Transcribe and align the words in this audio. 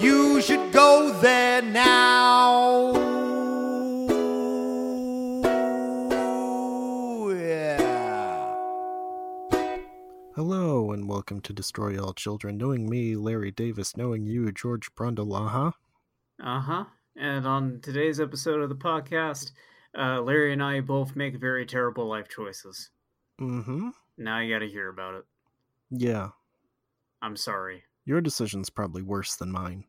You 0.00 0.40
should 0.40 0.72
go 0.72 1.12
there 1.20 1.60
now. 1.60 2.92
Yeah. 7.28 8.54
Hello 10.34 10.92
and 10.92 11.06
welcome 11.06 11.42
to 11.42 11.52
Destroy 11.52 12.02
All 12.02 12.14
Children, 12.14 12.56
knowing 12.56 12.88
me, 12.88 13.14
Larry 13.14 13.50
Davis, 13.50 13.94
knowing 13.96 14.24
you, 14.24 14.50
George 14.52 14.94
Brundle, 14.94 15.74
Uh 16.42 16.60
huh. 16.60 16.84
And 17.16 17.46
on 17.46 17.80
today's 17.82 18.20
episode 18.20 18.62
of 18.62 18.70
the 18.70 18.74
podcast, 18.76 19.52
uh, 19.98 20.22
Larry 20.22 20.54
and 20.54 20.62
I 20.62 20.80
both 20.80 21.14
make 21.14 21.36
very 21.36 21.66
terrible 21.66 22.08
life 22.08 22.28
choices. 22.28 22.88
Mm-hmm. 23.38 23.90
Now 24.16 24.38
you 24.40 24.54
gotta 24.54 24.66
hear 24.66 24.88
about 24.88 25.16
it. 25.16 25.24
Yeah. 25.90 26.30
I'm 27.20 27.36
sorry. 27.36 27.82
Your 28.06 28.22
decision's 28.22 28.70
probably 28.70 29.02
worse 29.02 29.36
than 29.36 29.52
mine. 29.52 29.84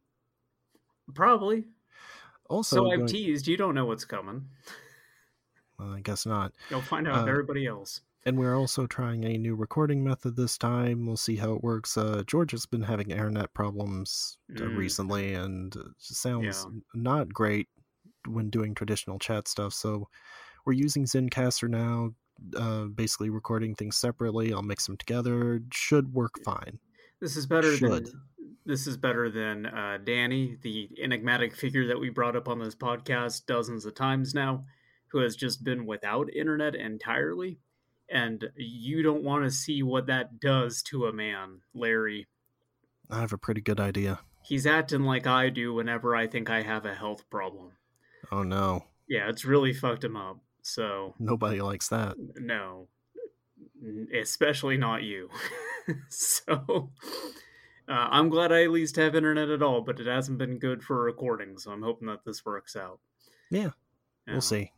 Probably. 1.14 1.66
Also, 2.50 2.76
So 2.78 2.92
I've 2.92 2.98
going- 3.00 3.08
teased. 3.08 3.48
You 3.48 3.58
don't 3.58 3.76
know 3.76 3.86
what's 3.86 4.06
coming. 4.06 4.48
well, 5.80 5.94
I 5.94 6.02
guess 6.02 6.26
not. 6.26 6.54
You'll 6.70 6.82
find 6.82 7.08
out 7.08 7.28
Uh, 7.28 7.32
everybody 7.32 7.66
else. 7.66 8.02
And 8.24 8.38
we're 8.38 8.56
also 8.56 8.86
trying 8.86 9.24
a 9.24 9.36
new 9.38 9.56
recording 9.56 10.04
method 10.04 10.36
this 10.36 10.56
time. 10.58 11.08
We'll 11.08 11.18
see 11.18 11.38
how 11.38 11.54
it 11.54 11.64
works. 11.64 11.98
Uh, 11.98 12.24
George 12.28 12.52
has 12.52 12.68
been 12.68 12.84
having 12.84 13.10
internet 13.10 13.52
problems 13.56 14.38
uh, 14.52 14.60
Mm. 14.60 14.78
recently, 14.78 15.34
and 15.34 15.76
sounds 15.98 16.68
Yeah. 16.70 16.80
not 16.94 17.34
great 17.34 17.68
when 18.28 18.52
doing 18.52 18.76
traditional 18.76 19.18
chat 19.18 19.48
stuff. 19.48 19.74
So 19.74 20.08
we're 20.66 20.74
using 20.74 21.06
Zencastr 21.06 21.68
now, 21.68 22.14
uh, 22.56 22.86
basically 22.86 23.32
recording 23.32 23.74
things 23.74 23.98
separately. 23.98 24.54
I'll 24.54 24.62
mix 24.62 24.86
them 24.86 24.98
together. 24.98 25.64
Should 25.74 26.14
work 26.14 26.36
fine. 26.46 26.78
This 27.20 27.36
is 27.36 27.48
better 27.48 27.76
should. 27.76 28.06
than 28.06 28.22
this 28.66 28.88
is 28.88 28.98
better 28.98 29.30
than 29.30 29.66
uh, 29.66 29.98
Danny, 30.04 30.58
the 30.62 30.90
enigmatic 31.02 31.56
figure 31.56 31.88
that 31.88 32.00
we 32.00 32.10
brought 32.10 32.36
up 32.36 32.48
on 32.48 32.60
this 32.60 32.76
podcast 32.76 33.46
dozens 33.46 33.86
of 33.86 33.96
times 33.96 34.34
now, 34.34 34.66
who 35.08 35.20
has 35.20 35.36
just 35.36 35.64
been 35.64 35.86
without 35.86 36.34
internet 36.34 36.76
entirely. 36.76 37.60
And 38.10 38.50
you 38.56 39.04
don't 39.04 39.24
want 39.24 39.46
to 39.46 39.52
see 39.52 39.84
what 39.84 40.08
that 40.08 40.40
does 40.40 40.84
to 40.84 41.06
a 41.06 41.14
man, 41.14 41.62
Larry. 41.74 42.28
I 43.10 43.20
have 43.22 43.34
a 43.34 43.38
pretty 43.38 43.62
good 43.62 43.80
idea. 43.80 44.20
He's 44.44 44.66
acting 44.66 45.04
like 45.04 45.28
I 45.28 45.50
do 45.50 45.74
whenever 45.74 46.16
I 46.16 46.28
think 46.28 46.50
I 46.50 46.62
have 46.62 46.86
a 46.86 46.96
health 46.96 47.30
problem. 47.30 47.74
Oh 48.32 48.44
no, 48.44 48.86
Yeah, 49.08 49.30
it's 49.30 49.46
really 49.46 49.74
fucked 49.74 50.04
him 50.04 50.16
up. 50.16 50.40
So, 50.62 51.16
nobody 51.20 51.62
likes 51.62 51.88
that. 51.90 52.16
no. 52.36 52.88
Especially 54.14 54.78
not 54.78 55.02
you. 55.02 55.30
so, 56.10 56.92
uh, 57.88 58.08
I'm 58.12 58.30
glad 58.30 58.52
I 58.52 58.64
at 58.64 58.72
least 58.72 58.96
have 58.98 59.16
internet 59.16 59.50
at 59.50 59.62
all, 59.64 59.82
but 59.82 60.00
it 60.00 60.08
hasn't 60.08 60.38
been 60.38 60.60
good 60.60 60.84
for 60.84 61.04
recording, 61.04 61.58
so 61.58 61.72
I'm 61.72 61.82
hoping 61.84 62.08
that 62.08 62.24
this 62.26 62.46
works 62.46 62.76
out. 62.76 63.00
Yeah, 63.50 63.72
Yeah. 64.28 64.34
we'll 64.34 64.42
see. 64.42 64.72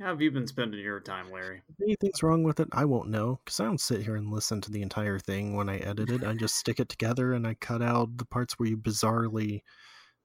How 0.00 0.06
have 0.06 0.22
you 0.22 0.30
been 0.30 0.46
spending 0.46 0.80
your 0.80 0.98
time, 1.00 1.30
Larry? 1.30 1.60
If 1.68 1.82
anything's 1.82 2.22
wrong 2.22 2.42
with 2.42 2.58
it, 2.58 2.68
I 2.72 2.86
won't 2.86 3.10
know 3.10 3.38
because 3.44 3.60
I 3.60 3.64
don't 3.64 3.80
sit 3.80 4.02
here 4.02 4.16
and 4.16 4.30
listen 4.32 4.62
to 4.62 4.70
the 4.70 4.80
entire 4.80 5.18
thing 5.18 5.54
when 5.54 5.68
I 5.68 5.76
edit 5.76 6.08
it. 6.10 6.24
I 6.24 6.32
just 6.32 6.56
stick 6.56 6.80
it 6.80 6.88
together 6.88 7.34
and 7.34 7.46
I 7.46 7.52
cut 7.54 7.82
out 7.82 8.16
the 8.16 8.24
parts 8.24 8.58
where 8.58 8.68
you 8.70 8.78
bizarrely, 8.78 9.62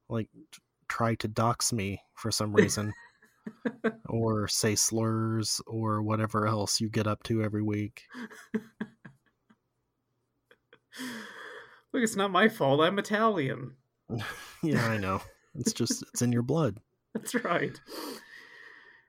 like, 0.07 0.29
try 0.87 1.15
to 1.15 1.27
dox 1.27 1.73
me 1.73 2.01
for 2.13 2.31
some 2.31 2.53
reason, 2.53 2.93
or 4.07 4.47
say 4.47 4.75
slurs 4.75 5.59
or 5.67 6.01
whatever 6.01 6.47
else 6.47 6.79
you 6.79 6.87
get 6.87 7.05
up 7.05 7.21
to 7.23 7.43
every 7.43 7.61
week. 7.61 8.03
Look, 11.95 12.03
it's 12.03 12.17
not 12.17 12.29
my 12.29 12.49
fault. 12.49 12.81
I'm 12.81 12.99
Italian. 12.99 13.71
yeah, 14.61 14.85
I 14.85 14.97
know. 14.97 15.21
It's 15.57 15.71
just 15.71 16.03
it's 16.11 16.21
in 16.21 16.33
your 16.33 16.41
blood. 16.41 16.81
That's 17.13 17.33
right. 17.35 17.79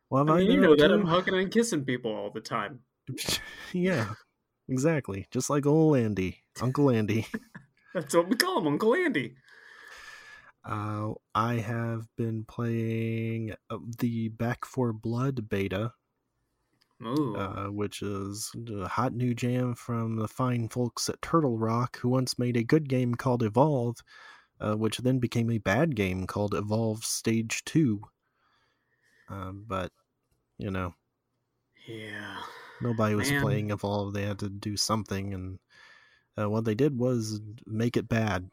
Well, 0.09 0.31
I 0.31 0.35
I 0.35 0.39
mean, 0.39 0.53
you 0.53 0.61
know 0.61 0.77
that? 0.77 0.93
I'm 0.93 1.05
hugging 1.05 1.35
and 1.35 1.51
kissing 1.51 1.85
people 1.85 2.15
all 2.15 2.31
the 2.31 2.41
time. 2.41 2.79
yeah, 3.73 4.11
exactly. 4.69 5.27
Just 5.33 5.51
like 5.51 5.67
old 5.67 5.97
Andy, 5.97 6.45
Uncle 6.63 6.89
Andy. 6.89 7.27
That's 7.93 8.15
what 8.15 8.29
we 8.29 8.37
call 8.37 8.61
him, 8.61 8.69
Uncle 8.69 8.95
Andy. 8.95 9.35
Uh, 10.65 11.15
I 11.35 11.55
have 11.55 12.07
been 12.17 12.45
playing 12.45 13.53
uh, 13.69 13.79
the 13.99 14.29
Back 14.29 14.65
4 14.65 14.93
Blood 14.93 15.49
beta. 15.49 15.93
Uh, 17.05 17.67
which 17.67 18.03
is 18.03 18.51
a 18.71 18.89
hot 18.89 19.13
new 19.15 19.35
jam 19.35 19.75
from 19.75 20.17
the 20.17 20.29
fine 20.29 20.69
folks 20.69 21.09
at 21.09 21.21
Turtle 21.23 21.59
Rock, 21.59 21.99
who 21.99 22.09
once 22.09 22.39
made 22.39 22.57
a 22.57 22.65
good 22.65 22.89
game 22.89 23.15
called 23.15 23.43
Evolve, 23.43 23.99
uh, 24.61 24.75
which 24.75 24.99
then 24.99 25.19
became 25.19 25.51
a 25.51 25.59
bad 25.59 25.95
game 25.95 26.27
called 26.27 26.55
Evolve 26.55 27.05
Stage 27.05 27.65
2. 27.65 28.01
Uh, 29.29 29.51
but, 29.53 29.93
you 30.59 30.71
know, 30.71 30.95
yeah. 31.87 32.39
nobody 32.81 33.15
was 33.15 33.31
Man. 33.31 33.43
playing 33.43 33.71
Evolve. 33.71 34.15
They 34.15 34.23
had 34.23 34.39
to 34.39 34.49
do 34.49 34.77
something, 34.77 35.35
and 35.35 35.59
uh, 36.39 36.49
what 36.49 36.65
they 36.65 36.75
did 36.75 36.99
was 36.99 37.41
make 37.67 37.97
it 37.97 38.09
bad. 38.09 38.51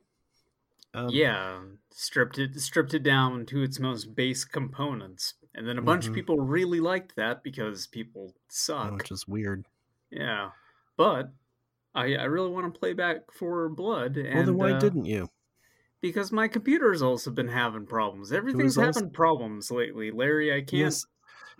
Um, 0.95 1.09
yeah, 1.09 1.59
stripped 1.91 2.37
it 2.37 2.59
stripped 2.59 2.93
it 2.93 3.01
down 3.01 3.47
to 3.47 3.63
its 3.63 3.79
most 3.79 4.15
base 4.15 4.45
components, 4.45 5.33
and 5.55 5.67
then 5.67 5.77
a 5.77 5.81
bunch 5.81 6.05
Mhm. 6.05 6.09
of 6.09 6.15
people 6.15 6.39
really 6.39 6.79
liked 6.79 7.15
that 7.15 7.43
because 7.43 7.87
people 7.87 8.35
suck. 8.47 8.91
Which 8.93 9.11
is 9.11 9.27
weird. 9.27 9.65
Yeah, 10.11 10.51
but 10.97 11.31
I 11.95 12.15
I 12.15 12.23
really 12.23 12.49
want 12.49 12.71
to 12.73 12.79
play 12.79 12.93
back 12.93 13.31
4 13.31 13.69
Blood, 13.69 14.17
and 14.17 14.33
well, 14.35 14.45
then 14.45 14.55
why 14.57 14.71
uh, 14.73 14.79
didn't 14.79 15.05
you? 15.05 15.29
because 16.01 16.31
my 16.33 16.47
computer's 16.49 17.01
also 17.01 17.31
been 17.31 17.47
having 17.47 17.85
problems. 17.85 18.31
Everything's 18.33 18.77
also- 18.77 18.99
having 19.01 19.11
problems 19.11 19.71
lately, 19.71 20.11
Larry. 20.11 20.51
I 20.51 20.59
can't. 20.61 20.73
Yes. 20.73 21.05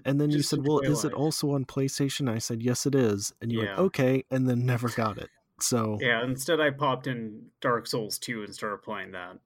And 0.06 0.20
then 0.20 0.32
you 0.32 0.42
said, 0.42 0.66
"Well, 0.68 0.80
is 0.80 1.06
it 1.06 1.14
also 1.14 1.52
on 1.52 1.66
PlayStation?" 1.66 2.28
I 2.30 2.40
said, 2.40 2.62
"Yes, 2.64 2.86
it 2.86 2.96
is." 2.96 3.32
And 3.42 3.52
you 3.52 3.60
went, 3.60 3.70
Yeah. 3.72 3.78
"Okay," 3.78 4.26
and 4.32 4.50
then 4.50 4.66
never 4.66 4.90
got 4.90 5.18
it. 5.20 5.30
So, 5.62 5.98
Yeah, 6.02 6.24
instead 6.26 6.60
I 6.60 6.72
popped 6.72 7.06
in 7.08 7.52
Dark 7.62 7.86
Souls 7.88 8.18
2 8.20 8.44
and 8.44 8.54
started 8.54 8.82
playing 8.82 9.12
that. 9.12 9.40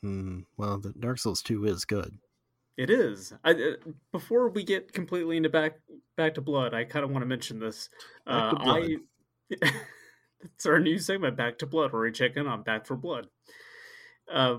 hmm, 0.00 0.40
well, 0.56 0.78
the 0.78 0.92
Dark 0.92 1.18
Souls 1.18 1.42
Two 1.42 1.64
is 1.66 1.84
good. 1.84 2.18
It 2.78 2.90
is. 2.90 3.34
I, 3.44 3.50
uh, 3.50 3.90
before 4.12 4.48
we 4.48 4.62
get 4.62 4.92
completely 4.92 5.36
into 5.36 5.48
back 5.48 5.80
back 6.16 6.34
to 6.34 6.40
blood, 6.40 6.72
I 6.72 6.84
kind 6.84 7.04
of 7.04 7.10
want 7.10 7.22
to 7.22 7.26
mention 7.26 7.58
this. 7.58 7.90
Back 8.24 8.54
Uh. 8.54 8.56
I 8.64 8.96
it's 10.40 10.66
our 10.66 10.78
new 10.78 10.98
segment, 10.98 11.36
Back 11.36 11.58
to 11.58 11.66
Blood, 11.66 11.92
where 11.92 12.02
we 12.02 12.12
check 12.12 12.36
in 12.36 12.46
on 12.46 12.62
Back 12.62 12.86
4 12.86 12.96
Blood. 12.96 13.28
Uh, 14.32 14.58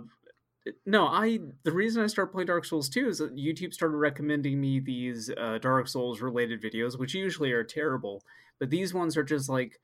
no, 0.85 1.07
I 1.07 1.39
the 1.63 1.71
reason 1.71 2.03
I 2.03 2.07
started 2.07 2.31
playing 2.31 2.47
Dark 2.47 2.65
Souls 2.65 2.89
2 2.89 3.07
is 3.07 3.17
that 3.19 3.35
YouTube 3.35 3.73
started 3.73 3.95
recommending 3.95 4.59
me 4.59 4.79
these 4.79 5.31
uh, 5.37 5.57
Dark 5.59 5.87
Souls 5.87 6.21
related 6.21 6.61
videos, 6.61 6.99
which 6.99 7.13
usually 7.13 7.51
are 7.51 7.63
terrible, 7.63 8.23
but 8.59 8.69
these 8.69 8.93
ones 8.93 9.15
are 9.15 9.23
just 9.23 9.49
like 9.49 9.79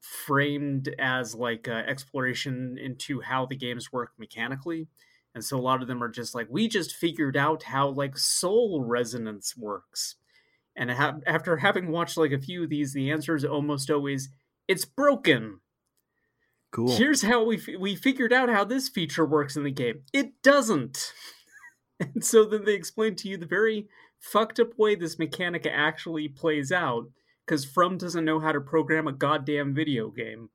framed 0.00 0.92
as 0.98 1.34
like 1.34 1.68
uh, 1.68 1.82
exploration 1.86 2.76
into 2.78 3.20
how 3.20 3.46
the 3.46 3.56
games 3.56 3.92
work 3.92 4.12
mechanically 4.18 4.88
and 5.34 5.44
so 5.44 5.58
a 5.58 5.60
lot 5.60 5.82
of 5.82 5.88
them 5.88 6.02
are 6.02 6.08
just 6.08 6.34
like 6.34 6.46
we 6.50 6.68
just 6.68 6.94
figured 6.94 7.36
out 7.36 7.64
how 7.64 7.88
like 7.88 8.18
soul 8.18 8.82
resonance 8.84 9.56
works. 9.56 10.16
And 10.74 10.90
ha- 10.90 11.18
after 11.26 11.58
having 11.58 11.88
watched 11.88 12.16
like 12.16 12.32
a 12.32 12.40
few 12.40 12.64
of 12.64 12.70
these 12.70 12.92
the 12.92 13.10
answer 13.10 13.34
is 13.34 13.44
almost 13.44 13.90
always 13.90 14.28
it's 14.68 14.84
broken. 14.84 15.60
Cool. 16.70 16.96
here's 16.96 17.20
how 17.22 17.44
we 17.44 17.58
f- 17.58 17.78
we 17.78 17.94
figured 17.94 18.32
out 18.32 18.48
how 18.48 18.64
this 18.64 18.88
feature 18.88 19.26
works 19.26 19.56
in 19.56 19.62
the 19.64 19.70
game. 19.70 20.02
It 20.12 20.42
doesn't. 20.42 21.12
And 22.00 22.24
so 22.24 22.44
then 22.44 22.64
they 22.64 22.74
explain 22.74 23.14
to 23.16 23.28
you 23.28 23.36
the 23.36 23.46
very 23.46 23.86
fucked 24.18 24.58
up 24.58 24.76
way 24.76 24.96
this 24.96 25.20
mechanic 25.20 25.68
actually 25.70 26.26
plays 26.26 26.72
out 26.72 27.08
because 27.46 27.64
from 27.64 27.96
doesn't 27.96 28.24
know 28.24 28.40
how 28.40 28.50
to 28.50 28.60
program 28.60 29.06
a 29.06 29.12
goddamn 29.12 29.72
video 29.72 30.08
game 30.08 30.50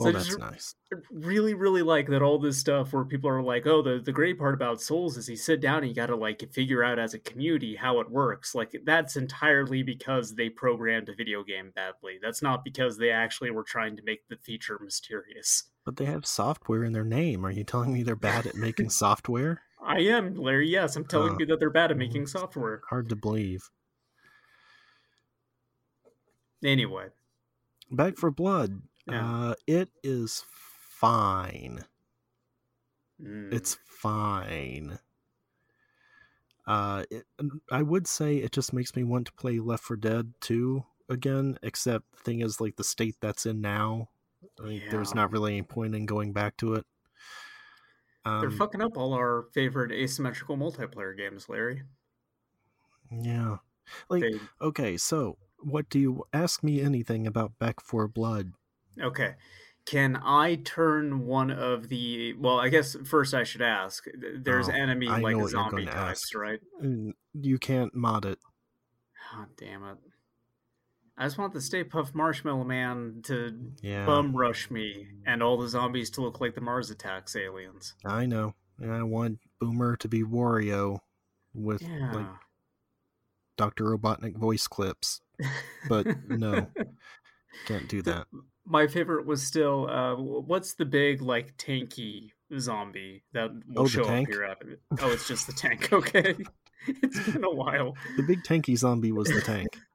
Well, 0.00 0.08
I 0.08 0.12
that's 0.12 0.26
just 0.26 0.38
nice. 0.38 0.74
really, 1.10 1.54
really 1.54 1.82
like 1.82 2.08
that 2.08 2.22
all 2.22 2.38
this 2.38 2.58
stuff 2.58 2.92
where 2.92 3.04
people 3.04 3.28
are 3.30 3.42
like, 3.42 3.66
oh, 3.66 3.82
the, 3.82 3.98
the 3.98 4.12
great 4.12 4.38
part 4.38 4.54
about 4.54 4.80
Souls 4.80 5.16
is 5.16 5.28
you 5.28 5.36
sit 5.36 5.60
down 5.60 5.78
and 5.78 5.88
you 5.88 5.94
got 5.94 6.06
to 6.06 6.16
like 6.16 6.50
figure 6.52 6.82
out 6.82 6.98
as 6.98 7.14
a 7.14 7.18
community 7.18 7.76
how 7.76 8.00
it 8.00 8.10
works. 8.10 8.54
Like 8.54 8.74
that's 8.84 9.16
entirely 9.16 9.82
because 9.82 10.34
they 10.34 10.48
programmed 10.48 11.08
a 11.08 11.14
video 11.14 11.44
game 11.44 11.70
badly. 11.74 12.18
That's 12.22 12.42
not 12.42 12.64
because 12.64 12.96
they 12.98 13.10
actually 13.10 13.50
were 13.50 13.62
trying 13.64 13.96
to 13.96 14.02
make 14.02 14.26
the 14.28 14.36
feature 14.36 14.80
mysterious. 14.82 15.64
But 15.84 15.96
they 15.96 16.06
have 16.06 16.26
software 16.26 16.82
in 16.84 16.92
their 16.92 17.04
name. 17.04 17.44
Are 17.44 17.50
you 17.50 17.64
telling 17.64 17.92
me 17.92 18.02
they're 18.02 18.16
bad 18.16 18.46
at 18.46 18.54
making 18.56 18.90
software? 18.90 19.62
I 19.82 20.00
am, 20.00 20.34
Larry. 20.34 20.68
Yes, 20.68 20.96
I'm 20.96 21.04
telling 21.06 21.34
Uh, 21.34 21.36
you 21.40 21.46
that 21.46 21.58
they're 21.60 21.70
bad 21.70 21.90
at 21.90 21.96
making 21.96 22.26
software. 22.26 22.82
Hard 22.90 23.08
to 23.08 23.16
believe. 23.16 23.70
Anyway, 26.62 27.06
Back 27.90 28.18
4 28.18 28.30
Blood. 28.30 28.82
Yeah. 29.06 29.32
Uh, 29.32 29.54
it 29.66 29.90
is 30.02 30.44
fine. 30.48 31.84
mm, 33.18 33.52
It's 33.52 33.76
fine. 33.84 34.98
Uh, 36.66 37.04
it, 37.10 37.26
I 37.70 37.82
would 37.82 38.06
say 38.06 38.36
it 38.38 38.52
just 38.52 38.72
makes 38.72 38.94
me 38.94 39.02
want 39.04 39.26
to 39.26 39.32
play 39.32 39.58
Left 39.58 39.82
4 39.84 39.96
Dead 39.96 40.34
2 40.40 40.84
again. 41.08 41.58
Except 41.62 42.10
the 42.12 42.18
thing 42.18 42.40
is, 42.40 42.60
like 42.60 42.76
the 42.76 42.84
state 42.84 43.16
that's 43.20 43.46
in 43.46 43.60
now, 43.60 44.10
like, 44.58 44.84
there's 44.90 45.14
Yeah. 45.14 45.14
not 45.14 45.32
really 45.32 45.52
any 45.56 45.62
point 45.62 45.94
in 45.94 46.06
going 46.06 46.32
back 46.32 46.56
to 46.58 46.74
it. 46.74 46.86
they're 48.40 48.50
Um, 48.50 48.50
fucking 48.50 48.80
up 48.82 48.96
all 48.96 49.12
our 49.12 49.44
favorite 49.54 49.92
asymmetrical 49.92 50.56
multiplayer 50.56 51.16
games, 51.16 51.48
Larry. 51.48 51.84
yeah. 53.10 53.58
Like, 54.08 54.28
They 54.28 54.48
okay, 54.60 54.96
so 54.96 55.38
what 55.60 55.88
do 55.88 55.98
you 55.98 56.24
ask 56.32 56.62
me 56.62 56.80
anything 56.80 57.26
about 57.26 57.58
Back 57.58 57.80
4 57.80 58.08
Blood? 58.08 58.52
Okay. 59.00 59.34
Can 59.86 60.16
I 60.22 60.56
turn 60.56 61.26
one 61.26 61.50
of 61.50 61.88
the 61.88 62.34
well, 62.34 62.60
I 62.60 62.68
guess 62.68 62.96
first 63.04 63.32
I 63.34 63.44
should 63.44 63.62
ask. 63.62 64.04
There's 64.36 64.68
Oh, 64.68 64.72
enemy 64.72 65.08
I 65.08 65.18
like 65.20 65.48
zombie 65.48 65.86
types, 65.86 66.34
right? 66.34 66.60
You 67.32 67.58
can't 67.58 67.94
mod 67.94 68.24
it. 68.26 68.38
Oh, 69.34 69.46
damn 69.56 69.84
it. 69.84 69.96
I 71.16 71.24
just 71.24 71.38
want 71.38 71.52
the 71.54 71.60
Stay 71.60 71.82
Puft 71.84 72.14
Marshmallow 72.14 72.64
Man 72.64 73.20
to 73.24 73.72
Yeah, 73.82 74.06
bum 74.06 74.34
rush 74.36 74.70
me 74.70 75.06
and 75.26 75.42
all 75.42 75.58
the 75.58 75.68
zombies 75.68 76.10
to 76.10 76.20
look 76.22 76.40
like 76.40 76.54
the 76.54 76.60
Mars 76.60 76.90
Attacks 76.90 77.34
aliens. 77.36 77.94
I 78.04 78.26
know. 78.26 78.54
And 78.78 78.92
I 78.92 79.02
want 79.02 79.38
Boomer 79.60 79.96
to 79.96 80.08
be 80.08 80.22
Wario 80.22 81.00
with 81.52 81.82
Yeah. 81.82 82.12
like 82.12 82.26
Dr. 83.56 83.84
Robotnik 83.84 84.36
voice 84.36 84.66
clips. 84.66 85.20
But 85.88 86.06
no, 86.28 86.68
can't 87.66 87.88
do 87.88 88.02
The- 88.02 88.12
that. 88.12 88.26
My 88.70 88.86
favorite 88.86 89.26
was 89.26 89.42
still 89.42 89.88
uh 89.90 90.14
what's 90.14 90.74
the 90.74 90.84
big 90.84 91.20
like 91.22 91.56
tanky 91.56 92.30
zombie 92.58 93.24
that 93.32 93.50
will 93.66 93.82
Oh, 93.82 93.86
show 93.86 94.04
up 94.04 94.28
here 94.28 94.44
after 94.44 94.70
it? 94.70 94.80
Oh, 95.00 95.10
it's 95.10 95.26
just 95.26 95.46
the 95.48 95.52
tank, 95.52 95.92
okay. 95.92 96.36
it's 96.86 97.28
been 97.30 97.44
a 97.44 97.50
while. 97.54 97.96
The 98.16 98.22
big 98.22 98.44
tanky 98.44 98.78
zombie 98.78 99.12
was 99.12 99.28
the 99.28 99.40
tank. 99.42 99.68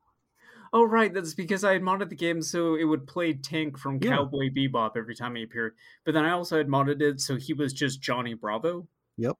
Oh 0.73 0.83
right, 0.83 1.13
that's 1.13 1.33
because 1.33 1.63
I 1.63 1.71
had 1.71 1.83
modded 1.83 2.09
the 2.09 2.17
game 2.17 2.41
so 2.41 2.75
it 2.75 2.83
would 2.83 3.07
play 3.07 3.31
Tank 3.31 3.77
from 3.77 3.97
Yeah. 4.01 4.17
Cowboy 4.17 4.49
Bebop 4.49 4.97
every 4.97 5.15
time 5.15 5.35
he 5.35 5.43
appeared. 5.43 5.73
But 6.03 6.13
then 6.13 6.25
I 6.25 6.31
also 6.31 6.57
had 6.57 6.67
modded 6.67 7.01
it 7.01 7.21
so 7.21 7.37
he 7.37 7.53
was 7.53 7.71
just 7.71 8.01
Johnny 8.01 8.33
Bravo. 8.33 8.85
Yep. 9.15 9.37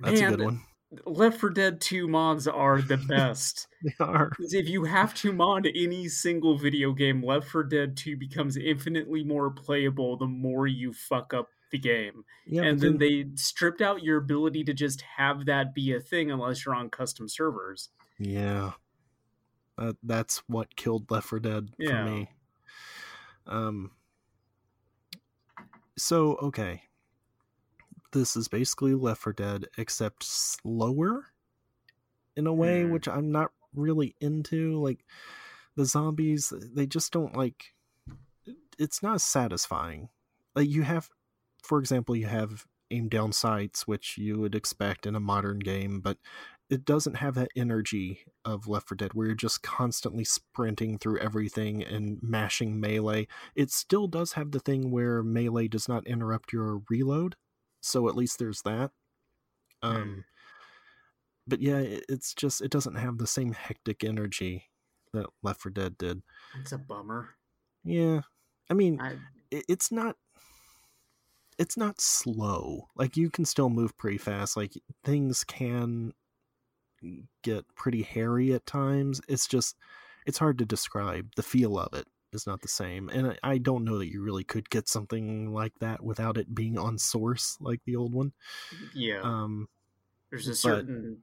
That's 0.00 0.20
a 0.20 0.30
good 0.30 0.40
one. 0.40 0.62
Left 1.06 1.38
4 1.38 1.50
Dead 1.50 1.80
2 1.80 2.08
mods 2.08 2.48
are 2.48 2.82
the 2.82 2.96
best. 3.08 3.68
They 3.84 3.94
are. 4.00 4.32
if 4.40 4.68
you 4.68 4.84
have 4.84 5.14
to 5.16 5.32
mod 5.32 5.68
any 5.74 6.08
single 6.08 6.56
video 6.58 6.92
game, 6.92 7.22
Left 7.24 7.46
4 7.48 7.64
Dead 7.64 7.96
2 7.96 8.16
becomes 8.16 8.56
infinitely 8.56 9.22
more 9.22 9.50
playable 9.50 10.16
the 10.16 10.26
more 10.26 10.66
you 10.66 10.92
fuck 10.92 11.32
up 11.32 11.48
the 11.70 11.78
game. 11.78 12.24
Yeah, 12.44 12.62
and 12.62 12.80
but 12.80 12.84
then 12.84 12.98
they 12.98 13.26
stripped 13.36 13.80
out 13.80 14.02
your 14.02 14.18
ability 14.18 14.64
to 14.64 14.74
just 14.74 15.02
have 15.02 15.46
that 15.46 15.74
be 15.74 15.92
a 15.94 16.00
thing 16.00 16.30
unless 16.32 16.64
you're 16.66 16.74
on 16.74 16.90
custom 16.90 17.28
servers. 17.28 17.90
Yeah. 18.18 18.72
That 19.78 19.96
that's 20.02 20.38
what 20.48 20.74
killed 20.74 21.08
Left 21.10 21.28
4 21.28 21.38
Dead 21.38 21.68
Yeah. 21.78 22.04
for 22.04 22.10
me. 22.10 22.30
Um 23.46 23.92
so 25.96 26.34
okay. 26.42 26.82
This 28.12 28.36
is 28.36 28.48
basically 28.48 28.94
Left 28.94 29.22
4 29.22 29.32
Dead 29.32 29.66
except 29.78 30.24
slower 30.24 31.26
in 32.36 32.46
a 32.46 32.54
way 32.54 32.82
Hmm. 32.84 32.90
which 32.90 33.08
I'm 33.08 33.30
not 33.30 33.50
really 33.74 34.16
into 34.20 34.80
like 34.80 35.04
the 35.76 35.84
zombies 35.84 36.52
they 36.74 36.86
just 36.86 37.12
don't 37.12 37.36
like 37.36 37.74
it's 38.78 39.02
not 39.02 39.20
satisfying. 39.20 40.08
Like 40.54 40.68
you 40.68 40.82
have 40.82 41.08
for 41.62 41.78
example 41.78 42.16
you 42.16 42.26
have 42.26 42.66
aim 42.90 43.08
down 43.08 43.32
sights 43.32 43.86
which 43.86 44.18
you 44.18 44.38
would 44.40 44.54
expect 44.54 45.06
in 45.06 45.14
a 45.14 45.20
modern 45.20 45.60
game 45.60 46.00
but 46.00 46.18
it 46.68 46.84
doesn't 46.84 47.16
have 47.16 47.34
that 47.34 47.50
energy 47.56 48.20
of 48.44 48.66
Left 48.68 48.88
4 48.88 48.96
Dead 48.96 49.14
where 49.14 49.26
you're 49.26 49.36
just 49.36 49.62
constantly 49.62 50.24
sprinting 50.24 50.98
through 50.98 51.18
everything 51.18 51.82
and 51.82 52.18
mashing 52.22 52.80
melee. 52.80 53.26
It 53.56 53.70
still 53.70 54.06
does 54.08 54.32
have 54.32 54.52
the 54.52 54.60
thing 54.60 54.90
where 54.90 55.22
melee 55.22 55.68
does 55.68 55.88
not 55.88 56.06
interrupt 56.06 56.52
your 56.52 56.82
reload, 56.88 57.34
so 57.80 58.08
at 58.08 58.16
least 58.16 58.38
there's 58.38 58.62
that. 58.62 58.90
Um, 59.82 60.24
but 61.46 61.60
yeah, 61.60 61.78
it- 61.78 62.04
it's 62.08 62.34
just 62.34 62.60
it 62.60 62.70
doesn't 62.70 62.96
have 62.96 63.18
the 63.18 63.26
same 63.26 63.52
hectic 63.52 64.04
energy 64.04 64.70
that 65.12 65.26
Left 65.42 65.60
4 65.62 65.72
Dead 65.72 65.98
did. 65.98 66.22
It's 66.60 66.72
a 66.72 66.78
bummer. 66.78 67.30
Yeah, 67.82 68.20
I 68.68 68.74
mean, 68.74 69.00
I, 69.00 69.16
it, 69.50 69.64
it's 69.68 69.90
not 69.90 70.16
it's 71.58 71.76
not 71.76 72.00
slow 72.00 72.88
like 72.96 73.16
you 73.18 73.28
can 73.28 73.44
still 73.44 73.68
move 73.68 73.94
pretty 73.98 74.16
fast 74.16 74.56
like 74.56 74.72
things 75.04 75.44
can 75.44 76.12
get 77.42 77.64
pretty 77.74 78.00
hairy 78.02 78.54
at 78.54 78.64
times 78.64 79.20
it's 79.28 79.46
just 79.46 79.76
it's 80.26 80.38
hard 80.38 80.56
to 80.56 80.64
describe 80.64 81.28
the 81.36 81.42
feel 81.42 81.78
of 81.78 81.92
it 81.92 82.06
is 82.34 82.46
not 82.46 82.60
the 82.62 82.68
same 82.68 83.08
and 83.08 83.28
I, 83.28 83.38
I 83.42 83.58
don't 83.58 83.84
know 83.84 83.98
that 83.98 84.10
you 84.10 84.22
really 84.22 84.44
could 84.44 84.70
get 84.70 84.88
something 84.88 85.52
like 85.52 85.78
that 85.80 86.02
without 86.02 86.36
it 86.36 86.54
being 86.54 86.78
on 86.78 86.98
source 86.98 87.56
like 87.60 87.80
the 87.84 87.96
old 87.96 88.14
one 88.14 88.32
yeah. 88.94 89.20
um 89.22 89.68
There's 90.30 90.46
a 90.46 90.50
but- 90.50 90.56
certain 90.56 91.18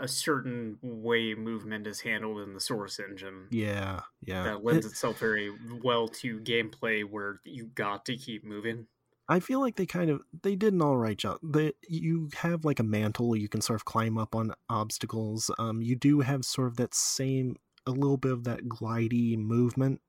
a 0.00 0.08
certain 0.08 0.78
way 0.82 1.34
movement 1.34 1.86
is 1.86 2.00
handled 2.00 2.40
in 2.40 2.54
the 2.54 2.60
source 2.60 2.98
engine 2.98 3.46
yeah 3.50 4.00
yeah 4.22 4.44
that 4.44 4.64
lends 4.64 4.86
itself 4.86 5.18
very 5.18 5.50
well 5.82 6.08
to 6.08 6.38
gameplay 6.40 7.04
where 7.08 7.40
you 7.44 7.66
got 7.74 8.04
to 8.06 8.16
keep 8.16 8.44
moving. 8.44 8.86
I 9.28 9.38
feel 9.38 9.60
like 9.60 9.76
they 9.76 9.86
kind 9.86 10.10
of 10.10 10.22
they 10.42 10.56
did 10.56 10.72
an 10.72 10.82
all 10.82 10.96
right 10.96 11.16
job. 11.16 11.38
That 11.40 11.76
you 11.88 12.30
have 12.38 12.64
like 12.64 12.80
a 12.80 12.82
mantle 12.82 13.36
you 13.36 13.48
can 13.48 13.60
sort 13.60 13.76
of 13.76 13.84
climb 13.84 14.18
up 14.18 14.34
on 14.34 14.54
obstacles. 14.68 15.52
Um, 15.56 15.80
you 15.80 15.94
do 15.94 16.20
have 16.20 16.44
sort 16.44 16.66
of 16.66 16.76
that 16.78 16.94
same 16.96 17.54
a 17.86 17.92
little 17.92 18.16
bit 18.16 18.32
of 18.32 18.42
that 18.44 18.64
glidey 18.64 19.38
movement. 19.38 20.00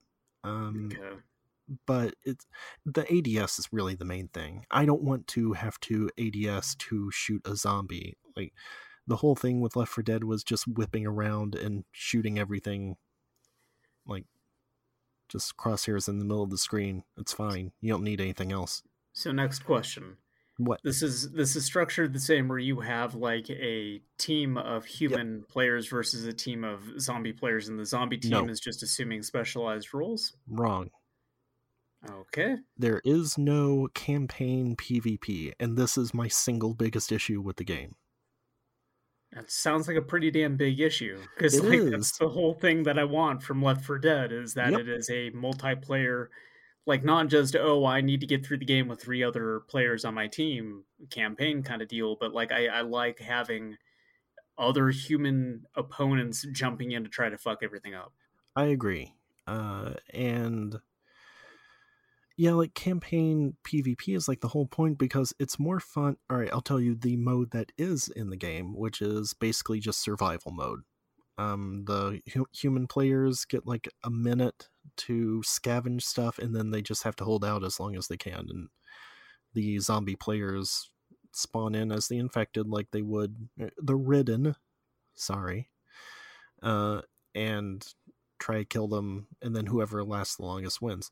Um, 0.43 0.91
Okay. 0.93 1.21
but 1.86 2.15
it's 2.24 2.45
the 2.86 3.05
ADS 3.12 3.60
is 3.60 3.69
really 3.71 3.95
the 3.95 4.05
main 4.05 4.27
thing. 4.29 4.65
I 4.71 4.86
don't 4.86 5.03
want 5.03 5.27
to 5.29 5.53
have 5.53 5.79
to 5.81 6.10
ADS 6.19 6.75
to 6.75 7.12
shoot 7.12 7.41
a 7.45 7.55
zombie. 7.55 8.17
Like 8.36 8.53
the 9.07 9.17
whole 9.17 9.36
thing 9.36 9.62
with 9.62 9.75
Left 9.75 9.91
4 9.93 10.03
Dead 10.03 10.24
was 10.25 10.43
just 10.43 10.67
whipping 10.67 11.05
around 11.07 11.55
and 11.55 11.86
shooting 11.91 12.39
everything 12.39 12.98
like 14.05 14.25
just 15.29 15.55
crosshairs 15.57 16.07
in 16.07 16.19
the 16.19 16.25
middle 16.25 16.43
of 16.43 16.50
the 16.50 16.57
screen. 16.57 17.03
It's 17.17 17.33
fine. 17.33 17.71
You 17.81 17.93
don't 17.93 18.03
need 18.03 18.21
anything 18.21 18.51
else. 18.51 18.83
So 19.13 19.31
next 19.31 19.60
question. 19.60 20.17
What? 20.63 20.79
This 20.83 21.01
is 21.01 21.31
this 21.31 21.55
is 21.55 21.65
structured 21.65 22.13
the 22.13 22.19
same 22.19 22.47
where 22.47 22.57
you 22.59 22.79
have 22.81 23.15
like 23.15 23.49
a 23.49 24.01
team 24.17 24.57
of 24.57 24.85
human 24.85 25.43
players 25.49 25.87
versus 25.87 26.25
a 26.25 26.33
team 26.33 26.63
of 26.63 26.81
zombie 26.99 27.33
players, 27.33 27.67
and 27.69 27.79
the 27.79 27.85
zombie 27.85 28.17
team 28.17 28.31
No. 28.31 28.45
is 28.47 28.59
just 28.59 28.83
assuming 28.83 29.23
specialized 29.23 29.93
roles. 29.93 30.33
Wrong. 30.47 30.89
Okay. 32.09 32.55
there 32.77 32.99
is 33.05 33.37
no 33.37 33.87
campaign 33.93 34.75
PvP, 34.75 35.53
and 35.59 35.77
this 35.77 35.97
is 35.97 36.13
my 36.15 36.27
single 36.27 36.73
biggest 36.73 37.11
issue 37.11 37.39
with 37.41 37.57
the 37.57 37.63
game. 37.63 37.95
That 39.33 39.49
sounds 39.51 39.87
like 39.87 39.97
a 39.97 40.01
pretty 40.01 40.29
damn 40.31 40.57
big 40.57 40.79
issue 40.79 41.21
because 41.37 41.61
like 41.61 41.79
is. 41.79 41.91
that's 41.91 42.17
the 42.17 42.27
whole 42.27 42.53
thing 42.55 42.83
that 42.83 42.97
I 42.99 43.03
want 43.05 43.43
from 43.43 43.61
Left 43.63 43.85
4 43.85 43.99
Dead 43.99 44.31
is 44.31 44.55
that 44.55 44.71
Yep. 44.71 44.79
it 44.81 44.89
is 44.89 45.09
a 45.09 45.29
multiplayer, 45.31 46.27
like 46.85 47.03
not 47.03 47.27
just 47.27 47.55
oh 47.55 47.85
I 47.85 48.01
need 48.01 48.21
to 48.21 48.27
get 48.27 48.45
through 48.45 48.57
the 48.57 48.65
game 48.65 48.88
with 48.88 49.01
three 49.01 49.23
other 49.23 49.61
players 49.67 50.05
on 50.05 50.13
my 50.13 50.27
team 50.27 50.83
campaign 51.09 51.63
kind 51.63 51.81
of 51.81 51.88
deal, 51.88 52.17
but 52.19 52.33
like 52.33 52.51
I, 52.51 52.67
I 52.67 52.81
like 52.81 53.19
having 53.19 53.77
other 54.57 54.89
human 54.89 55.65
opponents 55.75 56.45
jumping 56.51 56.91
in 56.91 57.03
to 57.03 57.09
try 57.09 57.29
to 57.29 57.38
fuck 57.38 57.59
everything 57.63 57.93
up. 57.93 58.13
I 58.55 58.65
agree. 58.65 59.15
Uh, 59.47 59.93
and 60.13 60.79
yeah, 62.38 62.51
like 62.51 62.73
campaign 62.73 63.55
PvP 63.63 64.15
is 64.15 64.27
like 64.27 64.41
the 64.41 64.50
whole 64.50 64.65
point 64.65 64.97
because 64.97 65.33
it's 65.39 65.59
more 65.59 65.79
fun. 65.79 66.17
All 66.29 66.38
right, 66.38 66.50
I'll 66.51 66.61
tell 66.61 66.79
you 66.79 66.95
the 66.95 67.17
mode 67.17 67.51
that 67.51 67.71
is 67.77 68.07
in 68.07 68.29
the 68.29 68.38
game, 68.38 68.75
which 68.75 69.01
is 69.01 69.33
basically 69.33 69.79
just 69.79 70.01
survival 70.01 70.51
mode. 70.51 70.81
Um, 71.38 71.83
the 71.85 72.21
hu- 72.33 72.47
human 72.53 72.88
players 72.88 73.45
get 73.45 73.65
like 73.65 73.88
a 74.03 74.09
minute 74.11 74.69
to 74.97 75.41
scavenge 75.45 76.03
stuff, 76.03 76.38
and 76.39 76.55
then 76.55 76.71
they 76.71 76.81
just 76.81 77.03
have 77.03 77.15
to 77.17 77.23
hold 77.23 77.43
out 77.45 77.63
as 77.63 77.79
long 77.79 77.95
as 77.95 78.07
they 78.07 78.17
can. 78.17 78.47
And 78.50 78.69
the 79.53 79.79
zombie 79.79 80.15
players 80.15 80.91
spawn 81.31 81.73
in 81.75 81.91
as 81.91 82.07
the 82.07 82.17
infected, 82.17 82.67
like 82.67 82.88
they 82.91 83.01
would 83.01 83.50
uh, 83.61 83.67
the 83.77 83.95
ridden. 83.95 84.55
Sorry, 85.15 85.69
uh, 86.63 87.01
and 87.35 87.85
try 88.39 88.57
to 88.59 88.65
kill 88.65 88.88
them, 88.88 89.27
and 89.41 89.55
then 89.55 89.65
whoever 89.67 90.03
lasts 90.03 90.35
the 90.38 90.43
longest 90.43 90.81
wins. 90.81 91.09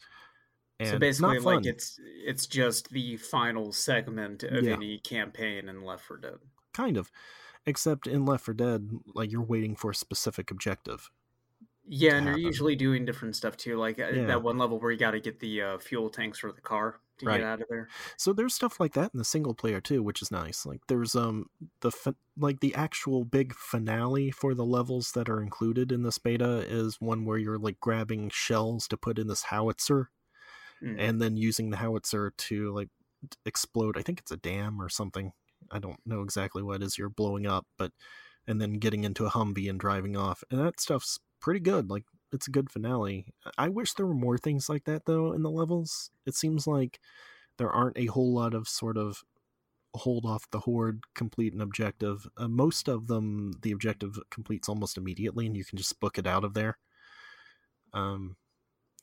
And 0.79 0.89
so 0.89 0.99
basically, 0.99 1.39
like 1.39 1.65
it's 1.65 1.99
it's 2.25 2.47
just 2.47 2.89
the 2.91 3.17
final 3.17 3.71
segment 3.73 4.43
of 4.43 4.63
Yeah. 4.63 4.73
any 4.73 4.99
campaign 4.99 5.67
in 5.69 5.83
Left 5.83 6.05
4 6.05 6.17
Dead. 6.17 6.35
kind 6.73 6.95
of, 6.97 7.11
except 7.65 8.07
in 8.07 8.25
Left 8.25 8.45
4 8.45 8.53
Dead, 8.53 8.89
like 9.13 9.31
you're 9.31 9.41
waiting 9.41 9.75
for 9.75 9.91
a 9.91 9.95
specific 9.95 10.51
objective. 10.51 11.09
Yeah, 11.91 12.15
and 12.17 12.27
you're 12.27 12.37
usually 12.37 12.75
doing 12.75 13.03
different 13.03 13.35
stuff 13.35 13.57
too. 13.57 13.77
Like 13.77 13.99
uh, 13.99 14.09
Yeah. 14.09 14.25
that 14.27 14.43
one 14.43 14.57
level 14.59 14.79
where 14.79 14.91
you 14.91 14.97
got 14.99 15.11
to 15.11 15.19
get 15.19 15.39
the 15.39 15.61
uh, 15.61 15.77
fuel 15.79 16.09
tanks 16.11 16.37
for 16.39 16.51
the 16.51 16.61
car 16.61 16.99
to 17.17 17.25
Right. 17.25 17.39
get 17.39 17.47
out 17.47 17.61
of 17.61 17.67
there. 17.67 17.89
So 18.15 18.31
there's 18.31 18.53
stuff 18.53 18.79
like 18.79 18.93
that 18.93 19.11
in 19.13 19.17
the 19.17 19.25
single 19.25 19.55
player 19.55 19.81
too, 19.81 20.03
which 20.03 20.21
is 20.21 20.29
nice. 20.31 20.65
Like 20.67 20.81
there's 20.87 21.15
um 21.15 21.47
the 21.81 21.91
fi- 21.91 22.13
like 22.37 22.59
the 22.59 22.75
actual 22.75 23.25
big 23.25 23.53
finale 23.55 24.29
for 24.29 24.53
the 24.53 24.65
levels 24.65 25.11
that 25.13 25.29
are 25.29 25.41
included 25.41 25.91
in 25.91 26.03
this 26.03 26.19
beta 26.19 26.63
is 26.67 27.01
one 27.01 27.25
where 27.25 27.39
you're 27.39 27.57
like 27.57 27.79
grabbing 27.79 28.29
shells 28.29 28.87
to 28.89 28.97
put 28.97 29.17
in 29.19 29.27
this 29.27 29.43
howitzer 29.43 30.11
Mm. 30.81 30.95
and 30.97 31.21
then 31.21 31.35
using 31.35 31.71
the 31.71 31.77
howitzer 31.77 32.31
to 32.37 32.71
like 32.73 32.87
explode. 33.45 33.97
I 33.97 34.01
think 34.01 34.19
it's 34.19 34.31
a 34.31 34.37
dam 34.37 34.81
or 34.81 34.87
something. 34.87 35.33
I 35.71 35.79
don't 35.79 35.99
know 36.05 36.21
exactly 36.21 36.63
what 36.63 36.77
it 36.77 36.83
is 36.83 36.97
you're 36.97 37.09
blowing 37.09 37.45
up, 37.45 37.65
but 37.77 37.91
and 38.47 38.59
then 38.61 38.73
getting 38.73 39.03
into 39.03 39.25
a 39.25 39.29
Humvee 39.29 39.69
and 39.69 39.79
driving 39.79 40.17
off. 40.17 40.43
And 40.49 40.59
that 40.59 40.79
stuff's 40.79 41.19
pretty 41.39 41.59
good. 41.59 41.89
Like 41.89 42.03
it's 42.31 42.47
a 42.47 42.51
good 42.51 42.71
finale. 42.71 43.27
I 43.57 43.69
wish 43.69 43.93
there 43.93 44.05
were 44.05 44.13
more 44.13 44.38
things 44.38 44.69
like 44.69 44.85
that 44.85 45.05
though 45.05 45.33
in 45.33 45.43
the 45.43 45.51
levels. 45.51 46.11
It 46.25 46.35
seems 46.35 46.67
like 46.67 46.99
there 47.57 47.69
aren't 47.69 47.97
a 47.97 48.07
whole 48.07 48.33
lot 48.33 48.53
of 48.53 48.67
sort 48.67 48.97
of 48.97 49.23
hold 49.95 50.25
off 50.25 50.49
the 50.51 50.59
horde, 50.59 51.03
complete 51.15 51.53
an 51.53 51.61
objective. 51.61 52.27
Uh, 52.38 52.47
most 52.47 52.88
of 52.88 53.07
them, 53.07 53.53
the 53.61 53.71
objective 53.71 54.19
completes 54.29 54.69
almost 54.69 54.97
immediately, 54.97 55.45
and 55.45 55.57
you 55.57 55.65
can 55.65 55.77
just 55.77 55.99
book 55.99 56.17
it 56.17 56.27
out 56.27 56.43
of 56.43 56.53
there. 56.53 56.77
Um, 57.93 58.35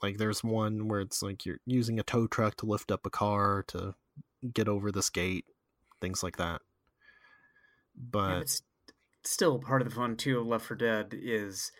like 0.03 0.19
there's 0.19 0.45
one 0.45 0.89
where 0.89 1.01
it's 1.01 1.23
like 1.23 1.45
you're 1.45 1.59
using 1.67 1.99
a 1.99 2.05
tow 2.05 2.27
truck 2.27 2.57
to 2.57 2.67
lift 2.67 2.91
up 2.91 3.07
a 3.07 3.11
car 3.11 3.65
to 3.69 3.95
get 4.53 4.69
over 4.69 4.93
this 4.93 5.11
gate, 5.11 5.45
things 6.01 6.23
like 6.23 6.37
that. 6.37 6.61
Yeah, 7.95 8.05
But 8.11 8.43
it's 8.43 8.63
still 9.25 9.59
part 9.59 9.83
of 9.83 9.89
the 9.89 9.95
fun 9.95 10.17
too 10.17 10.41
of 10.41 10.47
Left 10.47 10.67
4 10.67 10.77
Dead 10.77 11.15
is 11.19 11.73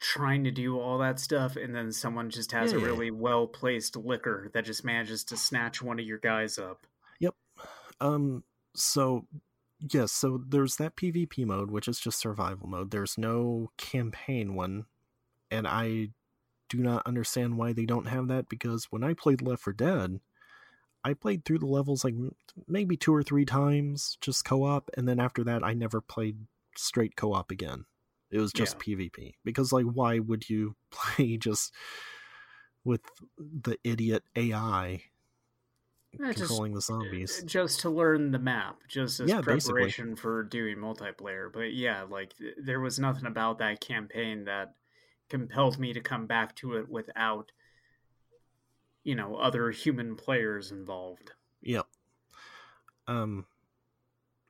trying 0.00 0.44
to 0.44 0.50
do 0.50 0.78
all 0.78 0.98
that 0.98 1.20
stuff, 1.20 1.56
and 1.56 1.74
then 1.74 1.92
someone 1.92 2.30
just 2.30 2.52
has 2.52 2.72
a 2.72 2.78
really 2.78 3.10
well 3.10 3.46
placed 3.46 3.96
licker 3.96 4.50
that 4.54 4.64
just 4.64 4.84
manages 4.84 5.24
to 5.24 5.36
snatch 5.36 5.82
one 5.82 5.98
of 6.00 6.06
your 6.06 6.18
guys 6.18 6.58
up. 6.58 6.86
Yep. 7.20 7.34
Um 8.00 8.44
so 8.74 9.26
yes 9.92 10.12
so 10.12 10.40
there's 10.48 10.76
that 10.76 10.96
pvp 10.96 11.44
mode 11.44 11.70
which 11.70 11.88
is 11.88 11.98
just 11.98 12.20
survival 12.20 12.68
mode 12.68 12.90
there's 12.90 13.16
no 13.16 13.70
campaign 13.76 14.54
one 14.54 14.84
and 15.50 15.66
i 15.66 16.08
do 16.68 16.78
not 16.78 17.02
understand 17.06 17.56
why 17.56 17.72
they 17.72 17.86
don't 17.86 18.06
have 18.06 18.28
that 18.28 18.48
because 18.48 18.86
when 18.90 19.02
i 19.02 19.14
played 19.14 19.42
left 19.42 19.62
4 19.62 19.72
dead 19.72 20.20
i 21.04 21.12
played 21.14 21.44
through 21.44 21.58
the 21.58 21.66
levels 21.66 22.04
like 22.04 22.14
maybe 22.66 22.96
two 22.96 23.14
or 23.14 23.22
three 23.22 23.44
times 23.44 24.16
just 24.20 24.44
co-op 24.44 24.90
and 24.96 25.08
then 25.08 25.18
after 25.20 25.44
that 25.44 25.64
i 25.64 25.72
never 25.72 26.00
played 26.00 26.36
straight 26.76 27.16
co-op 27.16 27.50
again 27.50 27.84
it 28.30 28.38
was 28.38 28.52
just 28.52 28.78
pvp 28.78 29.34
because 29.44 29.72
like 29.72 29.86
why 29.86 30.18
would 30.18 30.48
you 30.48 30.76
play 30.90 31.36
just 31.36 31.72
with 32.84 33.00
the 33.38 33.76
idiot 33.84 34.22
ai 34.36 35.02
just- 36.18 36.38
controlling 36.38 36.74
the 36.74 36.80
zombies 36.80 37.42
just 37.44 37.80
to 37.80 37.90
learn 37.90 38.32
the 38.32 38.38
map, 38.38 38.80
just 38.88 39.20
as 39.20 39.30
Yeah, 39.30 39.40
basically. 39.40 39.74
preparation 39.74 40.16
for 40.16 40.42
doing 40.42 40.76
multiplayer. 40.76 41.52
But 41.52 41.72
yeah, 41.72 42.02
like 42.02 42.34
there 42.60 42.80
was 42.80 42.98
nothing 42.98 43.26
about 43.26 43.58
that 43.58 43.80
campaign 43.80 44.44
that 44.46 44.74
compelled 45.28 45.78
me 45.78 45.92
to 45.92 46.00
come 46.00 46.26
back 46.26 46.56
to 46.56 46.74
it 46.74 46.88
without, 46.88 47.52
you 49.04 49.14
know, 49.14 49.36
other 49.36 49.70
human 49.70 50.16
players 50.16 50.70
involved. 50.70 51.32
Yep. 51.62 51.86
Um 53.06 53.46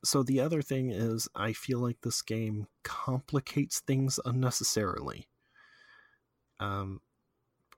so 0.03 0.23
the 0.23 0.41
other 0.41 0.63
thing 0.63 0.91
is 0.91 1.29
I 1.35 1.53
feel 1.53 1.79
like 1.79 2.01
this 2.01 2.23
game 2.23 2.67
complicates 2.83 3.81
things 3.81 4.19
unnecessarily. 4.25 5.29
Um 6.59 7.01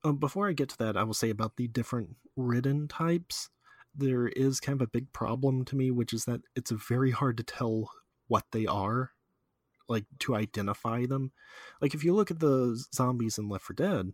uh, 0.04 0.12
before 0.12 0.48
I 0.48 0.52
get 0.52 0.68
to 0.70 0.78
that, 0.78 0.96
I 0.96 1.04
will 1.04 1.14
say 1.14 1.30
about 1.30 1.56
the 1.56 1.68
different 1.68 2.16
ridden 2.36 2.88
types. 2.88 3.50
There 3.94 4.26
is 4.28 4.60
kind 4.60 4.80
of 4.80 4.84
a 4.84 4.90
big 4.90 5.12
problem 5.12 5.64
to 5.66 5.76
me, 5.76 5.90
which 5.90 6.12
is 6.12 6.24
that 6.24 6.40
it's 6.56 6.70
very 6.70 7.10
hard 7.10 7.36
to 7.36 7.42
tell 7.42 7.90
what 8.26 8.44
they 8.52 8.66
are, 8.66 9.12
like 9.88 10.04
to 10.20 10.34
identify 10.34 11.06
them. 11.06 11.32
Like 11.80 11.94
if 11.94 12.02
you 12.02 12.14
look 12.14 12.30
at 12.30 12.40
the 12.40 12.82
zombies 12.94 13.38
in 13.38 13.48
Left 13.48 13.64
4 13.64 13.74
Dead, 13.74 14.12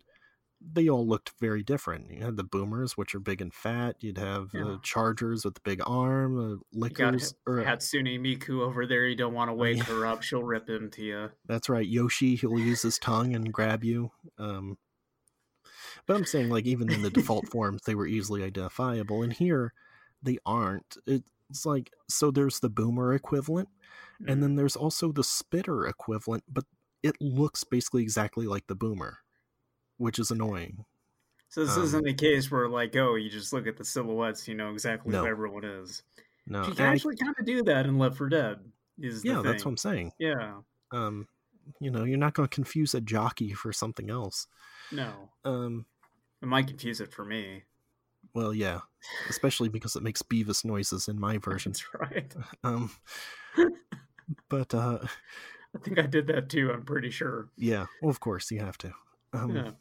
they 0.61 0.89
all 0.89 1.07
looked 1.07 1.31
very 1.39 1.63
different. 1.63 2.11
You 2.11 2.23
had 2.25 2.35
the 2.37 2.43
boomers, 2.43 2.97
which 2.97 3.15
are 3.15 3.19
big 3.19 3.41
and 3.41 3.53
fat. 3.53 3.95
You'd 4.01 4.17
have 4.17 4.49
Yeah. 4.53 4.63
the 4.65 4.79
chargers 4.83 5.45
with 5.45 5.55
the 5.55 5.61
big 5.61 5.81
arm, 5.85 6.37
uh, 6.37 6.49
You 6.71 6.89
got 6.89 7.13
lickers. 7.13 7.33
Or, 7.47 7.63
Hatsune 7.63 8.19
Miku 8.19 8.59
over 8.61 8.85
there. 8.85 9.07
You 9.07 9.15
don't 9.15 9.33
want 9.33 9.49
to 9.49 9.53
wake 9.53 9.77
yeah. 9.77 9.83
her 9.85 10.05
up; 10.05 10.21
she'll 10.21 10.43
rip 10.43 10.69
into 10.69 11.03
you. 11.03 11.29
that's 11.45 11.69
right, 11.69 11.87
Yoshi. 11.87 12.35
He'll 12.35 12.59
use 12.59 12.81
his 12.81 12.99
tongue 12.99 13.33
and 13.35 13.53
grab 13.53 13.83
you. 13.83 14.11
Um, 14.37 14.77
but 16.05 16.15
I'm 16.17 16.25
saying, 16.25 16.49
like, 16.49 16.65
even 16.65 16.91
in 16.91 17.01
the 17.03 17.09
default 17.09 17.47
forms, 17.51 17.81
they 17.85 17.95
were 17.95 18.07
easily 18.07 18.43
identifiable. 18.43 19.21
And 19.23 19.31
here, 19.33 19.73
they 20.21 20.39
aren't. 20.45 20.97
It's 21.07 21.65
like 21.65 21.91
so. 22.09 22.31
There's 22.31 22.59
the 22.59 22.69
boomer 22.69 23.13
equivalent, 23.13 23.69
and 24.27 24.43
then 24.43 24.55
there's 24.55 24.75
also 24.75 25.11
the 25.11 25.23
spitter 25.23 25.87
equivalent, 25.87 26.43
but 26.49 26.65
it 27.01 27.15
looks 27.21 27.63
basically 27.63 28.03
exactly 28.03 28.45
like 28.45 28.67
the 28.67 28.75
boomer, 28.75 29.19
which 29.99 30.17
is 30.17 30.31
annoying. 30.31 30.83
So 31.49 31.63
this 31.65 31.77
um, 31.77 31.83
isn't 31.83 32.03
the 32.05 32.13
case 32.13 32.49
where, 32.51 32.67
like, 32.67 32.95
oh, 32.95 33.15
you 33.15 33.29
just 33.29 33.53
look 33.53 33.67
at 33.67 33.77
the 33.77 33.85
silhouettes, 33.85 34.47
you 34.47 34.55
know 34.55 34.71
exactly 34.71 35.11
No. 35.11 35.21
who 35.21 35.27
everyone 35.27 35.63
is. 35.65 36.01
No, 36.47 36.61
you 36.61 36.65
and 36.69 36.77
can 36.77 36.85
I- 36.87 36.91
actually 36.93 37.15
kind 37.15 37.35
of 37.39 37.45
do 37.45 37.63
that 37.63 37.85
in 37.85 37.97
Left 37.97 38.17
4 38.17 38.29
Dead. 38.29 38.57
Is 38.99 39.21
the 39.21 39.29
yeah, 39.29 39.41
that's 39.43 39.63
what. 39.63 39.71
I'm 39.71 39.77
saying. 39.77 40.11
Yeah. 40.19 40.55
Um, 40.91 41.27
you 41.79 41.89
know, 41.91 42.03
you're 42.03 42.17
not 42.17 42.33
going 42.33 42.49
to 42.49 42.53
confuse 42.53 42.93
a 42.93 43.01
jockey 43.01 43.53
for 43.53 43.71
something 43.71 44.09
else. 44.09 44.47
No. 44.91 45.29
Um, 45.45 45.85
It 46.41 46.47
might 46.47 46.67
confuse 46.67 46.99
it 46.99 47.13
for 47.13 47.23
me. 47.23 47.63
well, 48.33 48.53
yeah, 48.53 48.79
especially 49.29 49.69
because 49.77 49.95
it 49.95 50.03
makes 50.03 50.21
Beavis 50.21 50.65
noises 50.65 51.07
in 51.07 51.19
my 51.19 51.37
version. 51.37 51.71
That's 51.71 51.85
right. 52.11 52.35
Um, 52.63 52.91
but 54.49 54.73
uh, 54.73 54.99
I 55.75 55.79
think 55.83 55.97
I 55.99 56.03
did 56.07 56.27
that 56.27 56.49
too. 56.49 56.71
I'm 56.71 56.83
pretty 56.83 57.09
sure. 57.09 57.49
yeah, 57.57 57.85
well, 58.01 58.09
of 58.11 58.19
course 58.19 58.51
you 58.51 58.59
have 58.59 58.77
to. 58.79 58.91
Um, 59.33 59.55
yeah. 59.55 59.71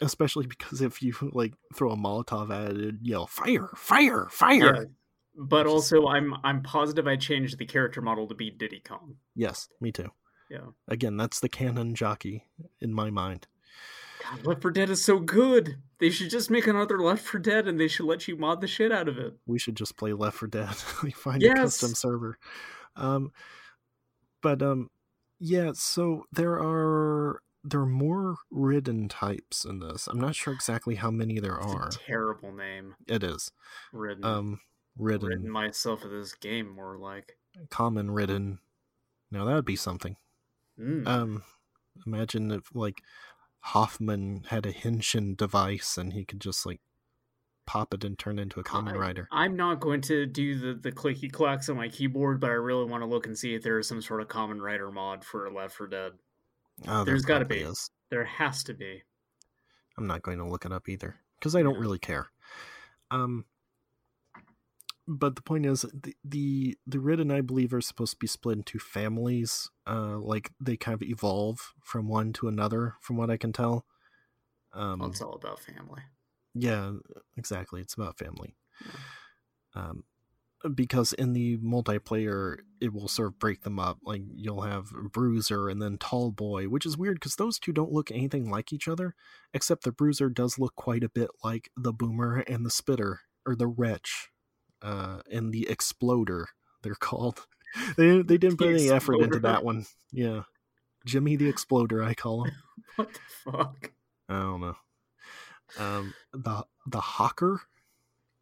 Especially 0.00 0.46
because 0.46 0.80
if 0.80 1.02
you 1.02 1.14
like 1.32 1.52
throw 1.74 1.90
a 1.90 1.96
Molotov 1.96 2.50
at 2.50 2.70
it, 2.72 2.76
it'd 2.78 3.06
yell 3.06 3.26
fire, 3.26 3.68
fire, 3.76 4.28
fire. 4.30 4.76
Yeah. 4.76 4.84
But 5.36 5.66
Which 5.66 5.66
is- 5.66 5.72
also, 5.92 6.06
I'm 6.08 6.34
I'm 6.42 6.62
positive 6.62 7.06
I 7.06 7.16
changed 7.16 7.58
the 7.58 7.66
character 7.66 8.00
model 8.00 8.26
to 8.28 8.34
be 8.34 8.50
Diddy 8.50 8.80
Kong. 8.80 9.16
Yes, 9.34 9.68
me 9.80 9.92
too. 9.92 10.10
Yeah. 10.50 10.66
Again, 10.88 11.16
that's 11.16 11.38
the 11.40 11.48
canon 11.48 11.94
jockey 11.94 12.46
in 12.80 12.92
my 12.92 13.10
mind. 13.10 13.46
God, 14.22 14.44
Left 14.44 14.62
4 14.62 14.70
Dead 14.72 14.90
is 14.90 15.02
so 15.04 15.18
good. 15.20 15.76
They 15.98 16.10
should 16.10 16.28
just 16.28 16.50
make 16.50 16.66
another 16.66 16.98
Left 17.00 17.24
4 17.24 17.40
Dead, 17.40 17.68
and 17.68 17.78
they 17.78 17.86
should 17.88 18.06
let 18.06 18.26
you 18.26 18.36
mod 18.36 18.60
the 18.60 18.66
shit 18.66 18.90
out 18.92 19.08
of 19.08 19.16
it. 19.18 19.34
we 19.46 19.58
should 19.58 19.76
just 19.76 19.96
play 19.96 20.12
Left 20.12 20.36
4 20.38 20.48
Dead. 20.48 20.74
we 21.02 21.10
find 21.12 21.40
Yes! 21.40 21.56
a 21.56 21.62
custom 21.62 21.94
server. 21.94 22.38
Um, 22.96 23.32
but 24.42 24.60
um, 24.60 24.90
yeah. 25.38 25.70
So 25.74 26.24
there 26.32 26.54
are 26.54 27.40
there 27.62 27.80
are 27.80 27.86
more 27.86 28.36
ridden 28.50 29.08
types 29.08 29.64
in 29.64 29.80
this. 29.80 30.06
I'm 30.06 30.20
not 30.20 30.34
sure 30.34 30.52
exactly 30.54 30.94
how 30.94 31.10
many 31.10 31.38
there 31.40 31.56
It's 31.56 31.66
are. 31.66 31.88
a 31.88 31.90
terrible 31.90 32.52
name. 32.52 32.94
It 33.06 33.22
is 33.22 33.50
Ridden. 33.92 34.24
um 34.24 34.60
ridden, 34.96 35.28
Ridden 35.28 35.50
myself 35.50 36.04
of 36.04 36.10
this 36.10 36.34
game, 36.34 36.68
more 36.74 36.96
like. 36.98 37.36
common 37.70 38.10
ridden. 38.10 38.58
Now 39.30 39.44
that 39.44 39.54
would 39.54 39.64
be 39.64 39.76
something. 39.76 40.16
Mm. 40.78 41.06
Um, 41.06 41.42
imagine 42.06 42.50
if 42.50 42.74
like 42.74 43.02
Hoffman 43.60 44.44
had 44.48 44.64
a 44.66 44.72
Henshin 44.72 45.36
device 45.36 45.98
and 45.98 46.12
he 46.14 46.24
could 46.24 46.40
just 46.40 46.64
like 46.64 46.80
pop 47.66 47.92
it 47.94 48.02
and 48.04 48.18
turn 48.18 48.38
it 48.38 48.42
into 48.42 48.58
a 48.60 48.64
common 48.64 48.94
I- 48.96 48.98
rider. 48.98 49.28
I'm 49.30 49.54
not 49.56 49.80
going 49.80 50.00
to 50.02 50.26
do 50.26 50.58
the, 50.58 50.74
the 50.80 50.92
clicky 50.92 51.30
clacks 51.30 51.68
on 51.68 51.76
my 51.76 51.88
keyboard, 51.88 52.40
but 52.40 52.50
I 52.50 52.54
really 52.54 52.86
want 52.86 53.02
to 53.02 53.06
look 53.08 53.26
and 53.26 53.36
see 53.38 53.54
if 53.54 53.62
there 53.62 53.78
is 53.78 53.86
some 53.86 54.00
sort 54.02 54.22
of 54.22 54.28
Kamen 54.28 54.60
Rider 54.60 54.90
mod 54.90 55.24
for 55.24 55.50
Left 55.52 55.74
4 55.76 55.86
Dead. 55.88 56.12
Oh, 56.88 57.04
there 57.04 57.06
there's 57.06 57.22
gotta 57.24 57.44
be. 57.44 57.58
Is. 57.58 57.90
There 58.10 58.24
has 58.24 58.64
to 58.64 58.74
be. 58.74 59.02
I'm 59.98 60.06
not 60.06 60.22
going 60.22 60.38
to 60.38 60.46
look 60.46 60.64
it 60.64 60.72
up 60.72 60.88
either 60.88 61.16
because 61.38 61.54
I 61.54 61.62
don't 61.62 61.74
Yeah. 61.74 61.80
really 61.80 61.98
care. 61.98 62.30
Um, 63.10 63.44
but 65.06 65.36
the 65.36 65.42
point 65.42 65.66
is, 65.66 65.82
the, 65.82 66.14
the 66.24 66.78
the 66.86 66.98
and 67.00 67.32
I 67.32 67.40
believe, 67.40 67.74
are 67.74 67.80
supposed 67.80 68.12
to 68.12 68.18
be 68.18 68.26
split 68.26 68.58
into 68.58 68.78
families. 68.78 69.68
Uh, 69.86 70.18
like 70.18 70.52
they 70.60 70.76
kind 70.76 70.94
of 70.94 71.02
evolve 71.02 71.72
from 71.82 72.08
one 72.08 72.32
to 72.34 72.48
another, 72.48 72.94
from 73.00 73.16
what 73.16 73.30
I 73.30 73.36
can 73.36 73.52
tell. 73.52 73.84
Um, 74.72 75.00
Well, 75.00 75.10
it's 75.10 75.20
all 75.20 75.34
about 75.34 75.58
family. 75.60 76.02
yeah, 76.54 76.92
exactly. 77.36 77.80
It's 77.80 77.94
about 77.94 78.18
family. 78.18 78.56
Um, 79.74 80.04
because 80.74 81.12
in 81.12 81.32
the 81.32 81.58
multiplayer, 81.58 82.58
it 82.80 82.92
will 82.92 83.08
sort 83.08 83.28
of 83.28 83.38
break 83.38 83.62
them 83.62 83.78
up. 83.78 83.98
Like 84.02 84.22
you'll 84.34 84.62
have 84.62 84.90
Bruiser 85.12 85.68
and 85.68 85.80
then 85.80 85.98
Tallboy, 85.98 86.68
which 86.68 86.84
is 86.86 86.98
weird 86.98 87.16
because 87.16 87.36
those 87.36 87.58
two 87.58 87.72
don't 87.72 87.92
look 87.92 88.10
anything 88.10 88.50
like 88.50 88.72
each 88.72 88.88
other, 88.88 89.14
except 89.54 89.84
the 89.84 89.92
Bruiser 89.92 90.28
does 90.28 90.58
look 90.58 90.74
quite 90.76 91.04
a 91.04 91.08
bit 91.08 91.30
like 91.42 91.70
the 91.76 91.92
Boomer 91.92 92.38
and 92.46 92.64
the 92.64 92.70
Spitter, 92.70 93.20
or 93.46 93.54
the 93.56 93.66
Retch, 93.66 94.30
uh, 94.82 95.20
and 95.30 95.52
the 95.52 95.68
Exploder. 95.68 96.48
They're 96.82 96.94
called. 97.00 97.46
They 97.96 98.22
they 98.22 98.36
didn't 98.36 98.58
The 98.58 98.66
put 98.66 98.74
any 98.74 98.90
effort 98.90 99.20
into 99.20 99.38
that 99.40 99.64
one. 99.64 99.86
Yeah, 100.12 100.42
Jimmy 101.06 101.36
the 101.36 101.48
Exploder, 101.48 102.02
I 102.02 102.14
call 102.14 102.44
him. 102.44 102.52
What 102.96 103.14
the 103.14 103.20
fuck? 103.52 103.92
I 104.28 104.40
don't 104.40 104.60
know. 104.60 104.76
Um, 105.78 106.12
the 106.32 106.66
the 106.86 107.00
Hocker 107.00 107.62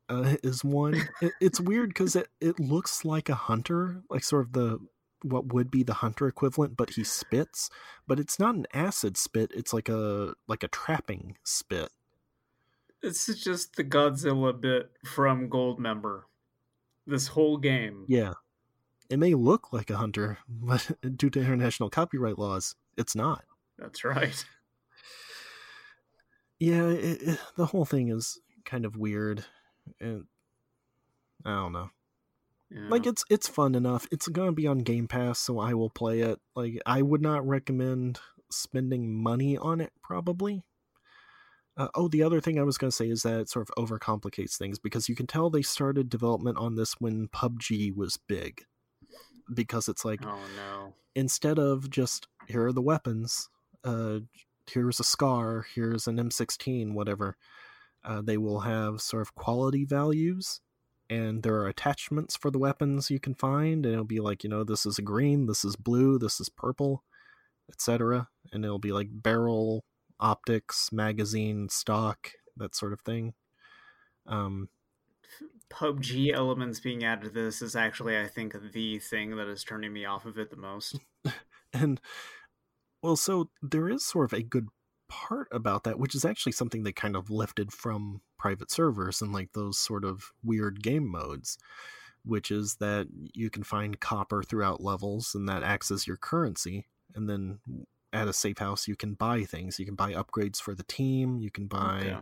uh, 0.09 0.37
is 0.43 0.65
one. 0.65 0.95
It, 1.21 1.33
it's 1.41 1.61
weird 1.61 1.91
because 1.91 2.17
it 2.17 2.29
it 2.41 2.59
looks 2.59 3.05
like 3.05 3.29
a 3.29 3.35
hunter, 3.35 4.03
like 4.11 4.25
sort 4.25 4.47
of 4.47 4.53
the 4.53 4.79
what 5.23 5.53
would 5.53 5.71
be 5.71 5.83
the 5.83 5.95
hunter 5.95 6.29
equivalent, 6.29 6.77
but 6.77 6.91
he 6.91 7.05
spits. 7.05 7.71
But 8.07 8.21
it's 8.21 8.39
not 8.39 8.55
an 8.55 8.67
acid 8.73 9.17
spit. 9.17 9.51
It's 9.55 9.73
like 9.73 9.89
a 9.89 10.35
like 10.47 10.63
a 10.63 10.69
trapping 10.69 11.37
spit. 11.45 11.91
This 13.03 13.29
is 13.29 13.43
just 13.43 13.77
the 13.77 13.85
Godzilla 13.85 14.59
bit 14.59 14.91
from 15.05 15.49
Goldmember. 15.49 16.23
This 17.07 17.29
whole 17.29 17.57
game. 17.57 18.05
Yeah, 18.09 18.35
it 19.09 19.19
may 19.19 19.35
look 19.35 19.73
like 19.73 19.91
a 19.91 19.97
hunter, 19.97 20.39
but 20.49 20.91
due 21.17 21.31
to 21.31 21.41
international 21.41 21.91
copyright 21.91 22.39
laws, 22.39 22.75
it's 22.97 23.15
not. 23.15 23.45
That's 23.79 24.05
right. 24.05 24.45
Yeah, 26.59 26.89
it, 26.89 27.23
it, 27.23 27.41
the 27.57 27.67
whole 27.67 27.85
thing 27.85 28.09
is 28.09 28.41
kind 28.65 28.85
of 28.85 28.97
weird, 28.97 29.45
and 30.01 30.25
I 31.45 31.51
don't 31.51 31.73
know. 31.73 31.91
Yeah. 32.71 32.89
like 32.91 33.07
it's 33.07 33.25
it's 33.31 33.49
fun 33.49 33.75
enough 33.75 34.07
it's 34.13 34.29
gonna 34.29 34.53
be 34.53 34.67
on 34.67 34.81
game 34.81 35.09
pass 35.09 35.39
so 35.39 35.59
i 35.59 35.73
will 35.73 35.89
play 35.89 36.21
it 36.21 36.39
like 36.55 36.79
i 36.85 37.01
would 37.01 37.23
not 37.23 37.49
recommend 37.49 38.21
spending 38.51 39.11
money 39.11 39.57
on 39.57 39.81
it 39.81 39.91
probably 40.03 40.67
uh, 41.79 41.89
oh 41.95 42.09
the 42.09 42.23
other 42.23 42.43
thing 42.43 42.59
i 42.59 42.63
was 42.63 42.77
gonna 42.77 42.93
say 42.93 43.09
is 43.09 43.23
that 43.23 43.41
it 43.41 43.49
sort 43.49 43.67
of 43.67 43.83
overcomplicates 43.83 44.59
things 44.59 44.79
because 44.79 45.09
you 45.09 45.15
can 45.15 45.27
tell 45.27 45.49
they 45.49 45.63
started 45.63 46.11
development 46.11 46.59
on 46.59 46.75
this 46.75 46.95
when 46.99 47.29
pubg 47.29 47.97
was 47.97 48.19
big 48.29 48.61
because 49.55 49.89
it's 49.89 50.05
like 50.05 50.21
oh 50.27 50.39
no. 50.55 50.93
instead 51.15 51.59
of 51.59 51.89
just 51.89 52.29
here 52.49 52.67
are 52.67 52.73
the 52.73 52.83
weapons 52.83 53.49
uh 53.85 54.19
here's 54.71 55.01
a 55.01 55.05
scar 55.05 55.65
here's 55.75 56.07
an 56.07 56.19
m16 56.19 56.93
whatever 56.93 57.35
uh, 58.05 58.23
they 58.23 58.37
will 58.37 58.61
have 58.61 59.01
sort 59.01 59.23
of 59.23 59.35
quality 59.35 59.85
values 59.85 60.61
and 61.11 61.43
there 61.43 61.57
are 61.57 61.69
attachments 61.69 62.37
for 62.37 62.51
the 62.51 62.59
weapons 62.59 63.11
you 63.11 63.19
can 63.19 63.35
find 63.35 63.85
and 63.85 63.95
it'll 63.95 64.05
be 64.05 64.21
like 64.21 64.45
you 64.45 64.51
know 64.51 64.65
this 64.65 64.85
is 64.85 64.99
a 64.99 65.03
green 65.03 65.47
this 65.47 65.65
is 65.65 65.77
blue 65.77 66.19
this 66.19 66.41
is 66.41 66.49
purple 66.49 67.05
etc 67.71 68.29
and 68.53 68.65
it'll 68.65 68.79
be 68.79 68.93
like 68.93 69.09
barrel 69.11 69.85
optics 70.21 70.91
magazine 70.93 71.69
stock 71.69 72.33
that 72.57 72.75
sort 72.75 72.93
of 72.93 73.01
thing 73.01 73.35
um 74.27 74.69
PUBG 75.71 76.33
elements 76.33 76.81
being 76.81 77.05
added 77.05 77.25
to 77.25 77.31
this 77.31 77.61
is 77.61 77.77
actually, 77.77 78.19
I 78.19 78.27
think, 78.27 78.55
the 78.73 78.99
thing 78.99 79.37
that 79.37 79.49
is 79.49 79.63
turning 79.63 79.93
me 79.93 80.07
off 80.07 80.25
of 80.25 80.39
it 80.39 80.49
the 80.51 80.57
most. 80.57 80.99
and 81.75 82.01
well 83.03 83.17
so 83.17 83.51
there 83.63 83.89
is 83.89 84.05
sort 84.05 84.33
of 84.33 84.39
a 84.39 84.43
good 84.43 84.69
part 85.09 85.49
about 85.53 85.85
that 85.85 85.99
which 85.99 86.15
is 86.15 86.25
actually 86.25 86.53
something 86.53 86.83
they 86.83 86.93
kind 86.93 87.17
of 87.17 87.31
lifted 87.31 87.73
from 87.73 88.21
private 88.39 88.71
servers 88.71 89.21
and 89.23 89.33
like 89.33 89.53
those 89.53 89.79
sort 89.79 90.05
of 90.05 90.33
weird 90.45 90.83
game 90.83 91.07
modes 91.07 91.59
which 92.25 92.51
is 92.51 92.77
that 92.77 93.07
you 93.35 93.49
can 93.51 93.63
find 93.63 94.01
copper 94.01 94.43
throughout 94.43 94.83
levels 94.83 95.35
and 95.35 95.49
that 95.49 95.63
acts 95.63 95.91
as 95.91 96.07
your 96.07 96.17
currency 96.17 96.87
and 97.15 97.29
then 97.29 97.59
at 98.13 98.29
a 98.29 98.33
safe 98.33 98.59
house 98.59 98.87
you 98.89 98.97
can 98.97 99.15
buy 99.15 99.45
things 99.45 99.79
you 99.79 99.87
can 99.87 99.95
buy 99.95 100.13
upgrades 100.13 100.61
for 100.61 100.75
the 100.75 100.83
team 100.85 101.39
you 101.39 101.51
can 101.51 101.67
buy 101.67 101.99
Okay. 102.01 102.19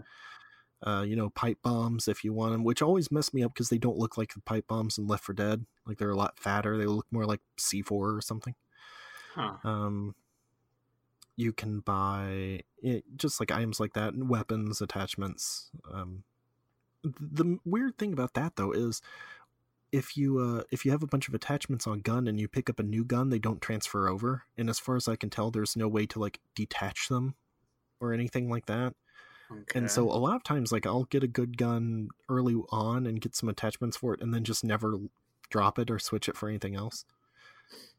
uh, 0.82 1.02
you 1.02 1.16
know, 1.16 1.30
pipe 1.30 1.58
bombs 1.62 2.06
if 2.06 2.22
you 2.22 2.34
want 2.34 2.52
them, 2.52 2.62
which 2.62 2.82
always 2.82 3.10
mess 3.10 3.32
me 3.32 3.42
up 3.42 3.54
because 3.54 3.70
they 3.70 3.78
don't 3.78 3.96
look 3.96 4.18
like 4.18 4.34
the 4.34 4.40
pipe 4.40 4.66
bombs 4.68 4.98
in 4.98 5.06
Left 5.06 5.24
4 5.24 5.34
Dead. 5.34 5.64
Like 5.86 5.96
they're 5.96 6.10
a 6.10 6.16
lot 6.16 6.38
fatter. 6.38 6.76
They 6.76 6.84
look 6.84 7.06
more 7.10 7.24
like 7.24 7.40
C4 7.58 7.90
or 7.90 8.20
something. 8.20 8.54
Huh. 9.34 9.54
Um, 9.64 10.14
you 11.36 11.52
can 11.52 11.80
buy 11.80 12.62
it, 12.82 13.04
just 13.16 13.40
like 13.40 13.52
items 13.52 13.78
like 13.78 13.92
that, 13.92 14.14
and 14.14 14.28
weapons, 14.28 14.80
attachments. 14.80 15.70
Um, 15.92 16.24
the 17.04 17.58
weird 17.64 17.98
thing 17.98 18.12
about 18.12 18.34
that 18.34 18.56
though 18.56 18.72
is 18.72 19.00
if 19.92 20.16
you 20.16 20.38
uh, 20.38 20.62
if 20.70 20.84
you 20.84 20.90
have 20.90 21.02
a 21.02 21.06
bunch 21.06 21.28
of 21.28 21.34
attachments 21.34 21.86
on 21.86 21.98
a 21.98 22.00
gun 22.00 22.26
and 22.26 22.40
you 22.40 22.48
pick 22.48 22.68
up 22.68 22.80
a 22.80 22.82
new 22.82 23.04
gun, 23.04 23.30
they 23.30 23.38
don't 23.38 23.60
transfer 23.60 24.08
over. 24.08 24.44
And 24.56 24.68
as 24.68 24.78
far 24.78 24.96
as 24.96 25.08
I 25.08 25.16
can 25.16 25.30
tell, 25.30 25.50
there's 25.50 25.76
no 25.76 25.88
way 25.88 26.06
to 26.06 26.18
like 26.18 26.40
detach 26.54 27.08
them 27.08 27.34
or 28.00 28.12
anything 28.12 28.50
like 28.50 28.66
that. 28.66 28.94
Okay. 29.50 29.78
And 29.78 29.90
so 29.90 30.10
a 30.10 30.18
lot 30.18 30.36
of 30.36 30.42
times, 30.42 30.72
like 30.72 30.86
I'll 30.86 31.04
get 31.04 31.22
a 31.22 31.28
good 31.28 31.56
gun 31.56 32.08
early 32.28 32.56
on 32.70 33.06
and 33.06 33.20
get 33.20 33.36
some 33.36 33.48
attachments 33.48 33.96
for 33.96 34.14
it, 34.14 34.20
and 34.20 34.34
then 34.34 34.42
just 34.42 34.64
never 34.64 34.96
drop 35.50 35.78
it 35.78 35.90
or 35.90 35.98
switch 35.98 36.28
it 36.28 36.36
for 36.36 36.48
anything 36.48 36.74
else. 36.74 37.04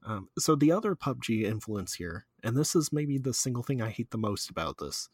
Um, 0.05 0.29
so 0.37 0.55
the 0.55 0.71
other 0.71 0.95
PUBG 0.95 1.43
influence 1.43 1.95
here, 1.95 2.25
and 2.43 2.55
this 2.55 2.75
is 2.75 2.93
maybe 2.93 3.17
the 3.17 3.33
single 3.33 3.63
thing 3.63 3.81
I 3.81 3.89
hate 3.89 4.11
the 4.11 4.17
most 4.17 4.49
about 4.49 4.77
this, 4.77 5.09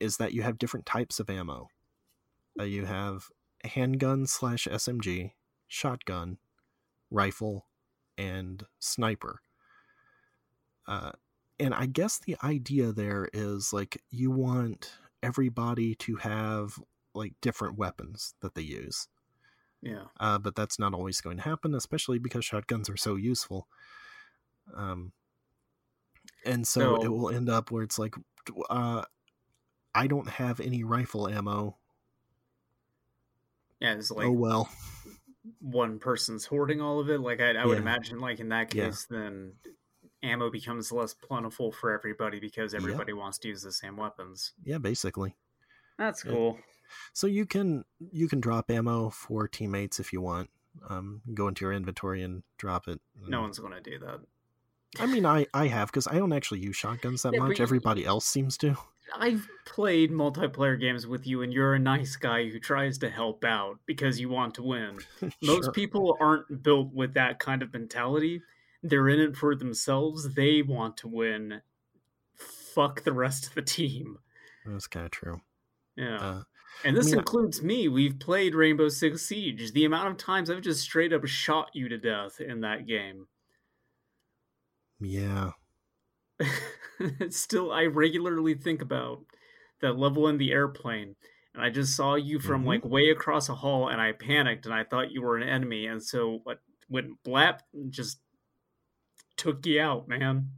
is 0.00 0.16
that 0.16 0.32
you 0.32 0.42
have 0.42 0.58
different 0.58 0.86
types 0.86 1.20
of 1.20 1.28
ammo. 1.28 1.68
Uh, 2.58 2.64
you 2.64 2.86
have 2.86 3.24
handgun 3.64 4.26
slash 4.26 4.66
SMG, 4.66 5.32
shotgun, 5.66 6.38
rifle, 7.10 7.66
and 8.16 8.64
sniper. 8.78 9.40
Uh, 10.86 11.12
and 11.60 11.74
I 11.74 11.86
guess 11.86 12.18
the 12.18 12.36
idea 12.42 12.92
there 12.92 13.28
is 13.32 13.72
like 13.72 14.02
you 14.10 14.30
want 14.30 14.92
everybody 15.22 15.94
to 15.96 16.16
have 16.16 16.78
like 17.14 17.34
different 17.42 17.76
weapons 17.76 18.34
that 18.40 18.54
they 18.54 18.62
use. 18.62 19.08
Yeah. 19.82 20.04
Uh, 20.18 20.38
but 20.38 20.54
that's 20.54 20.78
not 20.78 20.94
always 20.94 21.20
going 21.20 21.36
to 21.38 21.42
happen, 21.44 21.74
especially 21.74 22.18
because 22.18 22.44
shotguns 22.44 22.88
are 22.90 22.96
so 22.96 23.16
useful. 23.16 23.68
Um, 24.74 25.12
and 26.44 26.66
so, 26.66 26.96
So- 26.96 27.04
it 27.04 27.08
will 27.08 27.30
end 27.30 27.48
up 27.48 27.70
where 27.70 27.82
it's 27.82 27.98
like, 27.98 28.14
uh, 28.70 29.02
I 29.94 30.06
don't 30.06 30.28
have 30.28 30.60
any 30.60 30.84
rifle 30.84 31.28
ammo. 31.28 31.76
Yeah, 33.80 33.94
it's 33.94 34.10
like 34.10 34.26
oh 34.26 34.32
well. 34.32 34.68
one 35.60 35.98
person's 35.98 36.44
hoarding 36.44 36.80
all 36.80 37.00
of 37.00 37.08
it. 37.08 37.20
Like 37.20 37.40
I, 37.40 37.52
I 37.52 37.64
would 37.64 37.76
Yeah. 37.76 37.82
imagine, 37.82 38.18
like 38.18 38.40
in 38.40 38.48
that 38.50 38.74
Yeah. 38.74 38.86
case, 38.86 39.06
then 39.08 39.54
ammo 40.22 40.50
becomes 40.50 40.90
less 40.90 41.14
plentiful 41.14 41.70
for 41.72 41.92
everybody 41.92 42.40
because 42.40 42.74
everybody 42.74 43.12
wants 43.12 43.38
to 43.38 43.48
use 43.48 43.62
the 43.62 43.72
same 43.72 43.96
weapons. 43.96 44.52
Yeah, 44.64 44.78
basically. 44.78 45.36
That's 45.96 46.22
cool. 46.22 46.58
So 47.12 47.26
you 47.26 47.46
can 47.46 47.84
you 48.12 48.28
can 48.28 48.40
drop 48.40 48.70
ammo 48.70 49.10
for 49.10 49.46
teammates 49.48 50.00
if 50.00 50.12
you 50.12 50.20
want. 50.20 50.50
Um, 50.88 51.22
go 51.34 51.48
into 51.48 51.64
your 51.64 51.72
inventory 51.72 52.22
and 52.22 52.42
drop 52.56 52.86
it. 52.88 53.00
No 53.26 53.40
one's 53.40 53.58
going 53.58 53.72
to 53.72 53.80
do 53.80 53.98
that. 53.98 54.20
I 55.00 55.06
mean, 55.06 55.26
I 55.26 55.46
I 55.52 55.66
have 55.66 55.88
because 55.88 56.06
I 56.06 56.14
don't 56.18 56.32
actually 56.32 56.60
use 56.60 56.76
shotguns 56.76 57.22
that 57.22 57.32
Yeah, 57.32 57.40
but 57.40 57.48
much. 57.48 57.58
you- 57.58 57.62
Everybody 57.64 58.04
else 58.06 58.26
seems 58.26 58.56
to. 58.58 58.76
I've 59.16 59.48
played 59.64 60.10
multiplayer 60.10 60.78
games 60.78 61.06
with 61.06 61.26
you, 61.26 61.40
and 61.40 61.50
you're 61.50 61.72
a 61.74 61.78
nice 61.78 62.16
guy 62.16 62.48
who 62.50 62.60
tries 62.60 62.98
to 62.98 63.08
help 63.08 63.42
out 63.42 63.78
because 63.86 64.20
you 64.20 64.28
want 64.28 64.54
to 64.56 64.62
win. 64.62 64.98
Most 65.42 65.72
people 65.72 66.14
aren't 66.20 66.62
built 66.62 66.92
with 66.92 67.14
that 67.14 67.38
kind 67.38 67.62
of 67.62 67.72
mentality. 67.72 68.42
They're 68.82 69.08
in 69.08 69.18
it 69.18 69.34
for 69.34 69.54
themselves. 69.56 70.34
They 70.34 70.60
want 70.60 70.98
to 70.98 71.08
win. 71.08 71.62
Fuck 72.74 73.04
the 73.04 73.12
rest 73.14 73.46
of 73.46 73.54
the 73.54 73.62
team. 73.62 74.18
That's 74.66 74.86
kind 74.86 75.06
of 75.06 75.10
true. 75.10 75.40
Yeah. 75.96 76.16
Uh, 76.20 76.42
and 76.84 76.96
this 76.96 77.12
I- 77.12 77.18
includes 77.18 77.62
me. 77.62 77.88
We've 77.88 78.18
played 78.18 78.54
Rainbow 78.54 78.88
Six 78.88 79.22
Siege. 79.22 79.72
The 79.72 79.84
amount 79.84 80.08
of 80.10 80.16
times 80.16 80.50
I've 80.50 80.62
just 80.62 80.82
straight 80.82 81.12
up 81.12 81.26
shot 81.26 81.70
you 81.74 81.88
to 81.88 81.98
death 81.98 82.40
in 82.40 82.60
that 82.60 82.86
game. 82.86 83.26
yeah. 85.00 85.52
Still, 87.30 87.72
I 87.72 87.86
regularly 87.86 88.54
think 88.54 88.82
about 88.82 89.24
that 89.80 89.98
level 89.98 90.28
in 90.28 90.38
the 90.38 90.52
airplane. 90.52 91.14
And 91.54 91.62
I 91.62 91.70
just 91.70 91.96
saw 91.96 92.14
you 92.14 92.38
from 92.38 92.62
Mhm. 92.62 92.66
like 92.66 92.84
way 92.84 93.10
across 93.10 93.48
a 93.48 93.54
hall, 93.54 93.88
and 93.88 94.00
I 94.00 94.12
panicked, 94.12 94.66
and 94.66 94.74
I 94.74 94.84
thought 94.84 95.10
you 95.10 95.22
were 95.22 95.36
an 95.36 95.48
enemy, 95.48 95.86
and 95.86 96.02
so 96.02 96.40
what 96.44 96.60
went 96.88 97.22
blap 97.24 97.60
and 97.72 97.92
just 97.92 98.20
took 99.36 99.64
you 99.66 99.80
out, 99.80 100.08
man. 100.08 100.52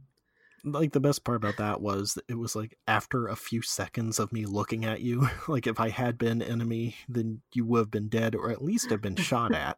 Like 0.63 0.91
the 0.91 0.99
best 0.99 1.23
part 1.23 1.37
about 1.37 1.57
that 1.57 1.81
was 1.81 2.13
that 2.13 2.25
it 2.29 2.37
was 2.37 2.55
like 2.55 2.77
after 2.87 3.27
a 3.27 3.35
few 3.35 3.61
seconds 3.63 4.19
of 4.19 4.31
me 4.31 4.45
looking 4.45 4.85
at 4.85 5.01
you, 5.01 5.27
like 5.47 5.65
if 5.67 5.79
I 5.79 5.89
had 5.89 6.17
been 6.17 6.41
enemy, 6.41 6.95
then 7.09 7.41
you 7.53 7.65
would 7.65 7.79
have 7.79 7.91
been 7.91 8.09
dead 8.09 8.35
or 8.35 8.51
at 8.51 8.63
least 8.63 8.91
have 8.91 9.01
been 9.01 9.15
shot 9.15 9.53
at. 9.55 9.77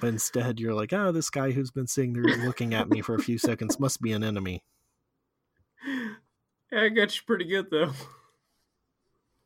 But 0.00 0.08
instead, 0.08 0.60
you're 0.60 0.74
like, 0.74 0.92
oh, 0.92 1.10
this 1.12 1.30
guy 1.30 1.50
who's 1.52 1.70
been 1.70 1.86
sitting 1.86 2.12
there 2.12 2.22
looking 2.24 2.74
at 2.74 2.88
me 2.90 3.00
for 3.00 3.14
a 3.14 3.22
few 3.22 3.38
seconds 3.38 3.80
must 3.80 4.00
be 4.02 4.12
an 4.12 4.22
enemy. 4.22 4.62
Yeah, 6.70 6.82
I 6.82 6.88
got 6.90 7.14
you 7.16 7.22
pretty 7.26 7.46
good 7.46 7.66
though. 7.70 7.92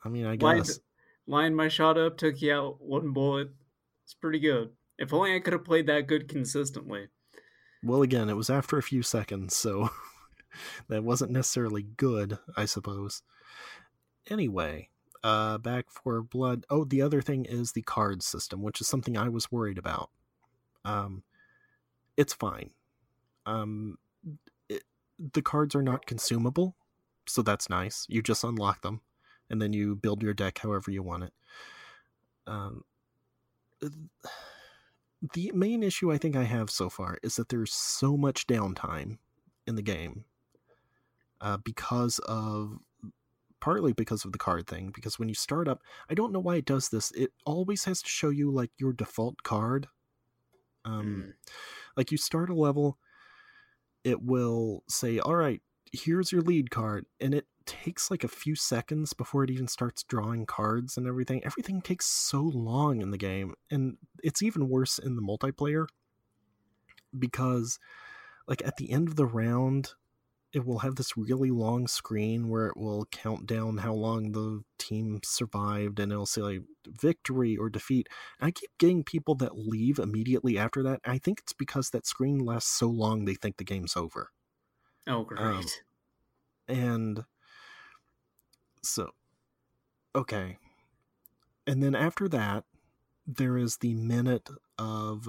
I 0.05 0.09
mean, 0.09 0.27
I 0.27 0.35
Lined, 0.35 0.65
guess. 0.65 0.81
lined 1.27 1.57
my 1.57 1.69
shot 1.69 1.97
up, 1.97 2.17
took 2.19 2.43
you 2.43 2.53
out 2.53 2.81
one 2.81 3.12
bullet. 3.12 3.51
It's 4.05 4.15
pretty 4.15 4.41
good. 4.41 4.71
If 4.99 5.12
only 5.12 5.35
I 5.35 5.41
could 5.41 5.53
have 5.53 5.65
played 5.65 5.87
that 5.87 6.09
good 6.09 6.29
consistently. 6.29 7.07
Well, 7.85 8.03
again, 8.03 8.29
it 8.29 8.37
was 8.37 8.51
after 8.51 8.79
a 8.79 8.83
few 8.83 9.03
seconds, 9.03 9.55
so 9.57 9.91
that 10.88 11.05
wasn't 11.05 11.33
necessarily 11.33 11.83
good, 11.83 12.38
I 12.57 12.65
suppose. 12.65 13.23
Anyway, 14.29 14.88
uh, 15.23 15.59
back 15.59 15.87
4 15.91 16.23
blood. 16.23 16.65
Oh, 16.71 16.85
the 16.85 17.03
other 17.03 17.23
thing 17.23 17.45
is 17.45 17.73
the 17.73 17.83
card 17.83 18.23
system, 18.23 18.62
which 18.62 18.81
is 18.81 18.88
something 18.88 19.17
I 19.17 19.29
was 19.29 19.53
worried 19.53 19.79
about. 19.79 20.11
Um, 20.85 21.23
it's 22.17 22.35
fine. 22.35 22.71
Um, 23.47 23.99
it, 24.69 24.85
the 25.33 25.43
cards 25.43 25.75
are 25.75 25.83
not 25.83 26.07
consumable, 26.07 26.77
so 27.27 27.43
that's 27.43 27.71
nice. 27.71 28.07
You 28.09 28.23
just 28.23 28.45
unlock 28.45 28.83
them, 28.83 29.01
and 29.51 29.61
then 29.61 29.73
you 29.73 29.97
build 29.97 30.23
your 30.23 30.35
deck 30.35 30.59
however 30.59 30.91
you 30.91 31.03
want 31.03 31.25
it. 31.25 31.33
Um, 32.47 32.85
the 35.35 35.53
main 35.55 35.83
issue 35.83 36.12
I 36.12 36.19
think 36.19 36.37
I 36.37 36.45
have 36.45 36.71
so 36.71 36.88
far 36.88 37.19
is 37.23 37.37
that 37.37 37.49
there's 37.49 37.73
so 37.73 38.17
much 38.17 38.47
downtime 38.47 39.19
in 39.67 39.77
the 39.77 39.83
game 39.83 40.25
uh, 41.43 41.59
because 41.59 42.19
of 42.21 42.79
partly 43.61 43.93
because 43.93 44.25
of 44.25 44.33
the 44.33 44.39
card 44.39 44.67
thing 44.67 44.91
because 44.95 45.19
when 45.19 45.29
you 45.29 45.35
start 45.35 45.69
up 45.69 45.83
i 46.11 46.15
don't 46.15 46.33
know 46.33 46.41
why 46.41 46.57
it 46.57 46.65
does 46.65 46.89
this 46.89 47.13
it 47.13 47.31
always 47.47 47.85
has 47.85 48.03
to 48.03 48.09
show 48.09 48.29
you 48.31 48.51
like 48.51 48.71
your 48.79 48.93
default 48.93 49.43
card 49.43 49.87
um 50.85 51.27
Mm. 51.27 51.33
like 51.97 52.11
you 52.11 52.19
start 52.19 52.51
a 52.51 52.55
level 52.55 52.99
it 54.03 54.21
will 54.21 54.83
say 54.89 55.21
all 55.21 55.37
right 55.37 55.61
here's 55.93 56.33
your 56.33 56.41
lead 56.43 56.71
card 56.71 57.07
and 57.21 57.35
it 57.35 57.47
takes 57.67 58.11
like 58.11 58.25
a 58.25 58.29
few 58.29 58.57
seconds 58.57 59.13
before 59.13 59.45
it 59.45 59.51
even 59.51 59.69
starts 59.69 60.03
drawing 60.03 60.45
cards 60.45 60.97
and 60.97 61.07
everything 61.07 61.45
everything 61.45 61.81
takes 61.81 62.07
so 62.07 62.41
long 62.43 63.01
in 63.01 63.13
the 63.13 63.19
game 63.19 63.55
and 63.71 63.97
it's 64.25 64.43
even 64.43 64.69
worse 64.69 64.99
in 64.99 65.15
the 65.15 65.23
multiplayer 65.23 65.87
because 67.17 67.79
like 68.49 68.63
at 68.67 68.77
the 68.77 68.91
end 68.91 69.07
of 69.07 69.15
the 69.15 69.27
round 69.27 69.93
it 70.53 70.67
will 70.67 70.81
have 70.81 70.97
this 70.97 71.17
really 71.17 71.51
long 71.51 71.87
screen 71.87 72.49
where 72.49 72.67
it 72.67 72.77
will 72.77 73.07
count 73.07 73.47
down 73.47 73.79
how 73.79 73.95
long 73.95 74.33
the 74.33 74.62
team 74.79 75.21
survived 75.25 75.99
and 75.99 76.12
it'll 76.12 76.27
say 76.27 76.43
like 76.43 76.62
victory 76.87 77.57
or 77.57 77.71
defeat. 77.71 78.09
And 78.38 78.49
i 78.49 78.51
keep 78.51 78.71
getting 78.79 79.03
people 79.03 79.35
that 79.37 79.57
leave 79.57 79.99
immediately 79.99 80.59
after 80.59 80.83
that. 80.83 81.01
I 81.05 81.19
think 81.19 81.41
it's 81.41 81.55
because 81.55 81.91
that 81.91 82.07
screen 82.07 82.38
lasts 82.38 82.71
so 82.71 82.88
long 82.88 83.25
they 83.25 83.35
think 83.35 83.57
the 83.57 83.65
game's 83.65 83.97
over. 83.97 84.31
Oh, 85.07 85.25
great. 85.25 85.41
Um, 85.41 85.65
and 86.69 87.25
so 88.83 89.11
okay. 90.15 90.59
And 91.67 91.83
then 91.83 91.95
after 91.95 92.29
that 92.29 92.65
there 93.27 93.57
is 93.57 93.79
the 93.79 93.95
minute 93.95 94.51
of 94.79 95.29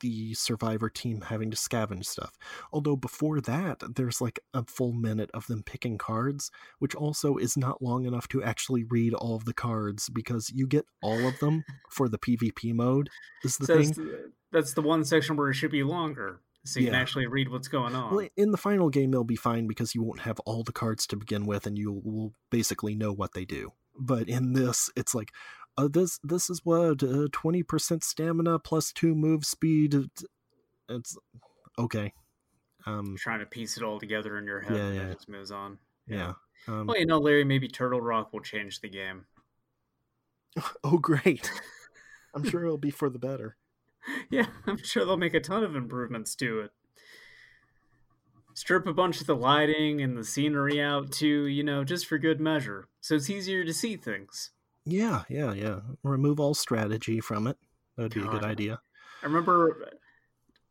the 0.00 0.34
survivor 0.34 0.88
team 0.88 1.20
having 1.22 1.50
to 1.50 1.56
scavenge 1.56 2.06
stuff 2.06 2.36
although 2.72 2.96
before 2.96 3.40
that 3.40 3.82
there's 3.96 4.20
like 4.20 4.40
a 4.54 4.64
full 4.64 4.92
minute 4.92 5.30
of 5.34 5.46
them 5.46 5.62
picking 5.62 5.98
cards 5.98 6.50
which 6.78 6.94
also 6.94 7.36
is 7.36 7.56
not 7.56 7.82
long 7.82 8.04
enough 8.06 8.28
to 8.28 8.42
actually 8.42 8.84
read 8.84 9.12
all 9.14 9.36
of 9.36 9.44
the 9.44 9.54
cards 9.54 10.08
because 10.08 10.50
you 10.54 10.66
get 10.66 10.86
all 11.02 11.26
of 11.26 11.38
them 11.40 11.64
for 11.90 12.08
the 12.08 12.18
pvp 12.18 12.72
mode 12.74 13.10
is 13.44 13.58
the 13.58 13.66
So 13.66 13.76
thing 13.76 13.86
that's, 13.86 13.98
the, 13.98 14.32
that's 14.54 14.72
the 14.74 14.82
one 14.82 15.04
section 15.04 15.36
where 15.36 15.50
it 15.50 15.54
should 15.54 15.72
be 15.72 15.82
longer, 15.82 16.40
so 16.64 16.80
you 16.80 16.86
can 16.86 16.94
actually 16.94 17.26
read 17.26 17.50
what's 17.50 17.68
going 17.68 17.94
on. 17.94 18.14
Well, 18.14 18.28
in 18.36 18.52
the 18.52 18.56
final 18.56 18.88
game, 18.88 19.10
they'll 19.10 19.24
be 19.24 19.36
fine 19.36 19.66
because 19.66 19.94
you 19.94 20.02
won't 20.02 20.20
have 20.20 20.40
all 20.40 20.62
the 20.62 20.72
cards 20.72 21.06
to 21.08 21.16
begin 21.16 21.44
with, 21.44 21.66
and 21.66 21.76
you 21.76 21.92
will 21.92 22.32
basically 22.50 22.94
know 22.94 23.12
what 23.12 23.32
they 23.34 23.44
do. 23.44 23.72
But 23.98 24.28
in 24.28 24.54
this, 24.54 24.90
it's 24.96 25.14
like, 25.14 25.30
uh, 25.76 25.88
this 25.90 26.18
this 26.22 26.48
is 26.50 26.60
what 26.64 27.02
twenty 27.32 27.62
percent 27.62 28.04
stamina 28.04 28.58
plus 28.58 28.92
two 28.92 29.14
move 29.14 29.44
speed. 29.44 29.94
It's 30.88 31.16
okay. 31.78 32.12
Um, 32.86 33.06
You're 33.08 33.16
trying 33.16 33.40
to 33.40 33.46
piece 33.46 33.76
it 33.78 33.82
all 33.82 33.98
together 33.98 34.36
in 34.36 34.44
your 34.44 34.60
head, 34.60 34.76
Yeah, 34.76 34.84
and 34.84 34.94
yeah. 34.96 35.02
it 35.08 35.14
just 35.14 35.28
moves 35.28 35.50
on. 35.50 35.78
yeah. 36.06 36.34
Um, 36.68 36.86
Well, 36.86 36.98
you 36.98 37.06
know, 37.06 37.18
Larry, 37.18 37.44
maybe 37.44 37.66
Turtle 37.68 38.00
Rock 38.00 38.32
will 38.32 38.40
change 38.40 38.80
the 38.80 38.88
game. 38.90 39.24
oh, 40.84 40.98
great! 40.98 41.50
I'm 42.34 42.44
sure 42.44 42.62
it'll 42.64 42.76
be 42.78 42.90
for 42.90 43.08
the 43.08 43.18
better. 43.18 43.56
Yeah, 44.30 44.46
I'm 44.66 44.76
sure 44.82 45.04
they'll 45.04 45.16
make 45.16 45.34
a 45.34 45.40
ton 45.40 45.64
of 45.64 45.74
improvements 45.74 46.34
to 46.36 46.60
it. 46.60 46.70
Strip 48.56 48.86
a 48.86 48.92
bunch 48.94 49.20
of 49.20 49.26
the 49.26 49.34
lighting 49.34 50.00
and 50.00 50.16
the 50.16 50.22
scenery 50.24 50.80
out 50.80 51.10
too, 51.10 51.46
you 51.46 51.64
know, 51.64 51.82
just 51.82 52.06
for 52.06 52.18
good 52.18 52.40
measure. 52.40 52.86
So 53.00 53.16
it's 53.16 53.28
easier 53.30 53.64
to 53.64 53.72
see 53.74 53.96
things. 53.96 54.50
Yeah, 54.86 55.22
yeah, 55.28 55.52
yeah. 55.52 55.80
Remove 56.02 56.40
all 56.40 56.54
strategy 56.54 57.20
from 57.20 57.46
it. 57.46 57.56
That 57.96 58.02
would 58.04 58.14
be 58.14 58.20
a 58.20 58.26
good 58.26 58.44
idea. 58.44 58.80
I 59.22 59.26
remember 59.26 59.88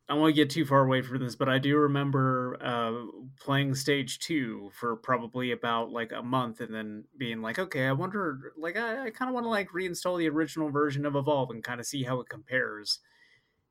I 0.08 0.12
don't 0.12 0.20
want 0.20 0.34
to 0.34 0.40
get 0.40 0.50
too 0.50 0.66
far 0.66 0.84
away 0.84 1.00
from 1.02 1.18
this, 1.20 1.34
but 1.34 1.48
I 1.48 1.58
do 1.58 1.76
remember 1.78 2.58
uh, 2.60 2.92
playing 3.40 3.74
stage 3.74 4.18
two 4.18 4.70
for 4.78 4.96
probably 4.96 5.50
about 5.50 5.90
like 5.90 6.12
a 6.12 6.22
month, 6.22 6.60
and 6.60 6.72
then 6.74 7.04
being 7.16 7.40
like, 7.42 7.58
okay, 7.58 7.86
I 7.86 7.92
wonder, 7.92 8.52
like, 8.58 8.76
I, 8.76 9.06
I 9.06 9.10
kind 9.10 9.30
of 9.30 9.34
want 9.34 9.44
to 9.44 9.50
like 9.50 9.70
reinstall 9.70 10.18
the 10.18 10.28
original 10.28 10.70
version 10.70 11.06
of 11.06 11.16
Evolve 11.16 11.50
and 11.50 11.64
kind 11.64 11.80
of 11.80 11.86
see 11.86 12.02
how 12.02 12.20
it 12.20 12.28
compares. 12.28 13.00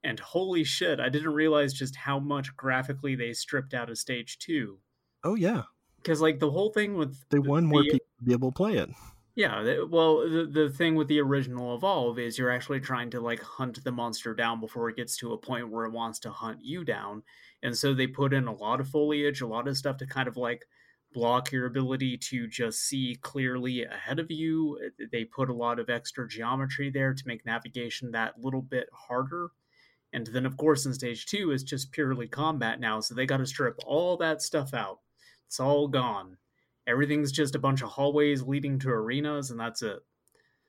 And 0.03 0.19
holy 0.19 0.63
shit, 0.65 0.99
I 0.99 1.07
didn't 1.07 1.33
realize 1.33 1.71
just 1.71 1.95
how 1.95 2.19
much 2.19 2.53
graphically 2.57 3.15
they 3.15 3.31
stripped 3.31 3.73
out 3.73 3.89
of 3.89 3.97
stage 3.97 4.37
two. 4.39 4.79
Oh 5.23 5.35
yeah, 5.35 5.61
Because 5.97 6.19
like 6.19 6.39
the 6.39 6.51
whole 6.51 6.71
thing 6.73 6.95
with 6.97 7.15
they 7.29 7.37
the- 7.37 7.41
want 7.43 7.67
more 7.67 7.83
the- 7.83 7.91
people 7.91 8.07
to 8.19 8.25
be 8.25 8.33
able 8.33 8.51
to 8.51 8.55
play 8.55 8.77
it. 8.77 8.89
Yeah, 9.35 9.83
well, 9.89 10.29
the, 10.29 10.47
the 10.51 10.69
thing 10.69 10.95
with 10.95 11.07
the 11.07 11.19
original 11.19 11.75
Evolve 11.75 12.19
is 12.19 12.37
you're 12.37 12.51
actually 12.51 12.79
trying 12.79 13.09
to 13.11 13.19
like 13.19 13.41
hunt 13.41 13.83
the 13.83 13.91
monster 13.91 14.35
down 14.35 14.59
before 14.59 14.89
it 14.89 14.95
gets 14.95 15.17
to 15.17 15.33
a 15.33 15.37
point 15.37 15.69
where 15.69 15.85
it 15.85 15.91
wants 15.91 16.19
to 16.19 16.29
hunt 16.29 16.59
you 16.61 16.83
down. 16.83 17.23
And 17.63 17.75
so 17.75 17.93
they 17.93 18.05
put 18.05 18.33
in 18.33 18.47
a 18.47 18.53
lot 18.53 18.79
of 18.79 18.89
foliage, 18.89 19.41
a 19.41 19.47
lot 19.47 19.67
of 19.67 19.77
stuff 19.77 19.97
to 19.97 20.05
kind 20.05 20.27
of 20.27 20.37
like 20.37 20.65
block 21.13 21.51
your 21.51 21.65
ability 21.65 22.17
to 22.17 22.47
just 22.47 22.81
see 22.81 23.17
clearly 23.21 23.85
ahead 23.85 24.19
of 24.19 24.29
you. 24.29 24.79
They 25.11 25.25
put 25.25 25.49
a 25.49 25.53
lot 25.53 25.79
of 25.79 25.89
extra 25.89 26.27
geometry 26.27 26.91
there 26.91 27.13
to 27.13 27.23
make 27.27 27.45
navigation 27.45 28.11
that 28.11 28.39
little 28.39 28.61
bit 28.61 28.87
harder. 28.91 29.49
And 30.11 30.27
then, 30.27 30.45
of 30.45 30.57
course, 30.57 30.85
in 30.85 30.93
stage 30.93 31.25
two, 31.25 31.51
it's 31.51 31.63
just 31.63 31.91
purely 31.91 32.27
combat 32.27 32.79
now. 32.79 32.99
So 32.99 33.15
they 33.15 33.25
got 33.25 33.37
to 33.37 33.47
strip 33.47 33.79
all 33.85 34.15
that 34.17 34.43
stuff 34.43 34.75
out. 34.75 34.99
It's 35.47 35.59
all 35.59 35.87
gone. 35.87 36.37
Everything's 36.85 37.31
just 37.31 37.55
a 37.55 37.59
bunch 37.59 37.81
of 37.81 37.89
hallways 37.89 38.43
leading 38.43 38.79
to 38.79 38.89
arenas, 38.89 39.51
and 39.51 39.59
that's 39.59 39.81
it. 39.81 39.99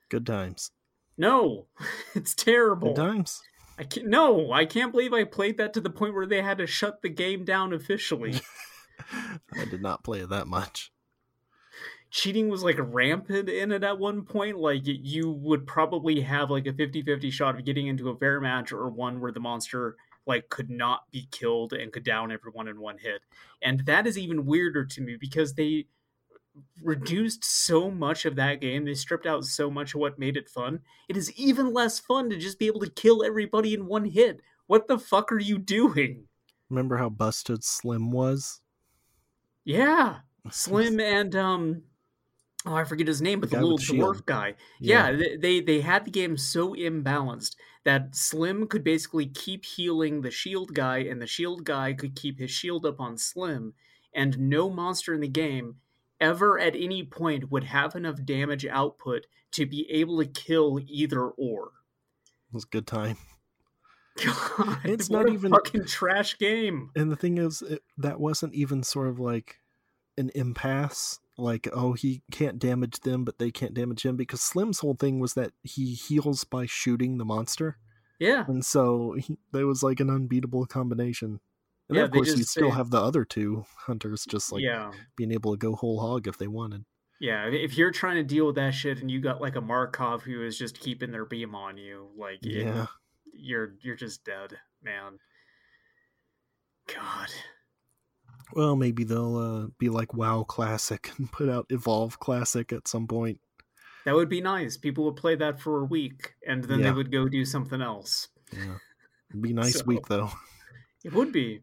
Good 0.08 0.26
times. 0.26 0.70
No, 1.16 1.66
it's 2.14 2.34
terrible. 2.34 2.94
Good 2.94 3.02
times. 3.02 3.42
I 3.78 3.84
can't, 3.84 4.06
no, 4.06 4.52
I 4.52 4.66
can't 4.66 4.92
believe 4.92 5.12
I 5.12 5.24
played 5.24 5.58
that 5.58 5.74
to 5.74 5.80
the 5.80 5.90
point 5.90 6.14
where 6.14 6.26
they 6.26 6.42
had 6.42 6.58
to 6.58 6.66
shut 6.66 7.02
the 7.02 7.08
game 7.08 7.44
down 7.44 7.72
officially. 7.72 8.40
I 9.52 9.64
did 9.64 9.82
not 9.82 10.04
play 10.04 10.20
it 10.20 10.28
that 10.28 10.46
much. 10.46 10.92
Cheating 12.10 12.48
was 12.48 12.62
like 12.62 12.76
rampant 12.78 13.48
in 13.48 13.72
it 13.72 13.82
at 13.82 13.98
one 13.98 14.22
point. 14.22 14.56
Like 14.56 14.82
you 14.84 15.32
would 15.32 15.66
probably 15.66 16.20
have 16.20 16.48
like 16.48 16.68
a 16.68 16.72
50-50 16.72 17.32
shot 17.32 17.56
of 17.56 17.64
getting 17.64 17.88
into 17.88 18.08
a 18.10 18.16
fair 18.16 18.40
match 18.40 18.70
or 18.70 18.88
one 18.88 19.20
where 19.20 19.32
the 19.32 19.40
monster 19.40 19.96
like 20.24 20.48
could 20.48 20.70
not 20.70 21.10
be 21.10 21.26
killed 21.32 21.72
and 21.72 21.92
could 21.92 22.04
down 22.04 22.30
everyone 22.30 22.68
in 22.68 22.80
one 22.80 22.98
hit. 22.98 23.22
And 23.60 23.80
that 23.86 24.06
is 24.06 24.16
even 24.16 24.46
weirder 24.46 24.84
to 24.84 25.00
me 25.00 25.16
because 25.18 25.54
they 25.54 25.86
reduced 26.82 27.44
so 27.44 27.90
much 27.90 28.24
of 28.24 28.36
that 28.36 28.60
game. 28.60 28.84
They 28.84 28.94
stripped 28.94 29.26
out 29.26 29.44
so 29.44 29.70
much 29.70 29.94
of 29.94 30.00
what 30.00 30.18
made 30.18 30.36
it 30.36 30.48
fun. 30.48 30.80
It 31.08 31.16
is 31.16 31.32
even 31.32 31.72
less 31.72 31.98
fun 31.98 32.30
to 32.30 32.36
just 32.36 32.58
be 32.58 32.66
able 32.66 32.80
to 32.80 32.90
kill 32.90 33.24
everybody 33.24 33.74
in 33.74 33.86
one 33.86 34.04
hit. 34.04 34.40
What 34.66 34.86
the 34.88 34.98
fuck 34.98 35.32
are 35.32 35.38
you 35.38 35.58
doing? 35.58 36.28
Remember 36.70 36.96
how 36.96 37.08
busted 37.10 37.62
Slim 37.64 38.10
was? 38.10 38.60
Yeah. 39.64 40.20
Slim 40.50 41.00
and 41.00 41.34
um 41.34 41.82
oh 42.66 42.74
I 42.74 42.84
forget 42.84 43.06
his 43.08 43.22
name, 43.22 43.40
but 43.40 43.50
The 43.50 43.56
the, 43.58 43.62
little 43.62 43.78
dwarf 43.78 44.16
shield. 44.16 44.26
guy. 44.26 44.54
Yeah, 44.80 45.12
they, 45.12 45.36
they 45.36 45.60
they 45.60 45.80
had 45.80 46.04
the 46.04 46.10
game 46.10 46.36
so 46.36 46.74
imbalanced 46.74 47.56
that 47.84 48.14
Slim 48.14 48.66
could 48.66 48.84
basically 48.84 49.26
keep 49.26 49.64
healing 49.64 50.20
the 50.20 50.30
shield 50.30 50.74
guy, 50.74 50.98
and 50.98 51.20
the 51.20 51.26
shield 51.26 51.64
guy 51.64 51.92
could 51.92 52.14
keep 52.16 52.38
his 52.38 52.50
shield 52.50 52.86
up 52.86 53.00
on 53.00 53.16
Slim, 53.18 53.74
and 54.14 54.38
no 54.38 54.70
monster 54.70 55.14
in 55.14 55.20
the 55.20 55.28
game 55.28 55.76
ever 56.20 56.58
at 56.58 56.74
any 56.76 57.02
point 57.04 57.50
would 57.50 57.64
have 57.64 57.94
enough 57.94 58.24
damage 58.24 58.64
output 58.66 59.26
to 59.52 59.66
be 59.66 59.86
able 59.90 60.18
to 60.18 60.26
kill 60.26 60.78
either 60.86 61.22
or. 61.22 61.72
It 62.48 62.54
was 62.54 62.64
a 62.64 62.68
good 62.68 62.86
time. 62.86 63.16
God, 64.24 64.78
It's 64.84 65.10
not 65.10 65.28
a 65.28 65.32
even- 65.32 65.50
fucking 65.50 65.86
trash 65.86 66.38
game. 66.38 66.90
And 66.94 67.10
the 67.10 67.16
thing 67.16 67.38
is, 67.38 67.62
it, 67.62 67.82
that 67.98 68.20
wasn't 68.20 68.54
even 68.54 68.82
sort 68.82 69.08
of 69.08 69.18
like 69.18 69.56
an 70.16 70.30
impasse. 70.34 71.18
Like, 71.36 71.66
oh, 71.72 71.94
he 71.94 72.22
can't 72.30 72.60
damage 72.60 73.00
them, 73.00 73.24
but 73.24 73.38
they 73.40 73.50
can't 73.50 73.74
damage 73.74 74.06
him 74.06 74.14
because 74.16 74.40
Slim's 74.40 74.78
whole 74.78 74.94
thing 74.94 75.18
was 75.18 75.34
that 75.34 75.50
he 75.62 75.94
heals 75.94 76.44
by 76.44 76.64
shooting 76.66 77.18
the 77.18 77.24
monster, 77.24 77.76
Yeah, 78.20 78.44
and 78.46 78.64
so 78.64 79.16
he, 79.18 79.36
there 79.50 79.66
was 79.66 79.82
like 79.82 79.98
an 79.98 80.10
unbeatable 80.10 80.66
combination. 80.66 81.40
And 81.88 81.98
then, 81.98 82.04
of 82.04 82.12
course, 82.12 82.36
you 82.36 82.44
still 82.44 82.70
have 82.70 82.90
the 82.90 83.00
other 83.00 83.24
two 83.24 83.64
hunters 83.76 84.24
just 84.24 84.50
like 84.52 84.62
yeah. 84.62 84.92
being 85.16 85.32
able 85.32 85.52
to 85.52 85.58
go 85.58 85.74
whole 85.74 86.00
hog 86.00 86.26
if 86.26 86.38
they 86.38 86.46
wanted. 86.46 86.84
Yeah, 87.20 87.46
if 87.46 87.76
you're 87.78 87.90
trying 87.90 88.16
to 88.16 88.22
deal 88.22 88.46
with 88.46 88.56
that 88.56 88.74
shit 88.74 89.00
and 89.00 89.10
you 89.10 89.20
got 89.20 89.40
like 89.40 89.56
a 89.56 89.60
Markov 89.60 90.22
who 90.22 90.42
is 90.42 90.58
just 90.58 90.80
keeping 90.80 91.10
their 91.12 91.24
beam 91.24 91.54
on 91.54 91.76
you, 91.76 92.08
like 92.16 92.44
it- 92.44 92.64
Yeah. 92.66 92.86
you're 93.32 93.74
you're 93.82 93.96
just 93.96 94.24
dead, 94.24 94.58
man. 94.82 95.18
God. 96.92 97.28
Well, 98.52 98.76
maybe 98.76 99.04
they'll 99.04 99.36
uh, 99.36 99.66
be 99.78 99.88
like 99.88 100.12
WoW 100.14 100.44
Classic 100.44 101.10
and 101.18 101.30
put 101.30 101.48
out 101.48 101.66
Evolve 101.70 102.18
Classic 102.18 102.72
at 102.72 102.88
some 102.88 103.06
point. 103.06 103.40
That 104.04 104.14
would 104.14 104.28
be 104.28 104.40
nice. 104.42 104.76
People 104.76 105.04
would 105.04 105.16
play 105.16 105.34
that 105.36 105.60
for 105.60 105.80
a 105.80 105.84
week 105.84 106.34
and 106.46 106.62
then 106.64 106.82
they 106.82 106.90
would 106.92 107.10
go 107.10 107.26
do 107.28 107.44
something 107.44 107.80
else. 107.80 108.28
Yeah. 108.52 108.76
It'd 109.30 109.42
be 109.42 109.52
nice 109.54 109.78
So- 109.78 109.84
week 109.84 110.06
though. 110.08 110.30
It 111.04 111.12
would 111.12 111.32
be. 111.32 111.62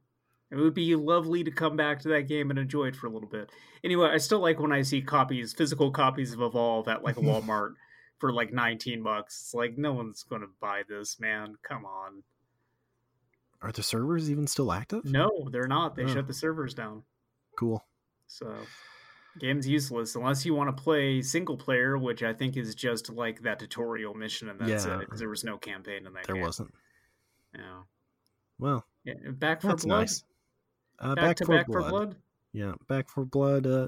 It 0.51 0.57
would 0.57 0.73
be 0.73 0.95
lovely 0.95 1.43
to 1.45 1.51
come 1.51 1.77
back 1.77 1.99
to 2.01 2.09
that 2.09 2.23
game 2.27 2.49
and 2.49 2.59
enjoy 2.59 2.87
it 2.87 2.95
for 2.95 3.07
a 3.07 3.09
little 3.09 3.29
bit. 3.29 3.49
Anyway, 3.83 4.09
I 4.09 4.17
still 4.17 4.39
like 4.39 4.59
when 4.59 4.71
I 4.73 4.81
see 4.81 5.01
copies, 5.01 5.53
physical 5.53 5.91
copies 5.91 6.33
of 6.33 6.41
Evolve 6.41 6.87
at 6.89 7.03
like 7.03 7.15
Walmart 7.17 7.73
for 8.19 8.33
like 8.33 8.51
19 8.53 9.01
bucks. 9.01 9.39
It's 9.41 9.53
like 9.53 9.77
no 9.77 9.93
one's 9.93 10.23
going 10.23 10.41
to 10.41 10.49
buy 10.59 10.83
this, 10.87 11.19
man. 11.19 11.55
Come 11.63 11.85
on. 11.85 12.23
Are 13.61 13.71
the 13.71 13.83
servers 13.83 14.29
even 14.29 14.47
still 14.47 14.71
active? 14.71 15.05
No, 15.05 15.47
they're 15.51 15.67
not. 15.67 15.95
They 15.95 16.03
Oh. 16.03 16.07
shut 16.07 16.27
the 16.27 16.33
servers 16.33 16.73
down. 16.73 17.03
Cool. 17.57 17.85
So, 18.27 18.55
game's 19.39 19.67
useless 19.67 20.15
unless 20.15 20.45
you 20.45 20.53
want 20.55 20.75
to 20.75 20.83
play 20.83 21.21
single 21.21 21.55
player, 21.57 21.97
which 21.97 22.23
I 22.23 22.33
think 22.33 22.57
is 22.57 22.75
just 22.75 23.09
like 23.09 23.41
that 23.43 23.59
tutorial 23.59 24.13
mission 24.15 24.49
and 24.49 24.59
that's 24.59 24.85
Yeah. 24.85 24.95
it 24.97 24.99
because 25.01 25.19
there 25.19 25.29
was 25.29 25.43
no 25.43 25.57
campaign 25.57 26.05
in 26.07 26.13
that 26.13 26.25
There 26.25 26.35
game. 26.35 26.43
wasn't. 26.43 26.73
Yeah. 27.55 27.83
Well, 28.57 28.85
yeah. 29.03 29.13
Back 29.31 29.61
for 29.61 29.67
that's 29.67 29.85
blood. 29.85 29.99
nice. 30.01 30.23
Uh, 31.01 31.15
Back, 31.15 31.35
to 31.37 31.45
back 31.45 31.65
4 31.65 31.81
blood. 31.89 32.15
Yeah, 32.53 32.73
Back 32.87 33.09
4 33.09 33.25
Blood. 33.25 33.65
Uh, 33.65 33.87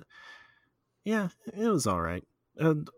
yeah, 1.05 1.29
it 1.55 1.67
was 1.67 1.85
all 1.85 2.01
right. 2.01 2.23
And 2.57 2.89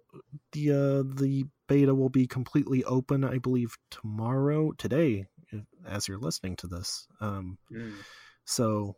the 0.54 0.72
uh, 0.72 1.04
the 1.16 1.46
beta 1.68 1.94
will 1.94 2.10
be 2.10 2.28
completely 2.28 2.84
open, 2.86 3.24
I 3.24 3.40
believe, 3.40 3.76
tomorrow, 3.92 4.72
today, 4.74 5.28
as 5.86 6.08
you're 6.08 6.20
listening 6.20 6.56
to 6.58 6.68
this. 6.68 7.08
Um, 7.20 7.58
Mm. 7.72 7.98
so 8.46 8.96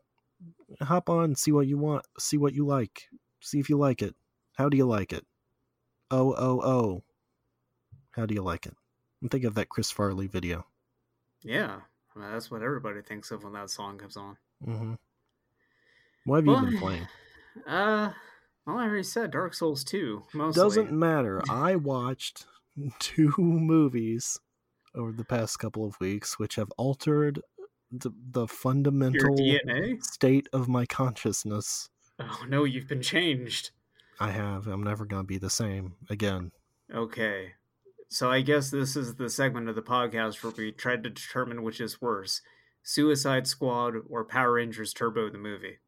hop 0.81 1.09
on, 1.09 1.35
see 1.35 1.51
what 1.51 1.65
you 1.67 1.77
want, 1.77 2.05
see 2.19 2.37
what 2.37 2.53
you 2.53 2.65
like, 2.65 3.09
see 3.41 3.59
if 3.59 3.69
you 3.69 3.77
like 3.77 4.01
it. 4.03 4.13
How 4.55 4.69
do 4.69 4.77
you 4.77 4.85
like 4.85 5.13
it? 5.13 5.25
Oh 6.11 6.35
oh 6.37 6.61
oh. 6.61 7.03
How 8.11 8.25
do 8.25 8.33
you 8.35 8.43
like 8.43 8.65
it? 8.65 8.75
And 9.21 9.31
think 9.31 9.45
of 9.45 9.55
that 9.55 9.69
Chris 9.69 9.89
Farley 9.89 10.27
video. 10.27 10.65
Yeah. 11.41 11.81
Well, 12.15 12.31
that's 12.31 12.51
what 12.51 12.61
everybody 12.61 13.01
thinks 13.01 13.31
of 13.31 13.43
when 13.43 13.53
that 13.53 13.69
song 13.69 13.97
comes 13.97 14.17
on. 14.17 14.37
hmm 14.63 14.93
What 16.27 16.45
have 16.45 16.45
you 16.45 16.69
been 16.69 16.79
playing? 16.79 17.07
Uh, 17.65 18.11
well, 18.67 18.77
I 18.77 18.83
already 18.83 19.01
said 19.01 19.31
Dark 19.31 19.55
Souls 19.55 19.83
2. 19.83 20.25
Mostly. 20.33 20.61
Doesn't 20.61 20.91
matter. 20.91 21.41
I 21.49 21.75
watched 21.75 22.45
two 22.99 23.33
movies 23.37 24.39
over 24.93 25.11
the 25.11 25.25
past 25.25 25.57
couple 25.57 25.83
of 25.83 25.99
weeks, 25.99 26.37
which 26.37 26.55
have 26.55 26.69
altered 26.77 27.41
the, 27.91 28.11
the 28.31 28.47
fundamental 28.47 29.35
DNA? 29.35 30.03
state 30.03 30.47
of 30.53 30.69
my 30.69 30.85
consciousness. 30.85 31.89
Oh 32.19 32.45
no, 32.47 32.63
you've 32.63 32.87
been 32.87 33.01
changed. 33.01 33.71
I 34.19 34.29
have. 34.29 34.67
I'm 34.67 34.83
never 34.83 35.03
going 35.05 35.23
to 35.23 35.27
be 35.27 35.39
the 35.39 35.49
same 35.49 35.95
again. 36.11 36.51
Okay. 36.93 37.53
So 38.07 38.29
I 38.29 38.41
guess 38.41 38.69
this 38.69 38.95
is 38.95 39.15
the 39.15 39.29
segment 39.29 39.67
of 39.67 39.75
the 39.75 39.81
podcast 39.81 40.43
where 40.43 40.53
we 40.55 40.71
tried 40.71 41.03
to 41.03 41.09
determine 41.09 41.63
which 41.63 41.81
is 41.81 42.01
worse 42.01 42.41
Suicide 42.83 43.47
Squad 43.47 43.95
or 44.09 44.23
Power 44.23 44.53
Rangers 44.53 44.93
Turbo 44.93 45.29
the 45.29 45.39
movie. 45.39 45.79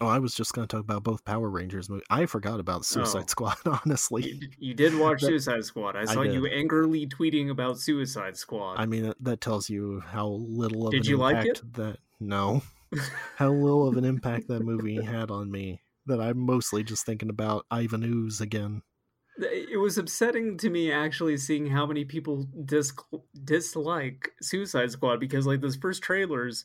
Oh, 0.00 0.06
I 0.06 0.18
was 0.18 0.34
just 0.34 0.52
going 0.52 0.66
to 0.68 0.76
talk 0.76 0.84
about 0.84 1.02
both 1.04 1.24
Power 1.24 1.48
Rangers 1.48 1.88
movies. 1.88 2.04
I 2.10 2.26
forgot 2.26 2.60
about 2.60 2.84
Suicide 2.84 3.24
Oh. 3.24 3.28
Squad, 3.28 3.56
honestly. 3.86 4.24
You, 4.28 4.48
you 4.58 4.74
did 4.74 4.94
watch 4.98 5.20
That- 5.22 5.28
Suicide 5.28 5.64
Squad. 5.64 5.96
I 5.96 6.02
I 6.02 6.04
saw 6.04 6.22
you 6.22 6.46
angrily 6.46 7.06
tweeting 7.06 7.50
about 7.50 7.78
Suicide 7.78 8.36
Squad. 8.36 8.74
I 8.78 8.86
mean, 8.86 9.14
that, 9.20 9.40
tells 9.40 9.70
you 9.70 10.00
how 10.06 10.26
little 10.28 10.86
of 10.86 10.92
Did 10.92 11.04
an 11.06 11.10
you 11.10 11.16
like 11.16 11.46
impact 11.46 11.72
that. 11.74 11.98
No. 12.20 12.62
how 13.36 13.50
little 13.50 13.88
of 13.88 13.96
an 13.96 14.04
impact 14.04 14.48
that 14.48 14.60
movie 14.60 15.02
had 15.02 15.30
on 15.30 15.50
me 15.50 15.80
that 16.06 16.20
I'm 16.20 16.38
mostly 16.38 16.84
just 16.84 17.04
thinking 17.06 17.30
about 17.30 17.64
Ivan 17.70 18.02
Ooze 18.04 18.40
again. 18.40 18.82
it 19.38 19.78
was 19.80 19.98
upsetting 19.98 20.56
to 20.58 20.70
me 20.70 20.92
actually 20.92 21.36
seeing 21.36 21.66
how 21.66 21.84
many 21.86 22.04
people 22.04 22.46
dis- 22.64 22.92
dislike 23.44 24.30
Suicide 24.40 24.90
Squad 24.90 25.20
because 25.20 25.46
like 25.46 25.60
those 25.60 25.76
first 25.76 26.02
trailers 26.02 26.64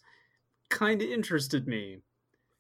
kind 0.70 1.02
of 1.02 1.10
interested 1.10 1.68
me. 1.68 2.02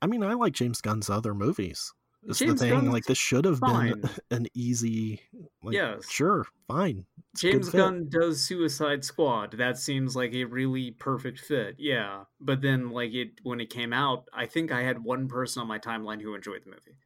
I 0.01 0.07
mean, 0.07 0.23
I 0.23 0.33
like 0.33 0.53
James 0.53 0.81
Gunn's 0.81 1.09
other 1.09 1.33
movies. 1.33 1.93
It's 2.23 2.39
James 2.39 2.59
the 2.59 2.67
thing. 2.67 2.75
Gunn's 2.75 2.89
like 2.93 3.05
this 3.05 3.17
should 3.17 3.45
have 3.45 3.59
fine. 3.59 4.01
been 4.01 4.09
an 4.31 4.47
easy. 4.53 5.21
Like, 5.63 5.73
Yes. 5.73 6.09
Sure. 6.09 6.45
Fine. 6.67 7.05
It's 7.33 7.41
James. 7.41 7.69
Gunn 7.69 8.09
does 8.09 8.41
Suicide 8.41 9.03
Squad. 9.03 9.53
That 9.57 9.77
seems 9.77 10.15
like 10.15 10.33
a 10.33 10.43
really 10.45 10.91
perfect 10.91 11.39
fit. 11.39 11.75
Yeah. 11.79 12.25
But 12.39 12.61
then 12.61 12.91
like 12.91 13.13
it 13.13 13.39
when 13.43 13.59
it 13.59 13.69
came 13.71 13.91
out, 13.93 14.27
I 14.33 14.45
think 14.45 14.71
I 14.71 14.83
had 14.83 15.03
one 15.03 15.27
person 15.27 15.61
on 15.61 15.67
my 15.67 15.79
timeline 15.79 16.21
who 16.21 16.35
enjoyed 16.35 16.63
the 16.63 16.69
movie. 16.69 16.97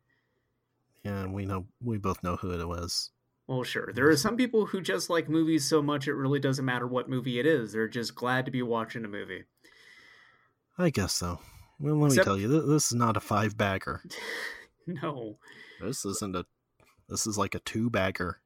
Yeah, 1.04 1.22
and 1.22 1.34
we 1.34 1.46
know 1.46 1.68
we 1.82 1.98
both 1.98 2.24
know 2.24 2.36
who 2.36 2.52
it 2.52 2.68
was. 2.68 3.12
Well, 3.48 3.64
sure. 3.64 3.92
There 3.94 4.10
are 4.10 4.18
some 4.18 4.36
people 4.38 4.66
who 4.66 4.82
just 4.82 5.10
like 5.10 5.30
movies 5.30 5.66
so 5.70 5.82
much 5.82 6.08
it 6.08 6.14
really 6.14 6.40
doesn't 6.40 6.66
matter 6.66 6.88
what 6.88 7.08
movie 7.10 7.40
it 7.40 7.46
is. 7.46 7.72
They're 7.72 7.88
just 7.88 8.16
glad 8.16 8.46
to 8.46 8.52
be 8.52 8.64
watching 8.64 9.06
a 9.06 9.08
movie. 9.08 9.44
I 10.78 10.90
guess 10.90 11.14
so. 11.14 11.40
Well, 11.80 11.96
let 11.96 12.08
Except- 12.14 12.26
me 12.28 12.32
tell 12.32 12.38
you, 12.38 12.48
th- 12.50 12.70
this 12.70 12.88
is 12.88 12.94
not 12.94 13.18
a 13.18 13.22
five 13.22 13.58
bagger. 13.58 14.02
No. 14.88 15.40
This 15.82 16.06
isn't 16.06 16.36
a. 16.36 16.46
This 17.10 17.26
is 17.26 17.40
like 17.40 17.56
a 17.56 17.60
two 17.60 17.90
bagger. 17.90 18.40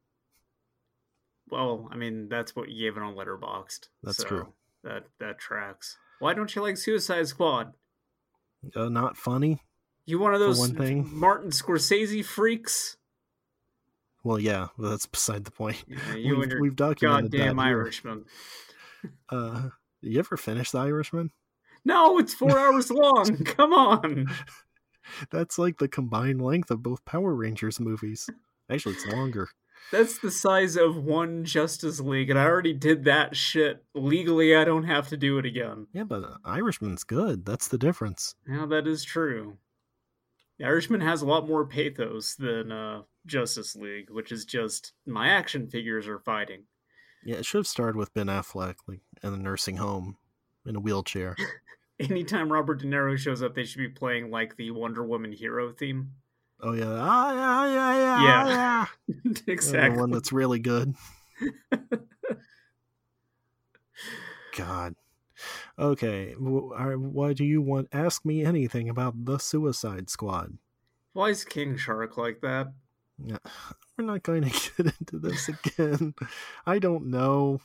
Well, 1.49 1.89
I 1.91 1.97
mean, 1.97 2.29
that's 2.29 2.55
what 2.55 2.69
you 2.69 2.85
gave 2.85 2.95
it 2.95 3.03
on 3.03 3.15
Letterboxd. 3.15 3.89
That's 4.03 4.19
so 4.19 4.23
true. 4.25 4.53
That 4.85 5.03
that 5.19 5.37
tracks. 5.37 5.97
Why 6.19 6.33
don't 6.33 6.55
you 6.55 6.61
like 6.61 6.77
Suicide 6.77 7.27
Squad? 7.27 7.73
Uh, 8.73 8.87
not 8.87 9.17
funny. 9.17 9.61
You 10.05 10.17
one 10.19 10.33
of 10.33 10.39
those 10.39 10.59
one 10.59 10.75
thing. 10.75 11.09
Martin 11.11 11.51
Scorsese 11.51 12.23
freaks? 12.23 12.95
Well, 14.23 14.39
yeah, 14.39 14.67
but 14.77 14.91
that's 14.91 15.05
beside 15.07 15.43
the 15.43 15.51
point. 15.51 15.83
Yeah, 15.89 16.15
you 16.15 16.35
we've, 16.35 16.43
and 16.43 16.51
your 16.53 16.61
we've 16.61 16.75
documented 16.77 17.31
goddamn 17.33 17.57
that. 17.57 17.63
Irishman. 17.63 18.25
Uh, 19.29 19.69
you 20.01 20.19
ever 20.19 20.37
finish 20.37 20.71
The 20.71 20.79
Irishman? 20.79 21.31
No, 21.85 22.19
it's 22.19 22.33
four 22.33 22.57
hours 22.57 22.91
long. 22.91 23.37
Come 23.45 23.73
on. 23.73 24.27
That's 25.31 25.57
like 25.57 25.77
the 25.77 25.87
combined 25.87 26.41
length 26.41 26.71
of 26.71 26.83
both 26.83 27.03
Power 27.05 27.33
Rangers 27.33 27.79
movies. 27.79 28.29
Actually, 28.69 28.95
it's 28.95 29.07
longer. 29.07 29.49
That's 29.91 30.19
the 30.19 30.29
size 30.29 30.75
of 30.75 30.97
one 30.97 31.45
Justice 31.45 31.99
League, 31.99 32.29
and 32.29 32.37
I 32.37 32.45
already 32.45 32.73
did 32.73 33.05
that 33.05 33.35
shit. 33.35 33.83
Legally, 33.95 34.55
I 34.55 34.63
don't 34.63 34.83
have 34.83 35.07
to 35.07 35.17
do 35.17 35.39
it 35.39 35.45
again. 35.45 35.87
Yeah, 35.93 36.03
but 36.03 36.23
Irishman's 36.45 37.03
good. 37.03 37.45
That's 37.45 37.69
the 37.69 37.77
difference. 37.77 38.35
Yeah, 38.47 38.67
that 38.67 38.85
is 38.85 39.03
true. 39.03 39.57
The 40.59 40.65
Irishman 40.65 41.01
has 41.01 41.21
a 41.21 41.25
lot 41.25 41.47
more 41.47 41.65
pathos 41.65 42.35
than 42.35 42.71
uh, 42.71 43.01
Justice 43.25 43.75
League, 43.75 44.11
which 44.11 44.31
is 44.31 44.45
just 44.45 44.93
my 45.07 45.29
action 45.29 45.67
figures 45.67 46.07
are 46.07 46.19
fighting. 46.19 46.65
Yeah, 47.23 47.37
it 47.37 47.45
should 47.45 47.59
have 47.59 47.67
started 47.67 47.95
with 47.95 48.13
Ben 48.13 48.27
Affleck, 48.27 48.75
like 48.87 49.01
in 49.23 49.31
the 49.31 49.37
nursing 49.37 49.77
home, 49.77 50.17
in 50.65 50.75
a 50.75 50.79
wheelchair. 50.79 51.35
Anytime 51.99 52.51
Robert 52.51 52.79
De 52.79 52.85
Niro 52.85 53.17
shows 53.17 53.41
up, 53.43 53.55
they 53.55 53.65
should 53.65 53.79
be 53.79 53.89
playing 53.89 54.31
like 54.31 54.55
the 54.55 54.71
Wonder 54.71 55.03
Woman 55.03 55.33
hero 55.33 55.71
theme. 55.71 56.11
Oh 56.61 56.73
yeah, 56.73 56.85
ah, 56.89 57.33
yeah, 57.33 57.73
yeah, 57.73 57.97
yeah, 57.99 58.23
Yeah. 58.23 58.85
yeah. 59.07 59.31
exactly. 59.47 59.95
The 59.95 59.99
one 59.99 60.11
that's 60.11 60.31
really 60.31 60.59
good. 60.59 60.95
God. 64.55 64.95
Okay, 65.77 66.33
why 66.37 67.33
do 67.33 67.45
you 67.45 67.61
want? 67.61 67.87
Ask 67.93 68.25
me 68.25 68.43
anything 68.43 68.89
about 68.89 69.25
the 69.25 69.37
Suicide 69.37 70.09
Squad. 70.09 70.57
Why 71.13 71.29
is 71.29 71.45
King 71.45 71.77
Shark 71.77 72.17
like 72.17 72.41
that? 72.41 72.73
Yeah, 73.23 73.37
we're 73.97 74.05
not 74.05 74.23
going 74.23 74.43
to 74.43 74.49
get 74.49 74.93
into 74.99 75.19
this 75.19 75.49
again. 75.49 76.13
I 76.65 76.79
don't 76.79 77.07
know. 77.07 77.61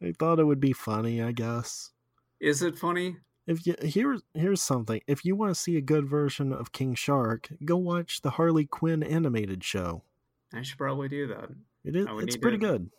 I 0.00 0.12
thought 0.16 0.38
it 0.38 0.44
would 0.44 0.60
be 0.60 0.72
funny. 0.72 1.20
I 1.20 1.32
guess. 1.32 1.90
Is 2.40 2.62
it 2.62 2.78
funny? 2.78 3.16
If 3.46 3.66
you 3.66 3.74
here's 3.80 4.22
here's 4.34 4.62
something. 4.62 5.00
If 5.06 5.24
you 5.24 5.36
want 5.36 5.54
to 5.54 5.60
see 5.60 5.76
a 5.76 5.80
good 5.80 6.08
version 6.08 6.52
of 6.52 6.72
King 6.72 6.94
Shark, 6.94 7.48
go 7.64 7.76
watch 7.76 8.22
the 8.22 8.30
Harley 8.30 8.66
Quinn 8.66 9.02
animated 9.02 9.62
show. 9.62 10.02
I 10.52 10.62
should 10.62 10.78
probably 10.78 11.08
do 11.08 11.28
that. 11.28 11.50
It 11.84 11.94
is 11.94 12.06
it's 12.22 12.36
pretty 12.36 12.58
to- 12.58 12.66
good. 12.66 12.90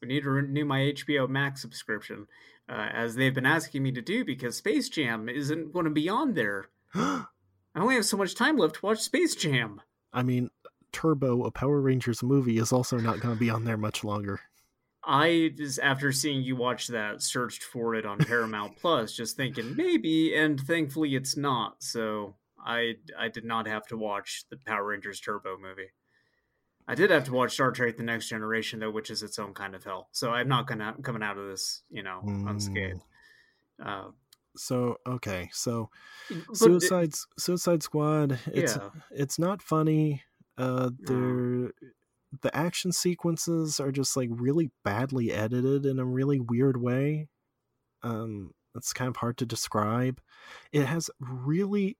We 0.00 0.08
need 0.08 0.22
to 0.22 0.30
renew 0.30 0.64
my 0.64 0.78
HBO 0.78 1.28
Max 1.28 1.60
subscription, 1.60 2.26
uh, 2.70 2.88
as 2.90 3.14
they've 3.14 3.34
been 3.34 3.44
asking 3.44 3.82
me 3.82 3.92
to 3.92 4.00
do 4.00 4.24
because 4.24 4.56
Space 4.56 4.88
Jam 4.88 5.28
isn't 5.28 5.74
going 5.74 5.84
to 5.84 5.90
be 5.90 6.08
on 6.08 6.32
there. 6.32 6.70
I 6.94 7.26
only 7.76 7.96
have 7.96 8.06
so 8.06 8.16
much 8.16 8.34
time 8.34 8.56
left 8.56 8.76
to 8.76 8.86
watch 8.86 9.00
Space 9.00 9.34
Jam. 9.34 9.82
I 10.10 10.22
mean, 10.22 10.48
Turbo, 10.92 11.44
a 11.44 11.50
Power 11.50 11.82
Rangers 11.82 12.22
movie, 12.22 12.56
is 12.56 12.72
also 12.72 12.96
not 12.96 13.20
going 13.20 13.34
to 13.34 13.38
be 13.38 13.50
on 13.50 13.64
there 13.64 13.76
much 13.76 14.02
longer. 14.02 14.40
I 15.04 15.52
just 15.56 15.78
after 15.80 16.12
seeing 16.12 16.42
you 16.42 16.56
watch 16.56 16.88
that 16.88 17.22
searched 17.22 17.62
for 17.62 17.94
it 17.94 18.04
on 18.04 18.18
Paramount 18.18 18.76
Plus, 18.76 19.14
just 19.16 19.36
thinking 19.36 19.74
maybe, 19.76 20.34
and 20.34 20.60
thankfully 20.60 21.14
it's 21.14 21.36
not. 21.36 21.82
So 21.82 22.34
I 22.64 22.96
I 23.18 23.28
did 23.28 23.44
not 23.44 23.66
have 23.66 23.86
to 23.88 23.96
watch 23.96 24.44
the 24.50 24.56
Power 24.66 24.86
Rangers 24.86 25.20
Turbo 25.20 25.56
movie. 25.58 25.90
I 26.86 26.94
did 26.94 27.10
have 27.10 27.24
to 27.24 27.32
watch 27.32 27.52
Star 27.54 27.70
Trek: 27.72 27.96
The 27.96 28.02
Next 28.02 28.28
Generation 28.28 28.80
though, 28.80 28.90
which 28.90 29.10
is 29.10 29.22
its 29.22 29.38
own 29.38 29.54
kind 29.54 29.74
of 29.74 29.84
hell. 29.84 30.08
So 30.12 30.30
I'm 30.30 30.48
not 30.48 30.66
gonna 30.66 30.94
coming 31.02 31.22
out 31.22 31.38
of 31.38 31.46
this, 31.48 31.82
you 31.88 32.02
know, 32.02 32.20
Mm. 32.24 32.50
unscathed. 32.50 33.02
Uh, 33.82 34.10
So 34.56 34.96
okay, 35.06 35.48
so 35.52 35.90
but 36.28 36.56
Suicide 36.56 37.14
Suicide 37.38 37.82
Squad. 37.82 38.38
It's 38.48 38.76
yeah, 38.76 38.90
it's 39.12 39.38
not 39.38 39.62
funny. 39.62 40.22
Uh, 40.58 40.90
they're 40.98 41.72
the 42.42 42.54
action 42.56 42.92
sequences 42.92 43.80
are 43.80 43.92
just 43.92 44.16
like 44.16 44.28
really 44.32 44.70
badly 44.84 45.32
edited 45.32 45.86
in 45.86 45.98
a 45.98 46.04
really 46.04 46.40
weird 46.40 46.80
way. 46.80 47.28
Um, 48.02 48.52
it's 48.76 48.92
kind 48.92 49.08
of 49.08 49.16
hard 49.16 49.36
to 49.38 49.46
describe. 49.46 50.20
It 50.72 50.86
has 50.86 51.10
really, 51.20 51.98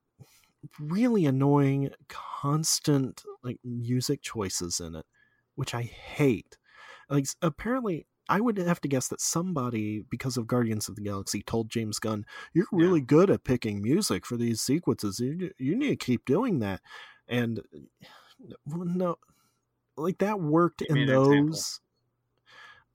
really 0.78 1.26
annoying, 1.26 1.90
constant 2.08 3.22
like 3.42 3.58
music 3.64 4.22
choices 4.22 4.80
in 4.80 4.94
it, 4.94 5.06
which 5.54 5.74
I 5.74 5.82
hate. 5.82 6.58
Like 7.08 7.26
apparently. 7.42 8.06
I 8.28 8.40
would 8.40 8.58
have 8.58 8.80
to 8.82 8.88
guess 8.88 9.08
that 9.08 9.20
somebody, 9.20 10.04
because 10.08 10.36
of 10.36 10.46
Guardians 10.46 10.88
of 10.88 10.94
the 10.94 11.02
Galaxy, 11.02 11.42
told 11.42 11.68
James 11.68 11.98
Gunn, 11.98 12.24
"You're 12.54 12.66
Yeah. 12.76 12.86
really 12.86 13.00
good 13.00 13.28
at 13.28 13.42
picking 13.42 13.82
music 13.82 14.24
for 14.24 14.36
these 14.36 14.60
sequences. 14.60 15.18
You, 15.18 15.50
you 15.58 15.74
need 15.76 15.88
to 15.88 15.96
keep 15.96 16.24
doing 16.26 16.60
that." 16.60 16.80
And 17.26 17.60
well, 18.66 18.84
no, 18.84 19.16
like 20.00 20.18
that 20.18 20.40
worked 20.40 20.80
Give 20.80 20.88
in 20.90 20.94
me 20.94 21.02
an 21.02 21.08
example. 21.10 21.46
those. 21.48 21.80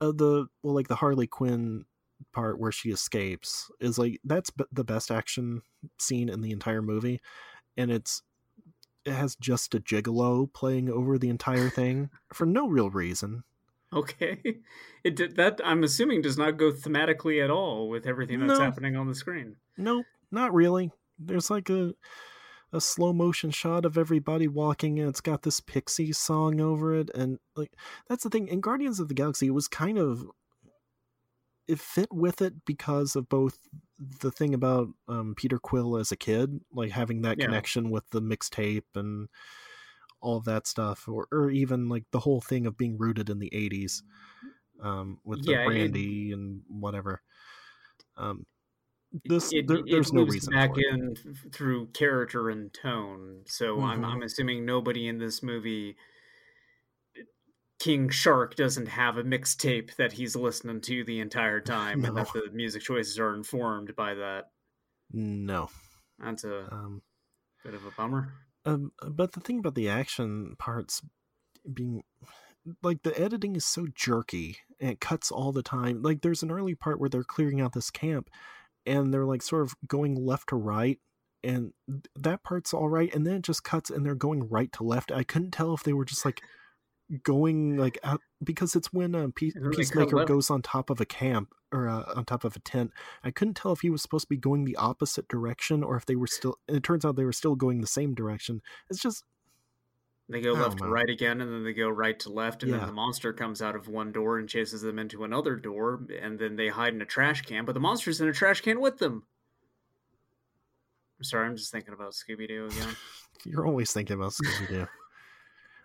Uh, 0.00 0.12
the 0.12 0.46
well, 0.62 0.74
like 0.74 0.88
the 0.88 0.96
Harley 0.96 1.26
Quinn 1.26 1.84
part 2.32 2.58
where 2.58 2.72
she 2.72 2.90
escapes 2.90 3.70
is 3.80 3.98
like 3.98 4.20
that's 4.24 4.50
b- 4.50 4.64
the 4.72 4.84
best 4.84 5.10
action 5.10 5.62
scene 5.98 6.28
in 6.28 6.40
the 6.42 6.50
entire 6.50 6.82
movie, 6.82 7.20
and 7.76 7.90
it's 7.90 8.22
it 9.04 9.12
has 9.12 9.36
just 9.36 9.74
a 9.74 9.80
gigolo 9.80 10.52
playing 10.52 10.90
over 10.90 11.16
the 11.18 11.28
entire 11.30 11.70
thing 11.70 12.10
for 12.32 12.44
no 12.44 12.66
real 12.68 12.90
reason. 12.90 13.44
okay. 13.92 14.40
It 15.04 15.14
did 15.14 15.36
that. 15.36 15.60
I'm 15.64 15.84
assuming 15.84 16.20
does 16.22 16.36
not 16.36 16.56
go 16.56 16.72
thematically 16.72 17.40
at 17.44 17.48
all 17.48 17.88
with 17.88 18.06
everything 18.08 18.40
that's 18.44 18.58
No. 18.58 18.64
happening 18.64 18.96
on 18.96 19.06
the 19.06 19.14
screen. 19.14 19.54
No, 19.76 20.02
not 20.32 20.52
really. 20.52 20.90
There's 21.16 21.48
like 21.48 21.70
a 21.70 21.94
a 22.76 22.80
slow 22.80 23.12
motion 23.12 23.50
shot 23.50 23.84
of 23.84 23.98
everybody 23.98 24.46
walking 24.46 25.00
and 25.00 25.08
it's 25.08 25.20
got 25.20 25.42
this 25.42 25.58
pixie 25.60 26.12
song 26.12 26.60
over 26.60 26.94
it 26.94 27.10
and 27.14 27.38
like 27.56 27.72
that's 28.08 28.22
the 28.22 28.30
thing 28.30 28.46
in 28.48 28.60
Guardians 28.60 29.00
of 29.00 29.08
the 29.08 29.14
Galaxy 29.14 29.46
it 29.48 29.50
was 29.54 29.66
kind 29.68 29.98
of 29.98 30.24
it 31.68 31.80
fit 31.80 32.12
with 32.12 32.40
it 32.42 32.64
because 32.64 33.16
of 33.16 33.28
both 33.28 33.58
the 34.20 34.30
thing 34.30 34.54
about 34.54 34.86
um, 35.08 35.34
Peter 35.36 35.58
Quill 35.58 35.96
as 35.96 36.12
a 36.12 36.16
kid, 36.16 36.60
like 36.72 36.92
having 36.92 37.22
that 37.22 37.38
Yeah. 37.38 37.46
connection 37.46 37.90
with 37.90 38.08
the 38.10 38.22
mixtape 38.22 38.84
and 38.94 39.28
all 40.20 40.38
that 40.42 40.68
stuff, 40.68 41.08
or 41.08 41.26
or 41.32 41.50
even 41.50 41.88
like 41.88 42.04
the 42.12 42.20
whole 42.20 42.40
thing 42.40 42.66
of 42.66 42.76
being 42.78 42.96
rooted 42.98 43.30
in 43.30 43.40
the 43.40 43.50
'80s 43.52 44.02
um, 44.80 45.18
with 45.24 45.44
the 45.44 45.52
Yeah, 45.52 45.62
it- 45.62 45.66
brandy 45.66 46.30
and 46.30 46.62
whatever. 46.68 47.20
Um, 48.16 48.46
this 49.24 49.52
it, 49.52 49.66
there, 49.68 49.78
it 49.78 49.84
there's 49.90 50.12
no 50.12 50.20
moves 50.20 50.34
reason 50.34 50.52
back 50.52 50.70
it. 50.76 50.84
in 50.86 51.14
through 51.52 51.86
character 51.88 52.50
and 52.50 52.72
tone. 52.74 53.42
So 53.46 53.80
I'm 53.80 54.02
Mhm. 54.02 54.06
I'm 54.06 54.22
assuming 54.22 54.64
nobody 54.64 55.08
in 55.08 55.18
this 55.18 55.42
movie, 55.42 55.96
King 57.78 58.08
Shark, 58.08 58.54
doesn't 58.56 58.86
have 58.86 59.16
a 59.18 59.22
mixtape 59.22 59.96
that 59.96 60.12
he's 60.12 60.34
listening 60.34 60.80
to 60.82 61.04
the 61.04 61.20
entire 61.20 61.60
time, 61.60 62.04
and 62.04 62.16
that 62.16 62.32
the 62.32 62.50
music 62.52 62.82
choices 62.82 63.18
are 63.18 63.34
informed 63.34 63.94
by 63.96 64.14
that. 64.14 64.50
No. 65.12 65.70
That's 66.18 66.44
a 66.44 66.72
Um, 66.72 67.02
bit 67.62 67.74
of 67.74 67.84
a 67.84 67.90
bummer. 67.90 68.32
um, 68.64 68.92
but 69.10 69.32
the 69.32 69.40
thing 69.40 69.58
about 69.58 69.74
the 69.74 69.88
action 69.88 70.56
parts 70.58 71.02
being 71.72 72.02
like 72.82 73.02
the 73.02 73.16
editing 73.20 73.54
is 73.54 73.64
so 73.64 73.86
jerky 73.94 74.58
and 74.80 74.90
it 74.90 75.00
cuts 75.00 75.30
all 75.30 75.52
the 75.52 75.62
time. 75.62 76.02
Like 76.02 76.22
there's 76.22 76.42
an 76.42 76.50
early 76.50 76.74
part 76.74 76.98
where 76.98 77.08
they're 77.08 77.22
clearing 77.22 77.60
out 77.60 77.74
this 77.74 77.90
camp 77.90 78.28
and 78.86 79.12
they're 79.12 79.24
like 79.24 79.42
sort 79.42 79.62
of 79.62 79.74
going 79.86 80.14
left 80.14 80.48
to 80.48 80.56
right 80.56 80.98
and 81.42 81.72
that 82.14 82.42
part's 82.42 82.74
all 82.74 82.88
right 82.88 83.14
and 83.14 83.26
then 83.26 83.36
it 83.36 83.42
just 83.42 83.64
cuts 83.64 83.90
and 83.90 84.04
they're 84.04 84.14
going 84.14 84.48
right 84.48 84.72
to 84.72 84.82
left. 84.82 85.12
I 85.12 85.22
couldn't 85.22 85.52
tell 85.52 85.74
if 85.74 85.82
they 85.82 85.92
were 85.92 86.04
just 86.04 86.24
like 86.24 86.42
going 87.22 87.76
like 87.76 87.98
out 88.02 88.20
because 88.42 88.74
it's 88.74 88.92
when 88.92 89.14
uh, 89.14 89.28
Pe- 89.34 89.52
And 89.54 89.64
then 89.64 89.70
they 89.70 89.84
cut 89.84 90.08
Peacemaker 90.08 90.24
goes 90.24 90.50
on 90.50 90.62
top 90.62 90.90
of 90.90 91.00
a 91.00 91.06
camp 91.06 91.50
or 91.72 91.88
uh, 91.88 92.04
on 92.14 92.24
top 92.24 92.44
of 92.44 92.56
a 92.56 92.60
tent. 92.60 92.90
I 93.22 93.30
couldn't 93.30 93.54
tell 93.54 93.72
if 93.72 93.80
he 93.80 93.90
was 93.90 94.02
supposed 94.02 94.24
to 94.24 94.28
be 94.28 94.36
going 94.36 94.64
the 94.64 94.76
opposite 94.76 95.28
direction 95.28 95.82
or 95.82 95.96
if 95.96 96.06
they 96.06 96.16
were 96.16 96.26
still. 96.26 96.58
It 96.68 96.82
turns 96.82 97.04
out 97.04 97.16
they 97.16 97.24
were 97.24 97.32
still 97.32 97.54
going 97.54 97.80
the 97.80 97.86
same 97.86 98.14
direction. 98.14 98.60
It's 98.90 99.00
just 99.00 99.24
They 100.28 100.40
go 100.40 100.54
left 100.54 100.78
to 100.78 100.86
right 100.86 101.08
again, 101.08 101.40
and 101.40 101.52
then 101.52 101.62
they 101.62 101.72
go 101.72 101.88
right 101.88 102.18
to 102.20 102.30
left, 102.30 102.64
and 102.64 102.72
Yeah. 102.72 102.78
then 102.78 102.86
the 102.88 102.92
monster 102.92 103.32
comes 103.32 103.62
out 103.62 103.76
of 103.76 103.86
one 103.86 104.10
door 104.10 104.38
and 104.38 104.48
chases 104.48 104.82
them 104.82 104.98
into 104.98 105.22
another 105.22 105.54
door, 105.54 106.04
and 106.20 106.36
then 106.36 106.56
they 106.56 106.68
hide 106.68 106.94
in 106.94 107.00
a 107.00 107.06
trash 107.06 107.42
can, 107.42 107.64
but 107.64 107.74
the 107.74 107.80
monster's 107.80 108.20
in 108.20 108.28
a 108.28 108.32
trash 108.32 108.60
can 108.60 108.80
with 108.80 108.98
them. 108.98 109.24
I'm 111.18 111.24
sorry, 111.24 111.46
I'm 111.46 111.56
just 111.56 111.70
thinking 111.70 111.94
about 111.94 112.12
Scooby 112.12 112.48
Doo 112.48 112.66
again. 112.66 112.96
you're 113.44 113.66
always 113.66 113.92
thinking 113.92 114.14
about 114.16 114.32
Scooby 114.32 114.68
Doo. 114.68 114.86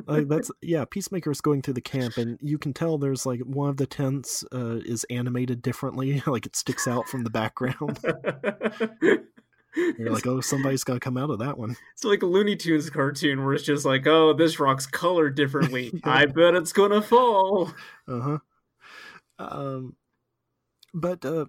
like 0.08 0.28
that's 0.28 0.50
yeah. 0.62 0.86
Peacemaker's 0.90 1.40
going 1.42 1.62
through 1.62 1.76
the 1.76 1.82
camp, 1.82 2.18
and 2.18 2.40
you 2.42 2.58
can 2.58 2.74
tell 2.74 2.98
there's 2.98 3.28
like 3.28 3.42
one 3.42 3.70
of 3.70 3.78
the 3.78 3.86
tents 3.86 4.44
uh, 4.52 4.78
is 4.84 5.06
animated 5.12 5.62
differently, 5.62 6.24
like 6.28 6.48
it 6.48 6.56
sticks 6.56 6.88
out 6.88 7.08
from 7.08 7.24
the 7.24 7.30
background. 7.30 8.00
You're 9.76 10.12
like, 10.12 10.28
oh, 10.28 10.42
somebody's 10.42 10.84
got 10.84 10.96
to 10.96 11.00
come 11.00 11.18
out 11.18 11.30
of 11.30 11.40
that 11.40 11.58
one. 11.58 11.76
It's 11.94 12.04
like 12.04 12.24
a 12.24 12.26
Looney 12.26 12.56
Tunes 12.56 12.90
cartoon 12.90 13.44
where 13.44 13.54
it's 13.54 13.64
just 13.64 13.86
like, 13.86 14.06
oh, 14.08 14.34
this 14.34 14.60
rock's 14.60 14.86
colored 14.86 15.36
differently. 15.36 15.92
Yeah. 16.06 16.14
I 16.14 16.26
bet 16.26 16.56
it's 16.56 16.74
gonna 16.74 17.02
fall. 17.02 17.72
Uh 18.08 18.20
huh. 18.20 18.38
Um, 19.40 19.96
but 20.94 21.24
uh, 21.26 21.46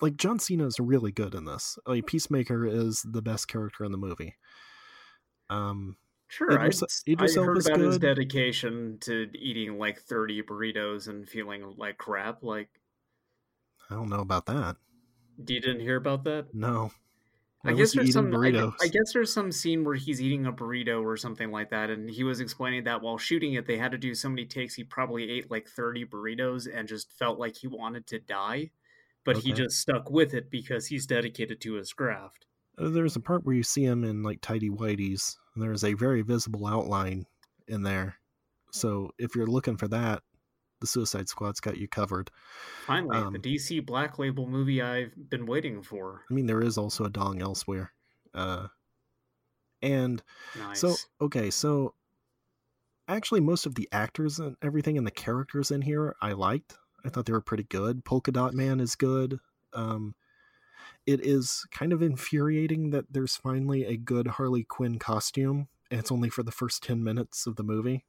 like 0.00 0.16
John 0.16 0.38
Cena 0.38 0.66
is 0.66 0.78
really 0.80 1.12
good 1.12 1.34
in 1.34 1.44
this. 1.44 1.78
Like 1.86 2.06
Peacemaker 2.06 2.66
is 2.66 3.02
the 3.08 3.22
best 3.22 3.48
character 3.48 3.84
in 3.84 3.92
the 3.92 3.98
movie. 3.98 4.36
Um, 5.50 5.96
Sure, 6.28 6.50
I, 6.58 6.64
Idris- 6.68 7.02
Idris 7.06 7.36
I 7.36 7.42
heard 7.42 7.58
about 7.66 7.78
his 7.80 7.98
dedication 7.98 8.96
to 9.02 9.28
eating 9.34 9.78
like 9.78 10.00
30 10.00 10.42
burritos 10.44 11.06
and 11.08 11.28
feeling 11.28 11.74
like 11.76 11.98
crap. 11.98 12.42
Like, 12.42 12.70
I 13.90 13.94
don't 13.96 14.08
know 14.08 14.20
about 14.20 14.46
that. 14.46 14.76
you 15.36 15.60
didn't 15.60 15.80
hear 15.80 15.96
about 15.96 16.24
that? 16.24 16.54
No. 16.54 16.90
I 17.64 17.74
guess 17.74 17.94
there's 17.94 18.12
some. 18.12 18.34
I. 18.34 18.72
I 18.80 18.88
guess 18.88 19.12
there's 19.12 19.32
some 19.32 19.52
scene 19.52 19.84
where 19.84 19.94
he's 19.94 20.20
eating 20.20 20.46
a 20.46 20.52
burrito 20.52 21.02
or 21.02 21.16
something 21.16 21.50
like 21.52 21.70
that, 21.70 21.90
and 21.90 22.10
he 22.10 22.24
was 22.24 22.40
explaining 22.40 22.84
that 22.84 23.02
while 23.02 23.18
shooting 23.18 23.54
it, 23.54 23.66
they 23.66 23.76
had 23.76 23.92
to 23.92 23.98
do 23.98 24.14
so 24.14 24.28
many 24.28 24.44
takes. 24.44 24.74
He 24.74 24.82
probably 24.82 25.30
ate 25.30 25.50
like 25.50 25.68
30 25.68 26.06
burritos 26.06 26.66
and 26.72 26.88
just 26.88 27.12
felt 27.12 27.38
like 27.38 27.56
he 27.56 27.68
wanted 27.68 28.06
to 28.08 28.18
die, 28.18 28.70
but 29.24 29.36
he 29.36 29.52
just 29.52 29.78
stuck 29.78 30.10
with 30.10 30.34
it 30.34 30.50
because 30.50 30.86
he's 30.86 31.06
dedicated 31.06 31.60
to 31.60 31.74
his 31.74 31.92
craft. 31.92 32.46
Uh, 32.78 32.88
There's 32.88 33.16
a 33.16 33.20
part 33.20 33.44
where 33.44 33.54
you 33.54 33.62
see 33.62 33.84
him 33.84 34.02
in 34.02 34.24
like 34.24 34.40
tidy 34.40 34.70
whities, 34.70 35.36
and 35.54 35.62
there's 35.62 35.84
a 35.84 35.94
very 35.94 36.22
visible 36.22 36.66
outline 36.66 37.26
in 37.68 37.82
there. 37.82 38.16
So 38.72 39.10
if 39.18 39.36
you're 39.36 39.46
looking 39.46 39.76
for 39.76 39.86
that, 39.88 40.22
the 40.82 40.86
Suicide 40.86 41.28
Squad's 41.30 41.60
got 41.60 41.78
you 41.78 41.88
covered. 41.88 42.30
Finally, 42.84 43.16
Um, 43.16 43.32
the 43.32 43.38
DC 43.38 43.80
Black 43.86 44.18
Label 44.18 44.46
movie 44.46 44.82
I've 44.82 45.14
been 45.30 45.46
waiting 45.46 45.82
for. 45.82 46.24
I 46.30 46.34
mean, 46.34 46.44
there 46.46 46.60
is 46.60 46.76
also 46.76 47.04
a 47.04 47.10
dong 47.10 47.40
elsewhere. 47.40 47.92
Uh, 48.34 48.66
and 49.80 50.22
Nice. 50.58 50.80
So 50.80 50.94
okay, 51.20 51.50
so 51.50 51.94
actually, 53.08 53.40
most 53.40 53.64
of 53.64 53.74
the 53.74 53.88
actors 53.92 54.38
and 54.38 54.56
everything 54.62 54.98
and 54.98 55.06
the 55.06 55.10
characters 55.10 55.70
in 55.70 55.82
here 55.82 56.14
I 56.20 56.32
liked. 56.32 56.76
I 57.04 57.08
thought 57.08 57.26
they 57.26 57.32
were 57.32 57.40
pretty 57.40 57.64
good. 57.64 58.04
Polka 58.04 58.30
Dot 58.32 58.54
Man 58.54 58.78
is 58.80 58.94
good. 58.94 59.40
Um, 59.72 60.14
it 61.06 61.24
is 61.24 61.66
kind 61.72 61.92
of 61.92 62.02
infuriating 62.02 62.90
that 62.90 63.06
there's 63.10 63.36
finally 63.36 63.84
a 63.84 63.96
good 63.96 64.26
Harley 64.28 64.62
Quinn 64.64 64.98
costume, 64.98 65.68
and 65.90 65.98
it's 65.98 66.12
only 66.12 66.28
for 66.28 66.42
the 66.44 66.52
first 66.52 66.82
ten 66.82 67.02
minutes 67.02 67.46
of 67.46 67.56
the 67.56 67.64
movie, 67.64 68.04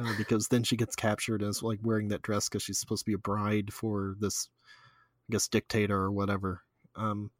uh, 0.00 0.12
because 0.16 0.48
then 0.48 0.62
she 0.62 0.76
gets 0.76 0.96
captured 0.96 1.42
as 1.42 1.62
like 1.62 1.78
wearing 1.82 2.08
that 2.08 2.22
dress 2.22 2.48
because 2.48 2.62
she's 2.62 2.78
supposed 2.78 3.04
to 3.04 3.10
be 3.10 3.14
a 3.14 3.18
bride 3.18 3.72
for 3.72 4.16
this, 4.18 4.48
I 5.28 5.32
guess, 5.32 5.48
dictator 5.48 5.96
or 5.96 6.10
whatever. 6.10 6.62
Um, 6.96 7.30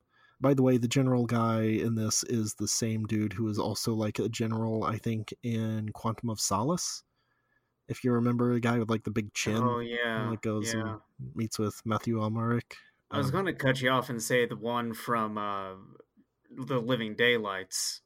by 0.41 0.55
the 0.55 0.63
way, 0.63 0.77
the 0.79 0.89
general 0.89 1.27
guy 1.27 1.63
in 1.63 1.95
this 1.95 2.23
is 2.25 2.55
the 2.55 2.69
same 2.69 3.05
dude 3.07 3.33
who 3.35 3.49
is 3.49 3.59
also 3.59 3.95
like 3.95 4.19
a 4.19 4.29
general, 4.29 4.85
I 4.85 4.97
think, 4.97 5.35
in 5.43 5.91
Quantum 5.93 6.31
of 6.31 6.41
Solace. 6.41 7.03
If 7.89 8.05
you 8.05 8.13
remember, 8.13 8.55
the 8.55 8.61
guy 8.61 8.79
with 8.79 8.89
like 8.89 9.05
the 9.05 9.11
big 9.11 9.35
chin, 9.35 9.57
oh 9.57 9.81
yeah, 9.81 10.31
like 10.31 10.43
goes 10.43 10.73
yeah. 10.73 10.81
and 10.81 11.01
meets 11.35 11.59
with 11.59 11.83
Matthew 11.85 12.23
Almaric. 12.23 12.77
I 13.11 13.19
was 13.19 13.27
Um, 13.27 13.33
going 13.33 13.47
to 13.47 13.53
cut 13.53 13.83
you 13.83 13.91
off 13.91 14.09
and 14.09 14.23
say 14.23 14.47
the 14.47 14.57
one 14.57 14.95
from 14.95 15.37
uh, 15.37 15.73
the 16.51 16.81
Living 16.81 17.17
Daylights, 17.17 18.03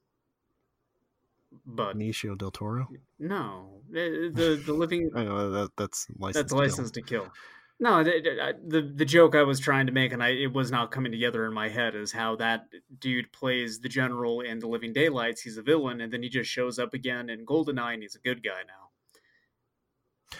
but 1.66 1.96
Benicio 1.96 2.36
del 2.36 2.50
Toro. 2.50 2.88
no, 3.18 3.80
the 3.90 4.60
the, 4.64 4.72
Living 4.72 5.10
I 5.16 5.24
know 5.24 5.50
that 5.50 5.70
that's 5.76 6.06
license. 6.18 6.42
that's 6.42 6.52
license 6.52 6.90
to 6.92 7.02
kill. 7.02 7.32
No, 7.80 8.04
the, 8.04 8.54
the 8.64 8.82
the 8.94 9.04
joke 9.04 9.34
I 9.34 9.42
was 9.42 9.58
trying 9.58 9.86
to 9.86 9.92
make, 9.92 10.12
and 10.12 10.22
I 10.22 10.28
it 10.28 10.52
was 10.52 10.70
not 10.70 10.90
coming 10.90 11.10
together 11.10 11.44
in 11.44 11.52
my 11.52 11.68
head, 11.68 11.94
is 11.94 12.12
how 12.12 12.36
that 12.36 12.66
dude 13.00 13.32
plays 13.32 13.80
the 13.80 13.88
general 13.88 14.40
in 14.40 14.60
the 14.60 14.68
Living 14.68 14.92
Daylights. 14.92 15.42
He's 15.42 15.56
a 15.56 15.62
villain, 15.62 16.00
and 16.00 16.12
then 16.12 16.22
he 16.22 16.28
just 16.28 16.48
shows 16.48 16.78
up 16.78 16.94
again 16.94 17.28
in 17.28 17.44
Goldeneye, 17.44 17.94
and 17.94 18.02
he's 18.02 18.14
a 18.14 18.20
good 18.20 18.44
guy 18.44 18.62
now. 18.66 18.84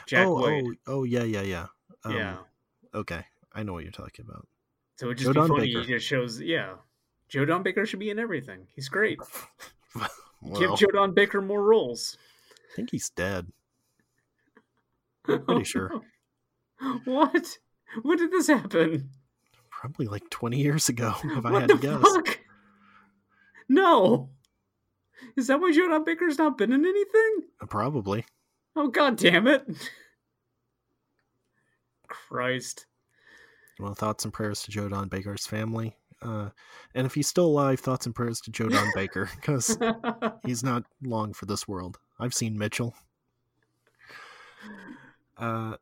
Jack 0.07 0.27
oh, 0.27 0.45
oh, 0.45 0.73
oh, 0.87 1.05
yeah, 1.05 1.25
yeah, 1.25 1.43
yeah. 1.43 1.67
Um, 2.05 2.15
yeah. 2.15 2.37
Okay, 2.95 3.25
I 3.53 3.63
know 3.63 3.73
what 3.73 3.83
you're 3.83 3.93
talking 3.93 4.25
about. 4.29 4.47
So 4.97 5.11
it 5.11 5.15
just 5.15 5.27
Joe 5.27 5.33
be 5.33 5.39
Don 5.41 5.49
funny. 5.49 5.67
Baker. 5.67 5.81
He 5.81 5.87
just 5.87 6.07
shows, 6.07 6.41
yeah. 6.41 6.75
Joe 7.29 7.45
Don 7.45 7.63
Baker 7.63 7.85
should 7.85 7.99
be 7.99 8.11
in 8.11 8.19
everything. 8.19 8.67
He's 8.75 8.89
great. 8.89 9.19
well, 10.45 10.61
Give 10.61 10.77
Joe 10.77 10.93
Don 10.93 11.13
Baker 11.15 11.41
more 11.41 11.63
roles. 11.63 12.17
I 12.53 12.77
think 12.77 12.91
he's 12.91 13.11
dead. 13.11 13.47
Pretty 15.25 15.65
sure. 15.65 16.03
What? 17.05 17.59
When 18.03 18.19
did 18.19 18.31
this 18.31 18.49
happen? 18.49 19.11
Probably 19.71 20.07
like 20.07 20.29
20 20.31 20.59
years 20.59 20.89
ago, 20.89 21.15
if 21.25 21.47
I 21.47 21.61
had 21.61 21.69
to 21.69 21.79
guess. 21.79 22.01
fuck? 22.03 22.41
No. 23.69 24.31
Is 25.37 25.47
that 25.47 25.61
why 25.61 25.73
Joe 25.73 25.89
Don 25.89 26.05
Baker's 26.05 26.39
not 26.39 26.59
been 26.59 26.73
in 26.73 26.85
anything? 26.85 27.37
Uh, 27.61 27.67
probably. 27.67 28.27
Oh 28.77 28.89
god 28.89 29.17
damn 29.17 29.47
it. 29.47 29.65
Christ. 32.09 32.87
Well, 33.79 33.95
thoughts 33.95 34.25
and 34.25 34.33
prayers 34.33 34.63
to 34.63 34.71
Joe 34.71 34.89
Don 34.89 35.09
Baker's 35.09 35.47
family. 35.47 35.97
Uh, 36.25 36.49
and 36.95 37.07
if 37.07 37.15
he's 37.15 37.29
still 37.29 37.47
alive, 37.47 37.79
thoughts 37.81 38.07
and 38.07 38.15
prayers 38.15 38.41
to 38.41 38.51
Joe 38.51 38.69
Don 38.69 38.89
Baker, 38.95 39.29
because 39.37 39.77
he's 40.47 40.65
not 40.65 40.85
long 41.03 41.33
for 41.35 41.45
this 41.47 41.69
world. 41.69 41.99
I've 42.19 42.33
seen 42.35 42.57
Mitchell. 42.59 42.95
Uh, 45.37 45.77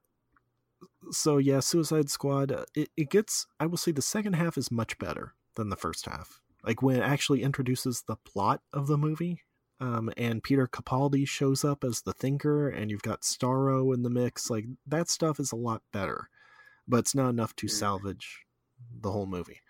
so 1.11 1.39
yeah, 1.39 1.61
Suicide 1.61 2.11
Squad. 2.11 2.53
uh, 2.53 2.65
It 2.75 2.91
it 2.97 3.11
gets. 3.11 3.47
I 3.61 3.67
will 3.67 3.77
say 3.77 3.93
the 3.93 4.03
second 4.03 4.35
half 4.35 4.57
is 4.57 4.71
much 4.71 4.99
better 4.99 5.35
than 5.57 5.69
the 5.69 5.77
first 5.77 6.07
half. 6.07 6.41
Like 6.65 6.83
when 6.83 6.97
it 6.97 7.03
actually 7.03 7.43
introduces 7.43 8.03
the 8.07 8.17
plot 8.17 8.61
of 8.73 8.87
the 8.87 8.99
movie. 8.99 9.41
Um, 9.81 10.13
and 10.17 10.45
Peter 10.45 10.69
Capaldi 10.69 11.27
shows 11.27 11.65
up 11.65 11.83
as 11.83 12.03
the 12.03 12.13
Thinker, 12.13 12.69
and 12.69 12.89
you've 12.89 13.03
got 13.03 13.23
Starro 13.23 13.93
in 13.93 14.05
the 14.05 14.11
mix. 14.11 14.49
Like 14.49 14.67
that 14.87 15.09
stuff 15.09 15.41
is 15.41 15.51
a 15.51 15.57
lot 15.57 15.83
better, 15.93 16.29
but 16.87 16.99
it's 16.99 17.17
not 17.17 17.31
enough 17.31 17.57
to 17.57 17.67
Mm. 17.67 17.71
salvage 17.71 18.45
the 19.01 19.11
whole 19.11 19.27
movie. 19.27 19.61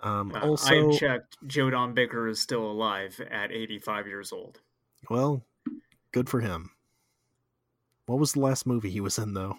Um, 0.00 0.32
Uh, 0.34 0.40
also, 0.46 0.90
I 0.94 0.98
checked. 0.98 1.36
Joe 1.46 1.70
Don 1.70 1.94
Baker 1.94 2.28
is 2.28 2.40
still 2.40 2.70
alive 2.70 3.20
at 3.30 3.52
85 3.52 4.06
years 4.06 4.32
old. 4.32 4.60
well, 5.08 5.42
good 6.12 6.28
for 6.28 6.40
him. 6.40 6.70
What 8.06 8.18
was 8.18 8.32
the 8.32 8.40
last 8.40 8.66
movie 8.66 8.90
he 8.90 9.00
was 9.00 9.18
in, 9.18 9.34
though? 9.34 9.58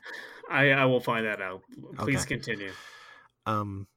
I, 0.50 0.72
I 0.72 0.86
will 0.86 1.02
find 1.02 1.26
that 1.26 1.42
out. 1.42 1.64
Please 1.98 2.24
Okay. 2.24 2.36
continue. 2.36 2.72
Um, 3.46 3.88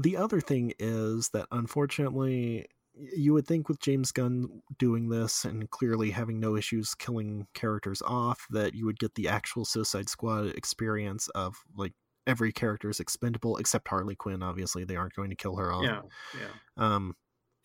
the 0.00 0.16
other 0.16 0.40
thing 0.40 0.72
is 0.78 1.28
that 1.30 1.46
unfortunately, 1.50 2.66
you 2.94 3.32
would 3.32 3.46
think 3.46 3.68
with 3.68 3.80
James 3.80 4.12
Gunn 4.12 4.62
doing 4.78 5.08
this 5.08 5.44
and 5.44 5.70
clearly 5.70 6.10
having 6.10 6.40
no 6.40 6.56
issues 6.56 6.94
killing 6.94 7.46
characters 7.54 8.02
off, 8.02 8.46
that 8.50 8.74
you 8.74 8.84
would 8.86 8.98
get 8.98 9.14
the 9.14 9.28
actual 9.28 9.64
Suicide 9.64 10.08
Squad 10.08 10.46
experience 10.56 11.28
of 11.28 11.54
like 11.76 11.92
every 12.26 12.52
character 12.52 12.90
is 12.90 13.00
expendable 13.00 13.56
except 13.56 13.88
Harley 13.88 14.16
Quinn. 14.16 14.42
Obviously, 14.42 14.84
they 14.84 14.96
aren't 14.96 15.14
going 15.14 15.30
to 15.30 15.36
kill 15.36 15.56
her 15.56 15.72
off. 15.72 15.84
Yeah, 15.84 16.00
yeah. 16.38 16.48
Um, 16.76 17.16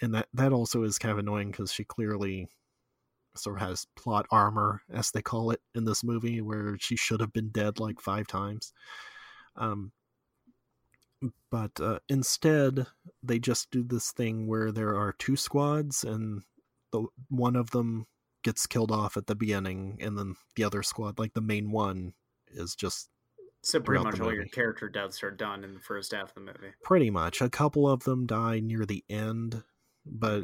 and 0.01 0.13
that 0.13 0.27
that 0.33 0.53
also 0.53 0.83
is 0.83 0.99
kind 0.99 1.11
of 1.11 1.19
annoying 1.19 1.51
because 1.51 1.71
she 1.71 1.83
clearly 1.83 2.49
sort 3.35 3.61
of 3.61 3.67
has 3.67 3.87
plot 3.95 4.25
armor, 4.31 4.81
as 4.91 5.11
they 5.11 5.21
call 5.21 5.51
it 5.51 5.61
in 5.73 5.85
this 5.85 6.03
movie, 6.03 6.41
where 6.41 6.77
she 6.79 6.95
should 6.95 7.19
have 7.19 7.33
been 7.33 7.49
dead 7.49 7.79
like 7.79 7.99
five 8.01 8.27
times. 8.27 8.73
Um, 9.55 9.91
but 11.49 11.79
uh, 11.79 11.99
instead, 12.09 12.87
they 13.23 13.39
just 13.39 13.71
do 13.71 13.83
this 13.83 14.11
thing 14.11 14.47
where 14.47 14.71
there 14.71 14.95
are 14.95 15.13
two 15.17 15.35
squads, 15.35 16.03
and 16.03 16.43
the 16.91 17.05
one 17.29 17.55
of 17.55 17.71
them 17.71 18.05
gets 18.43 18.67
killed 18.67 18.91
off 18.91 19.17
at 19.17 19.27
the 19.27 19.35
beginning, 19.35 19.97
and 20.01 20.17
then 20.17 20.35
the 20.55 20.63
other 20.63 20.83
squad, 20.83 21.19
like 21.19 21.33
the 21.33 21.41
main 21.41 21.71
one, 21.71 22.13
is 22.49 22.75
just 22.75 23.09
So 23.65 23.79
pretty 23.79 24.03
much 24.03 24.19
all 24.19 24.31
your 24.31 24.45
character 24.45 24.87
deaths 24.87 25.23
are 25.23 25.31
done 25.31 25.63
in 25.63 25.73
the 25.73 25.79
first 25.79 26.11
half 26.11 26.29
of 26.29 26.35
the 26.35 26.41
movie. 26.41 26.73
pretty 26.83 27.09
much 27.09 27.41
a 27.41 27.49
couple 27.49 27.89
of 27.89 28.03
them 28.03 28.27
die 28.27 28.59
near 28.59 28.85
the 28.85 29.03
end, 29.09 29.63
but 30.05 30.43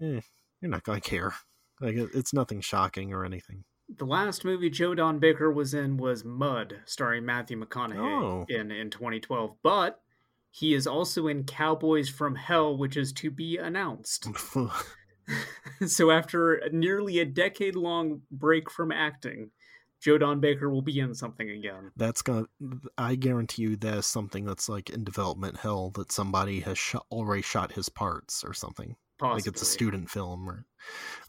eh, 0.00 0.20
you're 0.60 0.70
not 0.70 0.82
gonna 0.82 1.00
care. 1.02 1.34
Like 1.82 1.96
it's 1.96 2.32
nothing 2.32 2.62
shocking 2.62 3.12
or 3.12 3.26
anything. 3.26 3.64
The 3.94 4.06
last 4.06 4.42
movie 4.42 4.70
Joe 4.70 4.94
Don 4.94 5.18
Baker 5.18 5.52
was 5.52 5.74
in 5.74 5.98
was 5.98 6.24
Mud, 6.24 6.80
starring 6.86 7.26
Matthew 7.26 7.62
McConaughey 7.62 8.22
Oh. 8.22 8.46
in 8.48 8.70
in 8.70 8.88
2012. 8.88 9.54
But 9.62 10.00
he 10.50 10.72
is 10.72 10.86
also 10.86 11.26
in 11.26 11.44
Cowboys 11.44 12.08
from 12.08 12.36
Hell, 12.36 12.76
which 12.78 12.96
is 12.96 13.12
to 13.14 13.30
be 13.30 13.58
announced. 13.58 14.28
so 15.86 16.10
after 16.10 16.62
nearly 16.72 17.18
a 17.18 17.26
decade 17.26 17.76
long 17.76 18.22
break 18.30 18.70
from 18.70 18.90
acting, 18.90 19.50
Joe 20.02 20.18
Don 20.18 20.40
Baker 20.40 20.68
will 20.68 20.82
be 20.82 20.98
in 20.98 21.14
something 21.14 21.48
again. 21.48 21.92
that's 21.96 22.22
gonna. 22.22 22.46
I 22.98 23.14
guarantee 23.14 23.62
you 23.62 23.76
that 23.76 23.98
is 23.98 24.06
something 24.06 24.44
that's 24.44 24.68
like 24.68 24.90
in 24.90 25.04
development 25.04 25.58
hell 25.58 25.90
that 25.94 26.10
somebody 26.10 26.60
has 26.60 26.76
shot, 26.76 27.06
already 27.10 27.42
shot 27.42 27.72
his 27.72 27.88
parts 27.88 28.42
or 28.44 28.52
something. 28.52 28.96
Possibly. 29.18 29.38
Like 29.40 29.46
it's 29.46 29.62
a 29.62 29.66
student 29.66 30.10
film. 30.10 30.48
Or 30.48 30.66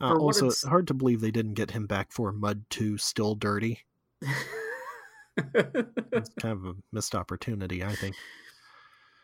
uh, 0.01 0.15
also, 0.17 0.45
it's- 0.47 0.63
hard 0.63 0.87
to 0.87 0.93
believe 0.95 1.21
they 1.21 1.29
didn't 1.31 1.53
get 1.53 1.71
him 1.71 1.85
back 1.85 2.11
for 2.11 2.31
Mud 2.31 2.63
Two, 2.69 2.97
Still 2.97 3.35
Dirty. 3.35 3.79
It's 5.55 6.29
kind 6.39 6.51
of 6.57 6.65
a 6.65 6.73
missed 6.91 7.15
opportunity, 7.15 7.83
I 7.83 7.95
think. 7.95 8.15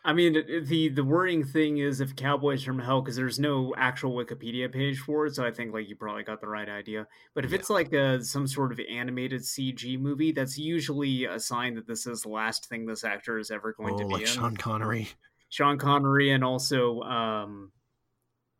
I 0.02 0.14
mean, 0.14 0.32
the 0.66 0.88
the 0.88 1.04
worrying 1.04 1.44
thing 1.44 1.76
is 1.78 2.00
if 2.00 2.16
Cowboys 2.16 2.64
from 2.64 2.78
Hell, 2.78 3.02
because 3.02 3.16
there's 3.16 3.38
no 3.38 3.74
actual 3.76 4.12
Wikipedia 4.14 4.72
page 4.72 4.98
for 4.98 5.26
it, 5.26 5.34
so 5.34 5.44
I 5.44 5.50
think 5.50 5.74
like 5.74 5.88
you 5.88 5.96
probably 5.96 6.22
got 6.22 6.40
the 6.40 6.48
right 6.48 6.68
idea. 6.68 7.06
But 7.34 7.44
if 7.44 7.50
Yeah. 7.50 7.58
it's 7.58 7.68
like 7.70 7.92
a, 7.92 8.24
some 8.24 8.46
sort 8.46 8.72
of 8.72 8.80
animated 8.90 9.42
CG 9.42 9.98
movie, 9.98 10.32
that's 10.32 10.56
usually 10.56 11.26
a 11.26 11.38
sign 11.38 11.74
that 11.74 11.86
this 11.86 12.06
is 12.06 12.22
the 12.22 12.30
last 12.30 12.66
thing 12.68 12.86
this 12.86 13.04
actor 13.04 13.38
is 13.38 13.50
ever 13.50 13.74
going 13.74 13.94
Oh, 13.94 13.98
to 13.98 14.04
be 14.06 14.12
like 14.14 14.22
in. 14.22 14.26
Sean 14.28 14.56
Connery. 14.56 15.08
Sean 15.50 15.76
Connery 15.78 16.30
and 16.30 16.42
also, 16.44 17.00
um, 17.02 17.72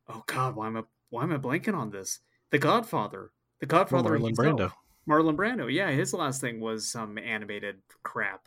oh 0.09 0.23
God, 0.27 0.57
why 0.57 0.67
am 0.67 0.77
I 0.77 0.83
why 1.09 1.23
am 1.23 1.33
I 1.33 1.39
blanking 1.39 1.75
on 1.75 1.91
this? 1.91 2.21
The 2.51 2.59
Godfather, 2.59 3.31
The 3.61 3.67
Well, 3.67 3.81
Godfather, 3.81 4.19
Marlon 4.19 4.27
himself. 4.27 4.59
Brando. 4.61 4.73
Marlon 5.09 5.37
Brando, 5.37 5.73
yeah, 5.73 5.91
his 5.91 6.13
last 6.13 6.41
thing 6.43 6.61
was 6.61 6.91
some 6.91 7.17
animated 7.17 7.81
crap. 8.03 8.47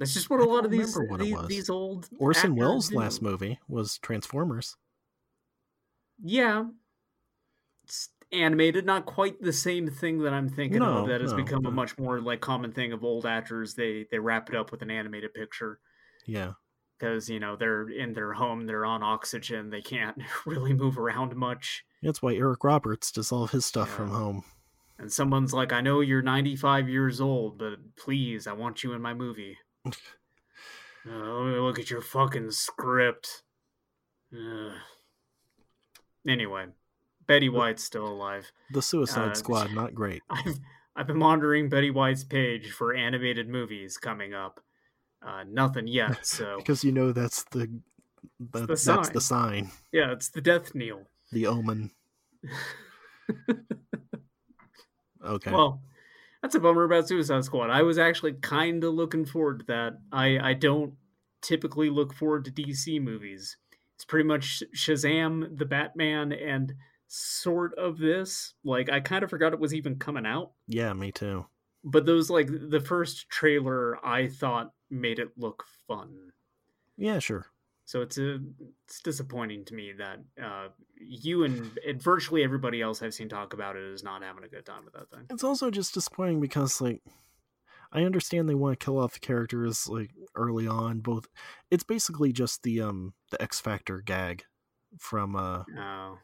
That's 0.00 0.14
just 0.14 0.28
what 0.30 0.40
I 0.40 0.44
a 0.44 0.46
lot 0.46 0.64
of 0.64 0.72
these 0.72 0.96
remember 0.96 1.12
what 1.12 1.20
it 1.20 1.24
these, 1.24 1.34
was. 1.36 1.46
these 1.48 1.70
old 1.70 2.08
Orson 2.18 2.56
Welles' 2.56 2.88
do. 2.88 2.96
last 2.96 3.22
movie 3.22 3.60
was 3.68 3.98
Transformers. 3.98 4.76
Yeah, 6.22 6.64
it's 7.84 8.08
animated, 8.32 8.84
not 8.86 9.06
quite 9.06 9.40
the 9.40 9.52
same 9.52 9.88
thing 9.88 10.18
that 10.22 10.32
I'm 10.32 10.48
thinking 10.48 10.78
No, 10.80 10.98
of. 10.98 11.08
That 11.08 11.20
has 11.20 11.32
no, 11.32 11.36
become 11.36 11.66
a 11.66 11.70
much 11.70 11.96
more 11.98 12.20
like 12.20 12.40
common 12.40 12.72
thing 12.72 12.92
of 12.92 13.04
old 13.04 13.26
actors. 13.26 13.74
They 13.74 14.06
they 14.10 14.18
wrap 14.18 14.48
it 14.50 14.56
up 14.56 14.70
with 14.72 14.82
an 14.82 14.90
animated 14.90 15.32
picture. 15.34 15.78
Yeah. 16.26 16.52
because 16.98 17.28
you 17.30 17.40
know 17.40 17.56
they're 17.56 17.88
in 17.88 18.12
their 18.12 18.34
home 18.34 18.66
they're 18.66 18.84
on 18.84 19.02
oxygen 19.02 19.70
they 19.70 19.80
can't 19.80 20.18
really 20.46 20.74
move 20.74 20.98
around 20.98 21.34
much 21.34 21.82
That's 22.02 22.20
why 22.22 22.34
Eric 22.34 22.62
Roberts 22.62 23.10
does 23.10 23.32
all 23.32 23.46
his 23.46 23.64
stuff 23.64 23.88
from 23.88 24.10
home. 24.10 24.44
and 24.98 25.10
someone's 25.10 25.54
like 25.54 25.72
i 25.72 25.80
know 25.80 26.00
you're 26.02 26.20
95 26.22 26.88
years 26.90 27.20
old 27.22 27.58
but 27.58 27.78
please 27.96 28.46
i 28.46 28.52
want 28.52 28.84
you 28.84 28.92
in 28.92 29.00
my 29.00 29.14
movie 29.14 29.56
oh, 29.86 29.90
let 31.06 31.52
me 31.52 31.58
look 31.58 31.78
at 31.78 31.90
your 31.90 32.00
fucking 32.02 32.50
script 32.50 33.42
Ugh. 34.34 34.72
anyway 36.28 36.66
betty 37.26 37.48
white's 37.48 37.82
still 37.84 38.06
alive 38.06 38.50
The 38.72 38.82
Suicide 38.82 39.30
Uh, 39.30 39.34
Squad, 39.34 39.70
not 39.74 39.94
great. 39.94 40.22
i've 40.30 40.58
i've 40.96 41.06
been 41.06 41.18
monitoring 41.18 41.68
betty 41.68 41.90
white's 41.90 42.24
page 42.24 42.70
for 42.70 42.94
animated 42.94 43.48
movies 43.48 43.96
coming 43.96 44.34
up 44.34 44.60
uh, 45.26 45.44
nothing 45.48 45.86
yet 45.86 46.18
so 46.26 46.56
Because 46.58 46.82
you 46.84 46.92
know 46.92 47.12
that's 47.12 47.44
the, 47.50 47.70
the, 48.38 48.60
the 48.60 48.66
that's 48.66 48.82
sign. 48.82 49.12
the 49.12 49.20
sign, 49.20 49.70
yeah 49.92 50.12
it's 50.12 50.28
the 50.30 50.40
death 50.40 50.74
kneel 50.74 51.02
the 51.32 51.46
omen. 51.46 51.90
Okay. 55.22 55.52
Well, 55.52 55.82
that's 56.42 56.54
a 56.54 56.60
bummer 56.60 56.84
about 56.84 57.08
Suicide 57.08 57.44
Squad. 57.44 57.70
I 57.70 57.82
was 57.82 57.98
actually 57.98 58.34
kind 58.34 58.82
of 58.84 58.94
looking 58.94 59.24
forward 59.24 59.60
to 59.60 59.66
that. 59.66 59.98
I 60.12 60.38
I 60.38 60.54
don't 60.54 60.94
typically 61.42 61.90
look 61.90 62.14
forward 62.14 62.44
to 62.46 62.50
DC 62.50 63.00
movies. 63.00 63.56
It's 63.94 64.04
pretty 64.04 64.26
much 64.26 64.62
Shazam, 64.74 65.58
the 65.58 65.66
Batman, 65.66 66.32
and 66.32 66.72
sort 67.08 67.74
of 67.78 67.98
this. 67.98 68.54
Like 68.64 68.90
I 68.90 69.00
kind 69.00 69.22
of 69.22 69.30
forgot 69.30 69.52
it 69.52 69.60
was 69.60 69.74
even 69.74 69.96
coming 69.96 70.26
out. 70.26 70.52
yeah, 70.66 70.92
me 70.92 71.12
too. 71.12 71.46
But 71.84 72.06
those 72.06 72.30
like 72.30 72.48
the 72.50 72.80
first 72.80 73.28
trailer 73.30 74.04
I 74.06 74.28
thought 74.28 74.72
made 74.90 75.18
it 75.18 75.30
look 75.36 75.64
fun. 75.86 76.32
Yeah, 76.96 77.18
sure. 77.18 77.46
So 77.90 78.02
it's 78.02 78.18
a 78.18 78.38
it's 78.86 79.00
disappointing 79.02 79.64
to 79.64 79.74
me 79.74 79.92
that 79.98 80.20
uh, 80.40 80.68
you 80.96 81.42
and, 81.42 81.76
and 81.84 82.00
virtually 82.00 82.44
everybody 82.44 82.80
else 82.80 83.02
I've 83.02 83.12
seen 83.14 83.28
talk 83.28 83.52
about 83.52 83.74
it 83.74 83.82
is 83.82 84.04
not 84.04 84.22
having 84.22 84.44
a 84.44 84.48
good 84.48 84.64
time 84.64 84.84
with 84.84 84.94
that 84.94 85.10
thing. 85.10 85.26
It's 85.28 85.42
also 85.42 85.72
just 85.72 85.92
disappointing 85.94 86.40
because 86.40 86.80
like 86.80 87.02
I 87.90 88.02
understand 88.04 88.48
they 88.48 88.54
want 88.54 88.78
to 88.78 88.84
kill 88.84 88.96
off 88.96 89.14
the 89.14 89.18
characters 89.18 89.88
like 89.88 90.12
early 90.36 90.68
on. 90.68 91.00
Both, 91.00 91.26
it's 91.72 91.82
basically 91.82 92.32
just 92.32 92.62
the 92.62 92.80
um 92.80 93.14
the 93.32 93.42
X 93.42 93.60
Factor 93.60 94.00
gag 94.02 94.44
from 94.96 95.34
uh 95.34 95.64
Oh. 95.76 96.18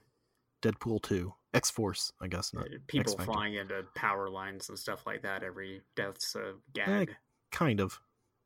Deadpool 0.63 1.03
two, 1.03 1.35
X 1.53 1.69
Force, 1.69 2.13
I 2.21 2.29
guess 2.29 2.55
not. 2.55 2.67
Uh, 2.67 2.79
People 2.87 3.15
X-Factor. 3.15 3.33
flying 3.33 3.55
into 3.55 3.83
power 3.97 4.31
lines 4.31 4.69
and 4.69 4.79
stuff 4.79 5.05
like 5.05 5.23
that. 5.23 5.43
Every 5.43 5.83
death's 5.97 6.37
a 6.37 6.51
Eh, 6.51 6.53
gag. 6.75 7.17
kind 7.51 7.81
of. 7.81 7.99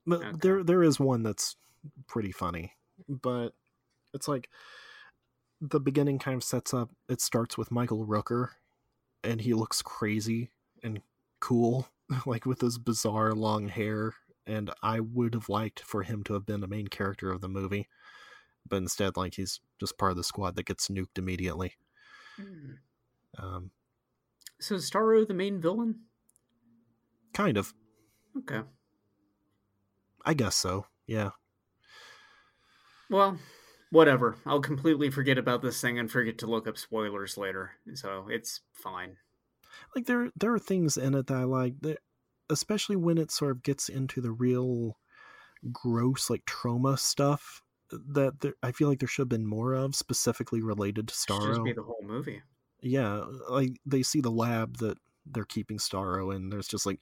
But 0.06 0.22
Okay. 0.22 0.36
there 0.40 0.64
there 0.64 0.82
is 0.82 0.98
one 0.98 1.22
that's 1.22 1.56
pretty 2.06 2.32
funny, 2.32 2.72
but 3.08 3.50
it's 4.14 4.28
like 4.28 4.48
the 5.60 5.80
beginning 5.80 6.18
kind 6.18 6.36
of 6.36 6.44
sets 6.44 6.72
up. 6.72 6.90
It 7.08 7.20
starts 7.20 7.58
with 7.58 7.70
Michael 7.70 8.06
Rooker, 8.06 8.48
and 9.22 9.40
he 9.40 9.54
looks 9.54 9.82
crazy 9.82 10.52
and 10.82 11.02
cool, 11.40 11.88
like 12.26 12.46
with 12.46 12.60
his 12.60 12.78
bizarre 12.78 13.32
long 13.32 13.68
hair. 13.68 14.14
And 14.46 14.70
I 14.82 15.00
would 15.00 15.34
have 15.34 15.48
liked 15.48 15.80
for 15.80 16.02
him 16.02 16.24
to 16.24 16.34
have 16.34 16.46
been 16.46 16.60
the 16.60 16.66
main 16.66 16.88
character 16.88 17.30
of 17.30 17.40
the 17.40 17.48
movie, 17.48 17.88
but 18.68 18.76
instead, 18.76 19.16
like 19.16 19.34
he's 19.34 19.60
just 19.78 19.98
part 19.98 20.12
of 20.12 20.16
the 20.16 20.24
squad 20.24 20.56
that 20.56 20.66
gets 20.66 20.88
nuked 20.88 21.18
immediately. 21.18 21.74
Hmm. 22.36 22.72
Um, 23.38 23.70
So 24.60 24.76
is 24.76 24.90
Starro 24.90 25.26
the 25.26 25.34
main 25.34 25.60
villain? 25.60 26.06
kind 27.32 27.56
of, 27.56 27.72
Okay. 28.38 28.62
I 30.24 30.34
guess 30.34 30.56
so. 30.56 30.86
Yeah. 31.06 31.30
Well, 33.10 33.38
whatever. 33.90 34.36
I'll 34.46 34.60
completely 34.60 35.10
forget 35.10 35.36
about 35.36 35.62
this 35.62 35.80
thing 35.80 35.98
and 35.98 36.10
forget 36.10 36.38
to 36.38 36.46
look 36.46 36.66
up 36.66 36.78
spoilers 36.78 37.36
later. 37.36 37.72
So 37.94 38.28
it's 38.30 38.60
fine. 38.72 39.16
like 39.94 40.06
there 40.06 40.30
there 40.36 40.54
are 40.54 40.58
things 40.58 40.96
in 40.96 41.14
it 41.14 41.26
that 41.26 41.36
I 41.36 41.44
like 41.44 41.74
that 41.82 41.98
especially 42.48 42.96
when 42.96 43.18
it 43.18 43.30
sort 43.30 43.52
of 43.52 43.62
gets 43.62 43.88
into 43.88 44.20
the 44.20 44.32
real 44.32 44.96
gross 45.72 46.30
like 46.30 46.44
trauma 46.46 46.96
stuff 46.96 47.62
that 47.90 48.40
there, 48.40 48.54
I 48.62 48.72
feel 48.72 48.88
like 48.88 49.00
there 49.00 49.08
should 49.08 49.22
have 49.22 49.28
been 49.28 49.46
more 49.46 49.74
of 49.74 49.94
specifically 49.94 50.62
related 50.62 51.08
to 51.08 51.14
just 51.14 51.64
be 51.64 51.72
the 51.72 51.82
whole 51.82 52.02
movie. 52.02 52.42
Yeah, 52.80 53.24
like 53.48 53.78
they 53.84 54.02
see 54.02 54.20
the 54.20 54.30
lab 54.30 54.78
that 54.78 54.98
they're 55.26 55.44
keeping 55.44 55.78
Starro 55.78 56.34
in. 56.34 56.50
There's 56.50 56.68
just 56.68 56.86
like 56.86 57.00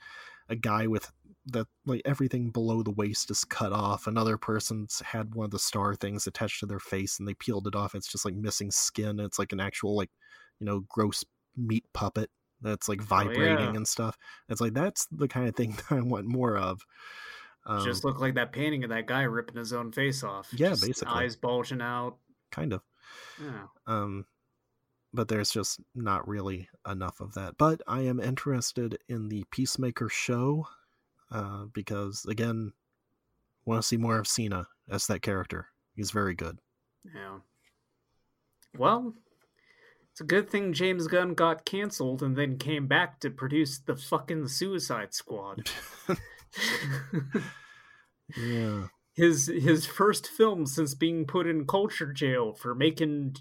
a 0.48 0.56
guy 0.56 0.86
with 0.86 1.10
that 1.52 1.66
like 1.86 2.02
everything 2.04 2.50
below 2.50 2.82
the 2.82 2.90
waist 2.90 3.30
is 3.30 3.44
cut 3.44 3.72
off. 3.72 4.06
Another 4.06 4.36
person's 4.36 5.00
had 5.00 5.34
one 5.34 5.46
of 5.46 5.50
the 5.50 5.58
star 5.58 5.94
things 5.94 6.26
attached 6.26 6.60
to 6.60 6.66
their 6.66 6.78
face 6.78 7.18
and 7.18 7.26
they 7.28 7.34
peeled 7.34 7.66
it 7.66 7.74
off. 7.74 7.94
It's 7.94 8.10
just 8.10 8.24
like 8.24 8.34
missing 8.34 8.70
skin. 8.70 9.18
It's 9.20 9.38
like 9.38 9.52
an 9.52 9.60
actual 9.60 9.96
like 9.96 10.10
you 10.60 10.66
know 10.66 10.84
gross 10.88 11.24
meat 11.56 11.84
puppet 11.94 12.30
that's 12.60 12.88
like 12.88 13.00
vibrating 13.00 13.56
Oh, 13.56 13.70
yeah. 13.70 13.74
and 13.76 13.86
stuff. 13.88 14.16
It's 14.48 14.60
like 14.60 14.74
that's 14.74 15.06
the 15.10 15.28
kind 15.28 15.48
of 15.48 15.54
thing 15.56 15.72
that 15.90 15.96
I 15.98 16.00
want 16.00 16.26
more 16.26 16.56
of. 16.56 16.80
Um, 17.66 17.84
just 17.84 18.04
look 18.04 18.20
like 18.20 18.34
that 18.36 18.52
painting 18.52 18.84
of 18.84 18.90
that 18.90 19.06
guy 19.06 19.22
ripping 19.22 19.56
his 19.56 19.72
own 19.72 19.92
face 19.92 20.22
off. 20.24 20.48
Yeah, 20.52 20.70
Just 20.70 20.86
basically. 20.86 21.14
Eyes 21.14 21.36
bulging 21.36 21.80
out. 21.82 22.16
kind 22.50 22.72
of. 22.72 22.82
Yeah. 23.42 23.66
um 23.86 24.26
but 25.14 25.28
there's 25.28 25.50
just 25.50 25.80
not 25.94 26.28
really 26.28 26.68
enough 26.86 27.20
of 27.20 27.32
that 27.32 27.54
but 27.56 27.80
i 27.86 28.02
am 28.02 28.20
interested 28.20 28.98
in 29.08 29.30
the 29.30 29.44
peacemaker 29.50 30.10
show 30.10 30.66
uh 31.30 31.64
because 31.72 32.24
again 32.28 32.72
want 33.64 33.80
to 33.82 33.86
see 33.86 33.96
more 33.96 34.18
of 34.18 34.26
cena 34.26 34.66
as 34.90 35.06
that 35.06 35.20
character 35.22 35.68
he's 35.94 36.10
very 36.10 36.34
good 36.34 36.58
Yeah. 37.14 37.38
Well, 38.76 39.14
it's 40.12 40.20
a 40.20 40.24
good 40.24 40.50
thing 40.50 40.72
James 40.72 41.06
Gunn 41.06 41.34
got 41.34 41.64
canceled 41.64 42.22
and 42.22 42.36
then 42.36 42.58
came 42.58 42.86
back 42.86 43.18
to 43.20 43.30
produce 43.30 43.78
the 43.78 43.96
fucking 43.96 44.48
Suicide 44.48 45.14
Squad. 45.14 45.68
yeah 48.36 48.86
his 49.14 49.46
his 49.48 49.84
first 49.86 50.26
film 50.28 50.66
since 50.66 50.94
being 50.94 51.24
put 51.24 51.46
in 51.46 51.66
culture 51.66 52.12
jail 52.12 52.52
for 52.52 52.74
making 52.74 53.34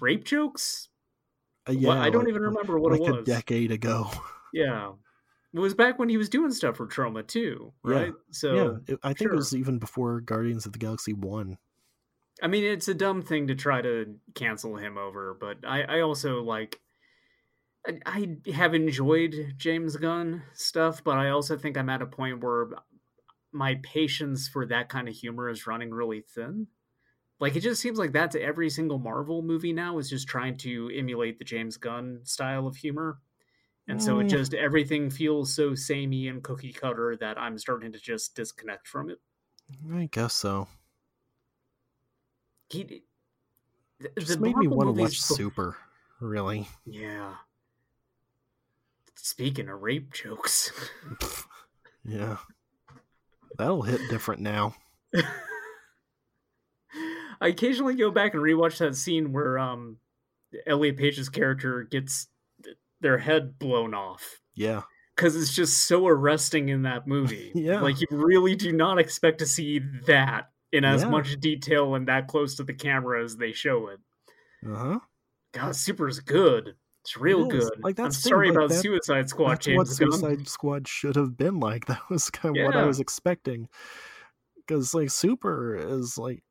rape 0.00 0.24
jokes. 0.24 0.88
Uh, 1.68 1.72
yeah 1.72 1.90
I 2.00 2.08
don't 2.10 2.22
like- 2.24 2.28
even 2.28 2.42
remember 2.42 2.78
what 2.78 2.92
like 2.92 3.08
it 3.08 3.18
a 3.18 3.22
decade 3.24 3.72
ago 3.72 4.10
Yeah. 4.52 4.92
It 5.54 5.60
was 5.60 5.74
back 5.74 5.98
when 5.98 6.08
he 6.08 6.16
was 6.16 6.28
doing 6.28 6.50
stuff 6.52 6.76
for 6.76 6.86
Troma 6.86 7.26
too, 7.26 7.72
Yeah. 7.86 7.94
right? 7.94 8.12
So 8.30 8.54
yeah 8.54 8.94
it, 8.94 8.98
i 9.02 9.08
think 9.08 9.28
sure. 9.28 9.32
it 9.34 9.36
was 9.36 9.54
even 9.54 9.78
before 9.78 10.20
guardians 10.20 10.66
of 10.66 10.72
the 10.72 10.78
galaxy 10.78 11.12
1 11.12 11.58
I 12.42 12.48
mean, 12.48 12.64
it's 12.64 12.88
a 12.88 12.94
dumb 12.94 13.22
thing 13.22 13.46
to 13.48 13.54
try 13.54 13.80
to 13.82 14.16
cancel 14.34 14.74
him 14.76 14.98
over, 14.98 15.36
but 15.38 15.58
I, 15.64 15.82
I 15.82 16.00
also 16.00 16.42
like. 16.42 16.80
I, 17.86 17.98
I 18.06 18.50
have 18.52 18.74
enjoyed 18.74 19.54
James 19.56 19.96
Gunn 19.96 20.42
stuff, 20.54 21.04
but 21.04 21.18
I 21.18 21.30
also 21.30 21.56
think 21.56 21.76
I'm 21.76 21.88
at 21.90 22.02
a 22.02 22.06
point 22.06 22.42
where 22.42 22.70
my 23.52 23.76
patience 23.82 24.48
for 24.48 24.66
that 24.66 24.88
kind 24.88 25.08
of 25.08 25.14
humor 25.14 25.48
is 25.48 25.66
running 25.66 25.90
really 25.92 26.22
thin. 26.22 26.68
Like 27.38 27.54
it 27.56 27.60
just 27.60 27.80
seems 27.82 27.98
like 27.98 28.12
that's 28.12 28.34
every 28.36 28.70
single 28.70 28.98
Marvel 28.98 29.42
movie 29.42 29.72
now 29.72 29.98
is 29.98 30.08
just 30.08 30.26
trying 30.28 30.56
to 30.58 30.90
emulate 30.94 31.38
the 31.38 31.44
James 31.44 31.76
Gunn 31.76 32.20
style 32.24 32.66
of 32.66 32.76
humor. 32.76 33.18
And 33.88 34.00
so 34.02 34.20
it 34.20 34.24
Mm. 34.26 34.30
just 34.30 34.54
everything 34.54 35.10
feels 35.10 35.54
so 35.54 35.74
samey 35.74 36.28
and 36.28 36.42
cookie 36.42 36.72
cutter 36.72 37.16
that 37.16 37.36
I'm 37.38 37.58
starting 37.58 37.92
to 37.92 37.98
just 37.98 38.34
disconnect 38.34 38.86
from 38.88 39.10
it. 39.10 39.20
i 39.92 40.08
guess 40.12 40.34
so 40.34 40.68
He 42.70 43.02
the, 43.98 44.10
just 44.18 44.38
the 44.38 44.40
made 44.40 44.56
me 44.56 44.68
want 44.68 44.88
to 44.88 44.92
watch 44.92 45.12
bef- 45.20 45.36
super 45.36 45.76
really 46.20 46.68
Yeah. 46.84 47.34
Speaking 49.14 49.68
of 49.68 49.80
rape 49.82 50.12
jokes, 50.12 50.72
yeah 52.04 52.38
that'll 53.58 53.82
hit 53.82 54.00
different 54.10 54.40
now 54.40 54.74
I 57.40 57.48
occasionally 57.48 57.94
go 57.96 58.10
back 58.10 58.34
and 58.34 58.42
rewatch 58.42 58.78
that 58.78 58.94
scene 58.96 59.32
where 59.32 59.58
um 59.58 59.98
Elliot 60.66 60.96
Page's 60.96 61.28
character 61.28 61.82
gets 61.84 62.28
their 63.02 63.18
head 63.18 63.58
blown 63.58 63.92
off 63.94 64.40
yeah 64.54 64.82
because 65.16 65.36
it's 65.36 65.54
just 65.54 65.86
so 65.86 66.06
arresting 66.08 66.70
in 66.70 66.82
that 66.82 67.06
movie. 67.06 67.52
Yeah. 67.54 67.80
like 67.82 68.00
you 68.00 68.06
really 68.10 68.56
do 68.56 68.72
not 68.72 68.98
expect 68.98 69.40
to 69.40 69.46
see 69.46 69.80
that 70.06 70.48
in 70.72 70.84
as 70.86 71.02
Yeah. 71.02 71.10
much 71.10 71.38
detail 71.38 71.94
and 71.94 72.08
that 72.08 72.28
close 72.28 72.54
to 72.56 72.64
the 72.64 72.72
camera 72.72 73.22
as 73.22 73.36
they 73.36 73.52
show 73.52 73.88
it. 73.88 74.00
uh-huh 74.66 75.00
God, 75.52 75.76
Super's 75.76 76.18
good. 76.20 76.76
It's 77.02 77.16
real 77.18 77.50
It 77.50 77.56
is. 77.56 77.68
good. 77.68 77.82
Like, 77.84 77.98
I'm 77.98 78.04
that's 78.04 78.22
thing, 78.22 78.30
sorry 78.30 78.48
like, 78.48 78.56
about 78.56 78.68
that- 78.70 78.80
Suicide 78.80 79.28
Squad. 79.28 79.50
That's 79.50 79.66
what 79.68 79.74
James 79.86 79.98
Gunn. 79.98 80.12
Suicide 80.12 80.48
Squad 80.48 80.88
should 80.88 81.16
have 81.16 81.36
been 81.36 81.60
like. 81.60 81.84
That 81.88 82.00
was 82.08 82.30
kind 82.30 82.56
of 82.56 82.64
what 82.64 82.74
I 82.76 82.86
was 82.86 83.00
expecting. 83.00 83.68
Because 84.56 84.94
like 84.94 85.10
Super 85.10 85.76
is 85.76 86.16
like, 86.16 86.42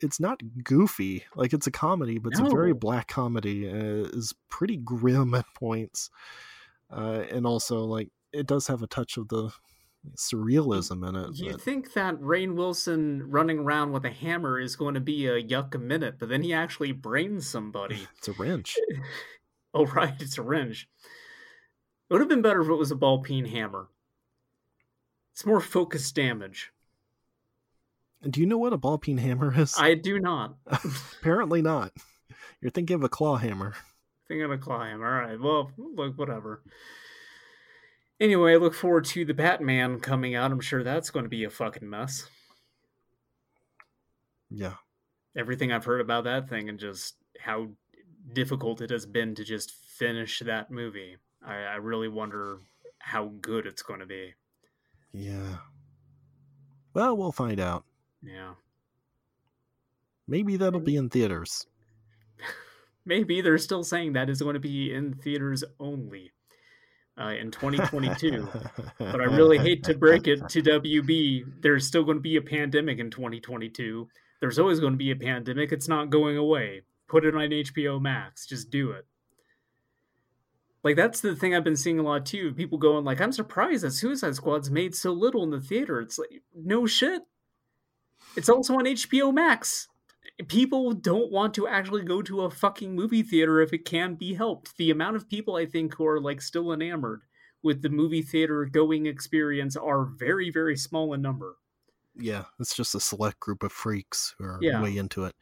it's 0.00 0.20
not 0.20 0.40
goofy. 0.62 1.24
Like 1.34 1.52
it's 1.52 1.66
a 1.66 1.70
comedy, 1.70 2.18
but 2.18 2.32
it's 2.32 2.40
a 2.40 2.44
very 2.44 2.72
black 2.72 3.08
comedy. 3.08 3.68
Uh, 3.68 4.08
is 4.12 4.34
pretty 4.48 4.76
grim 4.76 5.34
at 5.34 5.46
points, 5.54 6.10
uh, 6.90 7.24
and 7.30 7.46
also 7.46 7.84
like 7.84 8.10
it 8.32 8.46
does 8.46 8.66
have 8.66 8.82
a 8.82 8.86
touch 8.86 9.16
of 9.16 9.28
the 9.28 9.50
surrealism 10.16 11.08
in 11.08 11.16
it. 11.16 11.38
You 11.38 11.52
but- 11.52 11.60
think 11.60 11.94
that 11.94 12.20
Rainn 12.20 12.54
Wilson 12.54 13.24
running 13.30 13.60
around 13.60 13.92
with 13.92 14.04
a 14.04 14.10
hammer 14.10 14.60
is 14.60 14.76
going 14.76 14.94
to 14.94 15.00
be 15.00 15.26
a 15.26 15.42
yuck 15.42 15.74
a 15.74 15.78
minute, 15.78 16.16
but 16.18 16.28
then 16.28 16.42
he 16.42 16.52
actually 16.52 16.92
brains 16.92 17.48
somebody. 17.48 18.06
it's 18.18 18.28
a 18.28 18.32
wrench. 18.32 18.76
oh, 19.74 19.86
right, 19.86 20.14
it's 20.20 20.38
a 20.38 20.42
wrench. 20.42 20.88
It 22.08 22.14
would 22.14 22.20
have 22.20 22.28
been 22.28 22.42
better 22.42 22.62
if 22.62 22.68
it 22.68 22.74
was 22.74 22.92
a 22.92 22.96
ball 22.96 23.22
peen 23.22 23.46
hammer. 23.46 23.88
It's 25.32 25.44
more 25.44 25.60
focused 25.60 26.14
damage. 26.14 26.72
Do 28.28 28.40
you 28.40 28.46
know 28.46 28.58
what 28.58 28.72
a 28.72 28.76
ball 28.78 28.98
peen 28.98 29.18
hammer 29.18 29.52
is? 29.58 29.74
I 29.78 29.94
do 29.94 30.18
not. 30.18 30.56
Apparently 31.20 31.62
not. 31.62 31.92
You're 32.60 32.70
thinking 32.70 32.94
of 32.96 33.04
a 33.04 33.08
claw 33.08 33.36
hammer. 33.36 33.74
think 34.26 34.42
of 34.42 34.50
a 34.50 34.58
claw 34.58 34.84
him. 34.84 35.02
All 35.02 35.10
right, 35.10 35.38
well, 35.40 35.70
look, 35.76 36.18
whatever. 36.18 36.62
Anyway, 38.18 38.52
I 38.54 38.56
look 38.56 38.74
forward 38.74 39.04
to 39.06 39.24
the 39.24 39.34
Batman 39.34 40.00
coming 40.00 40.34
out. 40.34 40.50
I'm 40.50 40.60
sure 40.60 40.82
that's 40.82 41.10
going 41.10 41.24
to 41.24 41.28
be 41.28 41.44
a 41.44 41.50
fucking 41.50 41.88
mess. 41.88 42.28
Yeah. 44.50 44.74
everything 45.36 45.72
I've 45.72 45.84
heard 45.84 46.00
about 46.00 46.24
that 46.24 46.48
thing 46.48 46.68
and 46.68 46.78
just 46.78 47.16
how 47.38 47.68
difficult 48.32 48.80
it 48.80 48.90
has 48.90 49.04
been 49.04 49.34
to 49.34 49.44
just 49.44 49.72
finish 49.72 50.38
that 50.40 50.70
movie. 50.70 51.16
I, 51.44 51.54
I 51.56 51.74
really 51.76 52.08
wonder 52.08 52.58
how 52.98 53.32
good 53.40 53.66
it's 53.66 53.82
going 53.82 54.00
to 54.00 54.06
be. 54.06 54.34
Yeah. 55.12 55.56
Well, 56.94 57.16
we'll 57.16 57.32
find 57.32 57.60
out. 57.60 57.84
Yeah. 58.26 58.54
Maybe 60.28 60.56
that'll 60.56 60.80
be 60.80 60.96
in 60.96 61.08
theaters. 61.08 61.66
Maybe 63.04 63.40
they're 63.40 63.58
still 63.58 63.84
saying 63.84 64.14
that 64.14 64.28
is 64.28 64.42
going 64.42 64.54
to 64.54 64.60
be 64.60 64.92
in 64.92 65.14
theaters 65.14 65.62
only 65.78 66.32
uh, 67.18 67.34
in 67.40 67.50
2022. 67.50 68.48
but 68.98 69.20
I 69.20 69.24
really 69.24 69.58
hate 69.58 69.84
to 69.84 69.96
break 69.96 70.26
it 70.26 70.48
to 70.48 70.62
WB. 70.62 71.62
There's 71.62 71.86
still 71.86 72.04
going 72.04 72.18
to 72.18 72.22
be 72.22 72.36
a 72.36 72.42
pandemic 72.42 72.98
in 72.98 73.10
2022. 73.10 74.08
There's 74.40 74.58
always 74.58 74.80
going 74.80 74.92
to 74.92 74.98
be 74.98 75.12
a 75.12 75.16
pandemic. 75.16 75.72
It's 75.72 75.88
not 75.88 76.10
going 76.10 76.36
away. 76.36 76.82
Put 77.08 77.24
it 77.24 77.34
on 77.34 77.40
HBO 77.40 78.00
Max. 78.00 78.46
Just 78.46 78.70
do 78.70 78.90
it. 78.90 79.06
Like 80.82 80.96
that's 80.96 81.20
the 81.20 81.34
thing 81.34 81.54
I've 81.54 81.64
been 81.64 81.76
seeing 81.76 81.98
a 81.98 82.02
lot 82.02 82.26
too. 82.26 82.52
People 82.54 82.78
going 82.78 83.04
like, 83.04 83.20
"I'm 83.20 83.32
surprised 83.32 83.82
that 83.82 83.90
Suicide 83.90 84.36
Squad's 84.36 84.70
made 84.70 84.94
so 84.94 85.12
little 85.12 85.42
in 85.42 85.50
the 85.50 85.60
theater." 85.60 86.00
It's 86.00 86.16
like, 86.16 86.42
no 86.54 86.86
shit. 86.86 87.22
It's 88.36 88.48
also 88.48 88.74
on 88.74 88.84
HBO 88.84 89.32
Max. 89.32 89.88
people 90.48 90.92
don't 90.92 91.32
want 91.32 91.54
to 91.54 91.66
actually 91.66 92.02
go 92.02 92.20
to 92.20 92.42
a 92.42 92.50
fucking 92.50 92.94
movie 92.94 93.22
theater 93.22 93.60
if 93.60 93.72
it 93.72 93.84
can 93.86 94.14
be 94.16 94.34
helped. 94.34 94.76
The 94.76 94.90
amount 94.90 95.16
of 95.16 95.28
people 95.28 95.56
I 95.56 95.64
think 95.64 95.94
who 95.94 96.06
are 96.06 96.20
like 96.20 96.42
still 96.42 96.72
enamored 96.72 97.22
with 97.62 97.80
the 97.80 97.88
movie 97.88 98.22
theater 98.22 98.66
going 98.66 99.06
experience 99.06 99.76
are 99.76 100.04
very, 100.04 100.50
very 100.50 100.76
small 100.76 101.14
in 101.14 101.22
number. 101.22 101.56
Yeah, 102.14 102.44
it's 102.60 102.74
just 102.76 102.94
a 102.94 103.00
select 103.00 103.40
group 103.40 103.62
of 103.62 103.72
freaks 103.72 104.34
who 104.38 104.44
are 104.44 104.58
Yeah. 104.60 104.82
way 104.82 104.96
into 104.96 105.24
it. 105.24 105.34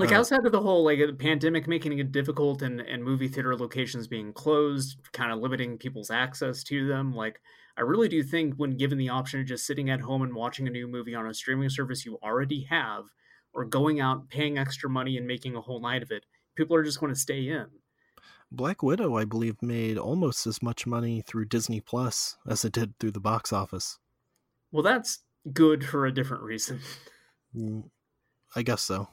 Like 0.00 0.12
Uh, 0.12 0.16
outside 0.16 0.44
of 0.44 0.52
the 0.52 0.60
whole 0.60 0.84
like 0.84 0.98
the 0.98 1.12
pandemic 1.12 1.68
making 1.68 1.98
it 1.98 2.12
difficult 2.12 2.62
and, 2.62 2.80
and 2.80 3.04
movie 3.04 3.28
theater 3.28 3.56
locations 3.56 4.08
being 4.08 4.32
closed, 4.32 4.98
kind 5.12 5.30
of 5.32 5.38
limiting 5.40 5.78
people's 5.78 6.10
access 6.10 6.64
to 6.64 6.86
them, 6.88 7.14
like 7.14 7.40
I 7.76 7.82
really 7.82 8.08
do 8.08 8.22
think 8.22 8.54
when 8.56 8.76
given 8.76 8.98
the 8.98 9.08
option 9.08 9.40
of 9.40 9.46
just 9.46 9.66
sitting 9.66 9.90
at 9.90 10.00
home 10.00 10.22
and 10.22 10.34
watching 10.34 10.66
a 10.66 10.70
new 10.70 10.86
movie 10.88 11.14
on 11.14 11.26
a 11.26 11.34
streaming 11.34 11.70
service 11.70 12.04
you 12.04 12.18
already 12.22 12.62
have, 12.64 13.04
or 13.52 13.64
going 13.64 14.00
out 14.00 14.28
paying 14.28 14.58
extra 14.58 14.88
money 14.90 15.16
and 15.16 15.26
making 15.26 15.56
a 15.56 15.60
whole 15.60 15.80
night 15.80 16.02
of 16.02 16.10
it, 16.10 16.26
people 16.56 16.76
are 16.76 16.84
just 16.84 17.00
going 17.00 17.12
to 17.12 17.18
stay 17.18 17.48
in. 17.48 17.66
Black 18.52 18.82
Widow, 18.82 19.16
I 19.16 19.24
believe, 19.24 19.62
made 19.62 19.96
almost 19.96 20.46
as 20.46 20.62
much 20.62 20.86
money 20.86 21.22
through 21.22 21.44
Disney 21.46 21.80
Plus 21.80 22.36
as 22.46 22.64
it 22.64 22.72
did 22.72 22.98
through 22.98 23.12
the 23.12 23.20
box 23.20 23.52
office. 23.52 23.98
Well, 24.72 24.82
that's 24.82 25.20
good 25.52 25.84
for 25.84 26.06
a 26.06 26.12
different 26.12 26.42
reason. 26.42 26.80
Mm, 27.54 27.90
I 28.56 28.62
guess 28.62 28.82
so. 28.82 29.08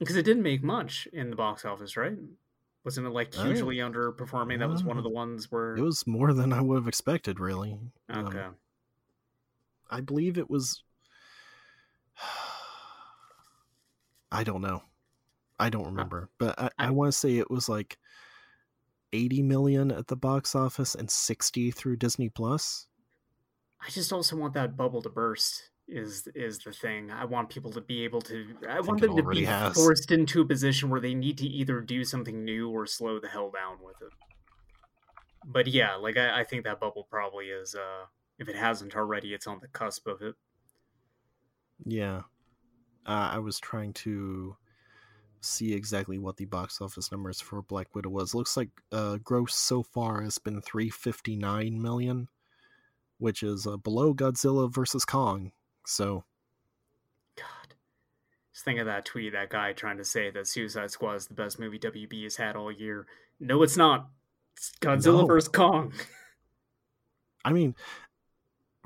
Because 0.00 0.16
it 0.16 0.24
didn't 0.24 0.42
make 0.42 0.64
much 0.64 1.06
in 1.12 1.30
the 1.30 1.36
box 1.36 1.64
office, 1.64 1.96
right? 1.96 2.16
Wasn't 2.84 3.06
it 3.06 3.10
like 3.10 3.34
hugely 3.34 3.76
underperforming? 3.76 4.58
That 4.58 4.68
was 4.70 4.82
one 4.82 4.96
of 4.96 5.04
the 5.04 5.10
ones 5.10 5.52
where 5.52 5.76
It 5.76 5.82
was 5.82 6.06
more 6.06 6.32
than 6.32 6.52
I 6.52 6.60
would 6.62 6.76
have 6.76 6.88
expected, 6.88 7.38
really. 7.38 7.78
Um, 8.08 8.26
okay. 8.26 8.46
I 9.90 10.00
believe 10.00 10.38
it 10.38 10.48
was. 10.50 10.82
I 14.32 14.44
don't 14.44 14.62
know. 14.62 14.82
I 15.58 15.68
don't 15.68 15.84
remember, 15.86 16.30
but 16.38 16.58
I, 16.58 16.70
I, 16.78 16.86
I- 16.86 16.90
want 16.90 17.12
to 17.12 17.18
say 17.18 17.36
it 17.36 17.50
was 17.50 17.68
like 17.68 17.98
80 19.12 19.42
million 19.42 19.90
at 19.90 20.06
the 20.06 20.16
box 20.16 20.54
office 20.54 20.94
and 20.94 21.10
60 21.10 21.70
through 21.72 21.96
Disney 21.96 22.28
Plus. 22.30 22.86
I 23.84 23.90
just 23.90 24.12
also 24.12 24.36
want 24.36 24.54
that 24.54 24.76
bubble 24.76 25.02
to 25.02 25.08
burst. 25.10 25.69
Is 25.92 26.28
is 26.36 26.58
the 26.60 26.72
thing? 26.72 27.10
I 27.10 27.24
want 27.24 27.48
people 27.48 27.72
to 27.72 27.80
be 27.80 28.04
able 28.04 28.20
to. 28.22 28.46
I, 28.68 28.80
want 28.80 29.00
them 29.00 29.16
to 29.16 29.22
be 29.24 29.44
has. 29.44 29.74
forced 29.74 30.12
into 30.12 30.40
a 30.40 30.44
position 30.44 30.88
where 30.88 31.00
they 31.00 31.14
need 31.14 31.36
to 31.38 31.46
either 31.46 31.80
do 31.80 32.04
something 32.04 32.44
new 32.44 32.70
or 32.70 32.86
slow 32.86 33.18
the 33.18 33.26
hell 33.26 33.50
down 33.50 33.78
with 33.82 33.96
it. 34.00 34.12
But 35.44 35.66
yeah, 35.66 35.96
like 35.96 36.16
I, 36.16 36.40
I 36.40 36.44
think 36.44 36.64
that 36.64 36.78
bubble 36.78 37.08
probably 37.10 37.46
is. 37.46 37.74
uh 37.74 38.06
If 38.38 38.48
it 38.48 38.54
hasn't 38.54 38.94
already, 38.94 39.34
it's 39.34 39.48
on 39.48 39.58
the 39.60 39.68
cusp 39.68 40.06
of 40.06 40.22
it. 40.22 40.36
Yeah. 41.84 42.22
Uh, 43.06 43.30
I 43.32 43.38
was 43.38 43.58
trying 43.58 43.92
to 43.94 44.56
see 45.40 45.72
exactly 45.72 46.18
what 46.18 46.36
the 46.36 46.44
box 46.44 46.80
office 46.80 47.10
numbers 47.10 47.40
for 47.40 47.62
Black 47.62 47.94
Widow 47.94 48.10
was. 48.10 48.34
Looks 48.34 48.56
like 48.56 48.70
uh, 48.92 49.18
gross 49.24 49.54
so 49.54 49.82
far 49.82 50.22
has 50.22 50.38
been 50.38 50.60
359 50.60 51.80
million, 51.80 52.28
which 53.18 53.42
is 53.42 53.66
uh, 53.66 53.76
below 53.78 54.14
Godzilla 54.14 54.72
versus 54.72 55.04
Kong. 55.04 55.52
So, 55.90 56.24
God. 57.36 57.74
Just 58.52 58.64
think 58.64 58.78
of 58.78 58.86
that 58.86 59.04
tweet, 59.04 59.32
that 59.32 59.50
guy 59.50 59.72
trying 59.72 59.96
to 59.98 60.04
say 60.04 60.30
that 60.30 60.46
Suicide 60.46 60.90
Squad 60.90 61.14
is 61.16 61.26
the 61.26 61.34
best 61.34 61.58
movie 61.58 61.78
WB 61.78 62.22
has 62.24 62.36
had 62.36 62.54
all 62.56 62.70
year. 62.70 63.06
No, 63.40 63.62
it's 63.62 63.76
not. 63.76 64.08
It's 64.56 64.72
Godzilla 64.80 65.20
No. 65.22 65.26
vs. 65.26 65.48
Kong. 65.48 65.92
I 67.44 67.52
mean, 67.52 67.74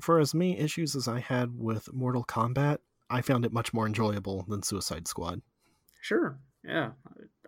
for 0.01 0.19
as 0.19 0.33
many 0.33 0.57
issues 0.57 0.95
as 0.95 1.07
I 1.07 1.19
had 1.19 1.59
with 1.59 1.93
Mortal 1.93 2.23
Kombat, 2.23 2.77
I 3.09 3.21
found 3.21 3.45
it 3.45 3.53
much 3.53 3.73
more 3.73 3.85
enjoyable 3.85 4.45
than 4.47 4.63
Suicide 4.63 5.07
Squad. 5.07 5.41
Sure. 6.01 6.39
Yeah. 6.63 6.91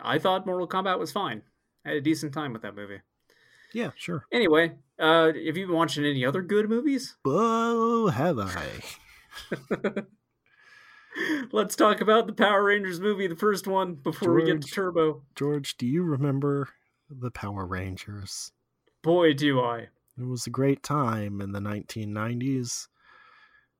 I 0.00 0.18
thought 0.18 0.46
Mortal 0.46 0.68
Kombat 0.68 0.98
was 0.98 1.10
fine. 1.10 1.42
I 1.84 1.88
had 1.88 1.98
a 1.98 2.00
decent 2.02 2.32
time 2.32 2.52
with 2.52 2.62
that 2.62 2.76
movie. 2.76 3.00
Yeah, 3.72 3.90
sure. 3.96 4.24
Anyway, 4.32 4.76
uh, 4.98 5.26
have 5.26 5.36
you 5.36 5.66
been 5.66 5.74
watching 5.74 6.04
any 6.04 6.24
other 6.24 6.42
good 6.42 6.68
movies? 6.68 7.16
Oh, 7.24 8.08
have 8.08 8.38
I? 8.38 8.80
Let's 11.52 11.76
talk 11.76 12.00
about 12.00 12.26
the 12.26 12.32
Power 12.32 12.64
Rangers 12.64 13.00
movie, 13.00 13.26
the 13.26 13.36
first 13.36 13.66
one, 13.66 13.94
before 13.94 14.34
we 14.34 14.44
get 14.44 14.62
to 14.62 14.68
Turbo. 14.68 15.22
George, 15.34 15.76
do 15.76 15.86
you 15.86 16.02
remember 16.02 16.68
the 17.10 17.30
Power 17.30 17.66
Rangers? 17.66 18.52
Boy, 19.02 19.34
do 19.34 19.60
I. 19.60 19.88
It 20.18 20.26
was 20.26 20.46
a 20.46 20.50
great 20.50 20.82
time 20.82 21.40
in 21.40 21.52
the 21.52 21.60
1990s 21.60 22.88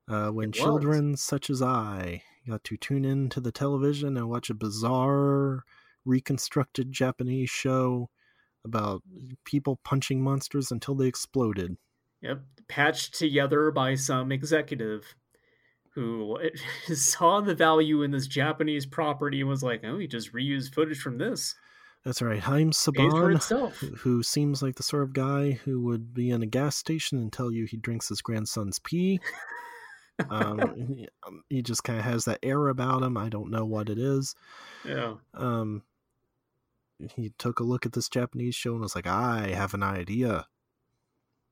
uh, 0.08 0.28
when 0.28 0.52
children 0.52 1.16
such 1.16 1.50
as 1.50 1.60
I 1.60 2.22
got 2.48 2.64
to 2.64 2.76
tune 2.76 3.04
in 3.04 3.28
to 3.30 3.40
the 3.40 3.52
television 3.52 4.16
and 4.16 4.28
watch 4.28 4.50
a 4.50 4.54
bizarre, 4.54 5.64
reconstructed 6.04 6.92
Japanese 6.92 7.50
show 7.50 8.08
about 8.64 9.02
people 9.44 9.80
punching 9.84 10.22
monsters 10.22 10.70
until 10.70 10.94
they 10.94 11.06
exploded. 11.06 11.76
Yep. 12.22 12.42
Patched 12.68 13.14
together 13.14 13.70
by 13.70 13.94
some 13.94 14.32
executive 14.32 15.14
who 15.94 16.38
saw 16.94 17.40
the 17.40 17.54
value 17.54 18.02
in 18.02 18.10
this 18.10 18.26
Japanese 18.26 18.86
property 18.86 19.40
and 19.40 19.48
was 19.48 19.62
like, 19.62 19.82
oh, 19.84 19.98
you 19.98 20.08
just 20.08 20.32
reuse 20.32 20.72
footage 20.72 21.00
from 21.00 21.18
this. 21.18 21.54
That's 22.04 22.22
right, 22.22 22.40
Haim 22.40 22.70
Saban, 22.70 23.96
who- 23.98 24.22
seems 24.22 24.62
like 24.62 24.76
the 24.76 24.82
sort 24.82 25.02
of 25.02 25.12
guy 25.12 25.52
who 25.64 25.82
would 25.82 26.14
be 26.14 26.30
in 26.30 26.42
a 26.42 26.46
gas 26.46 26.76
station 26.76 27.18
and 27.18 27.32
tell 27.32 27.50
you 27.50 27.64
he 27.66 27.76
drinks 27.76 28.08
his 28.08 28.22
grandson's 28.22 28.78
pee. 28.78 29.20
Um, 30.30 30.74
he, 30.74 31.08
um, 31.24 31.44
he 31.48 31.62
just 31.62 31.84
kind 31.84 31.96
of 32.00 32.04
has 32.04 32.24
that 32.24 32.40
air 32.42 32.66
about 32.66 33.04
him. 33.04 33.16
I 33.16 33.28
don't 33.28 33.52
know 33.52 33.64
what 33.64 33.88
it 33.88 33.98
is. 33.98 34.34
yeah. 34.84 35.14
um 35.32 35.82
he 37.14 37.30
took 37.38 37.60
a 37.60 37.62
look 37.62 37.86
at 37.86 37.92
this 37.92 38.08
Japanese 38.08 38.56
show 38.56 38.72
and 38.72 38.80
was 38.80 38.96
like, 38.96 39.06
I 39.06 39.50
have 39.54 39.74
an 39.74 39.84
idea. 39.84 40.48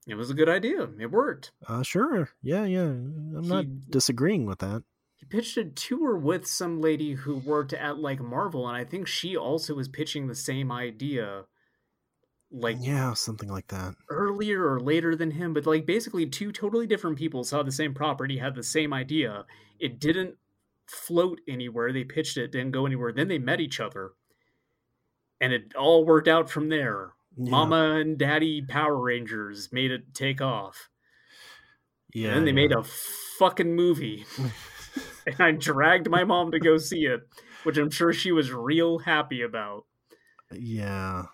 It 0.07 0.15
was 0.15 0.31
a 0.31 0.35
good 0.35 0.49
idea. 0.49 0.89
It 1.01 1.11
worked. 1.11 1.53
Uh 1.67 1.83
sure. 1.83 2.31
Yeah, 2.43 2.65
yeah. 2.65 2.83
I'm 2.85 3.49
not 3.49 3.65
disagreeing 3.91 4.47
with 4.47 4.61
that. 4.61 4.85
He 5.17 5.25
pitched 5.27 5.57
a 5.57 5.65
tour 5.65 6.17
with 6.17 6.47
some 6.47 6.81
lady 6.81 7.15
who 7.15 7.37
worked 7.39 7.73
at 7.73 7.99
like 7.99 8.21
Marvel, 8.21 8.69
and 8.69 8.77
I 8.77 8.85
think 8.85 9.07
she 9.09 9.37
also 9.37 9.75
was 9.75 9.89
pitching 9.89 10.27
the 10.27 10.35
same 10.35 10.71
idea, 10.71 11.45
like 12.53 12.77
Yeah, 12.81 13.15
something 13.15 13.49
like 13.49 13.67
that. 13.69 13.95
earlier 14.11 14.71
or 14.71 14.79
later 14.79 15.17
than 15.17 15.33
him. 15.33 15.55
But 15.55 15.67
like 15.67 15.87
basically, 15.87 16.27
two 16.27 16.53
totally 16.53 16.87
different 16.87 17.17
people 17.19 17.43
saw 17.45 17.63
the 17.63 17.73
same 17.73 17.95
property, 17.95 18.39
had 18.39 18.55
the 18.55 18.63
same 18.63 18.93
idea. 18.93 19.47
It 19.81 19.99
didn't 19.99 20.37
float 20.87 21.41
anywhere. 21.49 21.93
They 21.93 22.05
pitched 22.05 22.37
it, 22.37 22.53
didn't 22.53 22.71
go 22.73 22.87
anywhere. 22.87 23.11
Then 23.13 23.29
they 23.29 23.39
met 23.39 23.61
each 23.61 23.81
other, 23.81 24.13
and 25.41 25.53
it 25.53 25.75
all 25.75 26.05
worked 26.05 26.29
out 26.29 26.49
from 26.51 26.69
there. 26.69 27.15
Yeah, 27.37 27.51
Mama 27.51 27.97
and 28.01 28.18
Daddy 28.18 28.62
Power 28.62 28.97
Rangers 28.97 29.70
made 29.72 29.91
it 29.91 30.14
take 30.14 30.41
off. 30.41 30.89
Yeah. 32.14 32.28
and 32.28 32.37
then 32.37 32.45
they 32.45 32.62
yeah. 32.62 32.68
made 32.68 32.72
a 32.72 32.84
fucking 33.39 33.74
movie. 33.74 34.24
and 35.26 35.41
I 35.41 35.51
dragged 35.53 36.09
my 36.09 36.24
mom 36.24 36.53
to 36.53 36.59
go 36.59 36.78
see 36.78 37.05
it, 37.05 37.20
which 37.64 37.76
I'm 37.76 37.91
sure 37.91 38.12
she 38.12 38.32
was 38.32 38.53
real 38.53 39.01
happy 39.01 39.43
about. 39.43 39.84
Yeah. 40.53 41.24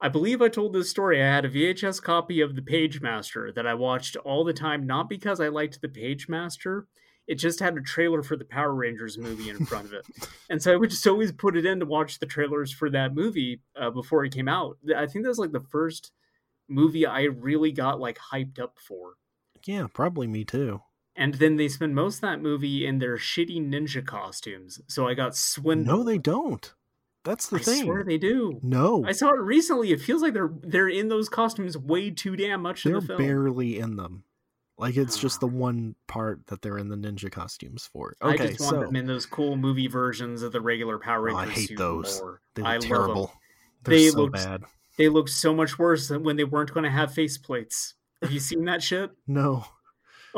I 0.00 0.08
believe 0.08 0.42
I 0.42 0.48
told 0.48 0.74
this 0.74 0.90
story. 0.90 1.22
I 1.22 1.26
had 1.26 1.46
a 1.46 1.50
VHS 1.50 2.02
copy 2.02 2.40
of 2.40 2.54
The 2.54 2.62
Page 2.62 3.00
Master 3.00 3.50
that 3.52 3.66
I 3.66 3.74
watched 3.74 4.16
all 4.16 4.44
the 4.44 4.52
time, 4.52 4.86
not 4.86 5.08
because 5.08 5.40
I 5.40 5.48
liked 5.48 5.80
The 5.80 5.88
Page 5.88 6.28
Master. 6.28 6.86
It 7.26 7.36
just 7.36 7.58
had 7.60 7.76
a 7.76 7.80
trailer 7.80 8.22
for 8.22 8.36
the 8.36 8.44
Power 8.44 8.72
Rangers 8.74 9.18
movie 9.18 9.50
in 9.50 9.66
front 9.66 9.86
of 9.86 9.92
it. 9.92 10.06
and 10.48 10.62
so 10.62 10.72
I 10.72 10.76
would 10.76 10.90
just 10.90 11.06
always 11.06 11.32
put 11.32 11.56
it 11.56 11.66
in 11.66 11.80
to 11.80 11.86
watch 11.86 12.18
the 12.18 12.26
trailers 12.26 12.72
for 12.72 12.88
that 12.90 13.14
movie 13.14 13.60
uh, 13.74 13.90
before 13.90 14.24
it 14.24 14.32
came 14.34 14.48
out. 14.48 14.78
I 14.96 15.06
think 15.06 15.24
that 15.24 15.30
was 15.30 15.38
like 15.38 15.52
the 15.52 15.60
first 15.60 16.12
movie 16.68 17.04
I 17.06 17.22
really 17.22 17.72
got 17.72 17.98
like 18.00 18.18
hyped 18.32 18.60
up 18.60 18.78
for. 18.78 19.14
Yeah, 19.64 19.86
probably 19.92 20.26
me 20.28 20.44
too. 20.44 20.82
And 21.16 21.34
then 21.34 21.56
they 21.56 21.68
spend 21.68 21.94
most 21.94 22.16
of 22.16 22.20
that 22.22 22.42
movie 22.42 22.86
in 22.86 22.98
their 22.98 23.16
shitty 23.16 23.58
ninja 23.66 24.04
costumes. 24.04 24.80
So 24.86 25.08
I 25.08 25.14
got 25.14 25.34
swindled. 25.34 25.98
No, 25.98 26.04
they 26.04 26.18
don't. 26.18 26.72
That's 27.24 27.48
the 27.48 27.56
I 27.56 27.60
thing. 27.60 27.80
I 27.80 27.84
swear 27.84 28.04
they 28.04 28.18
do. 28.18 28.60
No. 28.62 29.04
I 29.04 29.10
saw 29.12 29.30
it 29.30 29.40
recently. 29.40 29.90
It 29.90 30.00
feels 30.00 30.22
like 30.22 30.32
they're 30.34 30.52
they're 30.62 30.88
in 30.88 31.08
those 31.08 31.28
costumes 31.28 31.76
way 31.76 32.10
too 32.10 32.36
damn 32.36 32.62
much 32.62 32.84
in 32.86 32.92
They're 32.92 33.00
the 33.00 33.06
film. 33.08 33.18
barely 33.18 33.78
in 33.80 33.96
them. 33.96 34.22
Like 34.78 34.96
it's 34.96 35.18
just 35.18 35.40
the 35.40 35.46
one 35.66 35.94
part 36.06 36.46
that 36.48 36.62
they're 36.62 36.78
in 36.78 36.88
the 36.88 36.96
ninja 36.96 37.30
costumes 37.30 37.88
for. 37.92 38.14
Okay, 38.22 38.44
I 38.44 38.46
just 38.48 38.60
want 38.60 38.74
so 38.76 38.80
them 38.80 38.96
in 38.96 39.06
those 39.06 39.26
cool 39.26 39.56
movie 39.56 39.88
versions 39.88 40.42
of 40.42 40.52
the 40.52 40.60
regular 40.60 40.98
Power 40.98 41.30
Oh, 41.30 41.36
I 41.36 41.46
hate 41.48 41.76
those. 41.76 42.20
more. 42.20 42.40
they 42.54 42.62
I 42.62 42.74
look 42.76 42.84
'em. 42.84 42.88
terrible. 42.88 43.32
They're 43.84 43.94
They 43.98 44.08
so 44.10 44.18
looked- 44.22 44.34
bad. 44.34 44.64
They 44.98 45.08
look 45.10 45.28
so 45.28 45.54
much 45.54 45.78
worse 45.78 46.08
than 46.08 46.22
when 46.22 46.36
they 46.36 46.44
weren't 46.44 46.72
going 46.72 46.84
to 46.84 46.90
have 46.90 47.10
faceplates. 47.12 47.92
Have 48.22 48.32
you 48.32 48.40
seen 48.40 48.64
that 48.64 48.82
shit? 48.82 49.10
No. 49.26 49.64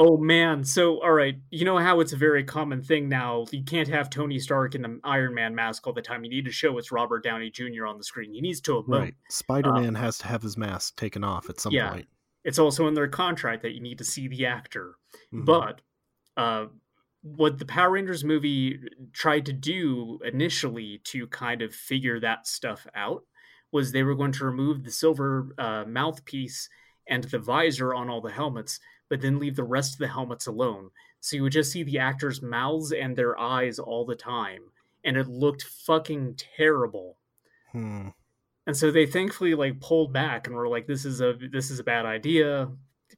Oh 0.01 0.17
man. 0.17 0.63
So 0.63 1.01
all 1.03 1.11
right, 1.11 1.37
you 1.51 1.65
know 1.65 1.77
how 1.79 1.99
it's 1.99 2.13
a 2.13 2.17
very 2.17 2.45
common 2.45 2.83
thing 2.83 3.09
now. 3.09 3.47
You 3.51 3.65
can't 3.65 3.89
have 3.89 4.11
Tony 4.11 4.39
Stark 4.39 4.77
in 4.77 4.83
the 4.83 5.01
Iron 5.03 5.35
Man 5.35 5.57
mask 5.57 5.89
all 5.89 5.93
the 5.93 6.01
time. 6.03 6.23
You 6.23 6.31
need 6.31 6.45
to 6.45 6.53
show 6.53 6.79
it's 6.79 6.93
Robert 6.93 7.25
Downey 7.25 7.51
Jr. 7.51 7.85
on 7.85 7.99
the 7.99 8.05
screen. 8.05 8.33
He 8.33 8.41
needs 8.41 8.61
to 8.61 8.73
emote. 8.81 8.87
Right. 9.01 9.15
Spider 9.29 9.73
Man 9.73 9.89
um 9.89 9.95
has 9.97 10.17
to 10.19 10.29
have 10.29 10.43
his 10.43 10.57
mask 10.57 10.95
taken 10.97 11.25
off 11.25 11.51
at 11.51 11.59
some 11.59 11.73
yeah. 11.73 11.91
point. 11.91 12.07
It's 12.49 12.59
also 12.59 12.89
in 12.89 12.95
their 12.95 13.09
contract 13.09 13.61
that 13.61 13.75
you 13.75 13.81
need 13.81 13.99
to 13.99 14.05
see 14.05 14.27
the 14.27 14.47
actor. 14.47 14.95
Mhm. 15.35 15.45
But 15.45 15.83
uh, 16.35 16.69
what 17.21 17.59
the 17.59 17.67
Power 17.67 17.91
Rangers 17.91 18.25
movie 18.25 18.81
tried 19.13 19.45
to 19.45 19.53
do 19.53 20.19
initially 20.25 21.03
to 21.05 21.27
kind 21.27 21.61
of 21.61 21.75
figure 21.75 22.19
that 22.21 22.47
stuff 22.47 22.87
out 22.95 23.25
was 23.71 23.93
they 23.93 24.03
were 24.03 24.15
going 24.15 24.33
to 24.33 24.47
remove 24.47 24.83
the 24.83 24.91
silver 24.91 25.55
uh, 25.59 25.85
mouthpiece 25.87 26.71
and 27.07 27.25
the 27.25 27.39
visor 27.39 27.93
on 27.93 28.09
all 28.09 28.23
the 28.23 28.33
helmets, 28.33 28.81
but 29.11 29.21
then 29.21 29.39
leave 29.39 29.57
the 29.57 29.63
rest 29.77 29.93
of 29.93 29.99
the 29.99 30.09
helmets 30.09 30.47
alone. 30.47 30.89
So 31.21 31.37
you 31.37 31.43
would 31.43 31.53
just 31.53 31.71
see 31.71 31.83
the 31.83 31.99
actors' 31.99 32.41
mouths 32.41 32.93
and 32.93 33.15
their 33.15 33.39
eyes 33.39 33.79
all 33.79 34.07
the 34.07 34.17
time, 34.17 34.73
and 35.05 35.19
it 35.19 35.29
looked 35.29 35.65
fucking 35.65 36.37
terrible. 36.57 37.19
Hmm. 37.73 38.09
And 38.69 38.77
so 38.77 38.91
they 38.91 39.07
thankfully 39.07 39.55
like 39.55 39.81
pulled 39.81 40.13
back 40.13 40.47
and 40.47 40.55
were 40.55 40.69
like, 40.69 40.87
"This 40.87 41.07
is 41.07 41.23
a 41.23 41.33
this 41.51 41.71
is 41.71 41.79
a 41.79 41.85
bad 41.85 42.05
idea. 42.05 42.71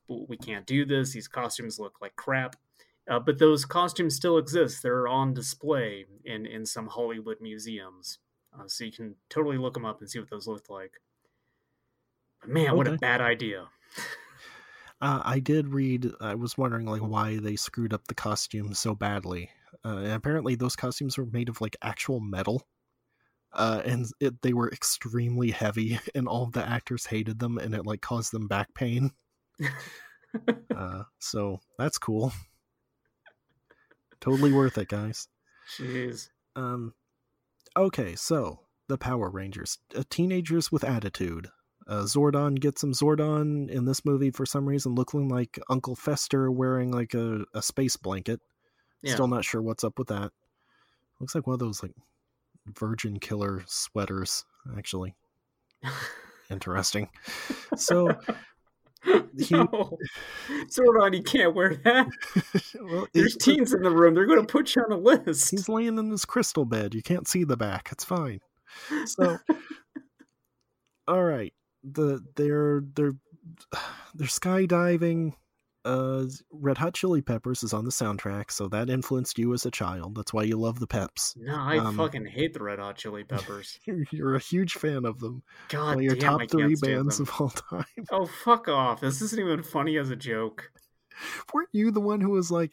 We 0.07 0.36
can't 0.36 0.64
do 0.64 0.84
this. 0.84 1.12
These 1.12 1.26
costumes 1.26 1.80
look 1.80 2.01
like 2.01 2.14
crap." 2.14 2.55
Uh, 3.11 3.18
but 3.18 3.40
those 3.40 3.64
costumes 3.64 4.14
still 4.14 4.38
exist. 4.38 4.80
They're 4.80 5.09
on 5.09 5.34
display 5.34 6.07
in 6.24 6.46
in 6.46 6.64
some 6.66 6.86
Hollywood 6.86 7.38
museums, 7.40 8.20
uh, 8.57 8.68
so 8.68 8.84
you 8.84 8.92
can 8.92 9.16
totally 9.28 9.59
look 9.59 9.74
them 9.74 9.84
up 9.84 10.01
and 10.01 10.09
see 10.09 10.20
what 10.20 10.30
those 10.30 10.46
look 10.46 10.70
like. 10.70 10.92
But 12.42 12.51
man, 12.51 12.76
what 12.76 12.86
a 12.86 12.96
bad 12.96 13.20
idea! 13.20 13.66
Uh, 15.03 15.22
I 15.24 15.40
did 15.40 15.66
read. 15.66 16.12
I 16.20 16.36
was 16.36 16.57
wondering 16.57 16.86
like 16.86 17.01
why 17.01 17.38
they 17.38 17.57
screwed 17.57 17.92
up 17.92 18.07
the 18.07 18.14
costumes 18.14 18.78
so 18.78 18.94
badly. 18.94 19.51
Uh, 19.84 19.96
and 19.96 20.12
apparently, 20.12 20.55
those 20.55 20.76
costumes 20.76 21.18
were 21.18 21.26
made 21.26 21.48
of 21.48 21.61
like 21.61 21.76
actual 21.82 22.20
metal, 22.20 22.68
uh, 23.53 23.82
and 23.84 24.07
it, 24.20 24.40
they 24.42 24.53
were 24.53 24.70
extremely 24.70 25.51
heavy, 25.51 25.98
and 26.14 26.28
all 26.28 26.44
of 26.44 26.53
the 26.53 26.66
actors 26.66 27.07
hated 27.07 27.38
them, 27.38 27.59
and 27.59 27.74
it 27.74 27.86
like 27.86 28.01
caused 28.01 28.32
them 28.32 28.46
back 28.46 28.72
pain. 28.74 29.11
Uh, 30.74 31.03
so 31.18 31.61
that's 31.78 31.98
cool. 31.98 32.32
totally 34.20 34.53
worth 34.53 34.78
it, 34.78 34.88
guys. 34.88 35.28
Jeez. 35.76 36.28
Um, 36.57 36.94
okay, 37.76 38.14
so 38.16 38.61
the 38.88 38.98
Power 38.98 39.30
Rangers, 39.30 39.78
uh, 39.96 40.03
teenagers 40.11 40.70
with 40.70 40.84
attitude. 40.84 41.48
Uh, 41.88 42.03
Zordon 42.03 42.59
gets 42.61 42.82
some 42.82 42.92
Zordon 42.92 43.68
in 43.68 43.84
this 43.84 44.05
movie 44.05 44.30
for 44.30 44.46
some 44.46 44.68
reason, 44.68 44.94
looking 44.94 45.28
like 45.28 45.59
Uncle 45.68 45.96
Fester 45.96 46.51
wearing 46.51 46.92
like 46.92 47.14
a, 47.14 47.44
a 47.55 47.62
space 47.62 47.96
blanket. 47.96 48.40
Yeah. 49.03 49.14
Still 49.14 49.28
not 49.28 49.44
sure 49.44 49.62
what's 49.62 49.82
up 49.82 49.98
with 49.98 50.09
that. 50.09 50.30
Looks 51.18 51.34
like 51.34 51.46
one 51.46 51.55
of 51.55 51.61
those 51.61 51.82
like 51.82 51.92
Virgin 52.66 53.18
Killer 53.18 53.62
sweaters, 53.66 54.44
actually. 54.76 55.14
Interesting. 56.50 57.08
So, 57.76 58.08
he- 59.38 59.54
no. 59.54 59.96
Zordon, 60.68 61.16
you 61.16 61.22
can't 61.22 61.54
wear 61.54 61.76
that. 61.76 62.08
well, 62.80 63.06
There's 63.14 63.36
it- 63.36 63.40
teens 63.40 63.72
in 63.72 63.82
the 63.82 63.90
room. 63.90 64.14
They're 64.14 64.26
going 64.26 64.44
to 64.44 64.52
put 64.52 64.74
you 64.74 64.82
on 64.82 64.92
a 64.92 64.96
list. 64.98 65.50
He's 65.50 65.68
laying 65.68 65.98
in 65.98 66.11
his 66.11 66.24
crystal 66.24 66.64
bed. 66.64 66.94
You 66.94 67.02
can't 67.02 67.28
see 67.28 67.44
the 67.44 67.56
back. 67.56 67.88
It's 67.92 68.04
fine. 68.04 68.40
So, 69.06 69.38
all 71.08 71.24
right, 71.24 71.52
the 71.82 72.20
they're 72.36 72.82
they're 72.94 73.14
they're 74.14 74.28
skydiving. 74.28 75.32
Uh, 75.85 76.24
Red 76.53 76.76
Hot 76.78 76.93
Chili 76.95 77.22
Peppers 77.22 77.62
is 77.62 77.72
on 77.72 77.85
the 77.85 77.91
soundtrack, 77.91 78.51
so 78.51 78.68
that 78.68 78.91
influenced 78.91 79.39
you 79.39 79.55
as 79.55 79.64
a 79.64 79.70
child. 79.70 80.14
That's 80.14 80.33
why 80.33 80.43
you 80.43 80.59
love 80.59 80.78
the 80.78 80.87
Peps. 80.87 81.35
No, 81.39 81.55
I 81.57 81.78
Um, 81.78 81.97
fucking 81.97 82.26
hate 82.26 82.53
the 82.53 82.62
Red 82.62 82.78
Hot 82.78 82.97
Chili 82.97 83.24
Peppers. 83.24 83.78
You're, 84.12 84.35
a 84.35 84.39
huge 84.41 84.74
fan 84.74 85.05
of 85.07 85.20
them. 85.20 85.43
God 85.68 85.87
One 85.87 85.95
of 85.99 86.03
your 86.03 86.16
damn, 86.16 86.33
top 86.33 86.41
I 86.43 86.47
three 86.47 86.74
bands 86.74 87.16
them. 87.18 87.26
of 87.28 87.41
all 87.41 87.49
time. 87.49 87.87
Oh, 88.11 88.26
fuck 88.26 88.68
off. 88.68 89.01
This 89.01 89.22
isn't 89.22 89.41
even 89.41 89.62
funny 89.62 89.97
as 89.97 90.11
a 90.11 90.16
joke. 90.16 90.70
Weren't 91.55 91.68
you 91.72 91.91
the 91.91 92.01
one 92.01 92.20
who 92.20 92.31
was 92.31 92.51
like, 92.51 92.72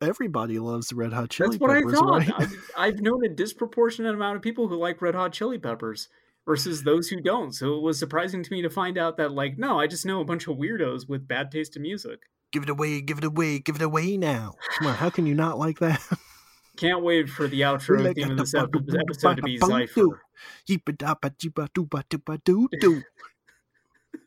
everybody 0.00 0.58
loves 0.58 0.92
Red 0.92 1.12
Hot 1.12 1.28
Chili 1.30 1.50
That's 1.50 1.60
what 1.60 1.70
Peppers, 1.70 1.92
I 1.92 1.96
thought. 1.96 2.10
right? 2.20 2.32
I've, 2.38 2.70
I've 2.76 3.00
known 3.00 3.24
a 3.24 3.28
disproportionate 3.28 4.14
amount 4.14 4.36
of 4.36 4.42
people 4.42 4.68
who 4.68 4.76
like 4.76 5.02
Red 5.02 5.14
Hot 5.14 5.32
Chili 5.32 5.58
Peppers 5.58 6.08
versus 6.46 6.84
those 6.84 7.08
who 7.08 7.20
don't. 7.20 7.52
So 7.52 7.74
it 7.76 7.82
was 7.82 7.98
surprising 7.98 8.42
to 8.42 8.50
me 8.52 8.62
to 8.62 8.70
find 8.70 8.96
out 8.96 9.16
that, 9.18 9.32
like, 9.32 9.58
no, 9.58 9.78
I 9.80 9.86
just 9.86 10.06
know 10.06 10.20
a 10.20 10.24
bunch 10.24 10.46
of 10.46 10.56
weirdos 10.56 11.08
with 11.08 11.28
bad 11.28 11.50
taste 11.50 11.76
in 11.76 11.82
music. 11.82 12.20
Give 12.56 12.62
it 12.62 12.70
away, 12.70 13.02
give 13.02 13.18
it 13.18 13.24
away, 13.24 13.58
give 13.58 13.76
it 13.76 13.82
away 13.82 14.16
now. 14.16 14.54
Come 14.78 14.86
on, 14.86 14.94
how 14.94 15.10
can 15.10 15.26
you 15.26 15.34
not 15.34 15.58
like 15.58 15.78
that? 15.80 16.00
Can't 16.78 17.02
wait 17.02 17.28
for 17.28 17.48
the 17.48 17.60
outro 17.60 18.02
Like 18.02 18.16
theme 18.16 18.30
of 18.30 18.38
this 18.38 18.54
episode 18.54 19.36
to 19.36 19.42
be. 19.42 19.58
Yee-ba-da-ba-dee-ba-doo-ba-doo-ba-doo. 20.66 23.02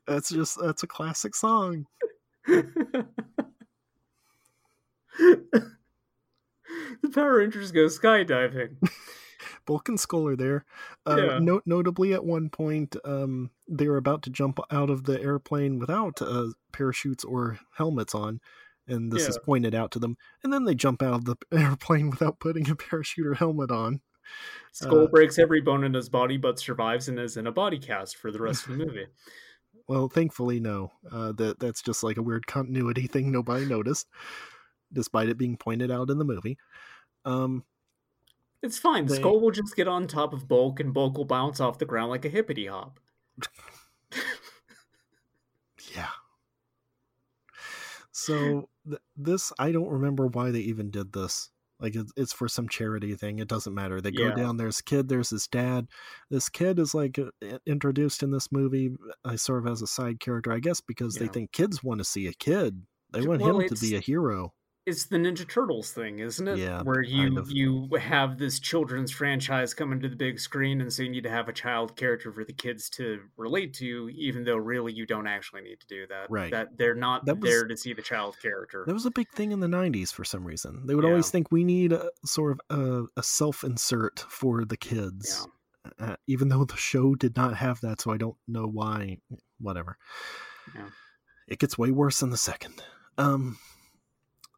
That's 0.06 0.30
just 0.30 0.60
that's 0.62 0.84
a 0.84 0.88
classic 0.88 1.34
song. 1.36 1.88
the 2.46 3.08
Power 7.12 7.38
Rangers 7.38 7.72
go 7.72 7.86
skydiving. 7.86 8.76
Bulk 9.70 9.88
and 9.88 10.00
Skull 10.00 10.28
are 10.28 10.36
there. 10.36 10.66
Uh, 11.06 11.16
Yeah. 11.18 11.40
no- 11.40 11.62
notably, 11.64 12.12
at 12.12 12.26
one 12.26 12.50
point, 12.50 12.96
um, 13.06 13.52
they 13.68 13.88
were 13.88 13.98
about 13.98 14.24
to 14.24 14.32
jump 14.32 14.60
out 14.72 14.90
of 14.90 15.04
the 15.04 15.22
airplane 15.22 15.78
without 15.78 16.20
uh, 16.24 16.48
parachutes 16.72 17.24
or 17.24 17.60
helmets 17.76 18.16
on, 18.16 18.42
and 18.88 19.12
this 19.12 19.30
is 19.30 19.38
pointed 19.38 19.76
out 19.76 19.92
to 19.92 20.00
them. 20.00 20.18
And 20.44 20.52
then 20.52 20.64
they 20.66 20.74
jump 20.74 21.04
out 21.04 21.14
of 21.14 21.26
the 21.26 21.36
airplane 21.52 22.10
without 22.10 22.40
putting 22.40 22.68
a 22.68 22.76
parachute 22.76 23.28
or 23.28 23.36
helmet 23.36 23.70
on. 23.70 24.02
Skull 24.72 25.04
Uh, 25.04 25.08
breaks 25.08 25.38
every 25.38 25.62
bone 25.62 25.84
in 25.84 25.94
his 25.94 26.10
body 26.10 26.38
but 26.38 26.58
survives 26.60 27.08
and 27.08 27.20
is 27.20 27.38
in 27.38 27.46
a 27.46 27.52
body 27.52 27.78
cast 27.78 28.18
for 28.18 28.32
the 28.32 28.42
rest 28.42 28.66
of 28.68 28.76
the 28.76 28.78
movie. 28.86 29.06
Well, 29.88 30.10
thankfully, 30.10 30.60
no. 30.60 30.94
Uh, 31.12 31.32
that 31.34 31.60
that's 31.60 31.84
just 31.84 32.04
like 32.04 32.18
a 32.18 32.24
weird 32.24 32.48
continuity 32.48 33.06
thing 33.06 33.32
nobody 33.32 33.66
noticed, 33.66 34.08
despite 34.92 35.30
it 35.30 35.38
being 35.38 35.58
pointed 35.58 35.92
out 35.92 36.10
in 36.10 36.18
the 36.18 36.26
movie. 36.26 36.58
Um, 37.24 37.64
It's 38.62 38.78
fine. 38.78 39.05
They- 39.05 39.16
Skull 39.16 39.39
will 39.39 39.51
just 39.51 39.76
get 39.76 39.88
on 39.88 40.07
top 40.07 40.34
of 40.34 40.47
Bulk 40.47 40.80
and 40.80 40.93
Bulk 40.93 41.18
will 41.18 41.26
bounce 41.26 41.60
off 41.60 41.78
the 41.78 41.86
ground 41.86 42.10
like 42.10 42.26
a 42.26 42.30
hippity 42.30 42.66
hop. 42.68 42.99
yeah. 45.95 46.10
So 48.12 48.70
th- 48.88 48.99
this, 49.16 49.53
I 49.60 49.72
don't 49.72 49.89
remember 49.89 50.28
why 50.28 50.51
they 50.51 50.60
even 50.60 50.91
did 50.91 51.14
this. 51.14 51.49
Like 51.80 51.95
it's, 51.95 52.12
it's 52.18 52.34
for 52.34 52.49
some 52.49 52.68
charity 52.68 53.16
thing. 53.16 53.39
It 53.39 53.47
doesn't 53.47 53.74
matter. 53.74 54.01
They 54.01 54.10
Yeah. 54.12 54.32
go 54.32 54.36
down. 54.36 54.57
There's 54.57 54.80
a 54.80 54.84
kid. 54.84 55.07
There's 55.07 55.30
his 55.30 55.47
dad. 55.47 55.88
This 56.30 56.49
kid 56.49 56.78
is 56.80 56.93
like 56.93 57.18
uh, 57.18 57.57
introduced 57.66 58.22
in 58.22 58.32
this 58.32 58.51
movie. 58.51 58.89
I 59.24 59.38
sort 59.38 59.66
of 59.66 59.72
as 59.72 59.82
a 59.82 59.88
side 59.88 60.20
character, 60.20 60.51
I 60.51 60.60
guess, 60.60 60.82
because 60.82 61.16
they 61.16 61.28
think 61.28 61.53
kids 61.53 61.82
want 61.82 61.99
to 61.99 62.05
see 62.05 62.28
a 62.28 62.34
kid. 62.34 62.82
They 63.12 63.22
want 63.26 63.41
Well, 63.41 63.60
him 63.62 63.70
to 63.70 63.76
be 63.76 63.95
a 63.95 63.99
hero. 64.01 64.53
It's 64.90 65.06
the 65.06 65.18
Ninja 65.18 65.48
Turtles 65.48 65.92
thing, 65.92 66.20
isn't 66.20 66.48
it? 66.48 66.58
Yeah, 66.58 66.82
Where 66.82 67.02
you 67.02 67.24
kind 67.28 67.38
of. 67.38 67.52
you 67.52 67.88
have 68.00 68.38
this 68.40 68.60
children's 68.60 69.12
franchise 69.12 69.74
coming 69.74 70.00
to 70.02 70.10
the 70.10 70.16
big 70.16 70.40
screen, 70.40 70.82
and 70.82 70.92
so 70.92 71.04
you 71.04 71.10
need 71.10 71.24
to 71.24 71.30
have 71.30 71.48
a 71.48 71.54
child 71.54 71.96
character 71.96 72.32
for 72.34 72.44
the 72.44 72.54
kids 72.54 72.90
to 72.92 73.20
relate 73.38 73.74
to, 73.76 74.10
even 74.16 74.44
though 74.44 74.56
really 74.58 74.92
you 74.92 75.06
don't 75.06 75.28
actually 75.28 75.62
need 75.62 75.80
to 75.80 75.88
do 75.88 76.08
that. 76.08 76.30
Right. 76.30 76.52
That 76.52 76.78
they're 76.78 76.96
not 76.96 77.26
That 77.26 77.40
was- 77.40 77.50
there 77.50 77.68
to 77.68 77.78
see 77.78 77.94
the 77.94 78.02
child 78.02 78.36
character. 78.42 78.84
That 78.88 78.94
was 78.94 79.06
a 79.06 79.12
big 79.12 79.30
thing 79.30 79.52
in 79.52 79.60
the 79.60 79.68
90s 79.68 80.12
for 80.12 80.24
some 80.24 80.44
reason. 80.44 80.86
They 80.88 80.96
would 80.96 81.04
Yeah. 81.04 81.12
always 81.12 81.30
think 81.30 81.52
we 81.52 81.64
need 81.64 81.94
a 81.94 82.10
sort 82.26 82.54
of 82.54 82.62
a, 82.80 83.04
a 83.16 83.24
self 83.24 83.64
insert 83.64 84.20
for 84.28 84.66
the 84.66 84.78
yeah. 84.82 84.90
kids, 84.90 85.48
uh, 86.00 86.16
even 86.28 86.50
though 86.50 86.66
the 86.66 86.78
show 86.78 87.14
did 87.16 87.36
not 87.36 87.56
have 87.58 87.80
that, 87.82 88.02
so 88.02 88.12
I 88.12 88.18
don't 88.18 88.38
know 88.48 88.66
why. 88.66 89.20
Whatever. 89.60 89.98
Yeah. 90.74 90.90
It 91.48 91.60
gets 91.60 91.78
way 91.78 91.92
worse 91.92 92.22
in 92.22 92.30
the 92.32 92.38
second. 92.38 92.82
Um, 93.18 93.58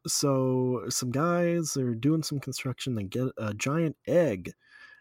so 0.06 0.84
some 0.88 1.10
guys 1.10 1.76
are 1.76 1.94
doing 1.94 2.22
some 2.22 2.40
construction. 2.40 2.94
They 2.94 3.04
get 3.04 3.28
a 3.38 3.54
giant 3.54 3.96
egg, 4.06 4.52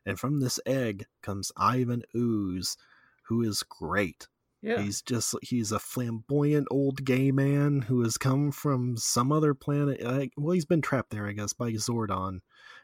and 0.06 0.20
from 0.20 0.40
this 0.40 0.60
egg 0.66 1.06
comes 1.22 1.52
Ivan 1.58 2.04
Ooze, 2.16 2.78
who 3.24 3.42
is 3.42 3.64
great. 3.64 4.28
Yeah. 4.62 4.80
He's 4.82 5.02
just 5.02 5.34
he's 5.42 5.72
a 5.72 5.80
flamboyant 5.80 6.68
old 6.70 7.04
gay 7.04 7.32
man 7.32 7.82
who 7.82 8.04
has 8.04 8.18
come 8.18 8.52
from 8.52 8.96
some 8.96 9.32
other 9.32 9.56
planet. 9.56 10.02
I, 10.06 10.30
well, 10.38 10.54
he's 10.54 10.66
been 10.66 10.82
trapped 10.84 11.10
there, 11.10 11.28
I 11.28 11.32
guess, 11.32 11.54
by 11.54 11.72
Zordon, 11.72 12.42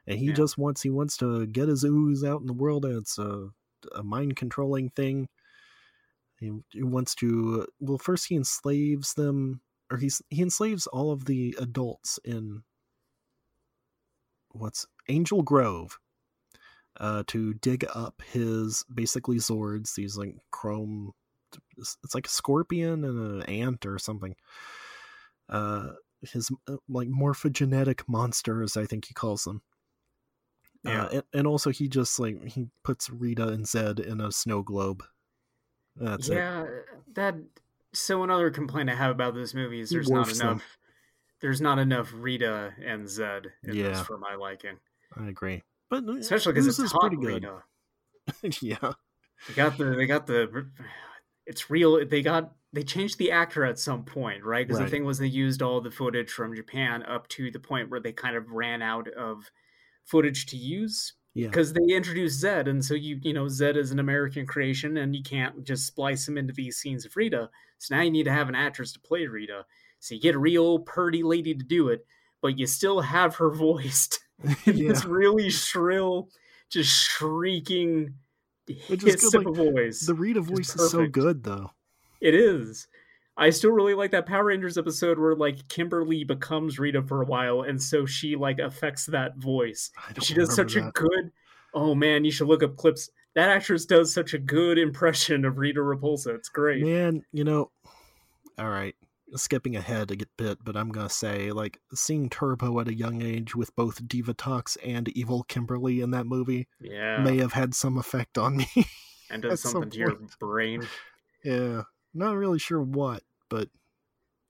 and 0.08 0.18
he 0.18 0.26
Yeah. 0.28 0.34
just 0.34 0.58
wants 0.58 0.82
he 0.82 0.90
wants 0.90 1.18
to 1.18 1.46
get 1.46 1.68
his 1.68 1.84
ooze 1.84 2.24
out 2.24 2.42
in 2.42 2.48
the 2.48 2.54
world. 2.54 2.84
And 2.84 2.98
it's 2.98 3.20
a, 3.20 3.50
a 3.94 4.02
mind 4.04 4.36
controlling 4.36 4.90
thing. 4.90 5.30
He, 6.40 6.52
he 6.72 6.82
wants 6.84 7.14
to. 7.16 7.68
Well, 7.80 7.98
first 8.00 8.28
he 8.28 8.36
enslaves 8.36 9.14
them, 9.14 9.62
or 9.92 9.98
he's 9.98 10.22
he 10.30 10.42
enslaves 10.42 10.88
all 10.88 11.12
of 11.12 11.26
the 11.26 11.56
adults 11.60 12.20
in 12.24 12.64
what's 14.52 14.86
Angel 15.10 15.42
Grove. 15.42 16.00
Uh, 17.00 17.22
to 17.28 17.54
dig 17.54 17.86
up 17.94 18.24
his 18.32 18.84
basically 18.92 19.38
Zords, 19.38 19.94
these 19.94 20.18
like 20.18 20.36
chrome 20.50 21.14
it's 21.78 21.98
it's 22.04 22.16
like 22.16 22.26
a 22.28 22.30
scorpion 22.30 23.04
and 23.04 23.44
an 23.44 23.44
ant 23.44 23.86
or 23.86 24.00
something. 24.00 24.36
Uh, 25.50 25.90
his 26.22 26.52
uh, 26.68 26.78
like 26.90 27.08
morphogenetic 27.08 28.02
monsters, 28.08 28.76
I 28.78 28.86
think 28.86 29.06
he 29.06 29.14
calls 29.14 29.44
them. 29.44 29.62
Yeah. 30.84 31.04
Uh, 31.04 31.10
and, 31.14 31.24
and 31.34 31.48
also 31.48 31.70
he 31.70 31.88
just 31.88 32.20
like 32.20 32.44
he 32.46 32.68
puts 32.84 33.10
Rita 33.10 33.48
and 33.50 33.66
Zedd 33.66 34.00
in 34.00 34.22
a 34.22 34.32
snow 34.32 34.62
globe. 34.62 35.04
That's 35.96 36.30
it. 36.30 36.36
yeah, 36.36 36.66
that. 37.14 37.36
So 37.94 38.24
another 38.24 38.50
complaint 38.52 38.90
I 38.90 38.96
have 38.96 39.12
about 39.12 39.34
this 39.34 39.54
movie 39.54 39.80
is 39.80 39.90
He 39.90 39.96
there's 39.96 40.10
not 40.10 40.28
morphs 40.28 40.38
them. 40.40 40.48
enough. 40.50 40.78
there's 41.42 41.62
not 41.62 41.80
enough 41.80 42.12
Rita 42.14 42.74
and 42.84 43.06
Zedd 43.06 43.48
in 43.64 43.76
Yeah. 43.76 43.90
this 43.90 44.02
for 44.02 44.18
my 44.18 44.36
liking, 44.36 44.78
I 45.16 45.28
agree. 45.28 45.64
But 45.90 46.04
uh, 46.08 46.14
especially 46.18 46.54
because 46.54 46.68
it's 46.68 46.80
is 46.80 46.92
hot 46.92 47.02
pretty 47.02 47.18
good. 47.18 47.44
Rita. 47.46 47.64
yeah. 48.62 48.92
They 49.48 49.54
got 49.54 49.78
the 49.78 49.86
they 49.96 50.06
got 50.06 50.28
the 50.28 50.68
it's 51.46 51.70
real. 51.70 52.06
They 52.06 52.22
got 52.22 52.54
they 52.74 52.84
changed 52.84 53.18
the 53.18 53.32
actor 53.32 53.64
at 53.64 53.80
some 53.80 54.04
point, 54.04 54.44
right? 54.44 54.68
Because 54.68 54.80
Right. 54.80 54.86
the 54.86 54.92
thing 54.92 55.06
was 55.06 55.18
they 55.20 55.28
used 55.28 55.62
all 55.62 55.80
the 55.80 55.90
footage 55.92 56.30
from 56.32 56.54
Japan 56.56 57.04
up 57.04 57.28
to 57.30 57.50
the 57.52 57.60
point 57.60 57.90
where 57.90 58.02
they 58.02 58.12
kind 58.12 58.36
of 58.36 58.52
ran 58.52 58.82
out 58.82 59.08
of 59.10 59.50
footage 60.04 60.46
to 60.48 60.58
use 60.58 61.14
Yeah. 61.38 61.50
because 61.50 61.72
they 61.72 61.94
introduced 61.94 62.44
Zedd, 62.44 62.68
and 62.68 62.84
so 62.84 62.96
you 62.96 63.20
you 63.22 63.32
know 63.32 63.46
Zedd 63.46 63.78
is 63.78 63.92
an 63.92 64.00
American 64.00 64.48
creation, 64.48 64.98
and 64.98 65.16
you 65.16 65.22
can't 65.22 65.64
just 65.64 65.86
splice 65.86 66.28
him 66.28 66.36
into 66.36 66.52
these 66.52 66.78
scenes 66.78 67.06
of 67.06 67.16
Rita. 67.16 67.52
So 67.78 67.96
now 67.96 68.02
you 68.02 68.10
need 68.10 68.24
to 68.24 68.32
have 68.32 68.50
an 68.50 68.56
actress 68.56 68.92
to 68.94 69.00
play 69.00 69.28
Rita. 69.28 69.64
So 70.00 70.16
you 70.16 70.22
get 70.22 70.34
a 70.34 70.40
real 70.40 70.80
purdy 70.80 71.22
lady 71.22 71.54
to 71.54 71.64
do 71.64 71.90
it, 71.90 72.08
but 72.42 72.58
you 72.58 72.66
still 72.66 73.02
have 73.02 73.36
her 73.36 73.52
voiced 73.56 74.20
in 74.44 74.56
yeah. 74.78 74.90
this 74.90 75.06
really 75.06 75.52
shrill, 75.52 76.30
just 76.72 76.92
shrieking 76.92 78.16
hiss 78.66 79.30
good, 79.30 79.46
of 79.46 79.56
voice. 79.56 80.08
The 80.08 80.16
Rita 80.16 80.42
voice 80.42 80.76
is 80.76 80.90
so 80.90 81.06
good 81.06 81.44
though. 81.44 81.70
It 82.20 82.34
is. 82.34 82.88
I 83.38 83.52
still 83.52 83.72
really 83.72 83.94
like 83.94 84.12
that 84.12 84.26
Power 84.26 84.46
Rangers 84.46 84.78
episode 84.78 85.20
where 85.20 85.36
like 85.36 85.68
Kimberly 85.68 86.24
becomes 86.24 86.80
Rita 86.80 87.04
for 87.04 87.22
a 87.22 87.26
while, 87.26 87.62
and 87.62 87.82
so 87.82 88.06
she 88.06 88.36
like 88.36 88.60
affects 88.60 89.06
that 89.08 89.38
voice. 89.38 89.92
I 89.98 90.14
don't 90.14 90.24
she 90.24 90.34
does 90.34 90.56
such 90.56 90.76
a 90.76 90.92
good. 90.94 91.32
Oh 91.74 91.94
man, 91.94 92.26
you 92.26 92.32
should 92.32 92.48
look 92.48 92.64
up 92.64 92.76
clips. 92.78 93.10
That 93.36 93.50
actress 93.50 93.86
does 93.86 94.12
such 94.12 94.34
a 94.34 94.40
good 94.40 94.80
impression 94.80 95.46
of 95.46 95.60
Rita 95.60 95.80
Repulsa. 95.80 96.34
It's 96.34 96.50
great. 96.50 96.84
Man, 96.84 97.22
you 97.32 97.44
know, 97.44 97.70
all 98.58 98.70
right, 98.70 98.96
skipping 99.36 99.76
ahead 99.76 100.10
a 100.10 100.16
get 100.16 100.30
bit, 100.38 100.58
but 100.64 100.76
I'm 100.76 100.90
gonna 100.90 101.08
say 101.10 101.52
like 101.52 101.80
seeing 101.94 102.30
Turbo 102.30 102.80
at 102.80 102.88
a 102.88 102.96
young 102.98 103.22
age 103.22 103.56
with 103.56 103.76
both 103.76 104.02
Divatox 104.08 104.78
and 104.84 105.10
Evil 105.10 105.44
Kimberly 105.44 106.02
in 106.02 106.10
that 106.12 106.26
movie 106.26 106.68
Yeah, 106.82 107.22
may 107.22 107.38
have 107.38 107.54
had 107.54 107.76
some 107.76 108.00
effect 108.00 108.40
on 108.40 108.58
me. 108.58 108.68
and 109.30 109.42
does 109.44 109.62
some 109.62 109.74
something 109.74 109.92
to 109.92 109.98
your 110.00 110.18
brain. 110.40 110.88
yeah, 111.44 111.84
not 112.16 112.36
really 112.36 112.58
sure 112.58 112.82
what, 112.82 113.22
but 113.50 113.70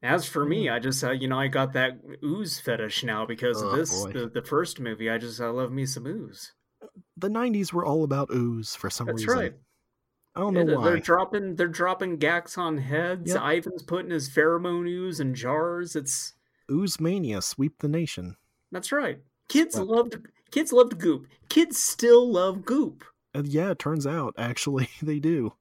As 0.01 0.25
for 0.27 0.45
me, 0.45 0.65
mm. 0.65 0.73
I 0.73 0.79
just 0.79 1.03
uh, 1.03 1.11
you 1.11 1.27
know 1.27 1.39
I 1.39 1.47
got 1.47 1.73
that 1.73 1.99
ooze 2.23 2.59
fetish 2.59 3.03
now 3.03 3.25
because 3.25 3.61
of 3.61 3.73
Oh, 3.73 3.75
this. 3.75 4.03
boy. 4.05 4.11
The, 4.13 4.27
the 4.29 4.41
first 4.41 4.79
movie, 4.79 5.09
I 5.09 5.17
just 5.17 5.39
I 5.41 5.47
love 5.49 5.71
me 5.71 5.85
some 5.85 6.05
ooze. 6.07 6.53
Uh, 6.81 6.87
the 7.17 7.29
'90s 7.29 7.73
were 7.73 7.85
all 7.85 8.03
about 8.03 8.29
ooze 8.31 8.75
for 8.75 8.89
some 8.89 9.07
reason. 9.07 9.27
That's 9.27 9.37
reason. 9.37 9.43
right. 9.53 9.59
I 10.35 10.39
don't 10.41 10.53
know 10.53 10.65
they're, 10.65 10.81
they're 10.81 10.99
dropping 10.99 11.55
they're 11.55 11.67
dropping 11.67 12.17
gax 12.17 12.57
on 12.59 12.77
heads. 12.77 13.33
Yep. 13.33 13.41
Ivan's 13.41 13.81
putting 13.83 14.11
his 14.11 14.29
pheromone 14.29 14.87
ooze 14.87 15.19
in 15.19 15.33
jars. 15.33 15.95
It's 15.95 16.33
Ooze 16.71 16.99
mania 16.99 17.41
sweep 17.41 17.79
the 17.79 17.87
nation. 17.87 18.35
that's 18.71 18.91
right. 18.91 19.19
Kids 19.49 19.75
But- 19.77 19.87
loved 19.87 20.17
kids 20.51 20.71
loved 20.71 20.99
goop. 20.99 21.25
Kids 21.49 21.81
still 21.81 22.29
love 22.31 22.65
goop. 22.65 23.03
And 23.33 23.47
yeah, 23.47 23.71
it 23.71 23.79
turns 23.79 24.05
out 24.05 24.35
actually 24.37 24.89
they 25.01 25.19
do. 25.19 25.53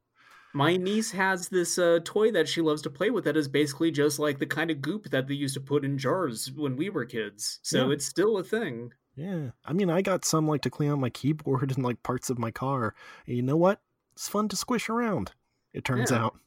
My 0.57 0.79
niece 0.79 1.11
has 1.13 1.49
this 1.51 1.79
uh, 1.79 2.01
toy 2.03 2.31
that 2.33 2.49
she 2.49 2.63
loves 2.63 2.81
to 2.83 2.91
play 2.91 3.11
with 3.11 3.25
that 3.25 3.37
is 3.37 3.47
basically 3.47 3.91
just 3.91 4.19
like 4.19 4.39
the 4.39 4.47
kind 4.47 4.71
of 4.71 4.81
goop 4.81 5.11
that 5.11 5.29
they 5.29 5.35
used 5.35 5.53
to 5.53 5.61
put 5.61 5.85
in 5.85 5.99
jars 5.99 6.51
when 6.57 6.77
we 6.77 6.89
were 6.89 7.05
kids. 7.05 7.59
So 7.63 7.89
Yeah. 7.89 7.93
it's 7.93 8.07
still 8.07 8.39
a 8.39 8.43
thing. 8.43 8.93
Yeah, 9.17 9.51
I 9.67 9.75
mean, 9.75 9.91
I 9.91 10.01
got 10.01 10.25
some 10.25 10.49
like 10.49 10.63
to 10.63 10.71
clean 10.71 10.91
out 10.91 10.99
my 10.99 11.11
keyboard 11.11 11.73
and 11.77 11.85
like 11.85 12.03
parts 12.03 12.31
of 12.31 12.39
my 12.39 12.51
car. 12.51 12.95
And 13.27 13.37
you 13.37 13.43
know 13.43 13.57
what? 13.59 13.81
It's 14.15 14.29
fun 14.31 14.49
to 14.49 14.57
squish 14.57 14.89
around. 14.89 15.33
It 15.75 15.85
turns 15.85 16.11
Yeah. 16.11 16.25
out. 16.25 16.39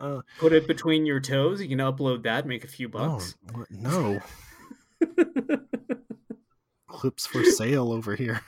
Uh, 0.00 0.20
Put 0.38 0.52
it 0.52 0.68
between 0.68 1.04
your 1.04 1.18
toes. 1.18 1.60
You 1.60 1.68
can 1.68 1.78
upload 1.78 2.22
that, 2.22 2.46
make 2.46 2.62
a 2.62 2.68
few 2.68 2.86
oh 2.86 2.90
bucks. 2.90 3.34
what- 3.52 3.70
no, 3.70 4.20
clips 6.88 7.26
for 7.26 7.42
sale 7.60 7.90
over 7.92 8.14
here. 8.14 8.42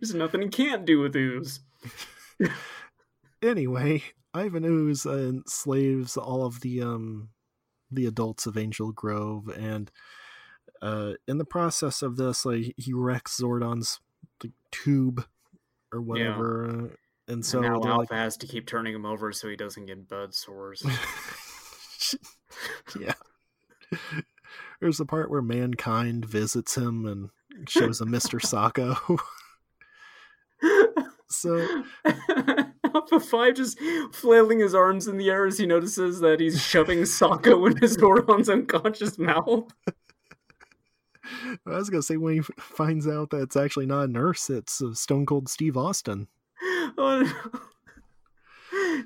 There's 0.00 0.14
nothing 0.14 0.42
you 0.42 0.48
can't 0.48 0.84
do 0.84 0.98
with 1.00 1.14
ooze. 1.14 1.60
Anyway, 3.40 4.02
Ivan 4.38 4.64
Ooze 4.64 5.04
enslaves 5.06 6.16
all 6.16 6.44
of 6.44 6.60
the 6.60 6.82
um 6.82 7.30
the 7.90 8.06
adults 8.06 8.46
of 8.46 8.56
Angel 8.58 8.92
Grove, 8.92 9.48
and 9.48 9.90
uh, 10.82 11.14
in 11.26 11.38
the 11.38 11.44
process 11.44 12.02
of 12.02 12.16
this, 12.16 12.44
like 12.44 12.74
he 12.76 12.92
wrecks 12.92 13.40
Zordon's 13.40 14.00
like, 14.42 14.52
tube 14.70 15.24
or 15.92 16.00
whatever. 16.00 16.66
uh, 16.68 17.32
and 17.32 17.44
so 17.44 17.60
So 17.60 17.68
now 17.68 17.74
Alpha 17.76 17.98
like, 17.98 18.10
has 18.10 18.36
to 18.38 18.46
keep 18.46 18.66
turning 18.66 18.94
him 18.94 19.04
over 19.04 19.32
so 19.32 19.48
he 19.48 19.56
doesn't 19.56 19.86
get 19.86 20.08
bud 20.08 20.34
sores. 20.34 20.84
yeah. 22.98 23.14
There's 24.80 24.98
the 24.98 25.06
part 25.06 25.30
where 25.30 25.42
mankind 25.42 26.24
visits 26.24 26.76
him 26.76 27.04
and 27.06 27.30
shows 27.68 28.00
him 28.00 28.08
Mr. 28.08 28.40
Socko. 28.40 29.18
so 31.28 31.84
Alpha 32.94 33.20
5 33.20 33.54
just 33.54 33.78
flailing 34.12 34.60
his 34.60 34.74
arms 34.74 35.06
in 35.06 35.16
the 35.18 35.30
air 35.30 35.46
as 35.46 35.58
he 35.58 35.66
notices 35.66 36.20
that 36.20 36.40
he's 36.40 36.62
shoving 36.62 37.00
Socko 37.00 37.70
in 37.70 37.76
his 37.78 37.96
Zordon's 37.96 38.48
unconscious 38.48 39.18
mouth. 39.18 39.72
I 41.66 41.76
was 41.76 41.90
gonna 41.90 42.02
say 42.02 42.16
when 42.16 42.34
he 42.34 42.40
finds 42.58 43.06
out 43.06 43.30
that 43.30 43.42
it's 43.42 43.56
actually 43.56 43.86
not 43.86 44.04
a 44.04 44.08
nurse, 44.08 44.48
it's 44.48 44.82
uh, 44.82 44.94
Stone 44.94 45.26
Cold 45.26 45.48
Steve 45.48 45.76
Austin. 45.76 46.28
Oh, 46.96 47.22
no. 47.22 47.60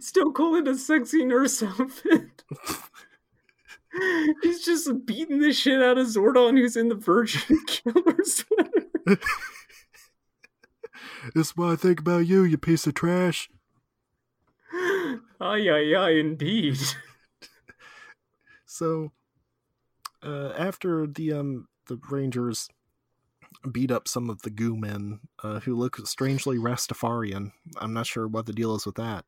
Still 0.01 0.33
calling 0.33 0.69
a 0.69 0.77
sexy 0.77 1.25
nurse 1.25 1.63
outfit. 1.63 2.45
He's 4.43 4.65
just 4.65 5.05
beating 5.05 5.41
the 5.41 5.53
shit 5.53 5.83
out 5.83 5.99
of 5.99 6.07
Zordon, 6.07 6.57
who's 6.57 6.77
in 6.77 6.89
the 6.89 6.95
Virgin 6.95 7.59
Killer 7.67 8.17
sweater. 8.25 8.87
This 11.35 11.51
is 11.51 11.57
what 11.57 11.71
I 11.71 11.77
think 11.77 12.01
about 12.01 12.27
you, 12.27 12.43
you 12.43 12.59
piece 12.59 12.85
of 12.87 12.95
trash. 12.95 13.49
Ay, 15.41 15.69
ay, 15.69 15.95
ay, 15.95 16.11
indeed. 16.21 16.79
So, 18.65 19.13
uh, 20.23 20.55
after 20.57 21.07
the 21.07 21.33
um 21.35 21.69
the 21.89 22.01
Rangers 22.11 22.71
beat 23.71 23.91
up 23.91 24.09
some 24.09 24.31
of 24.31 24.41
the 24.43 24.51
goo 24.51 24.77
men 24.77 25.21
uh, 25.45 25.61
who 25.61 25.77
look 25.77 25.99
strangely 26.07 26.57
Rastafarian, 26.57 27.53
I'm 27.77 27.93
not 27.93 28.07
sure 28.07 28.27
what 28.27 28.47
the 28.47 28.55
deal 28.55 28.75
is 28.75 28.87
with 28.87 28.95
that. 28.95 29.27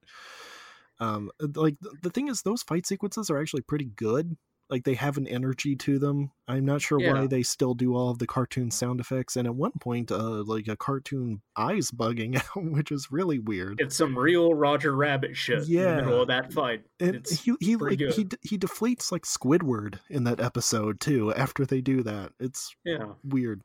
Um, 0.98 1.30
like 1.40 1.76
the 2.02 2.10
thing 2.10 2.28
is, 2.28 2.40
those 2.40 2.62
fight 2.62 2.86
sequences 2.86 3.28
are 3.28 3.38
actually 3.38 3.62
pretty 3.62 3.84
good. 3.84 4.36
Like 4.70 4.84
they 4.84 4.94
have 4.94 5.18
an 5.18 5.26
energy 5.26 5.76
to 5.76 5.98
them. 5.98 6.30
I'm 6.48 6.64
not 6.64 6.80
sure 6.80 6.98
Yeah. 6.98 7.12
why 7.12 7.26
they 7.26 7.42
still 7.42 7.74
do 7.74 7.94
all 7.94 8.08
of 8.10 8.18
the 8.18 8.26
cartoon 8.26 8.70
sound 8.70 8.98
effects, 8.98 9.36
and 9.36 9.46
at 9.46 9.54
one 9.54 9.72
point, 9.80 10.10
uh, 10.10 10.42
like 10.44 10.68
a 10.68 10.76
cartoon 10.76 11.42
eyes 11.56 11.90
bugging 11.90 12.36
out, 12.56 12.64
which 12.72 12.90
is 12.90 13.12
really 13.12 13.38
weird. 13.38 13.80
It's 13.80 13.94
some 13.96 14.18
real 14.18 14.54
Roger 14.54 14.96
Rabbit 14.96 15.36
shit 15.36 15.58
in 15.58 15.64
the 15.66 15.70
Yeah. 15.72 16.08
of 16.10 16.28
that 16.28 16.52
fight. 16.52 16.84
And 16.98 17.16
It's 17.16 17.42
he 17.42 17.54
he 17.60 17.76
like 17.76 18.00
he 18.00 18.06
good. 18.24 18.28
d- 18.30 18.36
he 18.42 18.58
deflates 18.58 19.12
like 19.12 19.24
Squidward 19.24 19.98
in 20.08 20.24
that 20.24 20.40
episode 20.40 20.98
too. 20.98 21.32
After 21.34 21.66
they 21.66 21.82
do 21.82 22.02
that, 22.02 22.32
it's 22.40 22.74
yeah. 22.84 23.12
weird. 23.22 23.62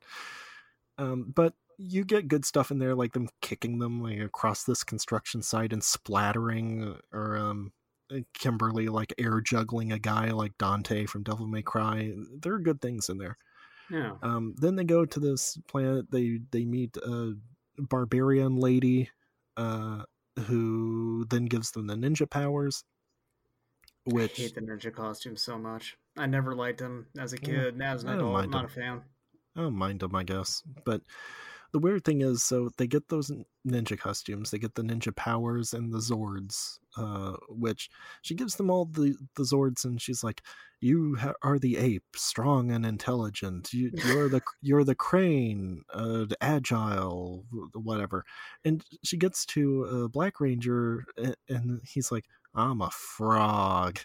Um, 0.98 1.32
but 1.34 1.54
you 1.78 2.04
get 2.04 2.28
good 2.28 2.44
stuff 2.44 2.70
in 2.70 2.78
there, 2.78 2.94
like 2.94 3.14
them 3.14 3.28
kicking 3.40 3.78
them 3.78 4.02
like 4.02 4.18
across 4.20 4.64
this 4.64 4.84
construction 4.84 5.40
site 5.40 5.72
and 5.72 5.82
splattering, 5.82 6.94
or 7.10 7.38
um, 7.38 7.72
Kimberly 8.34 8.88
like 8.88 9.14
air 9.18 9.40
juggling 9.40 9.92
a 9.92 9.98
guy 9.98 10.30
like 10.30 10.56
Dante 10.58 11.06
from 11.06 11.22
Devil 11.22 11.46
May 11.46 11.62
Cry. 11.62 12.12
There 12.40 12.54
are 12.54 12.60
good 12.60 12.80
things 12.80 13.08
in 13.08 13.18
there. 13.18 13.36
Yeah. 13.90 14.12
Um, 14.22 14.54
then 14.56 14.76
they 14.76 14.84
go 14.84 15.04
to 15.04 15.20
this 15.20 15.58
planet. 15.68 16.10
They 16.10 16.40
they 16.50 16.64
meet 16.64 16.96
a 16.96 17.34
barbarian 17.78 18.56
lady, 18.56 19.10
uh, 19.56 20.02
who 20.46 21.26
then 21.28 21.46
gives 21.46 21.72
them 21.72 21.86
the 21.86 21.94
ninja 21.94 22.28
powers. 22.28 22.84
I 24.08 24.26
hate 24.26 24.54
the 24.54 24.62
ninja 24.62 24.92
costume 24.94 25.36
so 25.36 25.58
much. 25.58 25.96
I 26.16 26.26
never 26.26 26.54
liked 26.54 26.78
them 26.78 27.06
as 27.18 27.32
a 27.32 27.36
Yeah, 27.36 27.42
kid. 27.42 27.82
As 27.82 28.04
an 28.04 28.10
adult, 28.10 28.50
not 28.50 28.64
a 28.64 28.68
fan. 28.68 29.02
I 29.56 29.62
don't 29.62 29.74
mind 29.74 30.00
them, 30.00 30.14
I 30.14 30.24
guess. 30.24 30.62
But 30.84 31.02
the 31.72 31.78
weird 31.78 32.04
thing 32.04 32.20
is, 32.20 32.42
so 32.42 32.70
they 32.76 32.86
get 32.86 33.08
those 33.08 33.30
ninja 33.66 33.98
costumes, 33.98 34.50
they 34.50 34.58
get 34.58 34.74
the 34.74 34.82
ninja 34.82 35.14
powers 35.14 35.72
and 35.72 35.92
the 35.92 35.98
Zords, 35.98 36.78
uh, 36.96 37.36
which 37.48 37.90
she 38.22 38.34
gives 38.34 38.56
them 38.56 38.70
all 38.70 38.86
the, 38.86 39.14
the 39.36 39.44
Zords, 39.44 39.84
and 39.84 40.00
she's 40.00 40.24
like, 40.24 40.42
"You 40.80 41.16
ha- 41.16 41.34
are 41.42 41.58
the 41.58 41.76
ape, 41.76 42.04
strong 42.16 42.70
and 42.72 42.84
intelligent. 42.84 43.72
You, 43.72 43.90
you're 44.06 44.28
the 44.28 44.42
you're 44.62 44.84
the 44.84 44.94
crane, 44.94 45.82
uh, 45.92 46.24
the 46.24 46.36
agile, 46.40 47.44
whatever." 47.74 48.24
And 48.64 48.84
she 49.04 49.16
gets 49.16 49.46
to 49.46 49.86
uh, 49.86 50.08
Black 50.08 50.40
Ranger, 50.40 51.04
and, 51.16 51.36
and 51.48 51.80
he's 51.84 52.10
like, 52.10 52.24
"I'm 52.54 52.80
a 52.82 52.90
frog," 52.90 54.00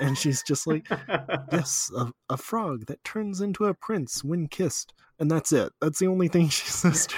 and 0.00 0.16
she's 0.18 0.42
just 0.42 0.66
like, 0.66 0.86
yes, 1.52 1.90
a, 1.96 2.12
a 2.28 2.36
frog 2.36 2.86
that 2.86 3.02
turns 3.04 3.40
into 3.40 3.64
a 3.66 3.74
prince 3.74 4.22
when 4.24 4.48
kissed. 4.48 4.92
And 5.20 5.30
that's 5.30 5.52
it. 5.52 5.72
That's 5.80 6.00
the 6.00 6.08
only 6.08 6.26
thing 6.28 6.48
she 6.50 6.66
says 6.66 7.06
to 7.06 7.16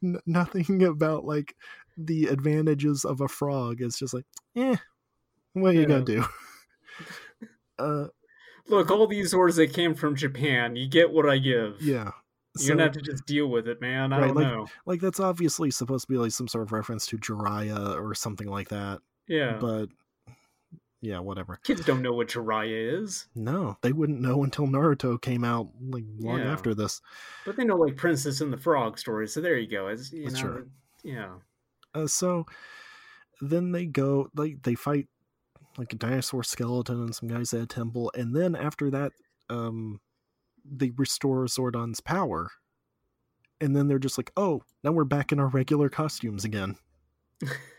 him. 0.00 0.20
Nothing 0.26 0.82
about 0.82 1.24
like 1.24 1.54
the 1.96 2.26
advantages 2.26 3.04
of 3.04 3.20
a 3.20 3.28
frog. 3.28 3.80
It's 3.80 3.98
just 3.98 4.14
like, 4.14 4.24
eh, 4.56 4.76
what 5.52 5.68
are 5.76 5.78
you 5.80 5.86
gonna 5.86 6.04
do? 6.04 6.24
Uh, 7.78 8.06
Look, 8.68 8.90
all 8.90 9.06
these 9.06 9.34
words 9.34 9.56
that 9.56 9.72
came 9.72 9.94
from 9.94 10.16
Japan. 10.16 10.76
You 10.76 10.88
get 10.88 11.10
what 11.12 11.28
I 11.28 11.38
give. 11.38 11.82
Yeah. 11.82 12.12
You're 12.58 12.76
gonna 12.76 12.84
have 12.84 12.92
to 12.92 13.02
just 13.02 13.26
deal 13.26 13.48
with 13.48 13.66
it, 13.68 13.80
man. 13.80 14.12
I 14.12 14.20
Right, 14.20 14.26
don't 14.28 14.36
like- 14.36 14.46
know. 14.46 14.66
like 14.86 15.00
that's 15.00 15.18
obviously 15.20 15.70
supposed 15.72 16.06
to 16.06 16.12
be 16.12 16.16
like 16.18 16.30
some 16.30 16.46
sort 16.48 16.62
of 16.62 16.72
reference 16.72 17.04
to 17.08 17.18
Jiraiya 17.18 18.00
or 18.00 18.14
something 18.14 18.46
like 18.48 18.68
that. 18.68 19.00
Yeah. 19.28 19.58
But 19.60 19.86
yeah, 21.00 21.18
whatever. 21.18 21.58
Kids 21.64 21.84
don't 21.84 22.00
know 22.02 22.12
what 22.14 22.28
Jiraiya 22.28 23.02
is, 23.02 23.26
No, 23.34 23.76
they 23.82 23.92
wouldn't 23.92 24.20
know 24.20 24.42
until 24.42 24.66
Naruto 24.66 25.20
came 25.20 25.44
out 25.44 25.68
like 25.80 26.04
long 26.18 26.38
Yeah. 26.38 26.52
after 26.52 26.74
this. 26.74 27.02
but 27.44 27.56
they 27.56 27.64
know 27.64 27.76
like 27.76 27.96
Princess 27.96 28.40
and 28.40 28.52
the 28.52 28.56
Frog 28.56 28.98
story. 28.98 29.28
So 29.28 29.40
there 29.40 29.58
you 29.58 29.68
go. 29.68 29.88
It's, 29.88 30.12
you 30.12 30.24
That's 30.24 30.42
know, 30.42 30.48
true. 30.52 30.70
Yeah. 31.02 31.34
Uh, 31.94 32.06
so 32.06 32.46
then 33.40 33.72
they 33.72 33.84
go 33.86 34.28
like 34.34 34.62
they 34.62 34.74
fight 34.74 35.08
like 35.76 35.92
a 35.92 35.96
dinosaur 35.96 36.42
skeleton 36.42 37.02
and 37.02 37.14
some 37.14 37.28
guys 37.28 37.52
at 37.52 37.60
a 37.62 37.66
temple, 37.66 38.10
and 38.16 38.34
then 38.34 38.54
after 38.54 38.90
that, 38.90 39.12
um, 39.50 40.00
they 40.64 40.90
restore 40.96 41.44
Zordon's 41.46 42.00
power, 42.00 42.48
and 43.60 43.74
then 43.76 43.88
they're 43.88 43.98
just 43.98 44.16
like, 44.16 44.30
oh, 44.36 44.62
now 44.84 44.92
we're 44.92 45.04
back 45.04 45.32
in 45.32 45.40
our 45.40 45.48
regular 45.48 45.88
costumes 45.88 46.44
again. 46.44 46.76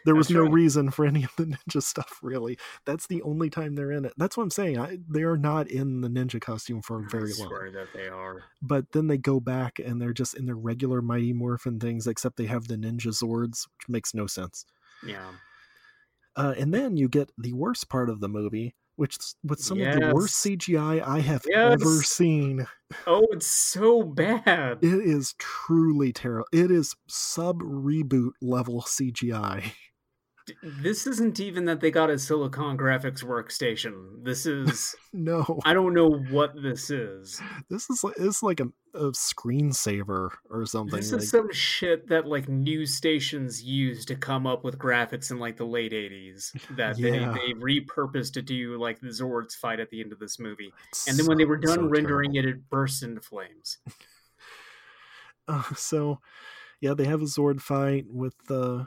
There 0.06 0.16
was 0.16 0.30
no 0.30 0.44
right. 0.44 0.52
reason 0.52 0.92
for 0.92 1.06
any 1.06 1.24
of 1.24 1.32
the 1.38 1.46
ninja 1.46 1.82
stuff, 1.82 2.20
really. 2.22 2.58
That's 2.86 3.08
the 3.08 3.22
only 3.24 3.50
time 3.50 3.76
they're 3.76 3.92
in 3.92 4.06
it. 4.06 4.14
That's 4.18 4.38
what 4.38 4.44
I'm 4.44 4.52
saying. 4.52 4.78
I, 4.78 5.00
they 5.10 5.24
are 5.24 5.38
not 5.38 5.68
in 5.68 6.02
the 6.02 6.10
ninja 6.10 6.40
costume 6.40 6.82
for 6.82 7.08
very 7.10 7.32
I 7.32 7.44
long. 7.44 7.72
that 7.74 7.88
they 7.94 8.08
are. 8.08 8.44
But 8.62 8.92
then 8.92 9.08
they 9.08 9.18
go 9.18 9.40
back 9.40 9.80
and 9.80 10.02
they're 10.02 10.14
just 10.14 10.36
in 10.36 10.46
their 10.46 10.56
regular 10.56 11.02
Mighty 11.02 11.34
Morphin 11.34 11.80
things, 11.80 12.06
except 12.06 12.38
they 12.38 12.46
have 12.46 12.68
the 12.68 12.76
ninja 12.76 13.08
Zords, 13.08 13.68
which 13.78 13.90
makes 13.90 14.14
no 14.14 14.28
sense. 14.28 14.66
Yeah. 15.06 15.32
Uh, 16.36 16.54
and 16.58 16.74
then 16.74 16.98
you 16.98 17.08
get 17.08 17.32
the 17.38 17.54
worst 17.54 17.90
part 17.90 18.10
of 18.10 18.20
the 18.20 18.30
movie, 18.30 18.76
which 18.96 19.18
with 19.44 19.60
some 19.60 19.82
of 19.82 19.94
the 19.94 20.12
worst 20.14 20.44
CGI 20.44 21.06
I 21.06 21.20
have 21.20 21.46
ever 21.54 22.02
seen. 22.04 22.66
Oh, 23.08 23.26
it's 23.32 23.48
so 23.48 24.04
bad. 24.04 24.80
It 24.82 25.00
is 25.00 25.34
truly 25.38 26.14
terrible. 26.14 26.48
It 26.52 26.72
is 26.72 26.96
sub 27.08 27.62
reboot 27.62 28.32
level 28.42 28.82
CGI. 28.82 29.72
This 30.62 31.08
isn't 31.08 31.40
even 31.40 31.66
that 31.66 31.80
they 31.82 31.90
got 31.92 32.10
a 32.10 32.18
Silicon 32.20 32.78
graphics 32.78 33.24
workstation. 33.24 34.24
This 34.24 34.46
is 34.46 34.96
No, 35.14 35.60
I 35.66 35.74
don't 35.74 35.94
know 35.94 36.10
what 36.30 36.54
this 36.62 36.90
is. 36.90 37.42
this 37.70 37.90
is 37.90 38.04
like 38.04 38.16
it's 38.18 38.44
like 38.44 38.60
a, 38.60 38.68
a 38.94 39.12
screensaver 39.12 40.30
or 40.50 40.66
something. 40.66 40.98
This 40.98 41.12
like, 41.12 41.22
is 41.24 41.30
some 41.30 41.52
shit 41.52 42.08
that 42.10 42.28
like 42.28 42.48
news 42.48 42.94
stations 42.96 43.64
used 43.64 44.08
to 44.10 44.16
come 44.16 44.46
up 44.46 44.64
with 44.64 44.78
graphics 44.78 45.32
in 45.32 45.40
like 45.40 45.58
the 45.58 45.66
late 45.66 45.92
80s 45.94 46.52
that 46.76 46.98
Yeah. 46.98 47.12
they, 47.12 47.20
they 47.48 47.54
repurposed 47.54 48.34
to 48.34 48.42
do 48.42 48.78
like 48.80 49.00
the 49.00 49.08
Zords 49.08 49.54
fight 49.56 49.80
at 49.80 49.90
the 49.90 50.02
end 50.02 50.12
of 50.14 50.20
this 50.20 50.40
movie. 50.40 50.72
it's 50.90 51.08
And 51.08 51.18
then 51.18 51.26
when 51.26 51.38
they 51.38 51.46
were 51.46 51.58
done 51.58 51.76
so 51.76 51.88
rendering 51.88 52.34
terrible. 52.34 52.50
it, 52.50 52.56
it 52.58 52.70
burst 52.70 53.04
into 53.04 53.22
flames. 53.22 53.78
Uh, 55.48 55.62
so, 55.76 56.20
yeah, 56.82 56.94
they 56.96 57.06
have 57.06 57.22
a 57.22 57.26
Zord 57.26 57.62
fight 57.62 58.06
with 58.10 58.34
uh, 58.50 58.86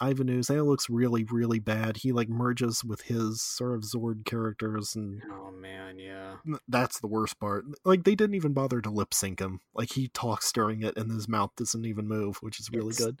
Ivan 0.00 0.28
Ooze. 0.28 0.48
That 0.48 0.64
looks 0.64 0.90
really, 0.90 1.24
really 1.24 1.58
bad. 1.58 1.98
He 1.98 2.12
like 2.12 2.28
merges 2.28 2.84
with 2.84 3.02
his 3.02 3.40
sort 3.40 3.74
of 3.74 3.80
Zord 3.82 4.24
characters, 4.24 4.94
and 4.94 5.22
Oh 5.30 5.50
man, 5.50 5.98
yeah. 5.98 6.34
that's 6.68 7.00
the 7.00 7.06
worst 7.06 7.38
part. 7.40 7.64
Like 7.84 8.04
they 8.04 8.14
didn't 8.14 8.34
even 8.36 8.52
bother 8.52 8.80
to 8.82 8.90
lip 8.90 9.14
sync 9.14 9.40
him. 9.40 9.60
Like 9.74 9.92
he 9.92 10.08
talks 10.08 10.52
during 10.52 10.82
it, 10.82 10.96
and 10.96 11.10
his 11.10 11.28
mouth 11.28 11.50
doesn't 11.56 11.84
even 11.86 12.06
move, 12.08 12.36
which 12.42 12.60
is 12.60 12.70
really 12.70 12.90
It's- 12.90 13.04
good. 13.04 13.20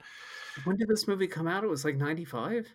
When 0.64 0.76
did 0.76 0.88
this 0.88 1.06
movie 1.08 1.26
come 1.26 1.46
out? 1.48 1.64
It 1.64 1.70
was 1.70 1.84
like 1.84 1.96
95? 1.96 2.66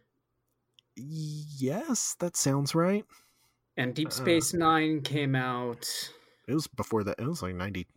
Yes, 0.95 2.16
that 2.20 2.36
sounds 2.36 2.76
right. 2.76 3.06
And 3.78 3.91
Uh. 3.91 3.93
Deep 3.93 4.12
Space 4.12 4.54
Nine 4.54 5.02
came 5.02 5.36
out. 5.36 5.88
It 6.47 6.54
was 6.54 6.68
before 6.68 7.04
that. 7.06 7.20
It 7.20 7.28
was 7.28 7.41
like 7.41 7.56
ninety 7.56 7.88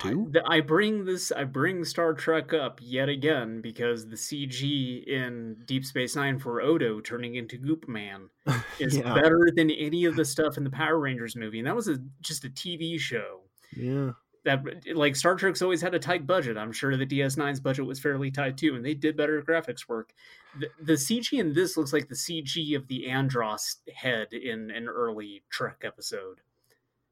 two. 0.00 0.30
th- 0.32 0.44
I 0.48 0.60
bring 0.60 1.04
this. 1.04 1.30
I 1.32 1.44
bring 1.44 1.84
Star 1.84 2.12
Trek 2.14 2.52
up 2.52 2.80
yet 2.82 3.08
again 3.08 3.60
because 3.60 4.08
the 4.08 4.16
CG 4.16 5.04
in 5.06 5.56
Deep 5.66 5.84
Space 5.84 6.16
Nine 6.16 6.38
for 6.38 6.60
Odo 6.60 7.00
turning 7.00 7.36
into 7.36 7.56
Goop 7.56 7.88
Man 7.88 8.28
is 8.78 8.96
yeah, 8.96 9.14
better 9.14 9.48
than 9.54 9.70
any 9.70 10.04
of 10.04 10.16
the 10.16 10.24
stuff 10.24 10.56
in 10.56 10.64
the 10.64 10.70
Power 10.70 10.98
Rangers 10.98 11.36
movie, 11.36 11.58
and 11.58 11.66
that 11.66 11.76
was 11.76 11.88
a, 11.88 11.98
just 12.20 12.44
a 12.44 12.48
TV 12.50 12.98
show. 12.98 13.40
yeah. 13.76 14.12
That 14.42 14.64
like 14.94 15.16
Star 15.16 15.34
Trek's 15.34 15.60
always 15.60 15.82
had 15.82 15.94
a 15.94 15.98
tight 15.98 16.26
budget. 16.26 16.56
I'm 16.56 16.72
sure 16.72 16.96
the 16.96 17.04
DS9's 17.04 17.60
budget 17.60 17.84
was 17.84 18.00
fairly 18.00 18.30
tight 18.30 18.56
too, 18.56 18.74
and 18.74 18.82
they 18.82 18.94
did 18.94 19.14
better 19.14 19.42
graphics 19.42 19.86
work. 19.86 20.14
The, 20.58 20.68
the 20.80 20.94
CG 20.94 21.38
in 21.38 21.52
this 21.52 21.76
looks 21.76 21.92
like 21.92 22.08
the 22.08 22.14
CG 22.14 22.74
of 22.74 22.88
the 22.88 23.10
Andros 23.10 23.76
head 23.94 24.32
in 24.32 24.70
an 24.70 24.88
early 24.88 25.42
Trek 25.50 25.82
episode 25.84 26.40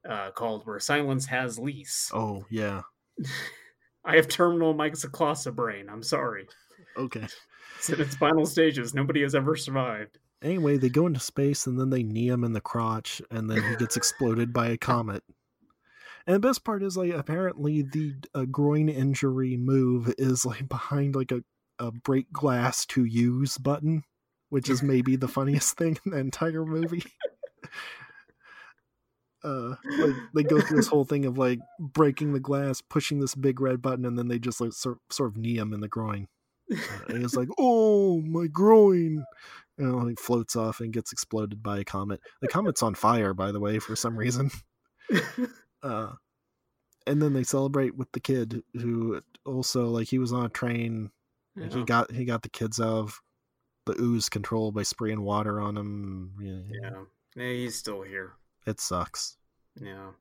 uh, 0.07 0.31
called 0.31 0.65
"Where 0.65 0.79
Silence 0.79 1.25
Has 1.27 1.57
Lease." 1.57 2.11
Oh 2.15 2.45
yeah. 2.49 2.81
I 4.05 4.15
have 4.15 4.27
terminal 4.27 4.73
myxoclosa 4.73 5.53
brain. 5.53 5.89
I'm 5.89 6.03
sorry. 6.03 6.47
Okay. 6.97 7.27
It's 7.77 7.89
in 7.89 8.01
its 8.01 8.15
final 8.15 8.45
stages. 8.45 8.93
Nobody 8.93 9.21
has 9.21 9.35
ever 9.35 9.55
survived. 9.55 10.17
Anyway, 10.41 10.77
they 10.77 10.89
go 10.89 11.05
into 11.05 11.19
space 11.19 11.67
and 11.67 11.79
then 11.79 11.89
they 11.89 12.03
knee 12.03 12.29
him 12.29 12.43
in 12.43 12.53
the 12.53 12.61
crotch, 12.61 13.21
and 13.29 13.49
then 13.49 13.61
he 13.61 13.75
gets 13.75 13.97
exploded 13.97 14.53
by 14.53 14.67
a 14.67 14.77
comet. 14.89 15.23
And 16.25 16.35
the 16.35 16.39
best 16.39 16.63
part 16.63 16.83
is, 16.83 16.95
like, 16.95 17.11
apparently 17.11 17.81
the 17.81 18.15
uh, 18.33 18.45
groin 18.45 18.87
injury 18.87 19.57
move 19.57 20.13
is 20.17 20.45
like 20.45 20.69
behind 20.69 21.15
like 21.15 21.31
a, 21.31 21.41
a 21.79 21.91
break 21.91 22.31
glass 22.31 22.85
to 22.87 23.03
use 23.03 23.57
button, 23.57 24.03
which 24.49 24.69
is 24.69 24.83
maybe 24.83 25.15
the 25.15 25.27
funniest 25.27 25.77
thing 25.77 25.97
in 26.05 26.11
the 26.11 26.19
entire 26.19 26.65
movie. 26.65 27.03
Uh, 29.43 29.75
like 29.97 30.15
they 30.33 30.43
go 30.43 30.59
through 30.59 30.77
this 30.77 30.87
whole 30.87 31.05
thing 31.05 31.25
of 31.25 31.37
like 31.37 31.59
breaking 31.79 32.33
the 32.33 32.39
glass, 32.39 32.81
pushing 32.81 33.19
this 33.19 33.35
big 33.35 33.61
red 33.61 33.81
button, 33.81 34.05
and 34.05 34.17
then 34.17 34.27
they 34.27 34.39
just 34.39 34.59
like 34.59 34.73
sort, 34.73 34.97
sort 35.09 35.29
of 35.29 35.37
knee 35.37 35.57
him 35.57 35.73
in 35.73 35.79
the 35.79 35.87
groin. 35.87 36.27
Uh, 36.71 36.77
and 37.07 37.23
it's 37.23 37.35
like, 37.35 37.47
oh, 37.57 38.21
my 38.21 38.47
groin. 38.47 39.23
And 39.77 39.87
it 39.87 40.05
like, 40.05 40.19
floats 40.19 40.55
off 40.55 40.81
and 40.81 40.91
gets 40.91 41.13
exploded 41.13 41.63
by 41.63 41.79
a 41.79 41.83
comet. 41.85 42.19
The 42.41 42.49
comet's 42.49 42.83
on 42.83 42.95
fire, 42.95 43.33
by 43.33 43.51
the 43.51 43.59
way, 43.59 43.79
for 43.79 43.95
some 43.95 44.17
reason. 44.17 44.51
Uh, 45.81 46.11
and 47.07 47.21
then 47.21 47.31
they 47.31 47.43
celebrate 47.43 47.95
with 47.95 48.11
the 48.11 48.19
kid 48.19 48.61
who 48.73 49.21
also 49.45 49.87
like 49.87 50.09
he 50.09 50.19
was 50.19 50.33
on 50.33 50.45
a 50.45 50.49
train. 50.49 51.09
and 51.55 51.73
He 51.73 51.83
got 51.83 52.11
he 52.11 52.25
got 52.25 52.41
the 52.41 52.49
kids 52.49 52.81
out 52.81 52.97
of 52.97 53.21
the 53.85 53.95
ooze 53.99 54.27
control 54.27 54.71
by 54.73 54.83
spraying 54.83 55.21
water 55.21 55.59
on 55.59 55.77
him. 55.77 56.33
Yeah, 56.41 56.79
yeah. 56.81 56.99
Yeah, 57.35 57.53
he's 57.53 57.75
still 57.75 58.01
here. 58.01 58.33
It 58.65 58.79
sucks. 58.79 59.37
Yeah. 59.79 60.11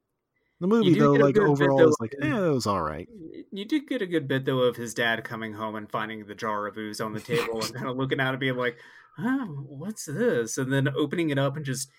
The 0.61 0.66
movie 0.66 0.99
though, 0.99 1.12
like 1.12 1.34
bit, 1.34 1.45
overall, 1.45 1.78
though, 1.78 1.89
is 1.89 1.97
like, 2.01 2.14
eh, 2.20 2.26
it 2.26 2.51
was 2.51 2.66
all 2.66 2.82
right. 2.82 3.09
You 3.53 3.64
did 3.64 3.86
get 3.86 4.03
a 4.03 4.07
good 4.07 4.26
bit 4.26 4.45
though 4.45 4.62
of 4.62 4.74
his 4.76 4.93
dad 4.93 5.22
coming 5.22 5.53
home 5.53 5.76
and 5.76 5.89
finding 5.91 6.26
the 6.26 6.34
jar 6.34 6.66
of 6.66 6.76
ooze 6.76 7.01
on 7.01 7.12
the 7.12 7.20
table 7.20 7.62
and 7.62 7.74
kind 7.74 7.86
of 7.86 7.97
looking 7.97 8.18
out 8.18 8.34
and 8.34 8.41
being 8.41 8.57
like, 8.57 8.76
"Huh, 9.16 9.47
what's 9.47 10.07
this?" 10.07 10.59
And 10.59 10.72
then 10.72 10.89
opening 10.97 11.30
it 11.30 11.39
up 11.39 11.57
and 11.57 11.64
just, 11.64 11.91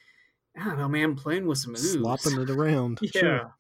I 0.60 0.66
don't 0.66 0.78
know, 0.78 0.90
man, 0.90 1.16
playing 1.16 1.48
with 1.48 1.60
some 1.60 1.72
ooze. 1.72 1.94
Slopping 1.94 2.42
it 2.42 2.50
around. 2.50 3.00
Yeah. 3.14 3.22
Sure. 3.22 3.56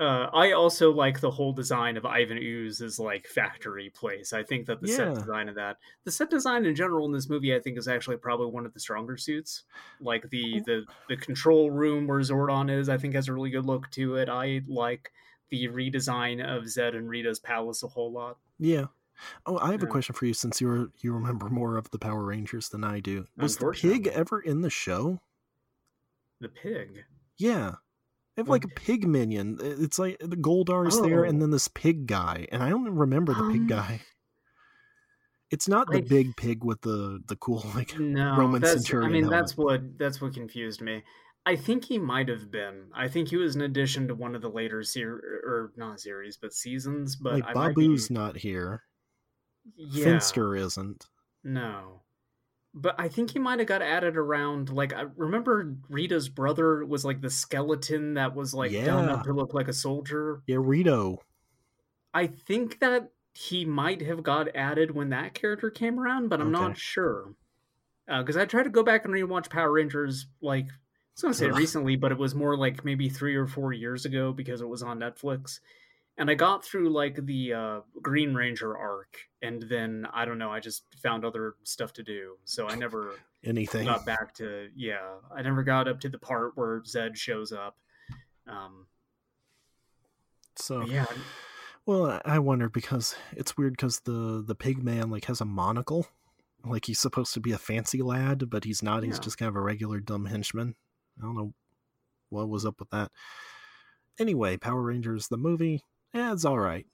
Uh, 0.00 0.30
I 0.32 0.52
also 0.52 0.90
like 0.90 1.20
the 1.20 1.30
whole 1.30 1.52
design 1.52 1.98
of 1.98 2.06
Ivan 2.06 2.38
Ooze's 2.38 2.98
like 2.98 3.26
factory 3.26 3.90
place. 3.90 4.32
I 4.32 4.42
think 4.42 4.64
that 4.66 4.80
the 4.80 4.88
set 4.88 5.14
design 5.14 5.48
of 5.50 5.56
that, 5.56 5.76
the 6.04 6.10
set 6.10 6.30
design 6.30 6.64
in 6.64 6.74
general 6.74 7.04
in 7.04 7.12
this 7.12 7.28
movie, 7.28 7.54
I 7.54 7.60
think 7.60 7.76
is 7.76 7.86
actually 7.86 8.16
probably 8.16 8.46
one 8.46 8.64
of 8.64 8.72
the 8.72 8.80
stronger 8.80 9.18
suits. 9.18 9.64
Like 10.00 10.24
Oh. 10.24 10.28
the 10.30 10.62
the 10.64 10.84
the 11.10 11.16
control 11.18 11.70
room 11.70 12.06
where 12.06 12.20
Zordon 12.20 12.70
is, 12.70 12.88
I 12.88 12.96
think 12.96 13.14
has 13.14 13.28
a 13.28 13.34
really 13.34 13.50
good 13.50 13.66
look 13.66 13.90
to 13.90 14.16
it. 14.16 14.30
I 14.30 14.62
like 14.66 15.12
the 15.50 15.68
redesign 15.68 16.42
of 16.42 16.64
Zedd 16.64 16.96
and 16.96 17.08
Rita's 17.10 17.38
palace 17.38 17.82
a 17.82 17.88
whole 17.88 18.10
lot. 18.10 18.38
Yeah. 18.58 18.86
Oh, 19.44 19.58
I 19.58 19.72
have 19.72 19.82
a 19.82 19.86
question 19.86 20.14
for 20.14 20.24
you 20.24 20.32
since 20.32 20.62
you're 20.62 20.92
you 21.02 21.12
remember 21.12 21.50
more 21.50 21.76
of 21.76 21.90
the 21.90 21.98
Power 21.98 22.24
Rangers 22.24 22.70
than 22.70 22.84
I 22.84 23.00
do. 23.00 23.26
Was 23.36 23.58
the 23.58 23.70
pig 23.72 24.06
ever 24.06 24.40
in 24.40 24.62
the 24.62 24.70
show? 24.70 25.20
The 26.40 26.48
pig. 26.48 27.04
Yeah. 27.36 27.74
Have 28.40 28.48
like 28.48 28.64
a 28.64 28.68
pig 28.68 29.06
minion. 29.06 29.58
It's 29.60 29.98
like 29.98 30.18
the 30.20 30.36
Goldar's 30.36 31.00
there 31.00 31.24
and 31.24 31.38
Oh. 31.38 31.40
then 31.40 31.50
this 31.50 31.68
pig 31.68 32.06
guy. 32.06 32.46
And 32.52 32.62
I 32.62 32.68
don't 32.70 32.94
remember 32.94 33.32
the 33.34 33.48
pig 33.52 33.60
Um, 33.62 33.66
guy. 33.66 34.00
It's 35.50 35.66
not 35.68 35.88
the 35.90 35.98
I- 35.98 36.02
big 36.02 36.36
pig 36.36 36.62
with 36.64 36.80
the 36.82 37.20
the 37.26 37.36
cool 37.36 37.64
like 37.74 37.98
No, 37.98 38.36
Roman 38.36 38.62
centurion 38.64 39.08
I 39.10 39.12
mean, 39.12 39.22
helmet. 39.24 39.38
that's 39.40 39.56
what 39.56 39.98
that's 39.98 40.20
what 40.20 40.34
confused 40.34 40.80
me. 40.80 41.02
I 41.46 41.56
think 41.56 41.84
he 41.86 41.98
might 41.98 42.28
have 42.28 42.50
been. 42.50 42.90
I 42.94 43.08
think 43.08 43.28
he 43.28 43.36
was 43.36 43.54
an 43.56 43.62
addition 43.62 44.06
to 44.08 44.14
one 44.14 44.34
of 44.34 44.42
the 44.42 44.50
later 44.50 44.82
ser 44.82 45.14
or 45.44 45.72
not 45.76 45.98
series, 45.98 46.36
but 46.36 46.52
seasons. 46.52 47.16
But 47.16 47.32
like 47.34 47.44
I 47.46 47.52
might 47.54 47.74
be- 47.74 47.82
Baboo's 47.86 48.10
not 48.10 48.36
here. 48.36 48.82
yeah, 49.74 50.04
Finster 50.04 50.54
isn't. 50.54 51.06
no. 51.42 52.02
But 52.72 52.94
I 52.98 53.08
think 53.08 53.32
he 53.32 53.38
might 53.40 53.58
have 53.58 53.66
got 53.66 53.82
added 53.82 54.16
around. 54.16 54.70
Like 54.70 54.92
I 54.92 55.06
remember, 55.16 55.74
Rita's 55.88 56.28
brother 56.28 56.84
was 56.84 57.04
like 57.04 57.20
the 57.20 57.30
skeleton 57.30 58.14
that 58.14 58.34
was 58.34 58.54
like 58.54 58.70
done 58.84 59.08
up 59.08 59.24
to 59.24 59.32
look 59.32 59.54
like 59.54 59.68
a 59.68 59.72
soldier. 59.72 60.42
Yeah, 60.46 60.58
Rito. 60.60 61.18
I 62.14 62.28
think 62.28 62.78
that 62.80 63.10
he 63.34 63.64
might 63.64 64.02
have 64.02 64.22
got 64.22 64.54
added 64.56 64.92
when 64.92 65.10
that 65.10 65.34
character 65.34 65.70
came 65.70 65.98
around, 65.98 66.28
but 66.28 66.40
I'm 66.40 66.54
Okay. 66.54 66.64
not 66.64 66.78
sure. 66.78 67.34
Uh, 68.08 68.22
because 68.22 68.36
I 68.36 68.44
tried 68.44 68.64
to 68.64 68.70
go 68.70 68.82
back 68.82 69.04
and 69.04 69.14
rewatch 69.14 69.50
Power 69.50 69.72
Rangers 69.72 70.26
like 70.40 70.66
I 70.66 70.72
was 71.14 71.22
gonna 71.22 71.34
say 71.34 71.50
recently, 71.50 71.96
but 71.96 72.12
it 72.12 72.18
was 72.18 72.34
more 72.34 72.56
like 72.56 72.84
maybe 72.84 73.08
three 73.08 73.34
or 73.36 73.46
four 73.46 73.72
years 73.72 74.04
ago 74.04 74.32
because 74.32 74.60
it 74.60 74.68
was 74.68 74.82
on 74.82 74.98
Netflix. 75.00 75.60
And 76.18 76.30
I 76.30 76.34
got 76.34 76.64
through 76.64 76.90
like 76.90 77.24
the 77.24 77.54
uh, 77.54 77.80
Green 78.02 78.34
Ranger 78.34 78.76
arc, 78.76 79.16
and 79.40 79.62
then 79.62 80.06
I 80.12 80.24
don't 80.26 80.36
know, 80.38 80.50
I 80.50 80.60
just 80.60 80.84
found 81.02 81.24
other 81.24 81.54
stuff 81.64 81.92
to 81.94 82.02
do, 82.02 82.36
so 82.44 82.68
I 82.68 82.74
never 82.74 83.14
Anything. 83.44 83.86
got 83.86 84.04
back 84.04 84.34
to 84.34 84.68
yeah, 84.76 85.14
I 85.34 85.40
never 85.42 85.62
got 85.62 85.88
up 85.88 86.00
to 86.00 86.08
the 86.10 86.18
part 86.18 86.56
where 86.56 86.80
Zedd 86.82 87.16
shows 87.16 87.52
up. 87.52 87.78
Um, 88.46 88.86
So 90.56 90.84
yeah, 90.84 91.06
Well, 91.86 92.20
I- 92.24 92.38
wonder 92.38 92.68
because 92.68 93.14
it's 93.32 93.56
weird 93.56 93.72
because 93.74 94.00
the 94.00 94.42
the 94.46 94.54
pig 94.54 94.82
man 94.82 95.08
like 95.10 95.24
has 95.26 95.40
a 95.40 95.46
monocle, 95.46 96.06
like 96.64 96.84
he's 96.84 96.98
supposed 97.00 97.32
to 97.34 97.40
be 97.40 97.52
a 97.52 97.58
fancy 97.58 98.02
lad, 98.02 98.50
but 98.50 98.64
he's 98.64 98.82
not. 98.82 99.02
He's 99.04 99.14
Yeah. 99.16 99.20
just 99.22 99.38
kind 99.38 99.48
of 99.48 99.56
a 99.56 99.60
regular 99.62 100.00
dumb 100.00 100.26
henchman. 100.26 100.74
I 101.18 101.22
don't 101.22 101.34
know 101.36 101.54
what 102.28 102.48
was 102.50 102.66
up 102.66 102.78
with 102.78 102.90
that. 102.90 103.10
Anyway, 104.18 104.58
Power 104.58 104.82
Rangers 104.82 105.28
the 105.28 105.38
movie, 105.38 105.82
yeah, 106.14 106.32
it's 106.32 106.44
all 106.44 106.58
right. 106.58 106.86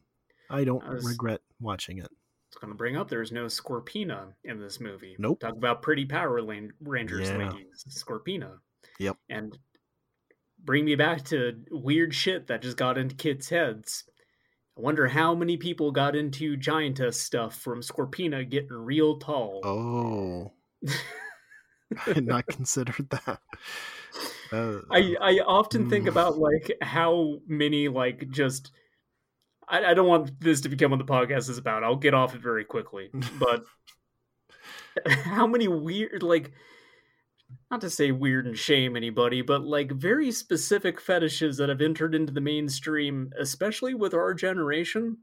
I 0.50 0.64
don't 0.64 0.82
I 0.84 0.90
was- 0.94 1.06
regret 1.06 1.40
watching 1.60 1.98
it. 1.98 2.08
It's 2.48 2.56
gonna 2.60 2.74
bring 2.74 2.96
up 2.96 3.08
there's 3.10 3.32
no 3.32 3.46
Scorpina 3.46 4.32
in 4.44 4.60
this 4.60 4.80
movie. 4.80 5.16
Nope. 5.18 5.40
Talk 5.40 5.56
about 5.56 5.82
pretty 5.82 6.04
Power 6.06 6.40
Rangers 6.80 7.28
Yeah. 7.28 7.36
ladies, 7.50 7.84
Scorpina. 7.88 8.60
Yep. 8.98 9.16
And 9.28 9.58
bring 10.64 10.84
me 10.86 10.94
back 10.94 11.24
to 11.26 11.62
weird 11.70 12.14
shit 12.14 12.46
that 12.46 12.62
just 12.62 12.76
got 12.76 12.96
into 12.98 13.14
kids' 13.14 13.48
heads. 13.50 14.04
I 14.78 14.80
wonder 14.80 15.08
how 15.08 15.34
many 15.34 15.56
people 15.56 15.90
got 15.90 16.14
into 16.16 16.56
Giantess 16.56 17.20
stuff 17.20 17.58
from 17.60 17.82
Scorpina 17.82 18.48
getting 18.48 18.72
real 18.72 19.18
tall. 19.18 19.60
Oh, 19.64 20.52
I 20.86 20.92
had 22.14 22.26
not 22.26 22.46
considered 22.48 23.10
that. 23.10 23.40
Uh, 24.52 24.80
I 24.90 25.16
I 25.20 25.38
often 25.46 25.90
think 25.90 26.04
Mm. 26.06 26.10
about 26.10 26.38
like 26.38 26.72
how 26.80 27.40
many 27.46 27.88
like 27.88 28.30
just 28.30 28.70
I, 29.68 29.86
I 29.86 29.94
don't 29.94 30.08
want 30.08 30.40
this 30.40 30.60
to 30.62 30.68
become 30.68 30.90
what 30.90 30.98
the 30.98 31.04
podcast 31.04 31.50
is 31.50 31.58
about. 31.58 31.84
I'll 31.84 31.96
get 31.96 32.14
off 32.14 32.34
it 32.34 32.40
very 32.40 32.64
quickly. 32.64 33.10
But 33.38 33.64
how 35.24 35.46
many 35.46 35.68
weird 35.68 36.22
like 36.22 36.52
not 37.70 37.80
to 37.80 37.90
say 37.90 38.10
weird 38.10 38.46
and 38.46 38.58
shame 38.58 38.96
anybody, 38.96 39.42
but 39.42 39.62
like 39.62 39.92
very 39.92 40.32
specific 40.32 41.00
fetishes 41.00 41.56
that 41.56 41.68
have 41.68 41.80
entered 41.80 42.14
into 42.14 42.32
the 42.32 42.40
mainstream, 42.40 43.32
especially 43.38 43.94
with 43.94 44.14
our 44.14 44.34
generation. 44.34 45.18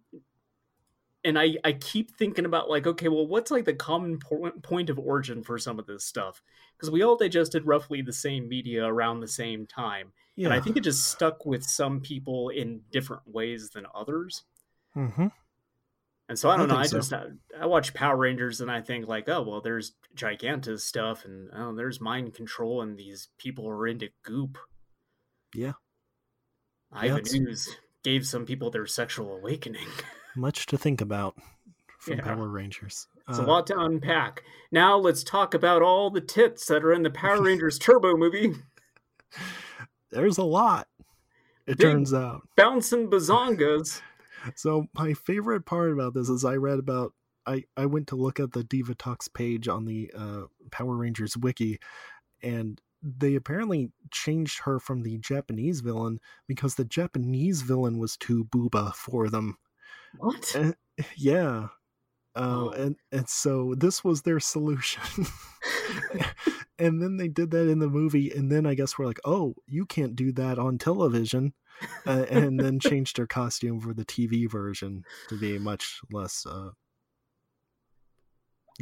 And 1.25 1.39
I, 1.39 1.55
I 1.63 1.73
keep 1.73 2.15
thinking 2.17 2.45
about 2.45 2.69
like, 2.69 2.85
okay, 2.85 3.07
well, 3.07 3.27
what's 3.27 3.51
like 3.51 3.65
the 3.65 3.73
common 3.73 4.19
po- 4.19 4.51
point 4.61 4.89
of 4.89 4.99
origin 4.99 5.41
for 5.41 5.57
some 5.57 5.79
of 5.79 5.85
this 5.85 6.03
stuff? 6.03 6.41
Because 6.77 6.91
we 6.91 7.01
all 7.01 7.15
digested 7.15 7.65
roughly 7.65 8.01
the 8.01 8.13
same 8.13 8.47
media 8.49 8.85
around 8.85 9.19
the 9.19 9.27
same 9.27 9.65
time. 9.65 10.11
Yeah. 10.35 10.47
And 10.47 10.53
I 10.53 10.59
think 10.59 10.77
it 10.77 10.81
just 10.83 11.05
stuck 11.11 11.45
with 11.45 11.63
some 11.63 12.01
people 12.01 12.49
in 12.49 12.81
different 12.91 13.23
ways 13.25 13.69
than 13.69 13.85
others. 13.93 14.43
hmm 14.93 15.27
And 16.29 16.39
so 16.39 16.49
I 16.49 16.53
I 16.53 16.57
don't 16.57 16.67
know. 16.69 16.75
I 16.77 16.83
think 16.87 16.89
so. 16.91 16.97
just 16.97 17.13
I, 17.13 17.25
I 17.61 17.65
watch 17.65 17.93
Power 17.93 18.17
Rangers 18.17 18.61
and 18.61 18.71
I 18.71 18.81
think 18.81 19.07
like, 19.07 19.27
oh 19.29 19.41
well, 19.43 19.61
there's 19.61 19.93
Gigantus 20.15 20.79
stuff 20.81 21.25
and 21.25 21.49
oh, 21.55 21.75
there's 21.75 21.99
mind 22.01 22.33
control 22.33 22.81
and 22.81 22.97
these 22.97 23.29
people 23.37 23.67
are 23.67 23.87
into 23.87 24.09
goop. 24.23 24.57
Yeah. 25.53 25.73
Ivan 26.91 27.17
it's- 27.19 27.33
News 27.33 27.69
gave 28.03 28.25
some 28.25 28.45
people 28.45 28.69
their 28.71 28.85
sexual 28.87 29.35
awakening. 29.35 29.87
Much 30.35 30.65
to 30.67 30.77
think 30.77 30.99
about 31.01 31.35
from 31.99 32.17
Yeah. 32.17 32.23
Power 32.23 32.47
Rangers. 32.49 33.07
It's 33.29 33.39
Uh, 33.39 33.43
a 33.43 33.45
lot 33.45 33.67
to 33.67 33.79
unpack. 33.79 34.43
Now 34.71 34.97
let's 34.97 35.23
talk 35.23 35.53
about 35.53 35.81
all 35.81 36.09
the 36.09 36.19
tits 36.21 36.65
that 36.65 36.83
are 36.83 36.91
in 36.91 37.03
the 37.03 37.09
Power 37.11 37.41
Rangers 37.47 37.77
Turbo 37.79 38.17
movie. 38.17 38.53
There's 40.13 40.37
a 40.37 40.43
lot. 40.43 40.87
It 41.67 41.77
Big- 41.77 41.79
turns 41.79 42.13
out. 42.13 42.47
Bouncing 42.55 43.09
bazongas. 43.09 44.01
So 44.55 44.87
my 44.93 45.13
favorite 45.13 45.65
part 45.65 45.93
about 45.93 46.13
this 46.13 46.27
is 46.27 46.43
I 46.43 46.55
read 46.55 46.77
about 46.77 47.13
I 47.47 47.63
I 47.77 47.85
went 47.85 48.07
to 48.07 48.17
look 48.17 48.41
at 48.41 48.51
the 48.51 48.61
Divatox 48.65 49.33
page 49.33 49.69
on 49.69 49.85
the 49.85 50.11
uh, 50.13 50.41
Power 50.69 50.97
Rangers 50.97 51.37
wiki, 51.37 51.79
and 52.41 52.81
they 53.01 53.35
apparently 53.35 53.91
changed 54.11 54.59
her 54.65 54.79
from 54.81 55.03
the 55.03 55.17
Japanese 55.19 55.79
villain 55.79 56.19
because 56.45 56.75
the 56.75 56.83
Japanese 56.83 57.61
villain 57.61 57.99
was 57.99 58.17
too 58.17 58.43
booba 58.43 58.93
for 58.95 59.29
them. 59.29 59.57
What? 60.17 60.53
And, 60.55 60.75
yeah. 61.15 61.67
Uh, 62.35 62.65
Oh. 62.65 62.69
and 62.71 62.97
and 63.13 63.29
so 63.29 63.75
this 63.77 64.03
was 64.03 64.23
their 64.23 64.41
solution. 64.41 65.01
and 66.79 67.01
then 67.01 67.17
they 67.17 67.27
did 67.27 67.51
that 67.51 67.69
in 67.69 67.79
the 67.79 67.89
movie 67.89 68.31
and 68.31 68.51
then 68.51 68.65
i 68.65 68.73
guess 68.73 68.97
we're 68.97 69.05
like 69.05 69.19
oh 69.25 69.53
you 69.67 69.85
can't 69.85 70.15
do 70.15 70.31
that 70.31 70.57
on 70.57 70.77
television 70.77 71.53
uh, 72.07 72.25
and 72.29 72.59
then 72.59 72.79
changed 72.79 73.17
her 73.17 73.27
costume 73.27 73.79
for 73.79 73.93
the 73.93 74.05
tv 74.05 74.49
version 74.49 75.03
to 75.29 75.37
be 75.39 75.57
much 75.59 75.99
less 76.11 76.45
uh 76.45 76.69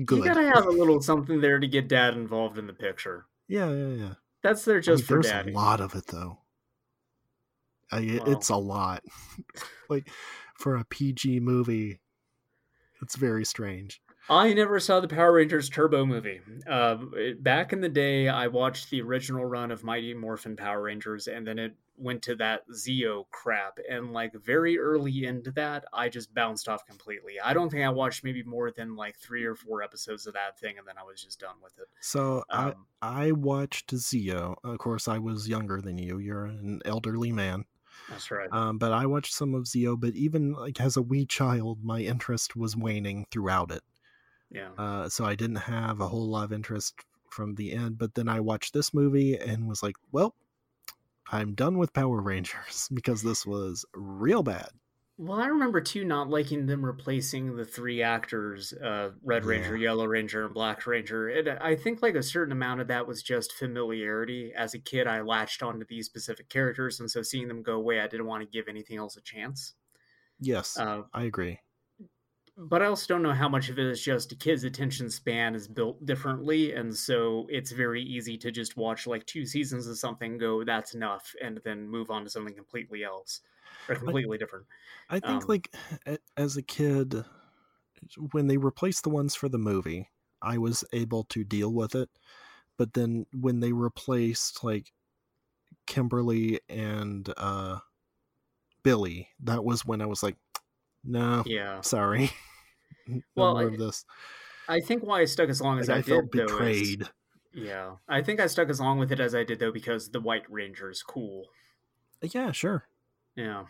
good 0.06 0.18
You 0.20 0.24
gotta 0.26 0.44
have 0.54 0.66
a 0.66 0.70
little 0.72 1.02
something 1.02 1.42
there 1.42 1.60
to 1.60 1.68
get 1.68 1.88
dad 1.88 2.14
involved 2.16 2.58
in 2.58 2.68
the 2.68 2.74
picture. 2.74 3.26
yeah 3.48 3.70
yeah 3.70 3.94
yeah 4.06 4.14
That's 4.44 4.64
there 4.66 4.78
I 4.78 4.82
just 4.82 5.04
mean, 5.04 5.08
for 5.08 5.14
there's 5.16 5.28
daddy. 5.32 5.52
a 5.52 5.56
lot 5.56 5.82
of 5.82 5.96
it 5.96 6.08
though 6.08 6.40
I, 7.92 8.00
Wow. 8.20 8.24
it's 8.32 8.50
a 8.50 8.56
lot 8.56 9.04
like 9.90 10.10
for 10.56 10.78
a 10.78 10.86
pg 10.86 11.40
movie 11.42 12.00
it's 13.02 13.16
very 13.18 13.44
strange 13.46 14.02
I 14.30 14.54
never 14.54 14.80
saw 14.80 15.00
the 15.00 15.08
Power 15.08 15.34
Rangers 15.34 15.70
Turbo 15.70 16.06
movie. 16.06 16.40
Uh, 16.68 16.98
back 17.40 17.74
in 17.74 17.82
the 17.82 17.90
day, 17.90 18.30
I 18.30 18.48
watched 18.48 18.90
the 18.90 19.02
original 19.02 19.46
run 19.46 19.72
of 19.72 19.84
Mighty 19.84 20.14
Morphin 20.14 20.56
Power 20.56 20.84
Rangers, 20.84 21.28
and 21.28 21.46
then 21.46 21.60
it 21.60 21.74
went 21.98 22.22
to 22.24 22.36
that 22.36 22.68
Zeo 22.70 23.26
crap. 23.32 23.78
And 23.90 24.14
like 24.14 24.34
very 24.34 24.78
early 24.80 25.26
into 25.26 25.52
that, 25.52 25.86
I 25.94 26.10
just 26.10 26.34
bounced 26.34 26.70
off 26.70 26.86
completely. 26.86 27.40
I 27.44 27.54
don't 27.54 27.70
think 27.70 27.84
I 27.84 27.90
watched 27.90 28.24
maybe 28.24 28.44
more 28.44 28.72
than 28.72 28.96
like 28.96 29.18
three 29.18 29.44
or 29.44 29.56
four 29.56 29.84
episodes 29.84 30.26
of 30.28 30.34
that 30.34 30.60
thing, 30.60 30.78
and 30.78 30.88
then 30.88 30.96
I 31.00 31.04
was 31.04 31.22
just 31.24 31.40
done 31.40 31.56
with 31.64 31.78
it. 31.78 31.88
so 32.00 32.44
i 32.50 32.68
Um, 32.70 32.86
i 33.02 33.32
watched 33.32 33.94
zeo 33.94 34.56
of 34.64 34.78
course 34.78 35.08
i 35.08 35.18
was 35.18 35.48
younger 35.48 35.82
than 35.82 35.98
you 35.98 36.20
you're 36.20 36.46
an 36.46 36.82
elderly 36.86 37.32
man 37.32 37.66
that's 38.10 38.30
right. 38.32 38.50
um, 38.52 38.78
but 38.78 38.92
I 38.92 39.06
watched 39.06 39.34
some 39.34 39.54
of 39.54 39.64
Zeo. 39.66 40.00
But 40.00 40.16
even 40.16 40.54
like 40.54 40.80
as 40.82 40.98
a 40.98 41.02
wee 41.02 41.26
child, 41.26 41.84
my 41.84 42.00
interest 42.02 42.56
was 42.56 42.76
waning 42.76 43.26
throughout 43.32 43.72
it. 43.72 43.82
Yeah. 44.52 44.72
Uh, 44.78 45.10
so 45.10 45.26
I 45.26 45.36
didn't 45.36 45.58
have 45.58 46.00
a 46.00 46.08
whole 46.08 46.28
lot 46.28 46.46
of 46.46 46.54
interest 46.54 46.96
from 47.30 47.56
the 47.56 47.72
end. 47.74 47.98
But 47.98 48.16
then 48.16 48.28
I 48.28 48.40
watched 48.40 48.74
this 48.74 48.94
movie 48.94 49.38
and 49.38 49.68
was 49.68 49.82
like, 49.84 49.96
well, 50.12 50.36
I'm 51.32 51.56
done 51.56 51.78
with 51.78 51.94
Power 51.94 52.22
Rangers 52.22 52.90
because 52.94 53.22
this 53.22 53.46
was 53.46 53.86
real 53.94 54.44
bad. 54.44 54.70
Well, 55.18 55.40
I 55.40 55.48
remember 55.48 55.82
too 55.82 56.04
not 56.04 56.30
liking 56.30 56.66
them 56.66 56.84
replacing 56.84 57.56
the 57.56 57.66
three 57.66 58.02
actors, 58.02 58.74
uh, 58.74 59.12
Red 59.24 59.46
Ranger, 59.46 59.78
Yellow 59.78 60.06
Ranger, 60.06 60.46
and 60.46 60.54
Black 60.54 60.88
Ranger. 60.88 61.28
And 61.28 61.48
I 61.48 61.76
think 61.76 62.02
like 62.02 62.16
a 62.16 62.24
certain 62.24 62.52
amount 62.52 62.82
of 62.82 62.88
that 62.88 63.06
was 63.08 63.22
just 63.22 63.52
familiarity. 63.54 64.52
As 64.56 64.74
a 64.74 64.80
kid, 64.80 65.06
I 65.06 65.22
latched 65.22 65.62
onto 65.62 65.86
these 65.86 66.08
specific 66.08 66.50
characters, 66.50 67.00
and 67.00 67.12
so 67.12 67.22
seeing 67.22 67.48
them 67.50 67.62
go 67.62 67.76
away, 67.76 68.00
I 68.02 68.08
didn't 68.08 68.26
want 68.26 68.42
to 68.42 68.50
give 68.50 68.68
anything 68.68 68.98
else 68.98 69.16
a 69.16 69.22
chance. 69.22 69.76
Yes, 70.40 70.78
Uh, 70.78 71.04
I 71.14 71.24
agree. 71.24 71.60
But 72.58 72.82
I 72.82 72.86
also 72.86 73.08
don't 73.08 73.24
know 73.24 73.34
how 73.34 73.50
much 73.50 73.70
of 73.70 73.80
it 73.80 73.86
is 73.86 74.02
just 74.02 74.32
a 74.32 74.36
kid's 74.36 74.64
attention 74.64 75.10
span 75.10 75.56
is 75.56 75.68
built 75.68 76.06
differently, 76.06 76.74
and 76.74 76.96
so 76.96 77.48
it's 77.50 77.72
very 77.72 78.02
easy 78.04 78.38
to 78.40 78.52
just 78.52 78.78
watch 78.78 79.08
like 79.08 79.26
two 79.26 79.46
seasons 79.46 79.88
of 79.88 79.98
something, 79.98 80.38
go 80.38 80.64
that's 80.64 80.94
enough, 80.94 81.34
and 81.42 81.60
then 81.64 81.88
move 81.88 82.12
on 82.12 82.24
to 82.24 82.30
something 82.30 82.54
completely 82.54 83.04
else 83.04 83.42
or 83.88 83.96
completely 83.96 84.38
different. 84.38 84.66
I 85.10 85.20
think 85.20 85.44
um, 85.44 85.48
like 85.48 85.74
as 86.38 86.58
a 86.58 86.62
kid, 86.62 87.24
when 88.32 88.48
they 88.48 88.58
replaced 88.58 89.04
the 89.04 89.10
ones 89.10 89.36
for 89.36 89.50
the 89.50 89.58
movie, 89.58 90.10
I 90.42 90.58
was 90.58 90.84
able 90.94 91.24
to 91.26 91.44
deal 91.44 91.72
with 91.74 91.96
it. 91.96 92.10
But 92.78 92.94
then 92.94 93.26
when 93.34 93.60
they 93.60 93.74
replaced 93.74 94.64
like 94.64 94.92
Kimberly 95.88 96.60
and 96.70 97.32
uh 97.38 97.80
Billy, 98.84 99.30
that 99.42 99.64
was 99.64 99.86
when 99.86 100.02
I 100.02 100.06
was 100.08 100.24
like, 100.24 100.38
no, 101.04 101.44
Yeah. 101.46 101.82
sorry. 101.82 102.32
no 103.08 103.22
Well, 103.36 103.54
more 103.54 103.64
I- 103.64 103.66
of 103.74 103.78
this. 103.78 104.06
I 104.68 104.80
think 104.80 105.04
why 105.04 105.22
I 105.22 105.26
stuck 105.26 105.50
as 105.50 105.60
long 105.62 105.80
as 105.80 105.88
Like, 105.90 105.98
I, 105.98 106.00
I, 106.00 106.02
felt 106.04 106.32
did, 106.32 106.48
though, 106.48 106.58
is- 106.58 106.58
betrayed. 106.98 107.10
yeah, 107.54 107.96
I 108.08 108.22
think 108.22 108.40
I 108.40 108.48
stuck 108.48 108.70
as 108.70 108.80
long 108.80 109.00
with 109.00 109.12
it 109.12 109.20
as 109.20 109.36
I 109.36 109.44
did 109.44 109.60
though 109.60 109.72
because 109.72 110.10
the 110.12 110.22
White 110.22 110.50
Ranger 110.50 110.90
is 110.90 111.04
cool. 111.04 111.46
Yeah, 112.22 112.52
sure. 112.52 112.86
Yeah, 113.36 113.66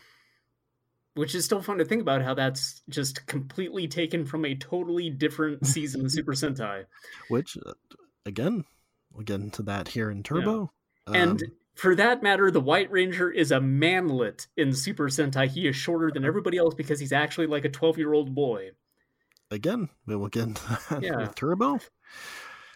which 1.15 1.33
is 1.35 1.45
still 1.45 1.61
fun 1.61 1.77
to 1.79 1.85
think 1.85 2.01
about 2.01 2.21
how 2.21 2.33
that's 2.33 2.81
just 2.89 3.25
completely 3.27 3.87
taken 3.87 4.25
from 4.25 4.45
a 4.45 4.55
totally 4.55 5.09
different 5.09 5.65
season 5.65 6.05
of 6.05 6.11
Super 6.11 6.33
Sentai. 6.33 6.85
Which 7.29 7.57
uh, 7.65 7.73
again, 8.25 8.65
we'll 9.11 9.23
get 9.23 9.39
into 9.41 9.63
that 9.63 9.87
here 9.89 10.11
in 10.11 10.23
Turbo. 10.23 10.71
and 11.07 11.41
Um, 11.41 11.51
for 11.75 11.95
that 11.95 12.21
matter, 12.21 12.51
the 12.51 12.59
White 12.61 12.91
Ranger 12.91 13.31
is 13.31 13.51
a 13.51 13.61
manlet 13.61 14.47
in 14.57 14.73
Super 14.73 15.07
Sentai. 15.07 15.47
He 15.47 15.67
is 15.67 15.75
shorter 15.75 16.11
than 16.11 16.23
uh-huh. 16.23 16.27
everybody 16.29 16.57
else 16.57 16.73
because 16.73 16.99
he's 16.99 17.13
actually 17.13 17.47
like 17.47 17.65
a 17.65 17.69
twelve-year-old 17.69 18.35
boy. 18.35 18.71
again, 19.51 19.89
we 20.05 20.15
will 20.15 20.27
get 20.29 20.43
into 20.43 20.61
that 20.89 21.03
Yeah. 21.03 21.17
with 21.17 21.35
Turbo. 21.35 21.79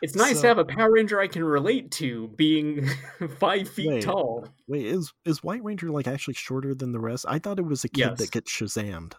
It's 0.01 0.15
nice 0.15 0.35
So- 0.35 0.41
to 0.43 0.47
have 0.49 0.57
a 0.57 0.65
Power 0.65 0.91
Ranger 0.91 1.19
I 1.19 1.27
can 1.27 1.43
relate 1.43 1.89
to 1.91 2.27
being 2.35 2.87
five 3.39 3.67
feet 3.69 3.87
Wait. 3.89 4.03
tall. 4.03 4.47
Wait, 4.67 4.85
is 4.85 5.13
is 5.25 5.41
White 5.43 5.63
Ranger 5.63 5.89
like 5.89 6.07
actually 6.07 6.33
shorter 6.35 6.73
than 6.75 6.91
the 6.91 6.99
rest? 6.99 7.25
I 7.27 7.39
thought 7.39 7.59
it 7.59 7.65
was 7.65 7.83
a 7.85 7.89
kid 7.89 7.99
Yes. 7.99 8.17
that 8.19 8.31
gets 8.31 8.51
Shazammed. 8.51 9.13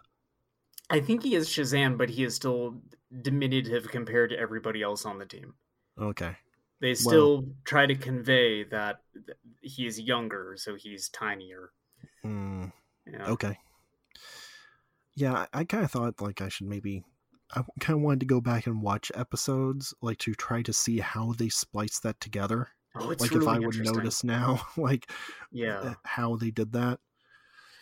I 0.89 0.99
think 1.01 1.23
he 1.23 1.35
is 1.35 1.49
Shazam, 1.49 1.97
but 1.97 2.09
he 2.09 2.23
is 2.23 2.35
still 2.35 2.75
diminutive 3.21 3.89
compared 3.89 4.29
to 4.29 4.39
everybody 4.39 4.81
else 4.81 5.05
on 5.05 5.17
the 5.17 5.25
team. 5.25 5.55
Okay. 5.99 6.35
They 6.79 6.93
still 6.93 7.45
try 7.63 7.87
to 7.87 7.95
convey 7.95 8.63
that 8.65 9.01
th- 9.13 9.37
he 9.61 9.87
is 9.87 9.99
younger, 9.99 10.53
so 10.57 10.75
he's 10.75 11.09
tinier. 11.09 11.71
Mm, 12.25 12.71
know? 13.05 13.25
okay. 13.25 13.57
Yeah, 15.15 15.33
I, 15.33 15.61
I 15.61 15.63
kind 15.63 15.83
of 15.83 15.91
thought 15.91 16.21
like 16.21 16.41
I 16.41 16.49
should 16.49 16.67
maybe. 16.67 17.03
I 17.55 17.63
kind 17.79 17.97
of 17.97 18.03
wanted 18.03 18.19
to 18.21 18.25
go 18.25 18.41
back 18.41 18.67
and 18.67 18.81
watch 18.81 19.11
episodes, 19.15 19.93
like 20.01 20.17
to 20.19 20.35
try 20.35 20.61
to 20.63 20.73
see 20.73 20.99
how 20.99 21.33
they 21.33 21.49
splice 21.49 21.99
that 21.99 22.19
together. 22.19 22.67
Oh, 22.95 23.09
it's 23.09 23.21
like 23.21 23.31
really 23.31 23.45
if 23.45 23.49
I 23.49 23.59
would 23.59 23.79
notice 23.79 24.23
now, 24.23 24.61
like 24.77 25.09
Yeah. 25.51 25.79
uh, 25.79 25.93
how 26.03 26.35
they 26.35 26.51
did 26.51 26.73
that. 26.73 26.99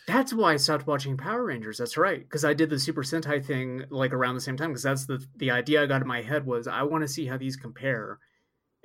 That's 0.08 0.34
why 0.34 0.54
I 0.54 0.58
stopped 0.58 0.86
watching 0.86 1.18
Power 1.18 1.44
Rangers. 1.46 1.80
That's 1.80 1.98
right, 1.98 2.20
because 2.20 2.46
I 2.46 2.54
did 2.54 2.70
the 2.70 2.80
Super 2.80 3.02
Sentai 3.02 3.44
thing 3.44 3.86
like 3.90 4.14
around 4.14 4.36
the 4.36 4.42
same 4.42 4.56
time. 4.56 4.70
Because 4.70 4.84
that's 4.84 5.08
the 5.08 5.26
the 5.36 5.50
idea 5.52 5.82
I 5.82 5.88
got 5.88 6.02
in 6.02 6.08
my 6.08 6.22
head 6.22 6.46
was 6.46 6.68
I 6.68 6.84
want 6.84 7.02
to 7.02 7.08
see 7.08 7.26
how 7.26 7.38
these 7.38 7.56
compare, 7.56 8.20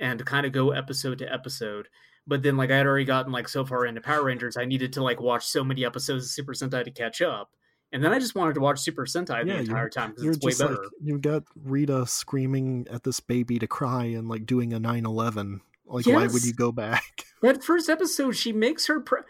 and 0.01 0.25
kind 0.27 0.45
of 0.47 0.51
go 0.53 0.73
episode 0.73 1.19
to 1.19 1.33
episode. 1.33 1.87
But 2.27 2.43
then, 2.43 2.57
like 2.57 2.71
I 2.73 2.77
had 2.79 2.87
already 2.87 3.05
gotten 3.05 3.31
like 3.33 3.49
so 3.49 3.65
far 3.65 3.87
into 3.87 4.01
Power 4.01 4.25
Rangers, 4.25 4.57
I 4.57 4.65
needed 4.65 4.93
to 4.95 5.03
like 5.03 5.21
watch 5.21 5.47
so 5.47 5.63
many 5.63 5.85
episodes 5.85 6.25
of 6.25 6.31
Super 6.31 6.53
Sentai 6.55 6.83
to 6.85 6.91
catch 6.91 7.23
up. 7.23 7.51
And 7.93 8.05
then 8.05 8.13
I 8.13 8.19
just 8.21 8.35
wanted 8.37 8.55
to 8.55 8.61
watch 8.61 8.79
Super 8.81 9.05
Sentai 9.05 9.43
the 9.45 9.49
Yeah, 9.49 9.55
you- 9.55 9.61
entire 9.61 9.89
time 9.89 10.11
because 10.11 10.37
it's 10.37 10.45
way 10.45 10.53
better. 10.53 10.81
like 10.81 10.91
you 11.03 11.19
got 11.19 11.43
Rita 11.57 12.07
screaming 12.07 12.87
at 12.91 13.03
this 13.05 13.21
baby 13.21 13.59
to 13.59 13.67
cry 13.67 14.05
and 14.07 14.29
like 14.29 14.47
doing 14.47 14.73
a 14.73 14.81
9/11. 14.81 15.61
Like 15.87 16.07
why 16.07 16.27
would 16.29 16.45
you 16.45 16.53
go 16.53 16.71
back? 16.73 17.03
that 17.43 17.65
first 17.65 17.89
episode 17.89 18.33
she 18.37 18.53
makes 18.53 18.87
her 18.87 19.01
pre- 19.01 19.23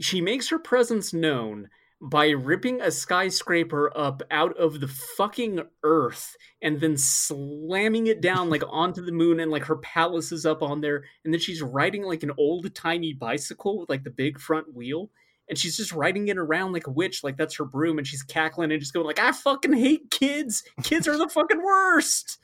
she 0.00 0.20
makes 0.20 0.48
her 0.48 0.58
presence 0.58 1.12
known 1.12 1.68
by 2.00 2.28
ripping 2.28 2.80
a 2.80 2.90
skyscraper 2.90 3.90
up 3.96 4.22
out 4.30 4.56
of 4.56 4.78
the 4.80 4.86
fucking 4.86 5.60
earth 5.82 6.36
and 6.62 6.80
then 6.80 6.96
slamming 6.96 8.06
it 8.06 8.20
down 8.20 8.48
like 8.48 8.62
onto 8.68 9.04
the 9.04 9.10
moon 9.12 9.40
and 9.40 9.50
like 9.50 9.64
her 9.64 9.76
palace 9.78 10.30
is 10.30 10.46
up 10.46 10.62
on 10.62 10.80
there 10.80 11.02
and 11.24 11.34
then 11.34 11.40
she's 11.40 11.60
riding 11.60 12.04
like 12.04 12.22
an 12.22 12.30
old 12.38 12.72
tiny 12.74 13.12
bicycle 13.12 13.80
with 13.80 13.88
like 13.88 14.04
the 14.04 14.10
big 14.10 14.38
front 14.38 14.72
wheel 14.74 15.10
and 15.48 15.58
she's 15.58 15.76
just 15.76 15.92
riding 15.92 16.28
it 16.28 16.38
around 16.38 16.72
like 16.72 16.86
a 16.86 16.90
witch 16.92 17.24
like 17.24 17.36
that's 17.36 17.56
her 17.56 17.64
broom 17.64 17.98
and 17.98 18.06
she's 18.06 18.22
cackling 18.22 18.70
and 18.70 18.80
just 18.80 18.92
going 18.92 19.06
like 19.06 19.18
i 19.18 19.32
fucking 19.32 19.72
hate 19.72 20.08
kids 20.10 20.62
kids 20.84 21.08
are 21.08 21.18
the 21.18 21.28
fucking 21.34 21.62
worst 21.62 22.38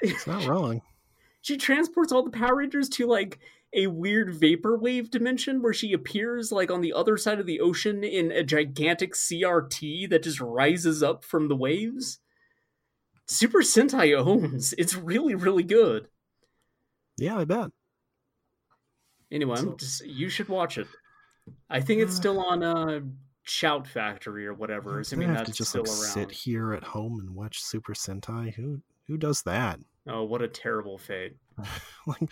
It's 0.00 0.26
not 0.28 0.46
wrong. 0.46 0.80
she 1.40 1.56
transports 1.56 2.12
all 2.12 2.22
the 2.22 2.30
Power 2.30 2.56
Rangers 2.56 2.88
to 2.90 3.06
like 3.06 3.40
a 3.72 3.88
weird 3.88 4.28
vaporwave 4.40 5.10
dimension 5.10 5.60
where 5.62 5.72
she 5.72 5.92
appears 5.92 6.50
like 6.52 6.70
on 6.70 6.80
the 6.80 6.92
other 6.92 7.16
side 7.16 7.40
of 7.40 7.46
the 7.46 7.60
ocean 7.60 8.02
in 8.04 8.30
a 8.32 8.42
gigantic 8.42 9.14
CRT 9.14 10.08
that 10.10 10.22
just 10.22 10.40
rises 10.40 11.02
up 11.02 11.24
from 11.24 11.48
the 11.48 11.56
waves. 11.56 12.20
Super 13.26 13.58
Sentai 13.60 14.16
owns. 14.16 14.72
It's 14.78 14.94
really, 14.94 15.34
really 15.34 15.64
good. 15.64 16.08
Yeah, 17.18 17.38
I 17.38 17.44
bet. 17.44 17.70
Anyway, 19.30 19.56
So- 19.56 19.74
just 19.76 20.06
you 20.06 20.28
should 20.28 20.48
watch 20.48 20.78
it. 20.78 20.86
I 21.70 21.80
think 21.80 22.00
it's 22.02 22.12
Uh, 22.14 22.16
still 22.16 22.40
on 22.40 22.62
uh 22.62 23.00
Shout 23.42 23.86
Factory 23.86 24.44
or 24.46 24.54
whatever, 24.54 24.98
I 24.98 25.00
assuming 25.02 25.28
have 25.28 25.38
that's 25.38 25.50
to 25.50 25.56
just 25.56 25.70
still 25.70 25.82
like 25.82 25.90
around. 25.90 25.98
sit 26.12 26.30
here 26.32 26.72
at 26.72 26.82
home 26.82 27.20
and 27.20 27.30
watch 27.34 27.62
Super 27.62 27.94
Sentai. 27.94 28.54
Who 28.54 28.80
who 29.06 29.16
does 29.16 29.42
that? 29.42 29.78
Oh, 30.08 30.24
what 30.24 30.42
a 30.42 30.48
terrible 30.48 30.98
fate. 30.98 31.36
like, 32.06 32.28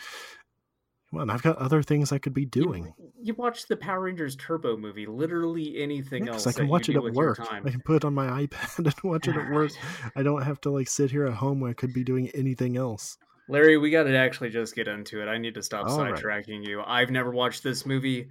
come 1.15 1.21
on, 1.21 1.31
I've 1.31 1.43
got 1.43 1.59
other 1.59 1.83
things 1.83 2.13
I 2.13 2.19
could 2.19 2.35
be 2.35 2.45
doing. 2.45 2.93
You, 2.99 3.13
you 3.23 3.35
watch 3.35 3.67
the 3.67 3.77
Power 3.77 4.01
Rangers 4.01 4.37
Turbo 4.37 4.77
movie, 4.77 5.07
literally 5.07 5.81
anything 5.81 6.25
Because 6.25 6.47
else. 6.47 6.55
I 6.55 6.59
can 6.59 6.69
watch 6.69 6.89
it 6.89 6.97
at 6.97 7.03
work. 7.15 7.41
I 7.41 7.71
can 7.71 7.81
put 7.81 7.97
it 7.97 8.05
on 8.05 8.15
my 8.15 8.27
iPad 8.47 8.79
and 8.79 8.95
watch 9.03 9.29
it 9.29 9.37
at 9.37 9.51
work. 9.51 9.73
I 10.17 10.23
don't 10.23 10.43
have 10.43 10.61
to 10.63 10.71
like 10.71 10.89
sit 10.89 11.11
here 11.11 11.27
at 11.27 11.35
home 11.35 11.61
where 11.61 11.71
I 11.71 11.75
could 11.75 11.93
be 11.93 12.05
doing 12.05 12.29
anything 12.35 12.77
else. 12.77 13.17
Larry, 13.49 13.77
we 13.77 13.91
got 13.91 14.05
to 14.05 14.17
actually 14.17 14.51
just 14.51 14.75
get 14.75 14.89
into 14.89 15.23
it. 15.23 15.29
I 15.29 15.39
need 15.39 15.55
to 15.55 15.63
stop 15.63 15.87
All 15.87 15.99
right. 16.01 16.15
sidetracking 16.15 16.67
you. 16.67 16.83
I've 16.85 17.11
never 17.11 17.31
watched 17.31 17.63
this 17.63 17.85
movie. 17.85 18.31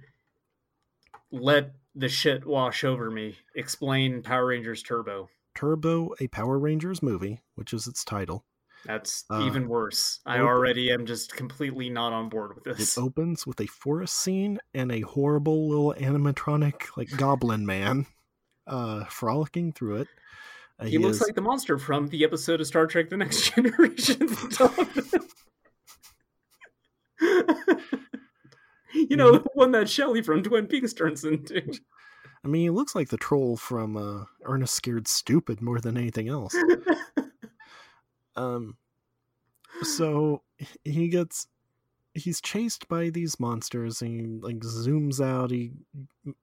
Let 1.30 1.72
the 1.94 2.08
shit 2.08 2.44
wash 2.44 2.84
over 2.84 3.10
me. 3.10 3.36
Explain 3.54 4.22
Power 4.22 4.46
Rangers 4.46 4.82
Turbo. 4.82 5.28
Turbo, 5.54 6.14
a 6.20 6.26
Power 6.26 6.58
Rangers 6.58 7.00
movie, 7.00 7.40
which 7.54 7.72
is 7.72 7.86
its 7.86 8.04
title. 8.04 8.44
That's 8.86 9.24
Uh, 9.30 9.44
even 9.46 9.68
worse. 9.68 10.20
I 10.26 10.34
open- 10.36 10.46
already 10.46 10.90
am 10.92 11.06
just 11.06 11.34
completely 11.34 11.88
not 11.90 12.12
on 12.12 12.28
board 12.28 12.54
with 12.54 12.64
this. 12.64 12.96
It 12.96 13.00
opens 13.02 13.46
with 13.46 13.60
a 13.60 13.66
forest 13.66 14.16
scene 14.16 14.58
and 14.74 14.92
a 14.92 15.00
horrible 15.00 15.68
little 15.68 15.94
animatronic 15.98 16.96
like 16.96 17.08
goblin 17.16 17.64
man 17.66 18.06
uh 18.66 19.04
frolicking 19.04 19.72
through 19.72 19.96
it. 19.96 20.08
Uh, 20.78 20.84
he 20.86 20.98
looks 20.98 21.16
is- 21.16 21.22
like 21.22 21.34
the 21.34 21.40
monster 21.42 21.78
from 21.78 22.08
the 22.08 22.24
episode 22.24 22.60
of 22.60 22.66
Star 22.66 22.86
Trek: 22.86 23.08
The 23.10 23.16
Next 23.16 23.50
Generation. 23.54 24.28
you 28.94 29.16
know, 29.16 29.32
the 29.32 29.44
one 29.54 29.72
that 29.72 29.88
Shelley 29.88 30.22
from 30.22 30.42
Twin 30.42 30.66
Peaks 30.66 30.92
turns 30.92 31.24
into. 31.24 31.62
I 32.44 32.48
mean, 32.48 32.62
he 32.62 32.70
looks 32.70 32.94
like 32.94 33.08
the 33.08 33.16
troll 33.16 33.56
from 33.56 33.96
uh, 33.96 34.24
Ernest 34.44 34.74
Scared 34.74 35.08
Stupid 35.08 35.62
more 35.62 35.80
than 35.80 35.96
anything 35.96 36.28
else. 36.28 36.54
Um, 38.36 38.76
so 39.82 40.42
he 40.84 41.08
gets 41.08 41.46
he's 42.14 42.40
chased 42.40 42.88
by 42.88 43.10
these 43.10 43.38
monsters. 43.38 44.00
And 44.00 44.20
he 44.20 44.26
like 44.40 44.60
zooms 44.60 45.24
out. 45.24 45.50
He 45.50 45.72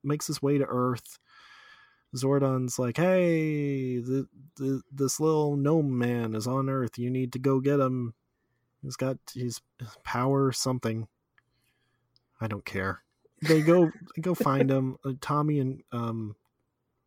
makes 0.04 0.28
his 0.28 0.42
way 0.42 0.58
to 0.58 0.66
Earth. 0.66 1.18
Zordon's 2.16 2.78
like, 2.78 2.98
"Hey, 2.98 4.00
the, 4.00 4.28
the 4.58 4.82
this 4.92 5.20
little 5.20 5.56
gnome 5.56 5.98
man 5.98 6.36
is 6.36 6.46
on 6.46 6.70
Earth. 6.70 6.98
You 6.98 7.10
need 7.10 7.32
to 7.34 7.40
go 7.40 7.62
get 7.62 7.80
him. 7.80 8.14
He's 8.82 8.98
got 8.98 9.18
his 9.34 9.62
power 10.04 10.52
something. 10.52 11.08
I 12.42 12.48
don't 12.48 12.66
care." 12.66 13.04
They 13.44 13.62
go 13.62 13.92
they 14.16 14.22
go 14.22 14.36
find 14.36 14.70
him. 14.72 14.98
Uh, 15.06 15.14
Tommy 15.22 15.60
and 15.60 15.84
um, 15.94 16.36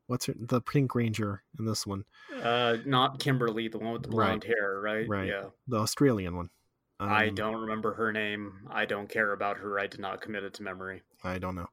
what's 0.07 0.27
her 0.27 0.35
the 0.39 0.61
Pink 0.61 0.95
Ranger 0.95 1.43
in 1.59 1.65
this 1.65 1.87
one, 1.87 2.05
Uh, 2.43 2.77
not 2.85 3.19
Kimberly, 3.21 3.69
the 3.69 3.79
one 3.79 3.93
with 3.95 4.03
the 4.03 4.09
blonde 4.09 4.45
hair, 4.45 4.81
right? 4.81 5.09
Right. 5.09 5.29
Yeah. 5.29 5.47
the 5.67 5.79
Australian 5.79 6.37
one. 6.37 6.51
I 7.01 7.29
Um, 7.29 7.35
don't 7.35 7.57
remember 7.57 7.95
her 7.95 8.13
name. 8.13 8.69
I 8.71 8.85
don't 8.85 9.09
care 9.09 9.33
about 9.33 9.57
her. 9.59 9.79
I 9.81 9.87
did 9.87 10.01
not 10.01 10.21
commit 10.21 10.45
it 10.45 10.55
to 10.55 10.63
memory. 10.63 11.03
I 11.25 11.39
don't 11.39 11.55
know. 11.57 11.69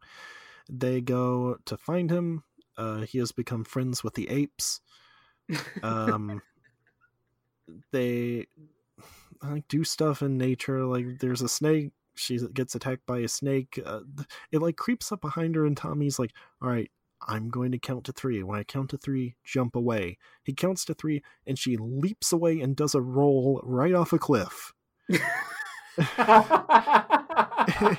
They 0.70 1.00
go 1.02 1.58
to 1.66 1.78
find 1.78 2.10
him. 2.10 2.44
Uh, 2.78 3.02
he 3.02 3.18
has 3.20 3.32
become 3.32 3.64
friends 3.64 4.04
with 4.04 4.14
the 4.16 4.30
apes. 4.30 4.82
Um, 5.84 6.42
they 7.92 8.48
like 9.44 9.68
do 9.68 9.84
stuff 9.84 10.22
in 10.22 10.38
nature. 10.38 10.86
Like 10.86 11.20
there's 11.20 11.42
a 11.42 11.50
snake. 11.50 11.92
She 12.16 12.38
gets 12.54 12.76
attacked 12.76 13.06
by 13.06 13.20
a 13.20 13.28
snake. 13.28 13.80
Uh, 13.86 14.02
it 14.52 14.60
like 14.62 14.76
creeps 14.76 15.12
up 15.12 15.22
behind 15.22 15.56
her, 15.56 15.66
and 15.66 15.76
Tommy's 15.78 16.20
like, 16.20 16.32
"All 16.62 16.70
right, 16.70 16.92
I'm 17.28 17.50
going 17.50 17.72
to 17.72 17.80
count 17.80 18.06
to 18.06 18.12
three. 18.12 18.44
When 18.44 18.60
I 18.60 18.64
count 18.64 18.90
to 18.92 18.98
three, 18.98 19.36
jump 19.44 19.76
away." 19.76 20.18
He 20.44 20.54
counts 20.54 20.86
to 20.86 20.94
three, 20.94 21.24
and 21.46 21.58
she 21.58 21.78
leaps 21.78 22.32
away 22.32 22.62
and 22.62 22.76
does 22.76 22.96
a 22.96 23.02
roll 23.02 23.62
right 23.64 23.94
off 23.94 24.14
a 24.14 24.20
cliff. 24.20 24.74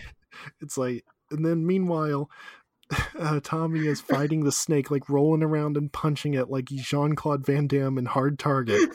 it's 0.61 0.77
like, 0.77 1.05
and 1.31 1.45
then 1.45 1.67
meanwhile, 1.67 2.31
uh, 3.19 3.41
Tommy 3.43 3.87
is 3.87 4.01
fighting 4.01 4.45
the 4.45 4.53
snake, 4.53 4.91
like 4.91 5.09
rolling 5.09 5.43
around 5.43 5.77
and 5.77 5.93
punching 5.93 6.35
it 6.35 6.51
like 6.51 6.67
Jean 6.67 7.15
Claude 7.15 7.47
Van 7.47 7.67
Damme 7.67 7.99
in 7.99 8.07
Hard 8.07 8.39
Target. 8.39 8.91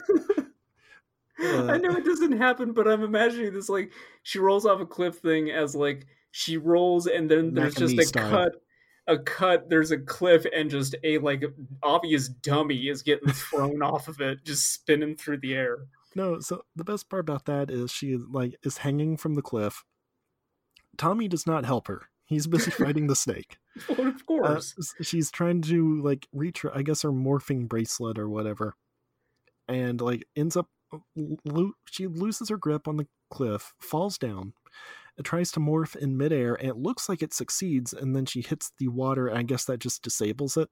Uh, 1.40 1.68
I 1.68 1.78
know 1.78 1.96
it 1.96 2.06
doesn't 2.06 2.38
happen, 2.38 2.74
but 2.74 2.88
I'm 2.88 3.04
imagining 3.04 3.54
this 3.54 3.70
like 3.70 3.92
she 4.24 4.40
rolls 4.40 4.66
off 4.66 4.82
a 4.82 4.86
cliff 4.86 5.18
thing 5.18 5.52
as 5.52 5.76
like 5.76 6.08
she 6.32 6.58
rolls 6.58 7.08
and 7.08 7.30
then 7.30 7.54
there's 7.54 7.80
Mac 7.80 7.80
just 7.80 8.00
a 8.00 8.04
style. 8.04 8.30
cut 8.30 8.62
a 9.08 9.18
cut 9.18 9.70
there's 9.70 9.92
a 9.92 9.98
cliff 9.98 10.46
and 10.54 10.70
just 10.70 10.96
a 11.04 11.18
like 11.20 11.44
obvious 11.84 12.28
dummy 12.28 12.90
is 12.90 13.02
getting 13.02 13.30
thrown 13.34 13.82
off 13.82 14.08
of 14.08 14.20
it 14.22 14.44
just 14.44 14.74
spinning 14.74 15.16
through 15.16 15.38
the 15.38 15.54
air 15.54 15.80
No, 16.16 16.40
so 16.40 16.64
the 16.76 16.84
best 16.84 17.10
part 17.10 17.22
about 17.22 17.46
that 17.46 17.70
is 17.72 17.92
she 17.92 18.18
like 18.18 18.56
is 18.64 18.80
hanging 18.80 19.18
from 19.18 19.36
the 19.36 19.42
cliff. 19.42 19.84
Tommy 20.98 21.28
does 21.28 21.46
not 21.46 21.64
help 21.66 21.88
her. 21.88 22.10
He's 22.26 22.48
busy 22.48 22.72
fighting 22.84 23.08
the 23.08 23.16
snake. 23.16 23.58
well, 23.88 24.08
of 24.08 24.16
Uh, 24.16 24.20
course 24.26 24.74
s- 24.80 24.96
she's 25.08 25.30
trying 25.32 25.62
to 25.64 26.02
like 26.02 26.28
reach 26.34 26.62
her, 26.62 26.76
I 26.76 26.82
guess 26.82 27.04
her 27.04 27.12
morphing 27.12 27.68
bracelet 27.70 28.18
or 28.18 28.28
whatever, 28.28 28.76
and 29.68 30.02
like 30.02 30.26
ends 30.36 30.58
up 30.58 30.68
lo- 31.46 31.74
she 31.86 32.08
loses 32.08 32.50
her 32.50 32.58
grip 32.58 32.88
on 32.88 32.98
the 32.98 33.08
cliff, 33.30 33.74
falls 33.80 34.18
down, 34.18 34.54
it 35.18 35.24
tries 35.24 35.52
to 35.54 35.60
morph 35.60 35.96
in 35.96 36.18
midair, 36.18 36.56
and 36.56 36.70
it 36.70 36.78
looks 36.78 37.10
like 37.10 37.22
it 37.22 37.34
succeeds, 37.34 37.94
and 37.94 38.16
then 38.16 38.26
she 38.26 38.42
hits 38.42 38.72
the 38.78 38.88
water, 38.88 39.28
and 39.28 39.38
I 39.38 39.44
guess 39.44 39.66
that 39.66 39.80
just 39.80 40.04
disables 40.04 40.58
it. 40.58 40.70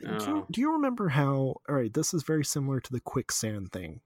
Do, 0.00 0.06
you, 0.08 0.16
Oh. 0.20 0.46
do 0.50 0.60
you 0.60 0.72
remember 0.72 1.08
how? 1.08 1.56
All 1.68 1.74
right, 1.74 1.92
this 1.92 2.14
is 2.14 2.22
very 2.22 2.44
similar 2.44 2.80
to 2.80 2.92
the 2.92 3.00
quicksand 3.00 3.72
thing, 3.72 4.00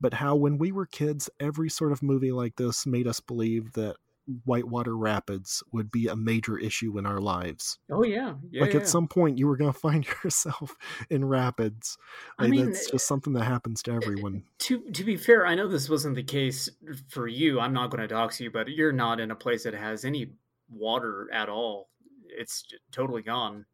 but 0.00 0.14
how 0.14 0.36
when 0.36 0.56
we 0.58 0.72
were 0.72 0.86
kids, 0.86 1.28
every 1.40 1.68
sort 1.68 1.92
of 1.92 2.02
movie 2.02 2.32
like 2.32 2.56
this 2.56 2.86
made 2.86 3.06
us 3.06 3.20
believe 3.20 3.72
that 3.72 3.96
whitewater 4.44 4.96
rapids 4.96 5.62
would 5.72 5.90
be 5.90 6.06
a 6.06 6.16
major 6.16 6.58
issue 6.58 6.98
in 6.98 7.06
our 7.06 7.20
lives. 7.20 7.78
Oh 7.90 8.04
yeah, 8.04 8.34
yeah. 8.50 8.62
like 8.62 8.74
yeah. 8.74 8.80
at 8.80 8.88
some 8.88 9.08
point, 9.08 9.38
you 9.38 9.46
were 9.46 9.56
going 9.56 9.72
to 9.72 9.78
find 9.78 10.06
yourself 10.24 10.76
in 11.10 11.24
rapids. 11.24 11.98
I 12.38 12.46
mean, 12.46 12.66
that's 12.66 12.88
eh, 12.88 12.92
just 12.92 13.06
something 13.06 13.32
that 13.34 13.44
happens 13.44 13.82
to 13.84 13.92
eh, 13.92 13.94
eh, 13.94 14.00
everyone. 14.02 14.44
to 14.60 14.80
to 14.90 15.04
be 15.04 15.16
fair, 15.16 15.46
I 15.46 15.54
know 15.54 15.68
this 15.68 15.88
wasn't 15.88 16.14
the 16.14 16.22
case 16.22 16.68
for 17.08 17.26
you. 17.26 17.60
I'm 17.60 17.72
not 17.72 17.90
going 17.90 18.02
to 18.02 18.08
dox 18.08 18.40
you, 18.40 18.50
but 18.50 18.68
you're 18.68 18.92
not 18.92 19.20
in 19.20 19.30
a 19.30 19.36
place 19.36 19.64
that 19.64 19.74
has 19.74 20.04
any 20.04 20.30
water 20.70 21.28
at 21.32 21.48
all. 21.48 21.88
It's 22.28 22.64
totally 22.90 23.22
gone. 23.22 23.66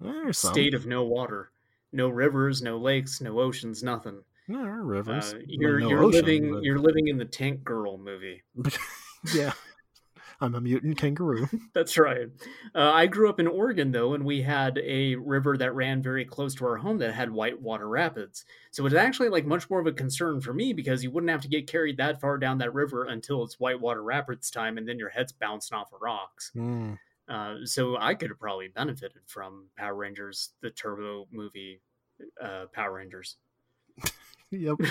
There's 0.00 0.38
some. 0.38 0.52
State 0.52 0.74
of 0.74 0.86
no 0.86 1.04
water, 1.04 1.50
no 1.92 2.08
rivers, 2.08 2.62
no 2.62 2.78
lakes, 2.78 3.20
no 3.20 3.40
oceans, 3.40 3.82
nothing. 3.82 4.22
Are 4.52 4.82
rivers. 4.82 5.32
Uh, 5.32 5.38
you're 5.46 5.80
no 5.80 5.88
you're 5.88 6.02
ocean, 6.04 6.20
living 6.20 6.52
but- 6.52 6.62
you're 6.62 6.78
living 6.78 7.08
in 7.08 7.16
the 7.16 7.24
Tank 7.24 7.64
Girl 7.64 7.96
movie. 7.96 8.42
yeah. 9.32 9.52
I'm 10.40 10.54
a 10.54 10.60
mutant 10.60 10.98
kangaroo. 10.98 11.48
That's 11.74 11.96
right. 11.96 12.28
Uh, 12.74 12.92
I 12.92 13.06
grew 13.06 13.28
up 13.28 13.40
in 13.40 13.46
Oregon, 13.46 13.92
though, 13.92 14.14
and 14.14 14.24
we 14.24 14.42
had 14.42 14.78
a 14.78 15.14
river 15.14 15.56
that 15.56 15.74
ran 15.74 16.02
very 16.02 16.24
close 16.24 16.54
to 16.56 16.66
our 16.66 16.76
home 16.76 16.98
that 16.98 17.14
had 17.14 17.30
whitewater 17.30 17.88
rapids. 17.88 18.44
So 18.72 18.82
it 18.82 18.84
was 18.84 18.94
actually 18.94 19.28
like 19.28 19.46
much 19.46 19.70
more 19.70 19.80
of 19.80 19.86
a 19.86 19.92
concern 19.92 20.40
for 20.40 20.52
me 20.52 20.72
because 20.72 21.02
you 21.02 21.10
wouldn't 21.10 21.30
have 21.30 21.40
to 21.42 21.48
get 21.48 21.66
carried 21.66 21.96
that 21.98 22.20
far 22.20 22.38
down 22.38 22.58
that 22.58 22.74
river 22.74 23.04
until 23.04 23.44
it's 23.44 23.60
whitewater 23.60 24.02
rapids 24.02 24.50
time, 24.50 24.76
and 24.76 24.88
then 24.88 24.98
your 24.98 25.10
head's 25.10 25.32
bouncing 25.32 25.76
off 25.76 25.92
of 25.92 26.02
rocks. 26.02 26.50
Mm. 26.54 26.98
Uh, 27.28 27.54
so 27.64 27.96
I 27.98 28.14
could 28.14 28.30
have 28.30 28.40
probably 28.40 28.68
benefited 28.68 29.22
from 29.26 29.68
Power 29.78 29.94
Rangers, 29.94 30.50
the 30.60 30.70
Turbo 30.70 31.26
movie, 31.32 31.80
uh, 32.42 32.66
Power 32.72 32.94
Rangers. 32.94 33.36
Yep. 34.50 34.76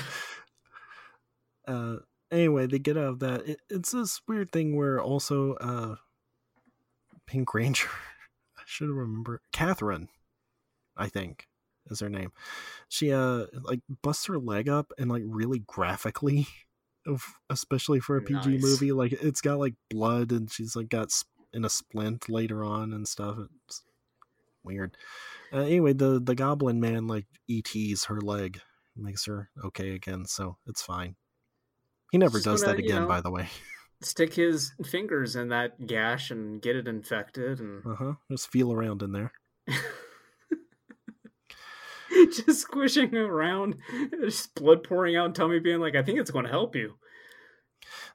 anyway, 2.33 2.67
they 2.67 2.79
get 2.79 2.97
out 2.97 3.05
of 3.05 3.19
that. 3.19 3.47
It, 3.47 3.59
it's 3.69 3.91
this 3.91 4.21
weird 4.27 4.51
thing 4.51 4.75
where 4.75 5.01
also 5.01 5.53
uh, 5.55 5.95
Pink 7.27 7.53
Ranger, 7.53 7.87
I 8.57 8.63
should 8.65 8.89
remember 8.89 9.41
Catherine, 9.51 10.09
I 10.97 11.07
think 11.07 11.47
is 11.87 11.99
her 11.99 12.09
name. 12.09 12.31
She 12.89 13.11
uh 13.11 13.45
like 13.61 13.81
busts 14.01 14.27
her 14.27 14.37
leg 14.37 14.69
up 14.69 14.91
and 14.97 15.09
like 15.09 15.23
really 15.25 15.59
graphically, 15.67 16.47
especially 17.49 17.99
for 17.99 18.17
a 18.17 18.21
PG 18.21 18.49
Nice. 18.49 18.61
movie. 18.61 18.91
Like 18.91 19.13
it's 19.13 19.41
got 19.41 19.59
like 19.59 19.75
blood 19.89 20.31
and 20.31 20.51
she's 20.51 20.75
like 20.75 20.89
got 20.89 21.11
sp- 21.11 21.27
in 21.53 21.65
a 21.65 21.69
splint 21.69 22.29
later 22.29 22.63
on 22.63 22.93
and 22.93 23.07
stuff. 23.07 23.37
It's 23.67 23.83
weird. 24.63 24.97
Uh, 25.51 25.59
anyway, 25.59 25.93
the 25.93 26.19
the 26.23 26.35
Goblin 26.35 26.79
Man 26.79 27.07
like 27.07 27.25
ETs 27.49 28.05
her 28.05 28.21
leg, 28.21 28.59
makes 28.95 29.25
her 29.25 29.49
okay 29.63 29.91
again, 29.91 30.25
so 30.25 30.57
it's 30.65 30.81
fine. 30.81 31.15
He 32.13 32.19
never 32.19 32.39
does 32.39 32.61
wanna, 32.61 32.75
that 32.75 32.83
you 32.83 32.89
again, 32.89 33.01
know- 33.01 33.07
by 33.07 33.21
the 33.21 33.31
way. 33.31 33.49
Stick 34.01 34.35
his 34.35 34.71
fingers 34.85 35.35
in 35.35 35.49
that 35.49 35.87
gash 35.87 36.29
and 36.29 36.61
get 36.61 36.75
it 36.75 36.87
infected, 36.87 37.59
and 37.59 37.83
Uh 37.85 37.95
huh. 37.95 38.13
Just 38.29 38.49
feel 38.51 38.71
around 38.71 39.01
in 39.01 39.11
there. 39.13 39.31
just 42.45 42.61
squishing 42.61 43.15
around, 43.15 43.77
just 44.21 44.53
blood 44.55 44.83
pouring 44.83 45.15
out, 45.15 45.25
and 45.25 45.35
Tommy 45.35 45.59
being 45.59 45.79
like, 45.79 45.95
"I 45.95 46.03
think 46.03 46.19
it's 46.19 46.31
going 46.31 46.45
to 46.45 46.51
help 46.51 46.75
you." 46.75 46.95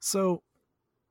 So, 0.01 0.43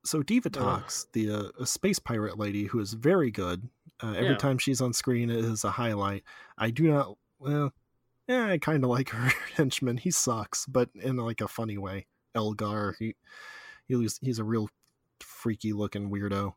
so 0.04 0.22
Divatox, 0.22 1.06
the 1.12 1.52
uh, 1.60 1.64
space 1.64 1.98
pirate 1.98 2.38
lady 2.38 2.64
who 2.64 2.80
is 2.80 2.92
very 2.94 3.30
good. 3.30 3.68
Uh, 4.02 4.12
every 4.12 4.30
Yeah. 4.30 4.36
time 4.36 4.58
she's 4.58 4.80
on 4.80 4.92
screen, 4.92 5.28
it 5.28 5.44
is 5.44 5.64
a 5.64 5.70
highlight. 5.72 6.22
I 6.56 6.70
do 6.70 6.84
not. 6.90 7.18
Well, 7.38 7.72
yeah, 8.28 8.46
I 8.46 8.58
kind 8.58 8.84
of 8.84 8.90
like 8.90 9.10
her 9.10 9.28
henchman. 9.56 9.96
He 9.98 10.10
sucks, 10.10 10.66
but 10.66 10.88
in 10.94 11.16
like 11.16 11.40
a 11.40 11.48
funny 11.48 11.76
way. 11.78 12.06
Elgar, 12.38 12.96
he 12.98 13.14
he 13.86 14.08
he's 14.22 14.38
a 14.38 14.44
real 14.44 14.68
freaky 15.20 15.72
looking 15.72 16.10
weirdo. 16.10 16.54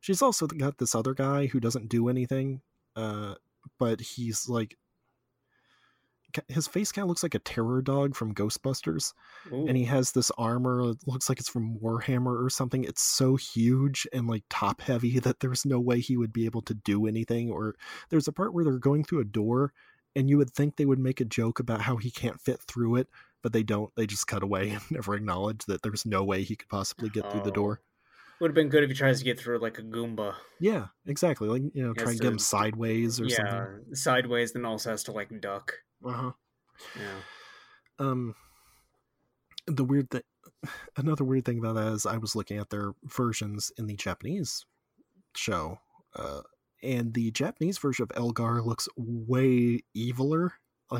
She's 0.00 0.22
also 0.22 0.46
got 0.46 0.78
this 0.78 0.94
other 0.94 1.14
guy 1.14 1.46
who 1.46 1.60
doesn't 1.60 1.88
do 1.88 2.08
anything, 2.08 2.60
uh, 2.96 3.34
but 3.78 4.00
he's 4.00 4.48
like. 4.48 4.76
His 6.48 6.66
face 6.66 6.90
kind 6.92 7.02
of 7.02 7.10
looks 7.10 7.22
like 7.22 7.34
a 7.34 7.40
terror 7.40 7.82
dog 7.82 8.16
from 8.16 8.34
Ghostbusters 8.34 9.12
Ooh. 9.52 9.66
and 9.66 9.76
he 9.76 9.84
has 9.84 10.12
this 10.12 10.30
armor 10.38 10.92
it 10.92 10.96
looks 11.06 11.28
like 11.28 11.38
it's 11.38 11.50
from 11.50 11.78
warhammer 11.78 12.42
or 12.42 12.48
something 12.48 12.84
it's 12.84 13.02
so 13.02 13.36
huge 13.36 14.06
and 14.14 14.26
like 14.26 14.42
top 14.48 14.80
heavy 14.80 15.18
that 15.18 15.40
there's 15.40 15.66
no 15.66 15.78
way 15.78 16.00
he 16.00 16.16
would 16.16 16.32
be 16.32 16.46
able 16.46 16.62
to 16.62 16.72
do 16.72 17.06
anything 17.06 17.50
or 17.50 17.74
there's 18.08 18.28
a 18.28 18.32
part 18.32 18.54
where 18.54 18.64
they're 18.64 18.78
going 18.78 19.04
through 19.04 19.20
a 19.20 19.24
door 19.24 19.74
and 20.16 20.30
you 20.30 20.38
would 20.38 20.50
think 20.50 20.76
they 20.76 20.86
would 20.86 20.98
make 20.98 21.20
a 21.20 21.26
joke 21.26 21.60
about 21.60 21.82
how 21.82 21.96
he 21.96 22.10
can't 22.10 22.40
fit 22.40 22.62
through 22.62 22.96
it 22.96 23.08
but 23.42 23.52
they 23.52 23.62
don't 23.62 23.90
they 23.96 24.06
just 24.06 24.26
cut 24.26 24.42
away 24.42 24.70
and 24.70 24.82
never 24.90 25.14
acknowledge 25.14 25.64
that 25.66 25.82
there's 25.82 26.06
no 26.06 26.22
way 26.24 26.42
he 26.42 26.56
could 26.56 26.68
possibly 26.68 27.08
get 27.10 27.24
through 27.30 27.42
the 27.42 27.50
Oh. 27.50 27.54
door 27.54 27.80
Would 28.40 28.50
have 28.50 28.54
been 28.54 28.68
good 28.68 28.82
if 28.84 28.90
he 28.90 28.96
tries 28.96 29.18
to 29.18 29.24
get 29.24 29.38
through 29.38 29.58
like 29.58 29.78
a 29.78 29.82
Goomba. 29.82 30.34
yeah 30.60 30.86
exactly 31.06 31.48
like 31.48 31.62
you 31.74 31.82
know 31.86 31.92
try 31.94 32.12
and 32.12 32.20
get 32.20 32.32
him 32.32 32.38
sideways 32.38 33.20
or 33.20 33.26
yeah, 33.28 33.36
something 33.36 33.58
Yeah, 33.88 33.94
sideways, 33.94 34.52
then 34.52 34.64
also 34.64 34.90
has 34.90 35.02
to 35.04 35.12
like 35.12 35.40
duck. 35.40 35.74
uh-huh 36.04 36.32
Yeah. 36.98 37.20
um 37.98 38.34
the 39.66 39.84
weird 39.84 40.10
thing 40.10 40.22
another 40.96 41.24
weird 41.24 41.44
thing 41.44 41.58
about 41.58 41.74
that 41.74 41.92
is 41.92 42.06
i 42.06 42.16
was 42.16 42.34
looking 42.36 42.58
at 42.58 42.70
their 42.70 42.92
versions 43.04 43.70
in 43.78 43.86
the 43.86 43.94
japanese 43.96 44.64
show 45.36 45.78
uh 46.16 46.40
and 46.82 47.14
the 47.14 47.30
japanese 47.30 47.78
version 47.78 48.02
of 48.02 48.10
elgar 48.16 48.60
looks 48.62 48.88
way 48.96 49.80
eviler 49.96 50.50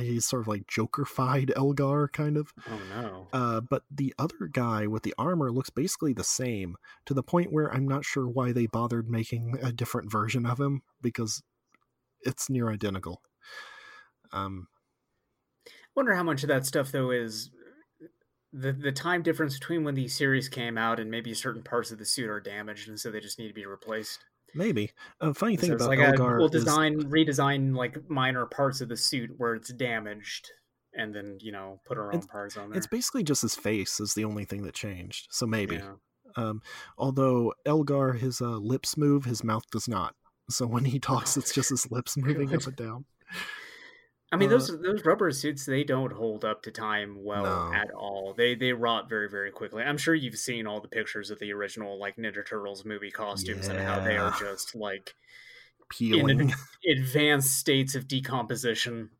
he's 0.00 0.24
sort 0.24 0.42
of 0.42 0.48
like 0.48 0.66
joker-fied 0.66 1.52
elgar 1.56 2.08
kind 2.12 2.36
of 2.36 2.52
Oh 2.70 2.80
no. 2.90 3.26
uh 3.32 3.60
but 3.60 3.82
the 3.90 4.14
other 4.18 4.48
guy 4.52 4.86
with 4.86 5.02
the 5.02 5.14
armor 5.18 5.50
looks 5.52 5.70
basically 5.70 6.12
the 6.12 6.24
same 6.24 6.76
to 7.06 7.14
the 7.14 7.22
point 7.22 7.52
where 7.52 7.72
i'm 7.72 7.86
not 7.86 8.04
sure 8.04 8.28
why 8.28 8.52
they 8.52 8.66
bothered 8.66 9.08
making 9.10 9.58
a 9.62 9.72
different 9.72 10.10
version 10.10 10.46
of 10.46 10.58
him 10.60 10.82
because 11.00 11.42
it's 12.22 12.48
near 12.50 12.70
identical 12.70 13.22
um 14.32 14.68
Wonder 15.94 16.14
how 16.14 16.22
much 16.22 16.42
of 16.42 16.48
that 16.48 16.64
stuff 16.64 16.90
though 16.90 17.10
is 17.10 17.50
the 18.52 18.72
the 18.72 18.92
time 18.92 19.22
difference 19.22 19.58
between 19.58 19.84
when 19.84 19.94
the 19.94 20.08
series 20.08 20.48
came 20.48 20.76
out 20.78 20.98
and 20.98 21.10
maybe 21.10 21.34
certain 21.34 21.62
parts 21.62 21.90
of 21.90 21.98
the 21.98 22.04
suit 22.04 22.30
are 22.30 22.40
damaged 22.40 22.88
and 22.88 22.98
so 22.98 23.10
they 23.10 23.20
just 23.20 23.38
need 23.38 23.48
to 23.48 23.54
be 23.54 23.66
replaced. 23.66 24.24
Maybe 24.54 24.90
a 25.20 25.32
funny 25.34 25.56
thing 25.56 25.70
So 25.70 25.76
about 25.76 25.88
like 25.88 25.98
elgar 25.98 26.36
a, 26.36 26.38
we'll 26.38 26.46
is- 26.54 26.64
design 26.64 27.02
redesign 27.10 27.76
like 27.76 28.08
minor 28.10 28.46
parts 28.46 28.80
of 28.80 28.88
the 28.88 28.96
suit 28.96 29.30
where 29.36 29.54
it's 29.54 29.72
damaged 29.72 30.50
and 30.94 31.14
then 31.14 31.38
you 31.40 31.52
know 31.52 31.80
put 31.86 31.96
our 31.98 32.08
own 32.12 32.18
It's- 32.18 32.26
parts 32.26 32.56
on 32.56 32.70
there. 32.70 32.78
It's 32.78 32.86
basically 32.86 33.22
just 33.22 33.42
his 33.42 33.54
face 33.54 34.00
is 34.00 34.14
the 34.14 34.24
only 34.24 34.44
thing 34.44 34.62
that 34.64 34.74
changed. 34.74 35.28
So 35.30 35.46
maybe. 35.46 35.76
Yeah. 35.76 35.92
Um, 36.34 36.62
although 36.96 37.52
Elgar, 37.66 38.14
his 38.14 38.40
uh, 38.40 38.56
lips 38.56 38.96
move, 38.96 39.26
his 39.26 39.44
mouth 39.44 39.64
does 39.70 39.86
not. 39.86 40.14
So 40.48 40.66
when 40.66 40.86
he 40.86 40.98
talks, 40.98 41.36
it's 41.36 41.52
just 41.54 41.68
his 41.70 41.90
lips 41.90 42.16
moving 42.16 42.54
up 42.54 42.66
and 42.66 42.76
down. 42.76 43.04
I 44.32 44.36
mean, 44.36 44.48
Uh, 44.48 44.52
those 44.52 44.80
those 44.80 45.04
rubber 45.04 45.30
suits 45.30 45.66
they 45.66 45.84
don't 45.84 46.12
hold 46.12 46.44
up 46.44 46.62
to 46.62 46.70
time 46.70 47.22
well 47.22 47.44
No. 47.70 47.74
at 47.74 47.90
all. 47.90 48.32
They 48.36 48.54
they 48.54 48.72
rot 48.72 49.08
very 49.08 49.28
very 49.28 49.50
quickly. 49.50 49.82
I'm 49.82 49.98
sure 49.98 50.14
you've 50.14 50.38
seen 50.38 50.66
all 50.66 50.80
the 50.80 50.88
pictures 50.88 51.30
of 51.30 51.38
the 51.38 51.52
original 51.52 51.98
like 51.98 52.16
Ninja 52.16 52.44
Turtles 52.46 52.84
movie 52.84 53.10
costumes 53.10 53.68
and 53.68 53.78
how 53.78 54.00
they 54.00 54.16
are 54.16 54.32
just 54.38 54.74
like 54.74 55.14
Peeling. 55.90 56.52
advanced 56.90 57.58
states 57.58 57.94
of 57.94 58.08
decomposition. 58.08 59.10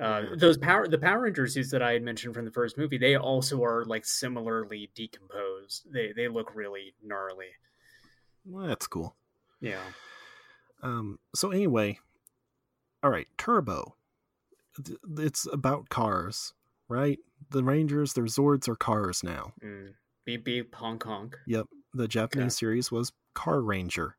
Uh, 0.00 0.22
Yeah. 0.30 0.36
those 0.36 0.56
power 0.56 0.88
the 0.88 0.96
Power 0.96 1.20
Ranger 1.20 1.46
suits 1.46 1.70
that 1.72 1.82
I 1.82 1.92
had 1.92 2.02
mentioned 2.02 2.32
from 2.34 2.46
the 2.46 2.50
first 2.50 2.78
movie, 2.78 2.96
they 2.96 3.16
also 3.16 3.62
are 3.62 3.84
like 3.84 4.06
similarly 4.06 4.90
decomposed. 4.94 5.92
They 5.92 6.12
they 6.16 6.28
look 6.28 6.54
really 6.54 6.94
gnarly. 7.02 7.48
Well, 8.46 8.66
that's 8.66 8.86
cool. 8.86 9.14
Yeah. 9.60 9.82
Um, 10.82 11.18
so 11.34 11.50
anyway, 11.50 11.98
all 13.02 13.10
right, 13.10 13.28
Turbo. 13.36 13.96
It's 15.18 15.46
about 15.52 15.88
cars, 15.88 16.52
right? 16.88 17.18
The 17.50 17.62
Rangers, 17.64 18.12
their 18.14 18.24
Zords 18.24 18.68
are 18.68 18.76
cars 18.76 19.22
now. 19.22 19.52
Mm. 19.62 19.94
Beep 20.24 20.44
beep 20.44 20.74
honk 20.74 21.02
honk. 21.04 21.36
Yep. 21.46 21.66
The 21.94 22.08
Japanese 22.08 22.42
Okay. 22.44 22.50
series 22.50 22.92
was 22.92 23.12
Car 23.34 23.60
Ranger. 23.62 24.16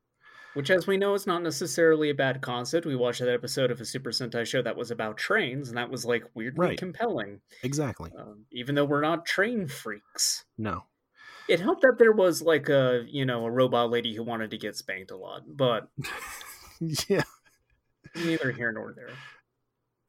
Which, 0.55 0.71
as 0.71 0.87
we 0.87 0.97
know, 0.97 1.13
is 1.13 1.27
not 1.27 1.43
necessarily 1.43 2.09
a 2.09 2.15
bad 2.15 2.41
concept. 2.41 2.87
We 2.87 2.95
watched 2.95 3.19
that 3.19 3.29
episode 3.29 3.69
of 3.69 3.79
a 3.79 3.85
Super 3.85 4.09
Sentai 4.09 4.47
show 4.47 4.63
that 4.63 4.75
was 4.75 4.89
about 4.89 5.15
trains, 5.17 5.69
and 5.69 5.77
that 5.77 5.91
was 5.91 6.05
like 6.05 6.23
weirdly 6.33 6.65
Right. 6.69 6.77
compelling. 6.77 7.41
Exactly. 7.61 8.11
Um, 8.17 8.45
even 8.51 8.73
though 8.73 8.85
we're 8.85 9.01
not 9.01 9.25
train 9.27 9.67
freaks, 9.67 10.45
No. 10.57 10.85
it 11.47 11.59
helped 11.59 11.83
that 11.83 11.97
there 11.99 12.11
was 12.11 12.41
like 12.41 12.67
a 12.69 13.05
you 13.07 13.25
know 13.25 13.45
a 13.45 13.51
robot 13.51 13.91
lady 13.91 14.15
who 14.15 14.23
wanted 14.23 14.49
to 14.51 14.57
get 14.57 14.75
spanked 14.75 15.11
a 15.11 15.15
lot. 15.17 15.43
But 15.47 15.89
yeah. 16.79 17.21
neither 18.15 18.51
here 18.51 18.71
nor 18.71 18.91
there. 18.93 19.11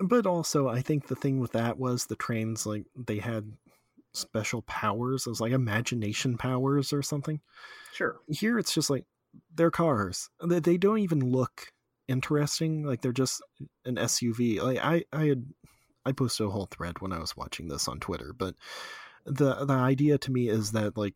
But 0.01 0.27
also 0.27 0.69
i 0.69 0.81
think 0.81 1.07
the 1.07 1.15
thing 1.17 1.39
with 1.39 1.53
that 1.53 1.79
was 1.79 2.07
the 2.07 2.17
trains 2.17 2.67
like 2.67 2.85
they 2.97 3.19
had 3.19 3.53
special 4.13 4.63
powers 4.63 5.27
it 5.27 5.31
was 5.31 5.41
like 5.41 5.53
imagination 5.53 6.37
powers 6.37 6.93
or 6.93 7.03
something 7.03 7.41
Sure. 7.93 8.17
here 8.29 8.59
it's 8.59 8.75
just 8.75 8.91
like 8.91 9.05
they're 9.55 9.71
cars 9.71 10.29
they, 10.45 10.59
they 10.59 10.77
don't 10.77 10.99
even 10.99 11.21
look 11.31 11.73
interesting 12.09 12.83
like 12.85 13.03
they're 13.03 13.13
just 13.13 13.43
an 13.85 13.97
suv 13.97 14.61
like 14.63 14.79
i 14.79 15.05
i 15.13 15.27
had 15.27 15.45
I 16.07 16.13
posted 16.13 16.47
a 16.47 16.51
whole 16.51 16.67
thread 16.71 17.01
when 17.01 17.13
I 17.13 17.19
was 17.19 17.37
watching 17.37 17.69
this 17.69 17.87
on 17.87 18.01
Twitter, 18.01 18.33
but 18.37 18.55
the 19.27 19.67
the 19.67 19.75
idea 19.75 20.17
to 20.19 20.33
me 20.33 20.49
is 20.49 20.73
that 20.73 20.97
like 20.97 21.15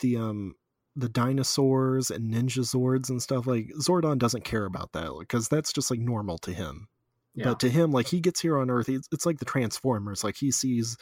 the 0.00 0.16
um 0.16 0.54
the 0.94 1.08
dinosaurs 1.08 2.10
and 2.10 2.32
ninja 2.32 2.60
zords 2.60 3.08
and 3.10 3.22
stuff 3.22 3.46
like 3.46 3.70
Zordon 3.80 4.18
doesn't 4.18 4.44
care 4.44 4.64
about 4.66 4.92
that 4.92 5.12
because 5.18 5.48
that's 5.48 5.72
just 5.72 5.90
like 5.90 6.00
normal 6.00 6.38
to 6.38 6.52
him. 6.52 6.88
Yeah. 7.36 7.44
But 7.44 7.60
to 7.60 7.68
him, 7.68 7.92
like 7.92 8.08
he 8.08 8.20
gets 8.20 8.40
here 8.40 8.58
on 8.58 8.70
Earth, 8.70 8.88
it's, 8.88 9.08
it's 9.12 9.26
like 9.26 9.38
the 9.38 9.44
Transformers. 9.44 10.24
Like 10.24 10.36
he 10.36 10.50
sees 10.50 10.96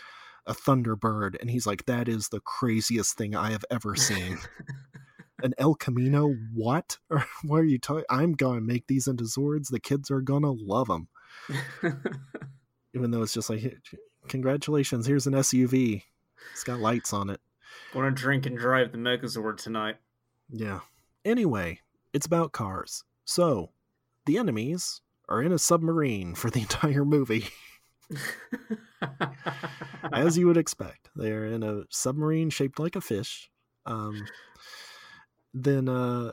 a 0.47 0.53
Thunderbird 0.53 1.41
and 1.41 1.49
he's 1.49 1.67
like, 1.67 1.87
"That 1.87 2.09
is 2.09 2.29
the 2.29 2.41
craziest 2.41 3.17
thing 3.17 3.37
I 3.37 3.53
have 3.53 3.65
ever 3.71 3.95
seen." 3.95 4.39
An 5.43 5.55
El 5.59 5.77
Camino? 5.77 6.35
What? 6.53 6.99
Or 7.11 7.25
what 7.45 7.59
are 7.59 7.65
you 7.65 7.79
talking? 7.79 8.05
I'm 8.11 8.33
gonna 8.33 8.61
make 8.61 8.89
these 8.89 9.07
into 9.07 9.25
Zords. 9.25 9.69
The 9.71 9.79
kids 9.79 10.11
are 10.11 10.21
gonna 10.21 10.51
love 10.51 10.89
them, 10.89 11.07
even 12.95 13.13
though 13.13 13.23
it's 13.23 13.33
just 13.33 13.49
like, 13.49 13.77
congratulations, 14.29 15.07
here's 15.07 15.29
an 15.29 15.35
SUV. 15.35 16.03
It's 16.53 16.65
got 16.65 16.81
lights 16.81 17.13
on 17.13 17.31
it. 17.31 17.41
Want 17.95 18.15
to 18.15 18.23
drink 18.23 18.45
and 18.47 18.59
drive 18.59 18.91
the 18.91 18.99
Megazord 18.99 19.57
tonight? 19.57 19.97
Yeah. 20.51 20.81
Anyway, 21.25 21.81
it's 22.13 22.27
about 22.27 22.53
cars. 22.53 23.05
So, 23.25 23.71
the 24.27 24.37
enemies 24.37 25.01
are 25.29 25.43
in 25.43 25.53
a 25.53 25.59
submarine 25.59 26.35
for 26.35 26.51
the 26.51 26.61
entire 26.63 27.05
movie, 27.05 27.47
as 30.13 30.37
you 30.37 30.47
would 30.47 30.57
expect. 30.57 31.11
They're 31.17 31.47
in 31.47 31.63
a 31.63 31.83
submarine 31.91 32.51
shaped 32.51 32.79
like 32.79 32.97
a 32.97 33.01
fish. 33.01 33.51
Um, 33.87 34.27
then, 35.53 35.89
uh, 35.89 36.33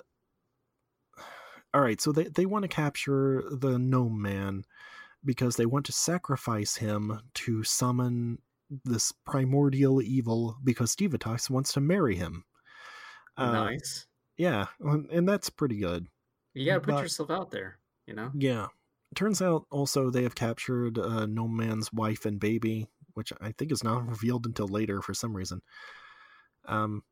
all 1.74 1.82
right, 1.82 2.02
so 2.02 2.12
they, 2.12 2.26
they 2.26 2.46
want 2.46 2.64
to 2.64 2.70
capture 2.70 3.44
the 3.52 3.78
gnome 3.78 4.22
man 4.22 4.64
because 5.24 5.56
they 5.56 5.66
want 5.66 5.86
to 5.86 5.92
sacrifice 5.92 6.76
him 6.76 7.22
to 7.36 7.64
summon 7.64 8.40
this 8.86 9.14
primordial 9.26 10.02
evil 10.02 10.58
because 10.64 10.96
Divatox 10.96 11.50
wants 11.50 11.74
to 11.74 11.82
marry 11.82 12.16
him. 12.16 12.46
Uh, 13.38 13.52
nice. 13.52 14.08
Yeah, 14.38 14.68
and 14.80 15.28
that's 15.28 15.50
pretty 15.50 15.78
good. 15.78 16.08
You 16.54 16.66
gotta 16.66 16.80
put 16.80 16.96
but- 16.96 17.04
yourself 17.04 17.30
out 17.30 17.52
there. 17.52 17.78
You 18.08 18.16
know. 18.16 18.32
Yeah. 18.34 18.68
Turns 19.16 19.42
out 19.42 19.66
also 19.70 20.10
they 20.10 20.24
have 20.24 20.36
captured 20.36 20.98
uh, 20.98 21.26
No 21.26 21.48
Man's 21.48 21.92
wife 21.92 22.26
and 22.26 22.40
baby, 22.40 22.88
which 23.14 23.34
I 23.42 23.52
think 23.52 23.72
is 23.72 23.84
not 23.84 24.08
revealed 24.10 24.46
until 24.46 24.68
later 24.68 25.02
for 25.02 25.14
some 25.14 25.36
reason. 25.36 25.62
Um. 26.66 27.04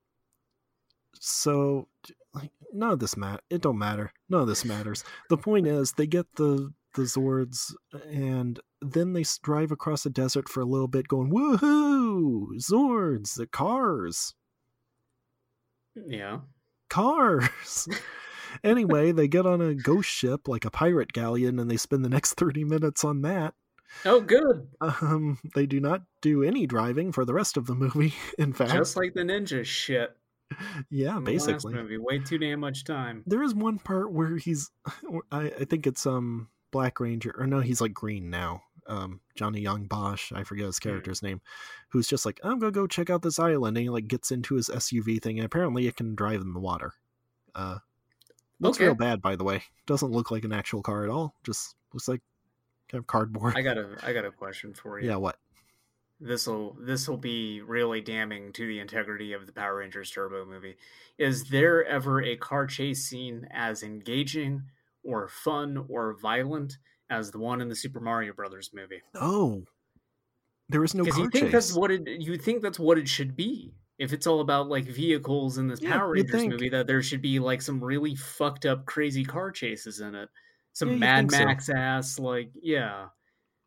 So, 1.20 1.88
like, 2.34 2.52
none 2.72 2.92
of 2.92 3.00
this 3.00 3.18
mat. 3.18 3.42
It 3.50 3.62
don't 3.62 3.78
matter. 3.80 4.14
None 4.30 4.42
of 4.42 4.48
this 4.48 4.64
matters. 4.64 5.04
the 5.30 5.38
point 5.38 5.68
is, 5.68 5.94
they 5.94 6.08
get 6.08 6.28
the 6.36 6.72
the 6.96 7.02
Zords, 7.04 7.74
and 8.10 8.60
then 8.82 9.14
they 9.14 9.24
drive 9.44 9.72
across 9.72 10.04
the 10.04 10.10
desert 10.10 10.48
for 10.50 10.62
a 10.62 10.66
little 10.66 10.88
bit, 10.88 11.08
going 11.08 11.32
woohoo! 11.32 12.48
Zords, 12.60 13.36
the 13.36 13.46
cars, 13.48 14.34
Yeah. 15.96 16.40
cars. 16.90 17.88
anyway, 18.64 19.12
they 19.12 19.28
get 19.28 19.46
on 19.46 19.62
a 19.62 19.74
ghost 19.76 20.10
ship 20.10 20.48
like 20.48 20.66
a 20.66 20.72
pirate 20.72 21.14
galleon 21.14 21.60
and 21.60 21.70
they 21.70 21.78
spend 21.78 22.04
the 22.06 22.10
next 22.10 22.34
30 22.38 22.64
minutes 22.64 23.04
on 23.04 23.22
that. 23.22 23.54
Oh, 24.06 24.22
good. 24.22 24.68
Um, 24.82 25.40
they 25.56 25.66
do 25.66 25.80
not 25.80 26.04
do 26.22 26.44
any 26.44 26.68
driving 26.68 27.12
for 27.12 27.26
the 27.26 27.34
rest 27.34 27.58
of 27.58 27.66
the 27.66 27.74
movie. 27.76 28.14
In 28.38 28.54
fact, 28.54 28.72
Just 28.72 28.96
like 28.96 29.14
the 29.16 29.22
ninja 29.24 29.66
shit. 29.66 30.16
yeah, 30.90 31.20
basically. 31.20 31.74
movie. 31.74 31.98
Way 31.98 32.20
too 32.20 32.38
damn 32.38 32.60
much 32.60 32.84
time. 32.84 33.24
There 33.26 33.42
is 33.44 33.54
one 33.56 33.80
part 33.80 34.12
where 34.12 34.38
he's, 34.38 34.70
I, 35.32 35.46
I 35.60 35.66
think 35.66 35.88
it's 35.88 36.06
um 36.06 36.50
Black 36.72 37.00
Ranger, 37.00 37.34
or 37.38 37.48
no, 37.48 37.62
he's 37.62 37.82
like 37.82 37.94
green 37.94 38.30
now. 38.30 38.62
Um, 38.88 39.22
Johnny 39.36 39.62
Yong 39.62 39.86
Bosch, 39.86 40.32
I 40.34 40.44
forget 40.44 40.66
his 40.68 40.78
Hmm. 40.80 40.90
character's 40.90 41.22
name, 41.24 41.42
who's 41.90 42.08
just 42.08 42.26
like, 42.26 42.40
I'm 42.44 42.60
gonna 42.60 42.72
go 42.72 42.86
check 42.88 43.10
out 43.10 43.22
this 43.24 43.40
island, 43.40 43.76
and 43.78 43.84
he 43.84 43.90
like 43.90 44.08
gets 44.08 44.32
into 44.32 44.56
his 44.56 44.70
SUV 44.70 45.20
thing, 45.22 45.38
and 45.40 45.46
apparently 45.46 45.88
it 45.88 45.96
can 45.96 46.14
drive 46.16 46.42
in 46.42 46.54
the 46.54 46.60
water. 46.60 46.94
Uh, 47.56 47.80
looks 48.60 48.78
Okay. 48.78 48.86
real 48.86 48.96
bad, 48.96 49.22
by 49.22 49.36
the 49.36 49.44
way. 49.44 49.64
Doesn't 49.86 50.12
look 50.12 50.32
like 50.32 50.44
an 50.44 50.54
actual 50.54 50.82
car 50.82 51.04
at 51.04 51.10
all. 51.10 51.36
Just 51.44 51.76
looks 51.94 52.08
like 52.08 52.22
kind 52.90 53.00
of 53.00 53.08
cardboard. 53.08 53.56
I 53.58 53.62
got 53.62 53.78
a 53.78 53.96
I 54.04 54.14
got 54.14 54.26
a 54.26 54.32
question 54.32 54.74
for 54.74 55.00
you. 55.00 55.10
yeah, 55.10 55.16
what? 55.18 55.38
This'll 56.22 56.76
this'll 56.82 57.16
be 57.18 57.62
really 57.62 58.02
damning 58.02 58.52
to 58.54 58.68
the 58.68 58.80
integrity 58.80 59.32
of 59.34 59.46
the 59.46 59.54
Power 59.54 59.78
Rangers 59.78 60.12
Turbo 60.12 60.44
movie. 60.46 60.76
Is 61.18 61.46
there 61.46 61.86
ever 61.86 62.22
a 62.22 62.36
car 62.36 62.66
chase 62.68 63.06
scene 63.06 63.48
as 63.52 63.84
engaging 63.84 64.64
or 65.04 65.30
fun 65.30 65.86
or 65.88 66.14
violent 66.22 66.78
as 67.10 67.32
the 67.32 67.40
one 67.40 67.62
in 67.62 67.70
the 67.70 67.76
Super 67.76 68.02
Mario 68.02 68.34
Brothers 68.34 68.72
movie? 68.74 69.02
Oh, 69.16 69.64
there 70.68 70.84
is 70.84 70.94
no 70.94 71.06
car 71.06 71.20
you 71.20 71.30
think 71.30 71.46
chase. 71.46 71.52
that's 71.54 71.74
what 71.74 71.90
it 71.90 72.06
you 72.06 72.38
think 72.38 72.62
that's 72.62 72.80
what 72.80 72.98
it 72.98 73.08
should 73.08 73.38
be. 73.38 73.74
If 74.00 74.14
it's 74.14 74.28
all 74.28 74.40
about 74.40 74.70
like 74.70 74.86
vehicles 74.86 75.58
in 75.58 75.68
this 75.68 75.82
Yeah, 75.82 75.98
Power 75.98 76.12
Rangers 76.12 76.48
movie, 76.48 76.70
that 76.70 76.88
there 76.88 77.04
should 77.04 77.22
be 77.22 77.40
like 77.40 77.62
some 77.62 77.84
really 77.84 78.16
fucked 78.16 78.66
up, 78.66 78.86
crazy 78.86 79.26
car 79.26 79.52
chases 79.52 80.00
in 80.00 80.16
it. 80.16 80.30
Some 80.74 80.90
Yeah, 80.90 80.96
Mad 80.96 81.18
think 81.18 81.32
so. 81.32 81.46
Max 81.46 81.70
ass, 81.70 82.18
like 82.18 82.52
yeah, 82.62 83.08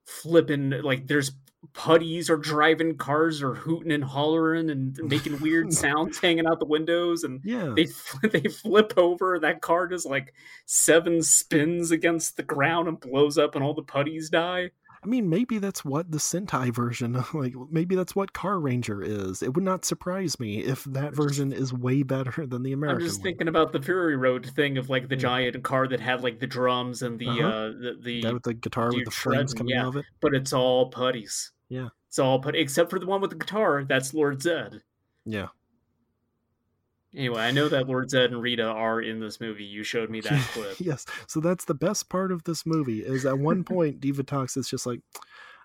flipping 0.06 0.70
like 0.70 1.06
there's 1.06 1.32
putties 1.74 2.28
or 2.28 2.36
driving 2.36 2.96
cars 2.96 3.40
or 3.40 3.54
hooting 3.54 3.92
and 3.92 4.02
hollering 4.02 4.70
and 4.70 4.98
making 5.04 5.38
weird 5.40 5.72
sounds 5.72 6.18
hanging 6.18 6.46
out 6.46 6.58
the 6.58 6.66
windows 6.66 7.22
and 7.22 7.40
yeah, 7.44 7.72
they 7.76 7.86
they 8.28 8.48
flip 8.48 8.92
over 8.96 9.38
that 9.38 9.60
car 9.60 9.86
does 9.86 10.04
like 10.04 10.34
seven 10.66 11.22
spins 11.22 11.90
against 11.90 12.36
the 12.36 12.42
ground 12.42 12.88
and 12.88 13.00
blows 13.00 13.38
up 13.38 13.54
and 13.54 13.62
all 13.62 13.74
the 13.74 13.82
putties 13.82 14.28
die 14.28 14.70
I 15.04 15.08
mean, 15.08 15.28
maybe 15.28 15.58
that's 15.58 15.84
what 15.84 16.12
the 16.12 16.18
Sentai 16.18 16.72
version, 16.72 17.24
like 17.34 17.54
maybe 17.70 17.96
that's 17.96 18.14
what 18.14 18.32
Car 18.32 18.60
Ranger 18.60 19.02
is. 19.02 19.42
It 19.42 19.54
would 19.54 19.64
not 19.64 19.84
surprise 19.84 20.38
me 20.38 20.58
if 20.60 20.84
that 20.84 21.12
version 21.14 21.52
is 21.52 21.72
way 21.72 22.02
better 22.04 22.46
than 22.46 22.62
the 22.62 22.72
American 22.72 22.98
version. 23.00 23.04
I'm 23.06 23.08
just 23.08 23.18
one. 23.20 23.24
thinking 23.24 23.48
about 23.48 23.72
the 23.72 23.82
Fury 23.82 24.16
Road 24.16 24.46
thing 24.54 24.78
of 24.78 24.88
like 24.90 25.08
the 25.08 25.16
giant 25.16 25.60
car 25.64 25.88
that 25.88 25.98
had 26.00 26.22
like 26.22 26.38
the 26.38 26.46
drums 26.46 27.02
and 27.02 27.18
the 27.18 27.28
Uh-huh. 27.28 27.46
uh 27.48 27.68
the, 27.70 27.98
the 28.00 28.22
that 28.22 28.34
with 28.34 28.42
the 28.44 28.54
guitar 28.54 28.92
with 28.94 29.04
the 29.04 29.10
flames 29.10 29.52
coming 29.54 29.74
yeah. 29.74 29.82
out 29.82 29.88
of 29.88 29.96
it. 29.96 30.04
but 30.20 30.34
it's 30.34 30.52
all 30.52 30.90
putties. 30.90 31.50
Yeah. 31.68 31.88
It's 32.08 32.18
all 32.18 32.38
put 32.38 32.54
except 32.54 32.90
for 32.90 32.98
the 32.98 33.06
one 33.06 33.20
with 33.20 33.30
the 33.30 33.36
guitar, 33.36 33.82
that's 33.84 34.14
Lord 34.14 34.38
Zedd. 34.40 34.82
Yeah, 35.24 35.48
Anyway, 37.14 37.40
I 37.42 37.50
know 37.50 37.68
that 37.68 37.88
Lord 37.88 38.08
Zedd 38.08 38.26
and 38.26 38.40
Rita 38.40 38.64
are 38.64 39.00
in 39.00 39.20
this 39.20 39.38
movie. 39.40 39.64
You 39.64 39.84
showed 39.84 40.08
me 40.08 40.20
that 40.22 40.40
clip. 40.52 40.76
yes. 40.80 41.04
So 41.26 41.40
that's 41.40 41.66
the 41.66 41.74
best 41.74 42.08
part 42.08 42.32
of 42.32 42.44
this 42.44 42.64
movie 42.64 43.00
is 43.00 43.26
at 43.26 43.38
one 43.38 43.64
point 43.72 44.00
Divatox 44.00 44.56
is 44.56 44.68
just 44.68 44.86
like, 44.86 45.00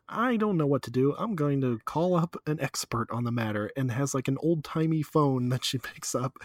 I 0.09 0.37
don't 0.37 0.55
know 0.57 0.67
what 0.67 0.83
to 0.83 0.91
do. 0.91 1.13
I'm 1.17 1.35
going 1.35 1.59
to 1.61 1.79
call 1.83 2.15
up 2.15 2.37
an 2.47 2.61
expert 2.61 3.07
on 3.11 3.25
the 3.25 3.31
matter 3.31 3.71
and 3.75 3.91
has 3.91 4.13
like 4.13 4.29
an 4.29 4.37
old 4.41 4.63
timey 4.63 5.01
phone 5.01 5.49
that 5.49 5.65
she 5.65 5.77
picks 5.77 6.15
up 6.15 6.37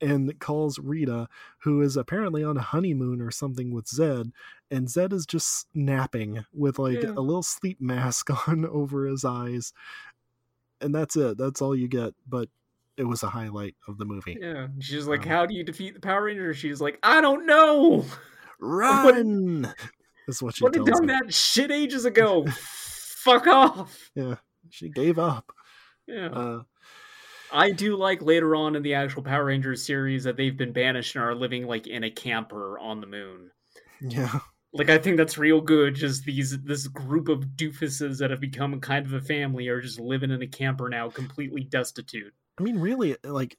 and 0.00 0.38
calls 0.40 0.78
Rita, 0.80 1.28
who 1.62 1.80
is 1.80 1.96
apparently 1.96 2.42
on 2.42 2.56
a 2.56 2.60
honeymoon 2.62 3.20
or 3.20 3.30
something 3.30 3.72
with 3.72 3.86
Zedd. 3.86 4.32
And 4.70 4.88
Zedd 4.88 5.12
is 5.12 5.26
just 5.26 5.68
napping 5.74 6.44
with 6.52 6.78
like 6.78 7.02
Yeah. 7.02 7.10
a 7.16 7.20
little 7.22 7.44
sleep 7.44 7.80
mask 7.80 8.30
on 8.48 8.66
over 8.66 9.06
his 9.06 9.24
eyes. 9.24 9.72
And 10.80 10.92
that's 10.94 11.16
it. 11.16 11.38
That's 11.38 11.62
all 11.62 11.76
you 11.76 11.86
get. 11.88 12.14
But 12.28 12.48
it 12.96 13.04
was 13.04 13.22
a 13.22 13.28
highlight 13.28 13.74
of 13.88 13.98
the 13.98 14.04
movie. 14.04 14.36
Yeah. 14.40 14.68
She's 14.80 15.06
like, 15.06 15.22
Um, 15.22 15.28
How 15.28 15.46
do 15.46 15.54
you 15.54 15.64
defeat 15.64 15.94
the 15.94 16.00
Power 16.00 16.24
Rangers? 16.24 16.56
She's 16.56 16.80
like, 16.80 16.98
I 17.02 17.20
don't 17.20 17.46
know. 17.46 18.04
Run! 18.60 19.72
That's 20.26 20.40
what 20.42 20.56
she 20.56 20.64
Would 20.64 20.74
have 20.74 20.86
done 20.86 21.06
me. 21.06 21.12
that 21.12 21.34
shit 21.34 21.70
ages 21.70 22.04
ago. 22.06 22.46
Fuck 22.46 23.46
off. 23.46 24.10
Yeah, 24.14 24.36
she 24.70 24.88
gave 24.88 25.18
up. 25.18 25.50
Yeah. 26.06 26.28
Uh, 26.28 26.62
I 27.52 27.70
do 27.70 27.96
like 27.96 28.20
later 28.22 28.56
on 28.56 28.74
in 28.76 28.82
the 28.82 28.94
actual 28.94 29.22
Power 29.22 29.44
Rangers 29.46 29.84
series 29.84 30.24
that 30.24 30.36
they've 30.36 30.56
been 30.56 30.72
banished 30.72 31.14
and 31.14 31.24
are 31.24 31.34
living 31.34 31.66
like 31.66 31.86
in 31.86 32.04
a 32.04 32.10
camper 32.10 32.78
on 32.78 33.00
the 33.00 33.06
moon. 33.06 33.50
yeah, 34.00 34.40
Like 34.72 34.90
I 34.90 34.98
think 34.98 35.16
that's 35.18 35.38
real 35.38 35.60
good. 35.60 35.94
Just 35.94 36.24
these 36.24 36.58
this 36.62 36.86
group 36.88 37.28
of 37.28 37.44
doofuses 37.56 38.18
that 38.18 38.30
have 38.30 38.40
become 38.40 38.80
kind 38.80 39.06
of 39.06 39.12
a 39.12 39.20
family 39.20 39.68
are 39.68 39.80
just 39.80 40.00
living 40.00 40.30
in 40.30 40.42
a 40.42 40.46
camper 40.46 40.88
now, 40.88 41.08
completely 41.10 41.64
destitute. 41.64 42.32
I 42.58 42.62
mean, 42.62 42.78
really, 42.78 43.16
like 43.24 43.56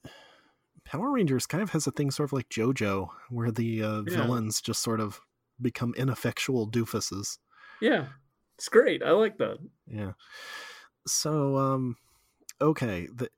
Power 0.85 1.11
Rangers 1.11 1.45
kind 1.45 1.63
of 1.63 1.71
has 1.71 1.87
a 1.87 1.91
thing, 1.91 2.11
sort 2.11 2.29
of 2.29 2.33
like 2.33 2.49
JoJo, 2.49 3.09
where 3.29 3.51
the 3.51 3.83
uh, 3.83 4.01
Yeah. 4.07 4.15
villains 4.15 4.61
just 4.61 4.81
sort 4.81 4.99
of 4.99 5.19
become 5.61 5.93
ineffectual 5.97 6.69
doofuses. 6.69 7.37
Yeah, 7.81 8.07
it's 8.57 8.69
great. 8.69 9.03
I 9.03 9.11
like 9.11 9.37
that. 9.37 9.57
Yeah. 9.87 10.13
So, 11.07 11.57
um, 11.57 11.97
okay, 12.61 13.07
the 13.13 13.29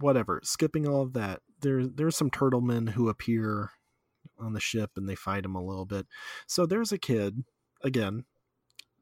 whatever. 0.00 0.40
Skipping 0.44 0.88
all 0.88 1.02
of 1.02 1.12
that, 1.14 1.40
there 1.60 1.86
there's 1.86 2.16
some 2.16 2.30
turtle 2.30 2.60
men 2.60 2.88
who 2.88 3.08
appear 3.08 3.70
on 4.38 4.52
the 4.52 4.60
ship 4.60 4.90
and 4.96 5.08
they 5.08 5.14
fight 5.14 5.44
him 5.44 5.54
a 5.56 5.64
little 5.64 5.86
bit. 5.86 6.06
So 6.46 6.66
there's 6.66 6.92
a 6.92 6.98
kid 6.98 7.44
again. 7.82 8.24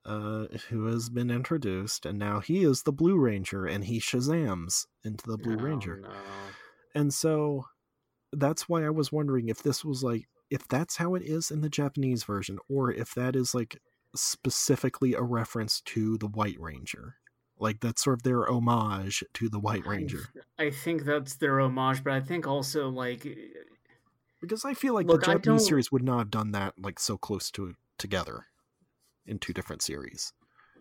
Uh, 0.06 0.46
who 0.68 0.86
has 0.86 1.08
been 1.08 1.32
introduced, 1.32 2.06
and 2.06 2.16
now 2.16 2.38
he 2.38 2.62
is 2.62 2.84
the 2.84 2.92
Blue 2.92 3.18
Ranger, 3.18 3.66
and 3.66 3.84
he 3.84 3.98
Shazams 3.98 4.86
into 5.02 5.26
the 5.26 5.36
Blue 5.36 5.56
Oh, 5.58 5.62
Ranger. 5.62 5.96
no. 5.96 6.10
And 6.94 7.12
so 7.12 7.66
that's 8.32 8.68
why 8.68 8.84
I 8.84 8.90
was 8.90 9.10
wondering 9.10 9.48
if 9.48 9.64
this 9.64 9.84
was 9.84 10.04
like 10.04 10.28
if 10.48 10.68
that's 10.68 10.96
how 10.96 11.16
it 11.16 11.22
is 11.22 11.50
in 11.50 11.60
the 11.60 11.68
Japanese 11.68 12.22
version 12.22 12.58
or 12.68 12.92
if 12.92 13.14
that 13.14 13.34
is 13.34 13.52
like 13.52 13.80
specifically 14.14 15.14
a 15.14 15.22
reference 15.22 15.80
to 15.82 16.16
the 16.18 16.28
White 16.28 16.60
Ranger. 16.60 17.16
Like 17.58 17.80
that's 17.80 18.04
sort 18.04 18.18
of 18.18 18.22
their 18.22 18.48
homage 18.48 19.24
to 19.34 19.48
the 19.48 19.58
White 19.58 19.86
Ranger. 19.86 20.28
I, 20.58 20.66
I 20.66 20.70
think 20.70 21.04
that's 21.04 21.34
their 21.36 21.58
homage, 21.60 22.04
but 22.04 22.12
I 22.12 22.20
think 22.20 22.46
also 22.46 22.88
like 22.90 23.26
because 24.40 24.64
I 24.64 24.74
feel 24.74 24.94
like 24.94 25.06
Look, 25.06 25.22
the 25.22 25.32
Japanese 25.32 25.66
series 25.66 25.90
would 25.90 26.04
not 26.04 26.18
have 26.18 26.30
done 26.30 26.52
that 26.52 26.74
like 26.78 27.00
so 27.00 27.16
close 27.16 27.50
to 27.52 27.74
together 27.98 28.46
in 29.26 29.38
two 29.38 29.52
different 29.52 29.82
series. 29.82 30.32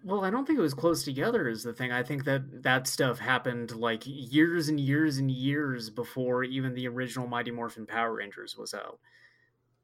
Well, 0.03 0.23
I 0.23 0.29
don't 0.29 0.45
think 0.45 0.59
it 0.59 0.61
was 0.61 0.75
close 0.75 1.03
together 1.03 1.47
is 1.47 1.63
the 1.63 1.73
thing. 1.73 1.91
I 1.91 2.03
think 2.03 2.25
that 2.25 2.61
that 2.63 2.87
stuff 2.87 3.17
happened 3.17 3.75
like 3.75 4.03
years 4.05 4.69
and 4.69 4.79
years 4.79 5.17
and 5.17 5.31
years 5.31 5.89
before 5.89 6.43
even 6.43 6.75
the 6.75 6.87
original 6.87 7.27
Mighty 7.27 7.49
Morphin 7.49 7.87
Power 7.87 8.13
Rangers 8.13 8.55
was 8.55 8.75
out. 8.75 8.99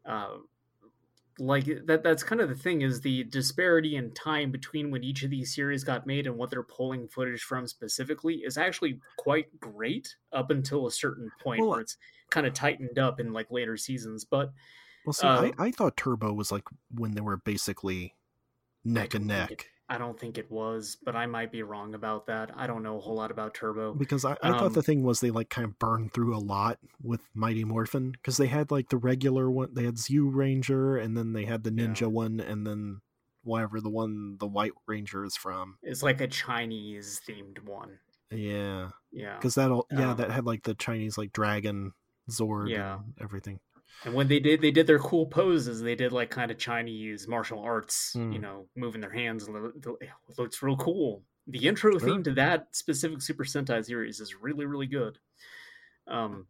Uh, 0.05 0.38
like 1.39 1.65
that 1.88 2.03
that's 2.03 2.23
kind 2.23 2.41
of 2.41 2.49
the 2.49 2.55
thing 2.55 2.81
is 2.81 3.01
the 3.01 3.23
disparity 3.23 3.95
in 3.95 4.11
time 4.13 4.51
between 4.51 4.91
when 4.91 5.03
each 5.03 5.23
of 5.23 5.31
these 5.31 5.55
series 5.55 5.83
got 5.83 6.05
made 6.05 6.27
and 6.27 6.38
what 6.38 6.49
they're 6.51 6.61
pulling 6.61 7.07
footage 7.07 7.41
from 7.41 7.65
specifically 7.65 8.35
is 8.45 8.57
actually 8.57 8.99
quite 9.17 9.47
great 9.59 10.15
up 10.33 10.51
until 10.51 10.85
a 10.85 10.91
certain 10.91 11.31
point 11.41 11.61
Well, 11.61 11.69
where 11.69 11.79
it's 11.79 11.97
kind 12.29 12.45
of 12.45 12.53
tightened 12.53 12.99
up 12.99 13.19
in 13.19 13.33
like 13.33 13.49
later 13.49 13.75
seasons. 13.77 14.23
But 14.25 14.51
Well, 15.05 15.13
see, 15.13 15.25
Uh, 15.25 15.51
I, 15.57 15.67
I 15.67 15.71
thought 15.71 15.97
Turbo 15.97 16.33
was 16.33 16.51
like 16.51 16.65
when 16.93 17.15
they 17.15 17.21
were 17.21 17.38
basically 17.38 18.13
neck 18.84 19.14
and 19.14 19.28
neck 19.28 19.68
I 19.90 19.98
don't 19.98 20.18
think 20.18 20.38
it 20.38 20.49
was, 20.49 20.95
but 21.03 21.18
I 21.18 21.26
might 21.26 21.52
be 21.52 21.64
wrong 21.64 21.95
about 21.95 22.28
that. 22.28 22.49
I 22.56 22.66
don't 22.66 22.82
know 22.82 22.95
a 22.95 23.02
whole 23.02 23.16
lot 23.16 23.30
about 23.30 23.53
Turbo. 23.53 23.94
because 23.94 24.24
I, 24.24 24.38
I 24.41 24.52
Um, 24.52 24.58
thought 24.58 24.74
the 24.74 24.82
thing 24.82 25.03
was 25.03 25.20
they 25.20 25.32
like 25.32 25.49
kind 25.49 25.66
of 25.66 25.78
burned 25.80 26.14
through 26.14 26.34
a 26.34 26.40
lot 26.40 26.80
with 27.03 27.20
Mighty 27.34 27.66
Morphin 27.66 28.12
because 28.12 28.38
they 28.38 28.48
had 28.48 28.72
like 28.72 28.88
the 28.88 28.95
regular 28.95 29.52
one, 29.52 29.74
they 29.74 29.84
had 29.84 29.98
Zoo 29.99 30.30
Ranger, 30.30 30.95
and 30.95 31.18
then 31.18 31.34
they 31.34 31.44
had 31.44 31.66
the 31.66 31.74
Yeah. 31.74 31.88
Ninja 31.88 32.08
one, 32.10 32.40
and 32.40 32.66
then 32.66 33.02
whatever 33.44 33.82
the 33.82 33.90
one 33.90 34.38
the 34.40 34.48
White 34.48 34.72
Ranger 34.88 35.26
is 35.26 35.36
from. 35.36 35.78
It's 35.84 36.02
like 36.02 36.22
a 36.22 36.28
Chinese 36.28 37.20
themed 37.28 37.62
one. 37.66 37.99
Yeah, 38.32 38.91
Yeah. 39.12 39.36
because 39.36 39.56
that 39.56 39.72
all 39.72 39.88
yeah 39.91 40.12
Um, 40.12 40.18
that 40.20 40.32
had 40.32 40.45
like 40.45 40.64
the 40.64 40.74
Chinese 40.74 41.18
like 41.18 41.34
dragon 41.34 41.91
Zord 42.30 42.70
Yeah. 42.70 42.99
and 42.99 43.14
everything. 43.20 43.60
And 44.03 44.13
when 44.15 44.27
they 44.27 44.39
did 44.39 44.61
they 44.61 44.72
did 44.72 44.88
their 44.88 44.99
cool 44.99 45.27
poses, 45.27 45.81
they 45.81 45.95
did 45.95 46.11
like 46.11 46.30
kind 46.31 46.49
of 46.51 46.57
Chinese 46.57 47.27
martial 47.27 47.59
arts, 47.59 48.13
you 48.15 48.22
Mm. 48.22 48.41
know, 48.41 48.68
moving 48.76 49.01
their 49.01 49.11
hands. 49.11 49.47
It 49.47 50.38
looks 50.38 50.61
real 50.63 50.77
cool. 50.77 51.23
The 51.47 51.68
intro 51.68 51.97
Sure. 51.97 52.07
theme 52.07 52.23
to 52.23 52.34
that 52.34 52.76
specific 52.76 53.22
Super 53.22 53.43
Sentai 53.43 53.84
series 53.84 54.19
is 54.19 54.35
really, 54.35 54.65
really 54.65 54.88
good. 54.88 55.19
Um, 56.07 56.47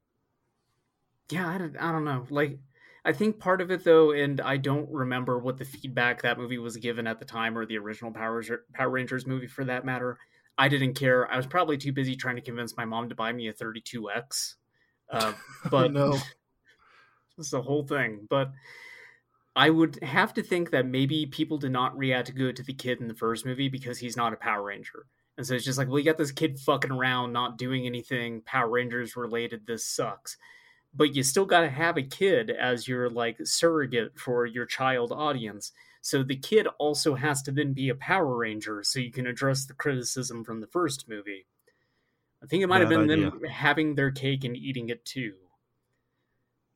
yeah, 1.29 1.47
I 1.47 1.57
don't, 1.57 1.77
I 1.77 1.91
don't 1.91 2.03
know. 2.03 2.25
Like, 2.29 2.59
I 3.03 3.13
think 3.13 3.39
part 3.39 3.61
of 3.61 3.71
it 3.71 3.83
though, 3.83 4.11
and 4.11 4.39
I 4.41 4.57
don't 4.57 4.89
remember 4.91 5.39
what 5.39 5.57
the 5.57 5.65
feedback 5.65 6.21
that 6.21 6.37
movie 6.37 6.57
was 6.57 6.77
given 6.77 7.07
at 7.07 7.19
the 7.19 7.25
time, 7.25 7.57
or 7.57 7.65
the 7.65 7.77
original 7.77 8.11
Power 8.11 8.43
Power 8.73 8.89
Rangers 8.89 9.25
movie 9.25 9.47
for 9.47 9.65
that 9.65 9.85
matter. 9.85 10.17
I 10.57 10.67
didn't 10.67 10.93
care. 10.93 11.29
I 11.31 11.37
was 11.37 11.47
probably 11.47 11.77
too 11.77 11.93
busy 11.93 12.15
trying 12.15 12.35
to 12.35 12.41
convince 12.41 12.77
my 12.77 12.85
mom 12.85 13.09
to 13.09 13.15
buy 13.15 13.31
me 13.33 13.47
a 13.47 13.53
32X. 13.53 14.55
Uh, 15.09 15.33
but 15.71 15.91
no, 15.91 16.19
it's 17.37 17.51
the 17.51 17.61
whole 17.61 17.83
thing. 17.83 18.27
But 18.29 18.51
I 19.55 19.69
would 19.69 20.01
have 20.03 20.33
to 20.35 20.43
think 20.43 20.71
that 20.71 20.85
maybe 20.85 21.25
people 21.25 21.57
did 21.57 21.71
not 21.71 21.97
react 21.97 22.35
good 22.35 22.55
to 22.57 22.63
the 22.63 22.73
kid 22.73 23.01
in 23.01 23.07
the 23.07 23.13
first 23.13 23.45
movie 23.45 23.69
because 23.69 23.97
he's 23.97 24.17
not 24.17 24.33
a 24.33 24.37
Power 24.37 24.63
Ranger. 24.63 25.05
And 25.37 25.45
so 25.45 25.55
it's 25.55 25.65
just 25.65 25.77
like, 25.77 25.87
well, 25.87 25.99
you 25.99 26.05
got 26.05 26.17
this 26.17 26.31
kid 26.31 26.59
fucking 26.59 26.91
around, 26.91 27.33
not 27.33 27.57
doing 27.57 27.85
anything 27.85 28.41
Power 28.41 28.69
Rangers 28.69 29.15
related. 29.15 29.65
This 29.65 29.85
sucks. 29.85 30.37
But 30.93 31.15
you 31.15 31.23
still 31.23 31.45
got 31.45 31.61
to 31.61 31.69
have 31.69 31.97
a 31.97 32.03
kid 32.03 32.49
as 32.49 32.87
your 32.87 33.09
like 33.09 33.37
surrogate 33.43 34.19
for 34.19 34.45
your 34.45 34.65
child 34.65 35.11
audience. 35.11 35.71
So 36.01 36.23
the 36.23 36.35
kid 36.35 36.67
also 36.79 37.15
has 37.15 37.41
to 37.43 37.51
then 37.51 37.73
be 37.73 37.89
a 37.89 37.95
Power 37.95 38.37
Ranger 38.37 38.83
so 38.83 38.99
you 38.99 39.11
can 39.11 39.27
address 39.27 39.65
the 39.65 39.73
criticism 39.73 40.43
from 40.43 40.59
the 40.59 40.67
first 40.67 41.07
movie. 41.07 41.45
I 42.43 42.47
think 42.47 42.63
it 42.63 42.67
might 42.67 42.81
have 42.81 42.89
been 42.89 43.09
idea. 43.09 43.29
them 43.29 43.43
having 43.43 43.95
their 43.95 44.11
cake 44.11 44.43
and 44.43 44.57
eating 44.57 44.89
it 44.89 45.05
too. 45.05 45.33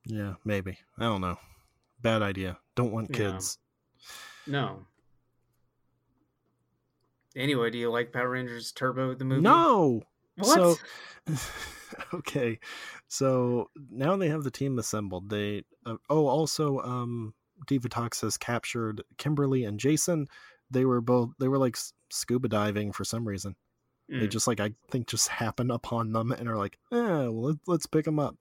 Yeah, 0.06 0.36
maybe 0.44 0.78
I 0.98 1.04
don't 1.04 1.22
know. 1.22 1.38
Bad 2.02 2.22
idea. 2.22 2.58
Don't 2.76 2.92
want 2.92 3.14
kids. 3.14 3.58
No. 4.48 4.86
Anyway, 7.36 7.70
do 7.70 7.78
you 7.78 7.92
like 7.92 8.14
Power 8.14 8.30
Rangers 8.30 8.72
Turbo 8.72 9.14
the 9.14 9.26
movie? 9.26 9.42
No. 9.42 10.02
What? 10.38 10.78
So, 11.28 11.36
okay, 12.14 12.60
so 13.08 13.70
now 13.92 14.16
they 14.16 14.28
have 14.30 14.44
the 14.44 14.52
team 14.52 14.80
assembled. 14.80 15.30
They 15.30 15.64
uh, 15.86 15.96
oh, 16.10 16.28
also, 16.28 16.80
um, 16.80 17.34
Divatox 17.68 18.22
has 18.22 18.38
captured 18.38 19.02
Kimberly 19.18 19.64
and 19.64 19.80
Jason. 19.80 20.28
They 20.70 20.86
were 20.86 21.02
both 21.02 21.30
they 21.40 21.48
were 21.48 21.58
like 21.58 21.78
scuba 22.10 22.48
diving 22.48 22.92
for 22.92 23.04
some 23.04 23.28
reason. 23.28 23.56
They 24.10 24.28
Mm. 24.28 24.30
just 24.30 24.48
like 24.48 24.60
I 24.60 24.74
think 24.92 25.08
just 25.08 25.28
happen 25.44 25.72
upon 25.72 26.12
them 26.12 26.32
and 26.32 26.48
are 26.48 26.58
like, 26.58 26.78
eh, 26.92 26.98
well, 26.98 27.42
let, 27.42 27.56
let's 27.68 27.86
pick 27.86 28.06
them 28.06 28.20
up. 28.20 28.36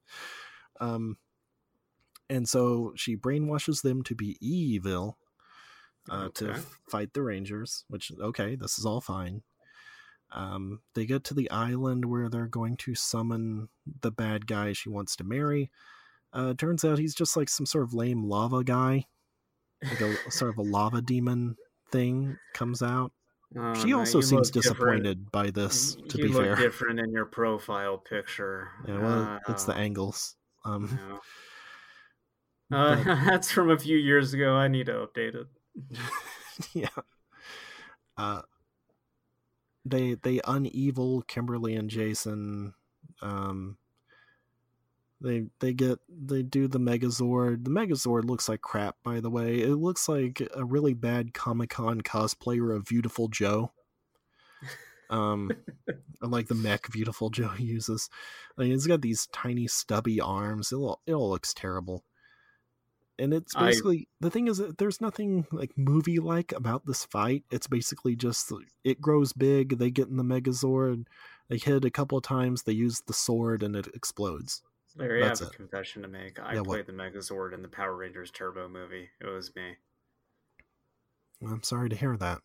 Um, 0.79 1.17
and 2.29 2.47
so 2.47 2.93
she 2.95 3.15
brainwashes 3.15 3.81
them 3.81 4.01
to 4.03 4.15
be 4.15 4.37
evil, 4.41 5.17
uh, 6.09 6.29
to 6.35 6.49
Okay. 6.49 6.59
f- 6.59 6.79
fight 6.89 7.13
the 7.13 7.21
Rangers. 7.23 7.85
Which 7.87 8.11
okay, 8.19 8.55
this 8.55 8.77
is 8.79 8.85
all 8.85 9.01
fine. 9.01 9.43
Um, 10.31 10.81
they 10.95 11.05
get 11.05 11.23
to 11.25 11.33
the 11.33 11.49
island 11.51 12.05
where 12.05 12.29
they're 12.29 12.47
going 12.47 12.77
to 12.77 12.95
summon 12.95 13.69
the 14.01 14.11
bad 14.11 14.47
guy 14.47 14.73
she 14.73 14.89
wants 14.89 15.15
to 15.17 15.23
marry. 15.23 15.71
Uh, 16.33 16.53
turns 16.53 16.83
out 16.83 16.97
he's 16.99 17.15
just 17.15 17.37
like 17.37 17.47
some 17.47 17.65
sort 17.65 17.83
of 17.85 17.93
lame 17.93 18.23
lava 18.23 18.63
guy, 18.63 19.05
like 19.83 20.01
a 20.01 20.15
sort 20.31 20.49
of 20.51 20.57
a 20.57 20.61
lava 20.63 21.01
demon 21.01 21.55
thing 21.91 22.37
comes 22.53 22.81
out. 22.81 23.13
Oh, 23.55 23.73
she 23.75 23.91
no, 23.91 23.99
also 23.99 24.19
seems 24.19 24.53
look 24.53 24.63
different. 24.63 25.03
disappointed 25.03 25.31
by 25.31 25.51
this. 25.51 25.95
To 26.09 26.17
you 26.17 26.23
be 26.25 26.27
look 26.29 26.43
fair, 26.43 26.55
different 26.55 26.99
in 26.99 27.11
your 27.13 27.25
profile 27.25 27.97
picture. 27.99 28.71
yeah, 28.85 28.99
well, 28.99 29.39
it's 29.47 29.63
the 29.63 29.73
Uh, 29.73 29.77
angles. 29.77 30.35
Um, 30.65 30.89
no. 31.07 31.21
Uh, 32.71 32.95
but- 33.03 33.03
that's 33.25 33.51
from 33.51 33.69
a 33.69 33.77
few 33.79 33.97
years 33.97 34.33
ago. 34.33 34.55
I 34.55 34.67
need 34.67 34.87
to 34.87 34.93
update 34.93 35.35
it. 35.35 35.47
yeah. 36.73 36.87
Uh, 38.17 38.41
they 39.83 40.15
they 40.15 40.39
unevil 40.39 41.27
Kimberly 41.27 41.75
and 41.75 41.89
Jason. 41.89 42.73
Um, 43.21 43.77
they 45.21 45.45
they 45.59 45.73
get 45.73 45.99
they 46.09 46.43
do 46.43 46.67
the 46.67 46.79
Megazord. 46.79 47.63
The 47.63 47.71
Megazord 47.71 48.25
looks 48.25 48.49
like 48.49 48.61
crap, 48.61 48.95
by 49.03 49.19
the 49.19 49.29
way. 49.29 49.61
It 49.61 49.75
looks 49.75 50.09
like 50.09 50.41
a 50.55 50.65
really 50.65 50.93
bad 50.93 51.33
Comic 51.33 51.69
Con 51.71 52.01
cosplayer 52.01 52.75
of 52.75 52.87
Viewtiful 52.87 53.27
Joe. 53.27 53.71
Um, 55.09 55.51
like 56.21 56.47
the 56.47 56.55
mech 56.55 56.87
Viewtiful 56.91 57.29
Joe 57.29 57.51
uses. 57.57 58.09
I 58.57 58.63
mean, 58.63 58.73
it's 58.73 58.87
got 58.87 59.01
these 59.01 59.27
tiny 59.31 59.67
stubby 59.67 60.19
arms. 60.19 60.71
It 60.71 60.77
all, 60.77 61.01
it 61.05 61.13
all 61.13 61.29
looks 61.29 61.53
terrible. 61.53 62.03
And 63.17 63.33
it's 63.33 63.55
I- 63.55 63.65
basically 63.67 64.07
the 64.19 64.29
thing 64.29 64.47
is 64.47 64.57
that 64.57 64.77
there's 64.77 64.99
nothing 65.01 65.45
like 65.51 65.71
movie 65.77 66.19
like 66.19 66.51
about 66.51 66.85
this 66.85 67.05
fight. 67.05 67.43
It's 67.51 67.67
basically 67.67 68.15
just 68.15 68.51
it 68.83 68.99
grows 69.01 69.31
big. 69.33 69.77
They 69.77 69.89
get 69.91 70.07
in 70.09 70.17
the 70.17 70.23
Megazord. 70.23 71.05
They 71.47 71.57
hit 71.57 71.85
a 71.85 71.91
couple 71.91 72.17
of 72.17 72.23
times. 72.23 72.63
They 72.63 72.73
use 72.73 73.01
the 73.07 73.13
sword 73.13 73.63
and 73.63 73.75
it 73.75 73.87
explodes. 73.93 74.61
Larry, 74.97 75.23
I 75.23 75.27
That's 75.27 75.41
have 75.41 75.49
a 75.49 75.51
confession 75.51 76.01
to 76.03 76.07
make. 76.07 76.39
I 76.39 76.53
Yeah, 76.53 76.59
what? 76.61 76.85
played 76.85 76.87
the 76.87 76.93
Megazord 76.93 77.53
in 77.53 77.61
the 77.61 77.67
Power 77.67 77.95
Rangers 77.95 78.31
Turbo 78.31 78.67
movie. 78.69 79.09
It 79.21 79.27
was 79.27 79.53
me. 79.55 79.75
I'm 81.45 81.63
sorry 81.63 81.89
to 81.89 81.95
hear 81.95 82.15
that. 82.17 82.39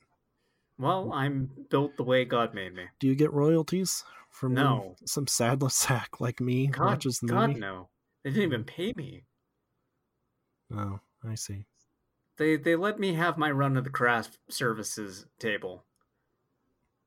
Well, 0.78 1.12
I'm 1.12 1.50
built 1.70 1.96
the 1.96 2.02
way 2.02 2.24
God 2.24 2.54
made 2.54 2.74
me. 2.74 2.84
Do 2.98 3.06
you 3.06 3.14
get 3.14 3.32
royalties 3.32 4.02
from 4.30 4.54
No. 4.54 4.96
some 5.04 5.26
sadless 5.26 5.74
sack 5.76 6.20
like 6.20 6.40
me 6.40 6.66
God, 6.68 6.84
watches 6.86 7.18
the 7.20 7.28
God 7.28 7.48
movie? 7.50 7.60
no. 7.60 7.88
They 8.24 8.30
didn't 8.30 8.44
even 8.44 8.64
pay 8.64 8.92
me. 8.96 9.24
Oh, 10.74 11.00
I 11.28 11.34
see. 11.34 11.64
They 12.36 12.56
they 12.56 12.76
let 12.76 12.98
me 12.98 13.14
have 13.14 13.36
my 13.36 13.50
run 13.50 13.76
of 13.76 13.84
the 13.84 13.90
craft 13.90 14.38
services 14.48 15.26
table. 15.38 15.84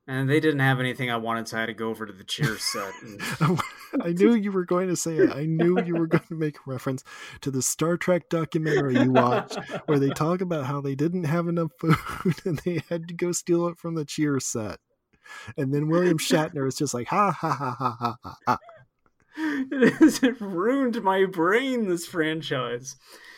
And 0.05 0.29
they 0.29 0.41
didn't 0.41 0.59
have 0.59 0.81
anything 0.81 1.09
I 1.09 1.15
wanted, 1.15 1.47
so 1.47 1.55
I 1.55 1.61
had 1.61 1.67
to 1.67 1.73
go 1.73 1.89
over 1.89 2.05
to 2.05 2.11
the 2.11 2.25
cheer 2.25 2.57
set. 2.59 2.93
And, 3.01 3.61
I 4.01 4.09
knew 4.17 4.33
you 4.33 4.51
were 4.51 4.65
going 4.65 4.89
to 4.89 4.97
say 4.97 5.15
it. 5.15 5.31
I 5.31 5.45
knew 5.45 5.81
you 5.81 5.95
were 5.95 6.07
going 6.07 6.25
to 6.27 6.35
make 6.35 6.57
a 6.57 6.69
reference 6.69 7.05
to 7.39 7.49
the 7.49 7.61
Star 7.61 7.95
Trek 7.95 8.27
documentary 8.27 8.99
you 8.99 9.11
watched 9.11 9.57
where 9.85 9.99
they 9.99 10.09
talk 10.09 10.41
about 10.41 10.65
how 10.65 10.81
they 10.81 10.93
didn't 10.93 11.23
have 11.23 11.47
enough 11.47 11.71
food 11.79 11.95
and 12.45 12.59
they 12.59 12.81
had 12.89 13.07
to 13.07 13.13
go 13.13 13.31
steal 13.31 13.67
it 13.67 13.77
from 13.77 13.95
the 13.95 14.03
cheer 14.03 14.41
set. 14.41 14.79
And 15.57 15.73
then 15.73 15.87
William 15.87 16.17
Shatner 16.17 16.67
is 16.67 16.75
just 16.75 16.93
like, 16.93 17.07
ha 17.07 17.31
ha 17.31 17.51
ha 17.51 17.75
ha 17.79 18.17
ha 18.21 18.37
ha. 18.45 18.57
It 19.71 19.93
has 19.95 20.21
it 20.23 20.39
ruined 20.41 21.01
my 21.03 21.25
brain. 21.25 21.87
This 21.87 22.05
franchise. 22.05 22.95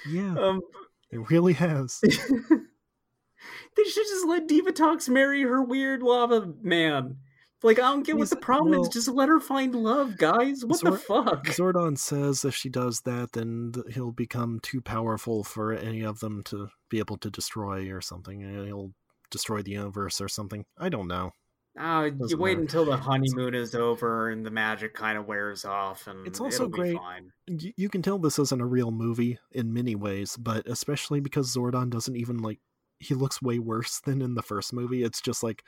Yeah, 0.10 0.36
Um, 0.38 0.62
it 1.12 1.30
really 1.30 1.54
has. 1.54 2.00
they 2.04 3.84
should 3.84 4.08
just 4.08 4.28
let 4.28 4.48
Divatox 4.48 5.10
marry 5.10 5.42
her 5.44 5.62
weird 5.62 6.02
lava 6.04 6.52
man. 6.62 7.18
Like 7.64 7.80
I 7.80 7.84
don't 7.84 8.06
get 8.06 8.18
what 8.18 8.30
the 8.30 8.36
problem 8.36 8.72
well- 8.72 8.82
is. 8.84 8.90
Just 8.90 9.08
let 9.08 9.30
her 9.30 9.40
find 9.40 9.74
love, 9.74 10.18
guys. 10.18 10.64
What 10.64 10.82
the 10.82 10.92
fuck? 10.98 11.46
Zordon 11.48 11.98
says 11.98 12.46
if 12.46 12.54
she 12.54 12.70
does 12.70 13.02
that, 13.02 13.32
then 13.34 13.74
he'll 13.92 14.12
become 14.12 14.60
too 14.62 14.82
powerful 14.82 15.44
for 15.44 15.74
any 15.74 16.04
of 16.04 16.20
them 16.20 16.44
to 16.46 16.70
be 16.90 17.00
able 17.00 17.18
to 17.18 17.32
destroy 17.32 17.92
or 17.92 18.02
something. 18.02 18.44
and 18.44 18.68
He'll 18.68 18.92
destroy 19.32 19.64
the 19.64 19.72
universe 19.72 20.22
or 20.22 20.28
something. 20.28 20.66
I 20.78 20.90
don't 20.90 21.08
know. 21.08 21.32
Oh, 21.78 22.04
you 22.06 22.12
Doesn't 22.12 22.40
wait 22.40 22.54
matter. 22.54 22.62
until 22.62 22.86
the 22.86 22.96
honeymoon 22.98 23.54
is 23.54 23.76
over 23.76 24.30
and 24.30 24.46
the 24.46 24.52
magic 24.52 24.94
kind 24.94 25.18
of 25.18 25.28
wears 25.28 25.66
off, 25.66 26.08
and 26.08 26.26
It's 26.26 26.40
also 26.40 26.66
it'll 26.66 26.70
be 26.70 26.78
great- 26.78 26.98
fine. 26.98 27.34
You 27.48 27.90
can 27.90 28.02
tell 28.02 28.18
this 28.18 28.40
isn't 28.40 28.62
a 28.62 28.66
real 28.66 28.92
movie 28.92 29.40
in 29.52 29.74
many 29.74 29.94
ways, 29.96 30.38
but 30.38 30.66
especially 30.68 31.20
because 31.20 31.54
Zordon 31.54 31.90
doesn't 31.90 32.16
even 32.16 32.38
like 32.38 32.60
he 33.00 33.14
looks 33.14 33.42
way 33.42 33.60
worse 33.60 34.00
than 34.00 34.22
in 34.22 34.36
the 34.36 34.42
first 34.42 34.72
movie. 34.72 35.04
It's 35.04 35.20
just 35.20 35.44
like 35.44 35.64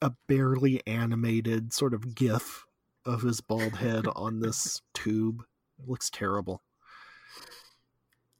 a 0.00 0.12
barely 0.28 0.86
animated 0.86 1.72
sort 1.72 1.94
of 1.94 2.14
gif 2.14 2.64
of 3.04 3.22
his 3.22 3.40
bald 3.40 3.74
head 3.76 4.06
on 4.14 4.38
this 4.40 4.80
tube. 4.94 5.42
It 5.80 5.88
looks 5.88 6.10
terrible. 6.10 6.62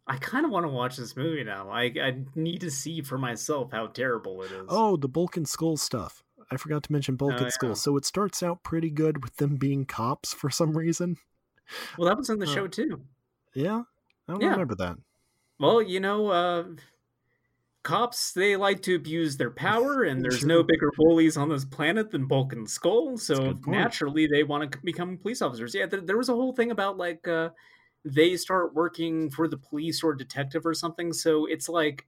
I 0.07 0.17
kind 0.17 0.45
of 0.47 0.51
want 0.53 0.65
to 0.65 0.71
watch 0.71 0.97
this 0.97 1.17
movie 1.17 1.45
now. 1.45 1.69
I 1.71 1.93
I 2.01 2.23
need 2.35 2.61
to 2.61 2.71
see 2.71 3.03
for 3.03 3.19
myself 3.19 3.73
how 3.73 3.89
terrible 3.89 4.43
it 4.43 4.53
is. 4.53 4.67
Oh, 4.69 4.97
the 4.97 5.09
Bulk 5.09 5.37
and 5.37 5.47
Skull 5.49 5.77
stuff. 5.77 6.23
I 6.51 6.57
forgot 6.57 6.83
to 6.85 6.93
mention 6.93 7.16
Bulk 7.16 7.35
Oh, 7.35 7.37
and 7.37 7.45
yeah. 7.45 7.51
Skull. 7.51 7.75
So 7.75 7.97
it 7.97 8.05
starts 8.05 8.43
out 8.43 8.62
pretty 8.62 8.91
good 8.91 9.23
with 9.23 9.37
them 9.37 9.57
being 9.57 9.85
cops 9.85 10.33
for 10.33 10.51
some 10.51 10.77
reason. 10.77 11.16
well, 11.97 12.09
that 12.09 12.16
was 12.16 12.31
in 12.31 12.39
the 12.39 12.47
uh, 12.47 12.55
show 12.55 12.66
too. 12.66 13.03
Yeah, 13.55 13.83
I 14.29 14.33
don't 14.33 14.43
Yeah. 14.43 14.53
remember 14.53 14.75
that. 14.77 14.97
Well, 15.59 15.83
you 15.83 16.01
know, 16.01 16.29
uh, 16.29 16.65
cops 17.83 18.33
they 18.33 18.57
like 18.57 18.83
to 18.83 18.95
abuse 18.95 19.37
their 19.37 19.51
power, 19.51 20.03
and 20.05 20.25
there's 20.25 20.45
no 20.45 20.62
bigger 20.62 20.91
bullies 20.97 21.37
on 21.37 21.49
this 21.49 21.65
planet 21.65 22.11
than 22.11 22.27
Bulk 22.27 22.53
and 22.53 22.69
Skull. 22.69 23.16
So 23.19 23.59
naturally, 23.66 24.27
they 24.27 24.43
want 24.45 24.70
to 24.73 24.79
become 24.85 25.19
police 25.19 25.43
officers. 25.43 25.75
Yeah, 25.75 25.87
there, 25.87 26.01
there 26.01 26.19
was 26.19 26.29
a 26.29 26.35
whole 26.35 26.53
thing 26.53 26.70
about 26.70 26.97
like 26.97 27.27
uh, 27.27 27.51
they 28.05 28.37
start 28.37 28.75
working 28.75 29.31
for 29.31 29.49
the 29.49 29.59
police 29.59 30.03
or 30.03 30.15
detective 30.15 30.66
or 30.66 30.75
something. 30.75 31.12
So 31.12 31.47
it's 31.47 31.69
like 31.69 32.07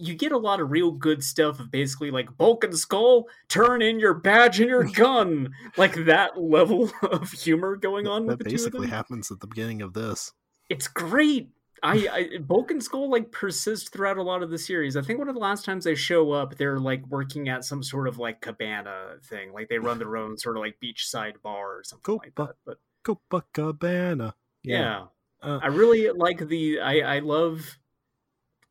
you 0.00 0.14
get 0.14 0.32
a 0.32 0.38
lot 0.38 0.60
of 0.60 0.70
real 0.70 0.90
good 0.90 1.22
stuff 1.22 1.60
of 1.60 1.70
basically 1.70 2.10
like 2.10 2.36
Bulk 2.36 2.64
and 2.64 2.76
Skull, 2.76 3.26
turn 3.48 3.82
in 3.82 4.00
your 4.00 4.14
badge 4.14 4.58
and 4.60 4.68
your 4.68 4.84
gun, 4.84 5.52
like 5.76 5.94
that 6.06 6.40
level 6.40 6.90
of 7.02 7.30
humor 7.30 7.76
going 7.76 8.06
on 8.06 8.26
with 8.26 8.38
That 8.38 8.44
the 8.44 8.50
two 8.50 8.56
of 8.56 8.60
basically 8.72 8.88
happens 8.88 9.30
at 9.30 9.40
the 9.40 9.46
beginning 9.46 9.82
of 9.82 9.92
this. 9.92 10.32
it's 10.68 10.88
great. 10.88 11.50
I, 11.82 12.08
I 12.34 12.38
Bulk 12.38 12.70
and 12.70 12.82
Skull 12.82 13.10
like 13.10 13.32
persist 13.32 13.90
throughout 13.90 14.18
a 14.18 14.22
lot 14.22 14.42
of 14.42 14.50
the 14.50 14.58
series. 14.58 14.98
I 14.98 15.00
think 15.02 15.18
one 15.18 15.28
of 15.28 15.34
the 15.34 15.40
last 15.40 15.64
times 15.64 15.84
they 15.84 15.94
show 15.94 16.30
up, 16.30 16.56
they're 16.58 16.78
like 16.78 17.06
working 17.06 17.48
at 17.48 17.64
some 17.64 17.82
sort 17.82 18.06
of 18.06 18.18
like 18.18 18.42
cabana 18.42 19.14
thing, 19.24 19.52
like 19.54 19.68
they 19.70 19.78
run 19.78 19.98
their 19.98 20.16
own 20.18 20.36
sort 20.36 20.58
of 20.58 20.62
like 20.62 20.76
beachside 20.84 21.40
bar 21.42 21.78
or 21.78 21.82
something 21.84 22.16
like 22.18 22.34
Copa- 22.34 22.54
that. 22.66 22.76
But 23.06 23.40
Copacabana. 23.42 24.34
yeah, 24.62 25.06
Uh, 25.42 25.58
I 25.62 25.68
really 25.68 26.10
like 26.10 26.46
the. 26.48 26.80
I 26.80 27.16
I 27.16 27.18
love 27.20 27.78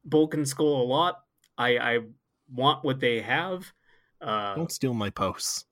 Bulk 0.05 0.33
and 0.33 0.47
Skull 0.47 0.81
a 0.81 0.83
lot. 0.83 1.19
I 1.57 1.77
I 1.77 1.99
want 2.53 2.83
what 2.83 2.99
they 2.99 3.21
have. 3.21 3.71
Uh, 4.21 4.55
Don't 4.55 4.71
steal 4.71 4.93
my 4.93 5.09
posts. 5.09 5.65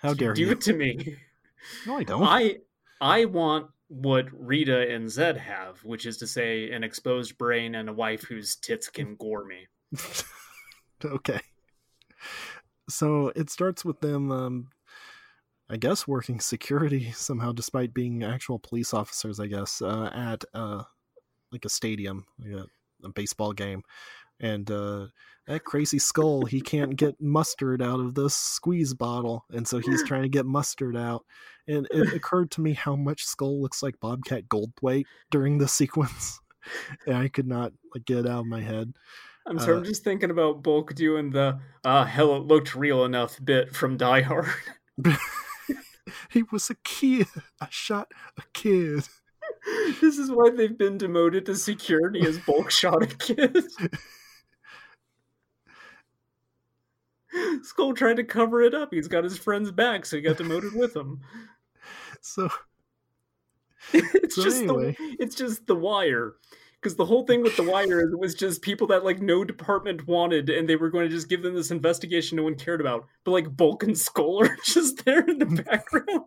How 0.00 0.14
dare 0.14 0.34
do 0.34 0.40
you? 0.40 0.46
Do 0.46 0.52
it 0.52 0.60
to 0.62 0.72
me. 0.72 1.16
No, 1.86 1.96
I 1.96 2.02
don't. 2.02 2.24
I 2.24 2.56
I 3.00 3.24
want 3.26 3.68
what 3.86 4.26
Rita 4.32 4.92
and 4.92 5.06
Zedd 5.06 5.36
have, 5.36 5.84
which 5.84 6.06
is 6.06 6.16
to 6.16 6.26
say, 6.26 6.72
an 6.72 6.82
exposed 6.82 7.36
brain 7.36 7.74
and 7.74 7.88
a 7.88 7.92
wife 7.92 8.22
whose 8.22 8.56
tits 8.56 8.88
can 8.88 9.16
gore 9.16 9.44
me. 9.44 9.68
okay. 11.04 11.40
So 12.88 13.32
it 13.36 13.50
starts 13.50 13.84
with 13.84 14.00
them, 14.00 14.32
um, 14.32 14.68
I 15.68 15.76
guess, 15.76 16.08
working 16.08 16.40
security 16.40 17.12
somehow, 17.12 17.52
despite 17.52 17.92
being 17.92 18.24
actual 18.24 18.58
police 18.58 18.94
officers. 18.94 19.38
I 19.38 19.46
guess 19.46 19.82
uh, 19.82 20.10
at 20.14 20.44
uh, 20.54 20.84
like 21.52 21.64
a 21.64 21.68
stadium, 21.68 22.24
like 22.38 22.52
a, 22.52 22.66
a 23.04 23.10
baseball 23.10 23.52
game, 23.52 23.82
and 24.40 24.70
uh, 24.70 25.06
that 25.46 25.64
crazy 25.64 25.98
skull 25.98 26.44
he 26.44 26.60
can't 26.60 26.96
get 26.96 27.20
mustard 27.20 27.82
out 27.82 28.00
of 28.00 28.14
this 28.14 28.36
squeeze 28.36 28.94
bottle, 28.94 29.44
and 29.50 29.66
so 29.66 29.78
he's 29.78 30.04
trying 30.04 30.22
to 30.22 30.28
get 30.28 30.46
mustard 30.46 30.96
out. 30.96 31.24
And 31.66 31.86
it 31.90 32.12
occurred 32.14 32.50
to 32.52 32.60
me 32.60 32.74
how 32.74 32.96
much 32.96 33.24
skull 33.24 33.60
looks 33.60 33.82
like 33.82 34.00
Bobcat 34.00 34.48
Goldthwait 34.48 35.04
during 35.30 35.58
this 35.58 35.72
sequence, 35.82 36.40
and 37.06 37.16
I 37.16 37.28
could 37.28 37.46
not 37.46 37.72
like 37.94 38.04
get 38.04 38.18
it 38.18 38.26
out 38.26 38.40
of 38.40 38.46
my 38.46 38.60
head. 38.60 38.92
I'm 39.46 39.58
sorry, 39.58 39.74
Uh, 39.74 39.78
I'm 39.78 39.84
just 39.84 40.04
thinking 40.04 40.30
about 40.30 40.62
Bulk 40.62 40.94
doing 40.94 41.30
the 41.30 41.58
uh 41.84 42.04
hell 42.04 42.36
it 42.36 42.44
looked 42.44 42.74
real 42.76 43.04
enough 43.04 43.38
bit 43.44 43.74
from 43.74 43.96
Die 43.96 44.20
Hard. 44.20 44.46
he 46.30 46.42
was 46.52 46.70
a 46.70 46.76
kid. 46.84 47.26
I 47.60 47.66
shot 47.70 48.12
a 48.38 48.42
kid. 48.52 49.08
this 50.00 50.18
is 50.18 50.30
why 50.30 50.50
they've 50.50 50.76
been 50.76 50.98
demoted 50.98 51.46
to 51.46 51.54
security 51.54 52.26
as 52.26 52.38
Bulk 52.38 52.70
shot 52.72 53.02
a 53.02 53.06
kid. 53.06 53.56
Skull 57.62 57.94
tried 57.94 58.16
to 58.16 58.24
cover 58.24 58.62
it 58.62 58.74
up. 58.74 58.92
He's 58.92 59.08
got 59.08 59.24
his 59.24 59.38
friend's 59.38 59.70
back, 59.70 60.04
so 60.04 60.16
he 60.16 60.22
got 60.22 60.36
demoted 60.36 60.74
with 60.74 60.94
him. 60.94 61.20
So 62.20 62.48
it's 63.92 64.36
So 64.36 64.42
just 64.42 64.62
anyway. 64.62 64.96
the 64.98 65.16
it's 65.18 65.34
just 65.34 65.66
the 65.66 65.74
wire 65.76 66.34
because 66.80 66.96
the 66.96 67.04
whole 67.04 67.26
thing 67.26 67.42
with 67.42 67.56
the 67.56 67.62
wire 67.62 68.00
is 68.00 68.12
it 68.12 68.18
was 68.18 68.34
just 68.34 68.62
people 68.62 68.86
that 68.88 69.04
like 69.04 69.20
no 69.20 69.44
department 69.44 70.06
wanted 70.06 70.48
and 70.50 70.68
they 70.68 70.76
were 70.76 70.90
going 70.90 71.08
to 71.08 71.14
just 71.14 71.28
give 71.28 71.42
them 71.42 71.54
this 71.54 71.70
investigation 71.70 72.36
no 72.36 72.44
one 72.44 72.54
cared 72.54 72.80
about 72.80 73.06
but 73.24 73.32
like 73.32 73.56
bulk 73.56 73.82
and 73.82 73.98
skull 73.98 74.42
are 74.42 74.56
just 74.64 75.04
there 75.04 75.20
in 75.28 75.38
the 75.38 75.46
background 75.46 76.24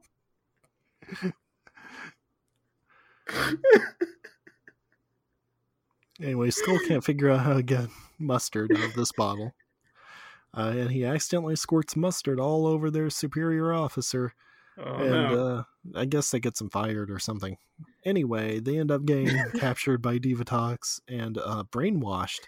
anyway, 6.22 6.50
Skull 6.52 6.80
can't 6.88 7.04
figure 7.04 7.30
out 7.30 7.42
how 7.42 7.54
to 7.54 7.64
get 7.64 7.88
mustard 8.20 8.72
out 8.72 8.84
of 8.84 8.94
this 8.94 9.12
bottle. 9.12 9.54
Uh, 10.56 10.74
and 10.76 10.92
he 10.92 11.04
accidentally 11.04 11.56
squirts 11.56 11.96
mustard 11.96 12.40
all 12.40 12.66
over 12.66 12.90
their 12.90 13.10
superior 13.10 13.74
officer. 13.74 14.34
oh 14.78 14.96
and 14.96 15.12
no 15.12 15.48
uh, 15.48 15.64
I 15.96 16.06
guess 16.06 16.32
that 16.32 16.40
gets 16.40 16.62
him 16.62 16.70
fired 16.70 17.12
or 17.12 17.20
something. 17.20 17.58
Anyway, 18.06 18.60
they 18.60 18.78
end 18.78 18.92
up 18.92 19.06
getting 19.06 19.38
captured 19.60 20.02
by 20.02 20.18
Divatox 20.18 21.02
and 21.08 21.38
uh, 21.38 21.64
brainwashed. 21.72 22.42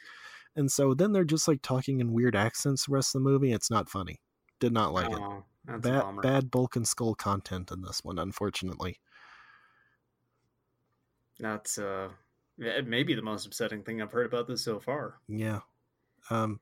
And 0.55 0.71
so 0.71 0.93
then 0.93 1.11
they're 1.11 1.23
just 1.25 1.47
like 1.47 1.61
talking 1.61 1.99
in 1.99 2.13
weird 2.13 2.35
accents 2.35 2.85
the 2.85 2.93
rest 2.93 3.13
of 3.13 3.21
the 3.23 3.29
movie. 3.29 3.51
It's 3.51 3.69
not 3.69 3.89
funny. 3.89 4.21
Did 4.59 4.73
not 4.73 4.93
like 4.93 5.11
it. 5.11 5.19
oh, 5.19 5.43
that's 5.67 5.81
Bad, 5.81 6.21
bad 6.21 6.51
bulk 6.51 6.75
and 6.75 6.87
skull 6.87 7.13
content 7.13 7.71
in 7.71 7.81
this 7.81 7.99
one, 8.03 8.17
unfortunately. 8.17 8.99
That's 11.39 11.77
uh 11.77 12.09
it 12.59 12.87
may 12.87 13.03
be 13.03 13.13
the 13.13 13.21
most 13.21 13.45
upsetting 13.45 13.83
thing 13.83 14.01
i've 14.01 14.11
heard 14.11 14.25
about 14.25 14.47
this 14.47 14.63
so 14.63 14.79
far 14.79 15.15
Yeah. 15.27 15.59
Um. 16.29 16.59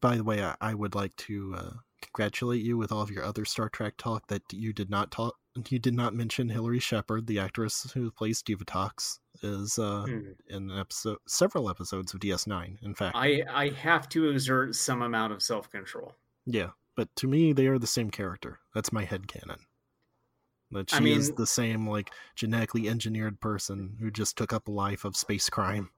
By 0.00 0.16
the 0.16 0.24
way, 0.24 0.42
I, 0.42 0.56
I 0.60 0.74
would 0.74 0.96
like 0.96 1.14
to 1.16 1.54
uh, 1.56 1.70
congratulate 2.02 2.60
you 2.64 2.76
with 2.76 2.90
all 2.90 3.02
of 3.02 3.10
your 3.12 3.22
other 3.22 3.44
Star 3.44 3.68
Trek 3.68 3.94
talk 3.96 4.26
that 4.26 4.42
you 4.52 4.72
did 4.72 4.90
not 4.90 5.12
talk. 5.12 5.36
You 5.68 5.78
did 5.78 5.94
not 5.94 6.12
mention 6.12 6.48
Hilary 6.48 6.80
Shepard, 6.80 7.28
the 7.28 7.38
actress 7.38 7.88
who 7.94 8.10
plays 8.10 8.42
Divatox, 8.42 9.20
is 9.44 9.78
uh, 9.78 10.02
Hmm. 10.06 10.20
in 10.48 10.70
an 10.72 10.78
episode, 10.80 11.18
several 11.28 11.70
episodes 11.70 12.12
of 12.12 12.18
DS9. 12.20 12.82
In 12.82 12.94
fact, 12.96 13.14
i 13.16 13.44
i 13.48 13.68
have 13.68 14.08
to 14.08 14.28
exert 14.30 14.74
some 14.74 15.02
amount 15.02 15.32
of 15.32 15.40
self-control 15.42 16.12
yeah. 16.44 16.70
But 16.96 17.14
to 17.16 17.28
me, 17.28 17.52
they 17.52 17.68
are 17.68 17.78
the 17.78 17.86
same 17.86 18.10
character. 18.10 18.58
That's 18.74 18.92
my 18.92 19.04
head 19.04 19.28
canon. 19.28 19.60
That 20.72 20.90
she 20.90 20.96
I 20.96 21.16
is 21.16 21.28
mean- 21.28 21.36
the 21.36 21.46
same 21.46 21.88
like 21.88 22.10
genetically 22.34 22.88
engineered 22.88 23.40
person 23.40 23.96
who 24.00 24.10
just 24.10 24.36
took 24.36 24.52
up 24.52 24.66
a 24.68 24.72
life 24.72 25.04
of 25.04 25.16
space 25.16 25.48
crime. 25.48 25.90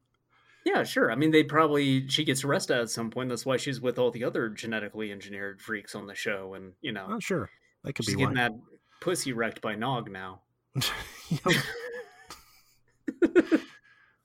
Yeah, 0.65 0.83
sure. 0.85 1.11
I 1.11 1.15
mean, 1.15 1.31
they 1.31 1.43
probably 1.45 2.07
she 2.09 2.25
gets 2.25 2.45
arrested 2.45 2.77
at 2.79 2.91
some 2.91 3.11
point. 3.11 3.31
That's 3.31 3.47
why 3.47 3.57
she's 3.57 3.81
with 3.81 3.99
all 3.99 4.11
the 4.11 4.25
other 4.25 4.51
genetically 4.51 5.11
engineered 5.11 5.63
freaks 5.63 5.95
on 5.95 6.07
the 6.07 6.15
show, 6.15 6.53
and 6.55 6.73
you 6.83 6.93
know, 6.93 7.07
Oh, 7.13 7.19
sure, 7.21 7.49
that 7.85 7.95
could 7.95 8.05
she's 8.05 8.15
be 8.17 8.21
getting 8.21 8.37
why. 8.37 8.43
that 8.49 8.53
pussy 9.01 9.33
wrecked 9.33 9.63
by 9.63 9.75
Nog 9.77 10.11
now. 10.11 10.43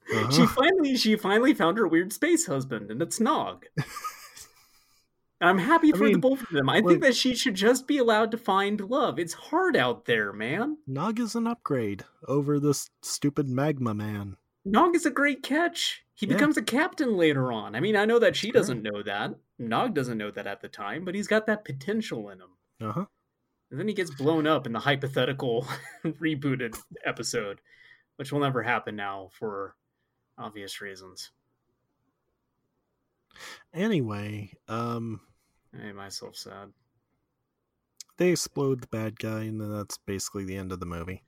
She 0.06 0.16
Uh-huh. 0.44 0.48
finally 0.48 0.96
she 0.96 1.16
finally 1.16 1.54
found 1.54 1.78
her 1.78 1.88
weird 1.88 2.14
space 2.14 2.46
husband, 2.46 2.92
and 2.92 3.02
it's 3.02 3.20
Nog. 3.20 3.66
And 5.44 5.50
I'm 5.50 5.58
happy 5.58 5.94
I 5.94 5.98
for 5.98 6.06
mean, 6.06 6.14
the 6.14 6.20
both 6.20 6.42
of 6.42 6.48
them. 6.52 6.70
I 6.70 6.80
think 6.82 7.02
that 7.02 7.18
she 7.18 7.36
should 7.36 7.56
just 7.56 7.86
be 7.86 7.98
allowed 7.98 8.32
to 8.32 8.38
find 8.38 8.80
love. 8.80 9.20
It's 9.20 9.34
hard 9.34 9.76
out 9.76 10.06
there, 10.06 10.32
man. 10.32 10.78
Nog 10.88 11.20
is 11.20 11.36
an 11.36 11.48
upgrade 11.48 12.06
over 12.30 12.62
this 12.62 12.90
stupid 13.02 13.50
magma 13.50 13.94
man. 13.94 14.38
Nog 14.64 14.96
is 14.96 15.06
a 15.06 15.12
great 15.12 15.44
catch. 15.44 16.06
He 16.14 16.26
Yeah. 16.28 16.36
becomes 16.36 16.56
a 16.56 16.62
captain 16.62 17.18
later 17.18 17.52
on. 17.52 17.76
I 17.76 17.82
mean, 17.82 17.98
I 17.98 18.06
know 18.06 18.20
that 18.20 18.38
she 18.38 18.52
doesn't 18.52 18.84
know 18.84 19.04
that. 19.04 19.36
Nog 19.60 19.94
doesn't 19.94 20.18
know 20.18 20.32
that 20.32 20.48
at 20.48 20.62
the 20.62 20.70
time, 20.70 21.04
but 21.04 21.14
he's 21.14 21.28
got 21.28 21.46
that 21.48 21.66
potential 21.66 22.30
in 22.30 22.40
him. 22.40 22.52
Uh 22.80 22.92
huh. 22.94 23.06
And 23.70 23.78
then 23.78 23.90
he 23.90 23.94
gets 23.94 24.16
blown 24.16 24.48
up 24.48 24.66
in 24.66 24.72
the 24.72 24.80
hypothetical 24.80 25.68
rebooted 26.06 26.80
episode, 27.04 27.60
which 28.16 28.32
will 28.32 28.40
never 28.40 28.64
happen 28.64 28.96
now 28.96 29.28
for 29.34 29.76
obvious 30.38 30.80
reasons. 30.80 31.32
Anyway, 33.74 34.54
um, 34.70 35.20
I 35.74 35.78
made 35.78 35.96
myself 35.96 36.36
sad. 36.36 36.72
they 38.18 38.30
explode 38.30 38.82
the 38.82 38.88
bad 38.88 39.20
guy, 39.20 39.44
and 39.44 39.60
then 39.60 39.72
that's 39.74 39.98
basically 39.98 40.46
the 40.46 40.56
end 40.56 40.72
of 40.72 40.80
the 40.80 40.86
movie. 40.86 41.24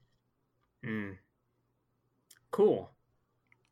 Mm. 0.84 1.17
Cool. 2.51 2.91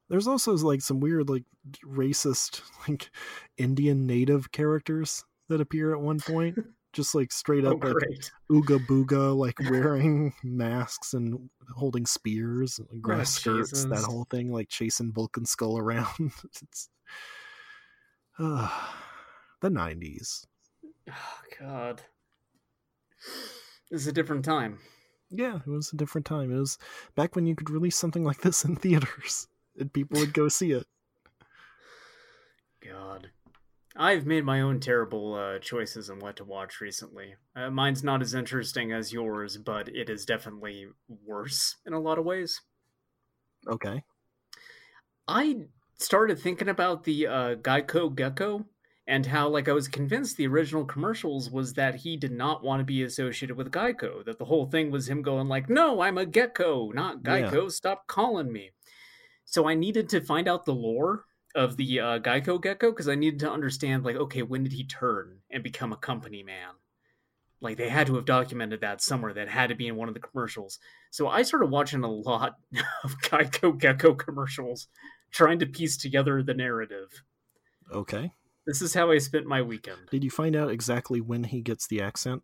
There's 0.10 0.28
also 0.28 0.54
like 0.58 0.82
some 0.82 1.00
weird, 1.00 1.30
like 1.30 1.46
racist, 1.86 2.62
like 2.88 3.10
Indian 3.58 4.06
native 4.06 4.52
characters 4.52 5.24
that 5.50 5.62
appear 5.62 5.94
at 5.94 6.02
one 6.02 6.20
point. 6.20 6.58
Just 6.94 7.16
like 7.16 7.32
straight 7.32 7.66
Oh, 7.66 7.72
up, 7.72 7.84
like 7.84 7.94
great. 7.96 8.32
ooga 8.52 8.78
booga, 8.86 9.36
like 9.36 9.60
wearing 9.72 10.32
masks 10.44 11.14
and 11.16 11.50
holding 11.76 12.06
spears, 12.06 12.78
and 12.78 13.02
grass 13.02 13.36
Oh, 13.48 13.64
skirts, 13.64 13.86
that 13.86 14.04
whole 14.04 14.26
thing, 14.30 14.52
like 14.52 14.70
chasing 14.70 15.10
Bulk 15.10 15.36
and 15.38 15.48
Skull 15.48 15.80
around. 15.80 16.32
it's 16.62 16.90
uh, 18.38 18.70
the 19.62 19.70
'90s. 19.70 20.46
Oh, 21.10 21.40
God. 21.60 22.02
This 23.92 24.02
is 24.02 24.08
a 24.08 24.14
different 24.14 24.46
time. 24.46 24.80
Yeah, 25.30 25.58
it 25.58 25.70
was 25.70 25.92
a 25.92 25.98
different 25.98 26.26
time. 26.26 26.52
It 26.52 26.60
was 26.60 26.78
back 27.16 27.36
when 27.36 27.46
you 27.46 27.56
could 27.56 27.70
release 27.70 27.98
something 27.98 28.24
like 28.24 28.42
this 28.42 28.64
in 28.64 28.76
theaters 28.78 29.48
and 29.78 29.92
people 29.92 30.20
would 30.20 30.34
go 30.34 30.48
see 30.48 30.72
it. 30.72 30.86
God. 32.84 33.30
I've 33.96 34.26
made 34.26 34.44
my 34.44 34.62
own 34.62 34.80
terrible 34.80 35.36
uh, 35.36 35.60
choices 35.60 36.10
on 36.10 36.20
what 36.20 36.38
to 36.38 36.44
watch 36.44 36.82
recently. 36.82 37.36
Uh, 37.56 37.70
mine's 37.70 38.04
not 38.04 38.22
as 38.22 38.34
interesting 38.34 38.92
as 38.92 39.14
yours, 39.14 39.58
but 39.58 39.88
it 39.90 40.10
is 40.10 40.26
definitely 40.26 40.88
worse 41.08 41.76
in 41.86 41.94
a 41.94 42.00
lot 42.00 42.18
of 42.18 42.26
ways. 42.26 42.62
Okay. 43.68 44.04
I 45.28 45.68
started 45.98 46.40
thinking 46.40 46.70
about 46.70 47.04
the 47.04 47.28
uh, 47.28 47.56
Geico 47.56 48.14
Gecko 48.14 48.66
and 49.06 49.26
how, 49.26 49.50
like, 49.50 49.68
I 49.68 49.74
was 49.74 49.88
convinced 49.88 50.38
the 50.38 50.48
original 50.48 50.86
commercials 50.86 51.50
was 51.50 51.74
that 51.74 51.96
he 51.96 52.16
did 52.16 52.32
not 52.32 52.64
want 52.64 52.80
to 52.80 52.86
be 52.86 53.04
associated 53.04 53.58
with 53.58 53.72
Geico. 53.72 54.24
That 54.24 54.40
the 54.40 54.46
whole 54.46 54.66
thing 54.66 54.92
was 54.92 55.10
him 55.10 55.22
going 55.22 55.48
like, 55.48 55.70
"No, 55.70 56.02
I'm 56.02 56.18
a 56.18 56.26
gecko, 56.26 56.92
not 56.92 57.18
Yeah. 57.24 57.42
Geico. 57.42 57.72
Stop 57.72 58.08
calling 58.08 58.52
me." 58.52 58.72
So 59.46 59.68
I 59.68 59.76
needed 59.76 60.10
to 60.10 60.22
find 60.22 60.48
out 60.48 60.66
the 60.66 60.74
lore 60.74 61.26
of 61.54 61.78
the 61.78 62.00
uh, 62.00 62.20
Geico 62.20 62.62
Gecko 62.62 62.92
because 62.92 63.10
I 63.10 63.16
needed 63.16 63.42
to 63.42 63.52
understand, 63.52 64.04
like, 64.04 64.16
okay, 64.16 64.42
when 64.42 64.64
did 64.64 64.74
he 64.74 64.86
turn 64.86 65.40
and 65.52 65.64
become 65.64 65.92
a 65.92 65.98
company 65.98 66.42
man? 66.44 66.70
Like 67.64 67.78
they 67.78 67.90
had 67.90 68.08
to 68.08 68.16
have 68.16 68.26
documented 68.26 68.82
that 68.82 69.02
somewhere. 69.02 69.34
That 69.34 69.48
had 69.48 69.68
to 69.68 69.76
be 69.76 69.88
in 69.88 69.96
one 69.96 70.10
of 70.10 70.14
the 70.14 70.20
commercials. 70.20 70.80
So 71.12 71.30
I 71.30 71.44
started 71.44 71.68
watching 71.72 72.04
a 72.04 72.12
lot 72.12 72.56
of 73.04 73.18
Geico 73.22 73.78
Gecko 73.78 74.14
commercials, 74.16 74.88
trying 75.32 75.60
to 75.60 75.66
piece 75.66 75.98
together 75.98 76.44
the 76.44 76.54
narrative. 76.54 77.24
Okay. 77.92 78.32
This 78.66 78.82
is 78.82 78.94
how 78.94 79.12
I 79.12 79.18
spent 79.18 79.46
my 79.46 79.62
weekend. 79.62 80.00
Did 80.12 80.24
you 80.24 80.30
find 80.30 80.56
out 80.56 80.72
exactly 80.72 81.20
when 81.22 81.44
he 81.44 81.62
gets 81.62 81.88
the 81.88 82.02
accent? 82.02 82.44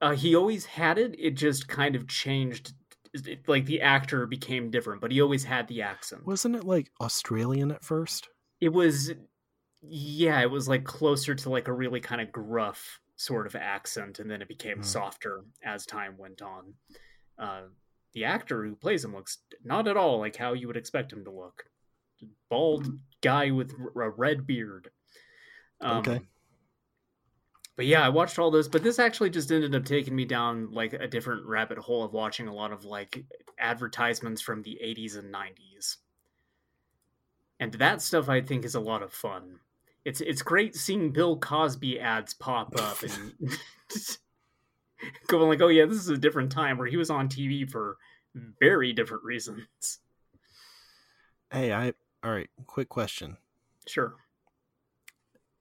Uh, 0.00 0.14
he 0.14 0.34
always 0.34 0.66
had 0.66 0.98
it. 0.98 1.14
It 1.18 1.32
just 1.32 1.66
kind 1.68 1.96
of 1.96 2.06
changed. 2.08 2.72
It, 3.14 3.48
like 3.48 3.64
the 3.64 3.80
actor 3.80 4.26
became 4.26 4.70
different, 4.70 5.00
but 5.00 5.12
he 5.12 5.22
always 5.22 5.44
had 5.44 5.68
the 5.68 5.82
accent. 5.82 6.26
Wasn't 6.26 6.56
it 6.56 6.64
like 6.64 6.90
Australian 7.00 7.70
at 7.70 7.84
first? 7.84 8.28
It 8.60 8.70
was, 8.70 9.12
yeah, 9.82 10.40
it 10.42 10.50
was 10.50 10.68
like 10.68 10.84
closer 10.84 11.34
to 11.34 11.48
like 11.50 11.68
a 11.68 11.72
really 11.72 12.00
kind 12.00 12.20
of 12.20 12.32
gruff 12.32 13.00
sort 13.16 13.46
of 13.46 13.54
accent, 13.54 14.18
and 14.18 14.28
then 14.30 14.42
it 14.42 14.48
became 14.48 14.78
Hmm. 14.78 14.82
softer 14.82 15.44
as 15.64 15.86
time 15.86 16.16
went 16.18 16.42
on. 16.42 16.74
Uh, 17.38 17.62
the 18.12 18.24
actor 18.24 18.64
who 18.64 18.76
plays 18.76 19.04
him 19.04 19.14
looks 19.14 19.38
not 19.64 19.88
at 19.88 19.96
all 19.96 20.18
like 20.18 20.36
how 20.36 20.52
you 20.52 20.66
would 20.66 20.76
expect 20.76 21.12
him 21.12 21.24
to 21.24 21.30
look. 21.30 21.64
Bald 22.50 22.88
guy 23.22 23.50
with 23.52 23.72
a 23.72 24.10
red 24.10 24.46
beard. 24.46 24.90
Um, 25.84 25.98
Okay. 25.98 26.20
But 27.76 27.86
yeah, 27.86 28.04
I 28.04 28.08
watched 28.08 28.38
all 28.38 28.50
those, 28.52 28.68
but 28.68 28.84
this 28.84 29.00
actually 29.00 29.30
just 29.30 29.50
ended 29.50 29.74
up 29.74 29.84
taking 29.84 30.14
me 30.14 30.24
down 30.24 30.70
like 30.70 30.92
a 30.92 31.08
different 31.08 31.44
rabbit 31.44 31.78
hole 31.78 32.04
of 32.04 32.12
watching 32.12 32.46
a 32.46 32.54
lot 32.54 32.72
of 32.72 32.84
like 32.84 33.24
advertisements 33.58 34.40
from 34.40 34.62
the 34.62 34.78
80s 34.82 35.18
and 35.18 35.34
90s. 35.34 35.96
And 37.58 37.72
that 37.74 38.00
stuff 38.00 38.28
I 38.28 38.40
think 38.40 38.64
is 38.64 38.76
a 38.76 38.80
lot 38.80 39.02
of 39.02 39.12
fun. 39.12 39.58
It's 40.04 40.20
it's 40.20 40.42
great 40.42 40.76
seeing 40.76 41.10
Bill 41.10 41.36
Cosby 41.38 41.98
ads 41.98 42.34
pop 42.34 42.78
up 42.78 43.02
and 43.02 43.32
going 45.28 45.48
like, 45.48 45.62
"Oh 45.62 45.68
yeah, 45.68 45.86
this 45.86 45.96
is 45.96 46.10
a 46.10 46.18
different 46.18 46.52
time 46.52 46.76
where 46.76 46.86
he 46.86 46.98
was 46.98 47.08
on 47.10 47.28
TV 47.28 47.68
for 47.68 47.96
very 48.60 48.92
different 48.92 49.24
reasons." 49.24 50.00
Hey, 51.50 51.72
I 51.72 51.94
all 52.22 52.32
right, 52.32 52.50
quick 52.66 52.90
question. 52.90 53.38
Sure. 53.86 54.14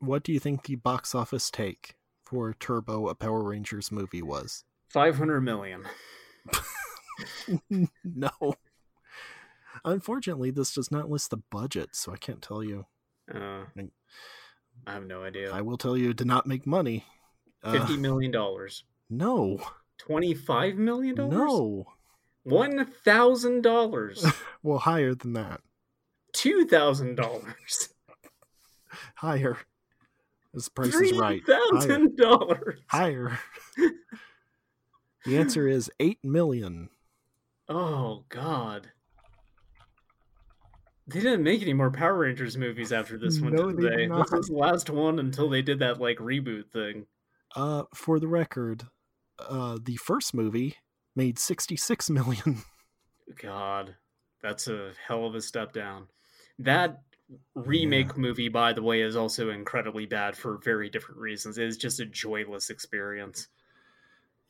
What 0.03 0.23
do 0.23 0.33
you 0.33 0.39
think 0.39 0.63
the 0.63 0.75
box 0.75 1.15
office 1.15 1.49
take 1.49 1.95
for 2.25 2.53
Turbo 2.53 3.07
a 3.07 3.15
Power 3.15 3.43
Rangers 3.43 3.91
movie 3.91 4.21
was? 4.21 4.63
500 4.89 5.41
million. 5.41 5.85
no. 8.03 8.55
Unfortunately, 9.85 10.51
this 10.51 10.73
does 10.73 10.91
not 10.91 11.09
list 11.09 11.29
the 11.29 11.37
budget, 11.37 11.89
so 11.93 12.11
I 12.11 12.17
can't 12.17 12.41
tell 12.41 12.63
you. 12.63 12.85
Uh, 13.33 13.63
I 14.85 14.93
have 14.93 15.05
no 15.05 15.23
idea. 15.23 15.51
I 15.53 15.61
will 15.61 15.77
tell 15.77 15.95
you 15.97 16.09
it 16.09 16.17
did 16.17 16.27
not 16.27 16.45
make 16.45 16.67
money. 16.67 17.05
Uh, 17.63 17.71
Fifty 17.71 17.97
million 17.97 18.31
dollars. 18.31 18.83
no. 19.09 19.59
Twenty-five 19.99 20.75
million 20.75 21.15
dollars. 21.15 21.33
No. 21.33 21.85
One 22.43 22.85
thousand 23.05 23.61
dollars. 23.61 24.25
Well, 24.63 24.79
higher 24.79 25.13
than 25.13 25.33
that. 25.33 25.61
Two 26.33 26.65
thousand 26.65 27.15
dollars. 27.15 27.89
Higher. 29.15 29.57
This 30.53 30.69
price 30.69 30.91
Three 30.91 31.11
is 31.11 31.17
right. 31.17 31.41
thousand 31.45 32.15
dollars. 32.17 32.79
Higher. 32.87 33.39
the 35.25 35.37
answer 35.37 35.67
is 35.67 35.91
8 35.99 36.19
million. 36.23 36.89
Oh 37.67 38.23
God. 38.29 38.87
They 41.07 41.19
didn't 41.19 41.43
make 41.43 41.61
any 41.61 41.73
more 41.73 41.91
Power 41.91 42.19
Rangers 42.19 42.55
movies 42.57 42.93
after 42.93 43.17
this 43.17 43.39
one, 43.39 43.53
No, 43.53 43.71
did 43.71 43.77
they 43.77 43.89
they? 43.89 43.95
did 44.07 44.11
This 44.11 44.31
was 44.31 44.47
the 44.47 44.55
last 44.55 44.89
one 44.89 45.19
until 45.19 45.49
they 45.49 45.61
did 45.61 45.79
that 45.79 45.99
like 45.99 46.17
reboot 46.17 46.69
thing. 46.71 47.07
Uh, 47.55 47.83
for 47.93 48.19
the 48.19 48.27
record, 48.27 48.83
uh, 49.39 49.77
the 49.83 49.97
first 49.97 50.33
movie 50.33 50.75
made 51.15 51.37
66 51.37 52.09
million. 52.09 52.63
God, 53.41 53.95
that's 54.41 54.67
a 54.67 54.91
hell 55.07 55.25
of 55.25 55.35
a 55.35 55.41
step 55.41 55.73
down. 55.73 56.07
That 56.59 57.01
remake 57.55 58.17
movie, 58.17 58.49
by 58.49 58.73
the 58.73 58.83
way, 58.83 59.01
is 59.01 59.15
also 59.15 59.49
incredibly 59.49 60.05
bad 60.05 60.35
for 60.35 60.57
very 60.63 60.89
different 60.89 61.19
reasons. 61.19 61.57
It 61.57 61.67
is 61.67 61.77
just 61.77 61.99
a 61.99 62.05
joyless 62.05 62.69
experience. 62.69 63.47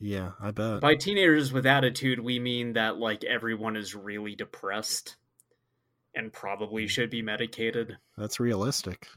yeah, 0.00 0.32
I 0.40 0.50
bet. 0.50 0.80
By 0.80 0.96
teenagers 0.96 1.52
with 1.52 1.66
attitude, 1.66 2.20
we 2.20 2.38
mean 2.38 2.74
that 2.74 2.98
like 2.98 3.24
everyone 3.24 3.76
is 3.76 3.94
really 3.94 4.34
depressed 4.34 5.16
and 6.14 6.32
probably 6.32 6.84
mm. 6.84 6.88
should 6.88 7.10
be 7.10 7.22
medicated. 7.22 7.96
That's 8.16 8.40
realistic. 8.40 9.08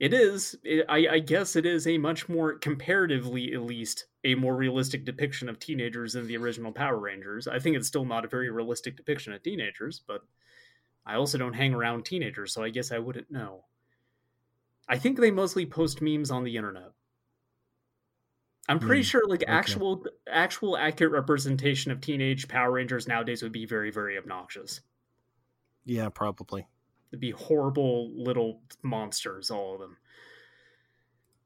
It 0.00 0.14
is. 0.14 0.56
It, 0.62 0.86
I, 0.88 1.08
I 1.10 1.18
guess 1.18 1.56
it 1.56 1.66
is 1.66 1.86
a 1.86 1.98
much 1.98 2.28
more, 2.28 2.54
comparatively 2.54 3.52
at 3.52 3.62
least, 3.62 4.06
a 4.24 4.36
more 4.36 4.54
realistic 4.54 5.04
depiction 5.04 5.48
of 5.48 5.58
teenagers 5.58 6.12
than 6.12 6.26
the 6.26 6.36
original 6.36 6.72
Power 6.72 6.98
Rangers. 6.98 7.48
I 7.48 7.58
think 7.58 7.76
it's 7.76 7.88
still 7.88 8.04
not 8.04 8.24
a 8.24 8.28
very 8.28 8.48
realistic 8.48 8.96
depiction 8.96 9.32
of 9.32 9.42
teenagers, 9.42 10.00
but 10.06 10.22
I 11.08 11.16
also 11.16 11.38
don't 11.38 11.54
hang 11.54 11.74
around 11.74 12.04
teenagers, 12.04 12.52
so 12.54 12.62
I 12.62 12.70
guess 12.70 12.92
I 12.92 13.00
wouldn't 13.00 13.32
know. 13.32 13.66
I 14.88 14.98
think 14.98 15.18
they 15.18 15.30
mostly 15.30 15.66
post 15.66 16.02
memes 16.02 16.32
on 16.32 16.42
the 16.42 16.56
internet. 16.56 16.92
I'm 18.68 18.78
pretty 18.78 19.02
Hmm, 19.02 19.02
sure 19.02 19.26
like 19.26 19.42
okay. 19.48 19.48
actual 19.48 20.06
actual 20.28 20.76
accurate 20.76 21.12
representation 21.12 21.90
of 21.90 22.00
teenage 22.00 22.46
Power 22.48 22.70
Rangers 22.72 23.08
nowadays 23.08 23.42
would 23.42 23.50
be 23.52 23.66
very 23.66 23.90
very 23.90 24.16
obnoxious. 24.16 24.80
Yeah, 25.84 26.08
probably. 26.10 26.68
They'd 27.10 27.20
be 27.20 27.32
horrible 27.32 28.10
little 28.16 28.62
monsters, 28.82 29.50
all 29.50 29.74
of 29.74 29.80
them. 29.80 29.98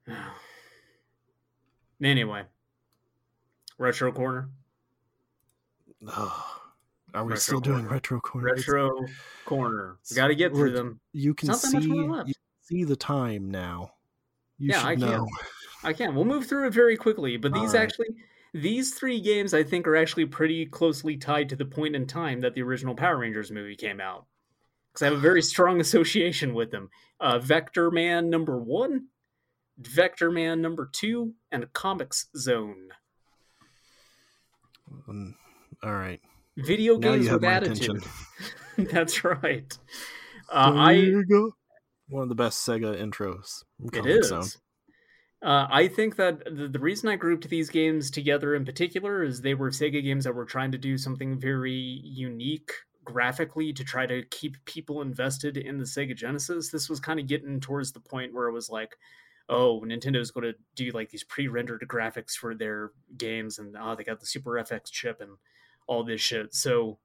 anyway, 2.02 2.46
retro 3.78 4.12
corner, 4.12 4.50
Ugh. 6.06 6.61
Are 7.14 7.24
we 7.24 7.32
Retro 7.32 7.40
still 7.42 7.60
doing 7.60 7.80
corner. 7.80 7.90
retro 7.94 8.20
corner? 8.20 8.54
Retro 8.54 9.06
corner. 9.44 9.98
We 10.10 10.16
got 10.16 10.28
to 10.28 10.34
get 10.34 10.52
through 10.52 10.72
them. 10.72 11.00
You 11.12 11.34
can 11.34 11.48
not 11.48 11.60
that 11.62 11.72
much 11.72 11.82
see 11.82 11.88
you 11.88 12.14
can 12.24 12.34
see 12.62 12.84
the 12.84 12.96
time 12.96 13.50
now. 13.50 13.92
You 14.58 14.70
Yeah, 14.70 14.78
should 14.80 14.86
I 14.88 14.96
can. 14.96 15.00
know. 15.00 15.26
I 15.84 15.92
can. 15.92 16.14
We'll 16.14 16.24
move 16.24 16.46
through 16.46 16.68
it 16.68 16.74
very 16.74 16.96
quickly, 16.96 17.36
but 17.36 17.52
these 17.52 17.74
All 17.74 17.80
right. 17.80 17.84
actually, 17.84 18.08
these 18.54 18.94
three 18.94 19.20
games 19.20 19.52
I 19.52 19.62
think 19.64 19.86
are 19.86 19.96
actually 19.96 20.26
pretty 20.26 20.64
closely 20.66 21.16
tied 21.16 21.48
to 21.50 21.56
the 21.56 21.64
point 21.64 21.96
in 21.96 22.06
time 22.06 22.40
that 22.42 22.54
the 22.54 22.62
original 22.62 22.94
Power 22.94 23.18
Rangers 23.18 23.50
movie 23.50 23.76
came 23.76 24.00
out. 24.00 24.26
Because 24.92 25.02
I 25.02 25.04
have 25.06 25.18
a 25.18 25.20
very 25.20 25.42
strong 25.42 25.80
association 25.82 26.54
with 26.54 26.70
them. 26.70 26.88
Uh, 27.20 27.38
Vectorman 27.38 28.28
number 28.28 28.58
one, 28.58 29.06
Vectorman 29.80 30.60
number 30.60 30.88
two, 30.92 31.34
and 31.50 31.64
Comix 31.72 32.26
Zone. 32.36 32.88
Mm, 35.08 35.34
All 35.82 35.92
right. 35.92 36.20
Video 36.56 36.98
games 36.98 37.30
with 37.30 37.44
attitude. 37.44 38.04
That's 38.78 39.24
right. 39.24 39.76
Uh, 40.50 40.72
I 40.76 41.12
go. 41.28 41.52
One 42.08 42.24
of 42.24 42.28
the 42.28 42.34
best 42.34 42.66
Sega 42.66 43.00
intros. 43.00 43.64
It 43.92 44.06
is. 44.06 44.28
Zone. 44.28 44.44
Uh, 45.42 45.66
I 45.70 45.88
think 45.88 46.16
that 46.16 46.44
the, 46.44 46.68
the 46.68 46.78
reason 46.78 47.08
I 47.08 47.16
grouped 47.16 47.48
these 47.48 47.68
games 47.68 48.10
together 48.10 48.54
in 48.54 48.64
particular 48.64 49.24
is 49.24 49.40
they 49.40 49.54
were 49.54 49.70
Sega 49.70 50.02
games 50.02 50.24
that 50.24 50.34
were 50.34 50.44
trying 50.44 50.72
to 50.72 50.78
do 50.78 50.96
something 50.96 51.38
very 51.38 52.00
unique 52.04 52.72
graphically 53.04 53.72
to 53.72 53.82
try 53.82 54.06
to 54.06 54.22
keep 54.30 54.64
people 54.66 55.02
invested 55.02 55.56
in 55.56 55.78
the 55.78 55.84
Sega 55.84 56.14
Genesis. 56.14 56.70
This 56.70 56.88
was 56.88 57.00
kind 57.00 57.18
of 57.18 57.26
getting 57.26 57.58
towards 57.58 57.92
the 57.92 58.00
point 58.00 58.32
where 58.32 58.46
it 58.46 58.52
was 58.52 58.70
like, 58.70 58.96
oh, 59.48 59.80
Nintendo's 59.84 60.30
going 60.30 60.52
to 60.52 60.58
do 60.76 60.90
like 60.92 61.10
these 61.10 61.24
pre-rendered 61.24 61.84
graphics 61.88 62.32
for 62.32 62.54
their 62.54 62.92
games, 63.16 63.58
and 63.58 63.76
oh, 63.78 63.96
they 63.96 64.04
got 64.04 64.20
the 64.20 64.26
Super 64.26 64.52
FX 64.52 64.90
chip 64.92 65.20
and 65.20 65.32
all 65.86 66.04
this 66.04 66.20
shit. 66.20 66.54
So 66.54 66.98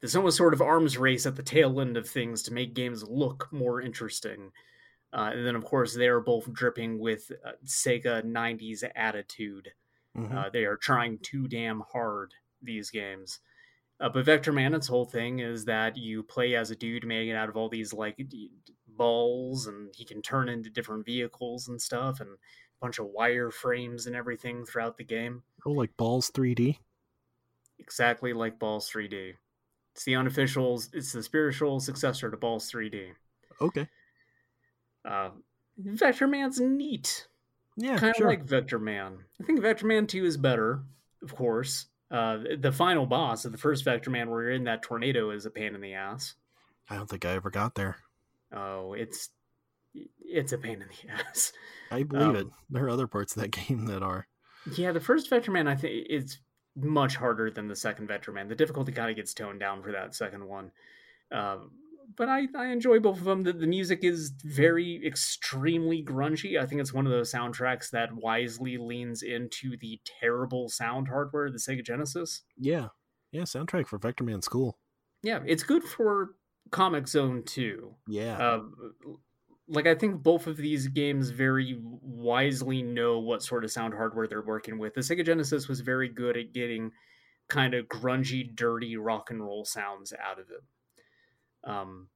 there's 0.00 0.16
almost 0.16 0.36
sort 0.36 0.54
of 0.54 0.60
arms 0.60 0.98
race 0.98 1.26
at 1.26 1.36
the 1.36 1.42
tail 1.42 1.80
end 1.80 1.96
of 1.96 2.08
things 2.08 2.42
to 2.44 2.52
make 2.52 2.74
games 2.74 3.02
look 3.08 3.48
more 3.52 3.80
interesting. 3.80 4.52
Uh, 5.12 5.30
and 5.32 5.46
then, 5.46 5.54
of 5.54 5.64
course, 5.64 5.94
they're 5.94 6.20
both 6.20 6.52
dripping 6.52 6.98
with 6.98 7.30
uh, 7.44 7.52
Sega 7.64 8.24
90s 8.24 8.82
attitude. 8.96 9.70
Mhm. 10.16 10.34
Uh, 10.34 10.50
they 10.50 10.64
are 10.64 10.76
trying 10.76 11.18
too 11.18 11.46
damn 11.48 11.82
hard, 11.92 12.34
these 12.62 12.90
games. 12.90 13.40
Uh, 14.00 14.08
but 14.08 14.26
Vectorman, 14.26 14.74
its 14.74 14.88
whole 14.88 15.04
thing 15.04 15.38
is 15.38 15.64
that 15.66 15.96
you 15.96 16.22
play 16.22 16.56
as 16.56 16.70
a 16.70 16.76
dude 16.76 17.06
made 17.06 17.32
out 17.34 17.48
of 17.48 17.56
all 17.56 17.68
these 17.68 17.92
like 17.92 18.16
d- 18.28 18.50
balls, 18.88 19.68
and 19.68 19.94
he 19.94 20.04
can 20.04 20.20
turn 20.20 20.48
into 20.48 20.68
different 20.68 21.06
vehicles 21.06 21.68
and 21.68 21.80
stuff, 21.80 22.20
and 22.20 22.30
a 22.30 22.36
bunch 22.80 22.98
of 22.98 23.06
wire 23.06 23.50
frames 23.50 24.06
and 24.06 24.16
everything 24.16 24.64
throughout 24.64 24.96
the 24.96 25.04
game 25.04 25.42
oh, 25.64 25.70
like 25.70 25.96
Ballz 25.96 26.30
3D. 26.32 26.78
Exactly 27.84 28.32
like 28.32 28.58
Ballz 28.58 28.90
3D. 28.90 29.34
It's 29.94 30.04
the 30.04 30.16
unofficial, 30.16 30.82
it's 30.92 31.12
the 31.12 31.22
spiritual 31.22 31.78
successor 31.80 32.30
to 32.30 32.36
Ballz 32.36 32.70
3D. 32.72 33.10
Okay. 33.60 33.86
Uh, 35.04 35.30
Vectorman's 35.80 36.60
neat, 36.60 37.28
Yeah, 37.76 37.98
kind 37.98 38.10
of 38.10 38.16
sure. 38.16 38.26
like 38.26 38.46
Vectorman. 38.46 39.18
I 39.40 39.44
think 39.44 39.60
Vectorman 39.60 40.08
2 40.08 40.24
is 40.24 40.36
better, 40.36 40.82
of 41.22 41.34
course. 41.36 41.86
Uh, 42.10 42.38
the 42.58 42.72
final 42.72 43.06
boss 43.06 43.44
of 43.44 43.52
the 43.52 43.58
first 43.58 43.84
Vectorman, 43.84 44.28
where 44.28 44.42
you're 44.44 44.52
in 44.52 44.64
that 44.64 44.82
tornado, 44.82 45.30
is 45.30 45.46
a 45.46 45.50
pain 45.50 45.74
in 45.74 45.80
the 45.80 45.94
ass. 45.94 46.34
I 46.88 46.96
don't 46.96 47.08
think 47.08 47.24
I 47.24 47.32
ever 47.32 47.50
got 47.50 47.74
there. 47.74 47.96
Oh, 48.52 48.92
it's 48.94 49.30
it's 50.24 50.52
a 50.52 50.58
pain 50.58 50.82
in 50.82 50.88
the 50.88 51.12
ass. 51.28 51.52
I 51.90 52.02
believe 52.04 52.28
Um, 52.28 52.36
it. 52.36 52.46
There 52.70 52.84
are 52.84 52.90
other 52.90 53.06
parts 53.06 53.36
of 53.36 53.42
that 53.42 53.50
game 53.68 53.86
that 53.86 54.02
are. 54.02 54.26
Yeah, 54.76 54.92
the 54.92 55.00
first 55.00 55.30
Vectorman, 55.30 55.66
I 55.68 55.76
think, 55.76 56.06
is 56.08 56.38
much 56.76 57.16
harder 57.16 57.50
than 57.50 57.68
the 57.68 57.76
second 57.76 58.08
Vectorman. 58.08 58.48
The 58.48 58.54
difficulty 58.54 58.92
kind 58.92 59.10
of 59.10 59.16
gets 59.16 59.34
toned 59.34 59.60
down 59.60 59.82
for 59.82 59.92
that 59.92 60.14
second 60.14 60.46
one. 60.46 60.72
Um, 61.30 61.70
but 62.16 62.28
I, 62.28 62.48
I 62.56 62.66
enjoy 62.66 62.98
both 63.00 63.18
of 63.18 63.24
them. 63.24 63.44
The, 63.44 63.52
the 63.52 63.66
music 63.66 64.00
is 64.02 64.30
very 64.44 65.04
extremely 65.06 66.04
grungy. 66.04 66.60
I 66.60 66.66
think 66.66 66.80
it's 66.80 66.92
one 66.92 67.06
of 67.06 67.12
those 67.12 67.32
soundtracks 67.32 67.90
that 67.90 68.14
wisely 68.14 68.76
leans 68.76 69.22
into 69.22 69.76
the 69.76 70.00
terrible 70.20 70.68
sound 70.68 71.08
hardware 71.08 71.46
of 71.46 71.52
the 71.52 71.58
Sega 71.58 71.84
Genesis. 71.84 72.42
Yeah. 72.58 72.88
Yeah, 73.32 73.42
soundtrack 73.42 73.86
for 73.86 73.98
Vectorman's 73.98 74.48
cool. 74.48 74.78
Yeah, 75.22 75.40
it's 75.46 75.62
good 75.62 75.82
for 75.82 76.34
Comix 76.70 77.08
Zone 77.08 77.42
too. 77.44 77.94
Yeah. 78.06 78.36
uh, 78.36 78.60
like 79.68 79.86
I 79.86 79.94
think 79.94 80.22
both 80.22 80.46
of 80.46 80.56
these 80.56 80.88
games 80.88 81.30
very 81.30 81.78
wisely 81.80 82.82
know 82.82 83.18
what 83.18 83.42
sort 83.42 83.64
of 83.64 83.70
sound 83.70 83.94
hardware 83.94 84.26
they're 84.26 84.42
working 84.42 84.78
with. 84.78 84.94
The 84.94 85.00
Sega 85.00 85.24
Genesis 85.24 85.68
was 85.68 85.80
very 85.80 86.08
good 86.08 86.36
at 86.36 86.52
getting 86.52 86.92
kind 87.48 87.74
of 87.74 87.86
grungy, 87.86 88.54
dirty 88.54 88.96
rock 88.96 89.30
and 89.30 89.42
roll 89.42 89.64
sounds 89.64 90.12
out 90.12 90.38
of 90.38 90.46
it. 90.50 91.70
Um, 91.70 92.08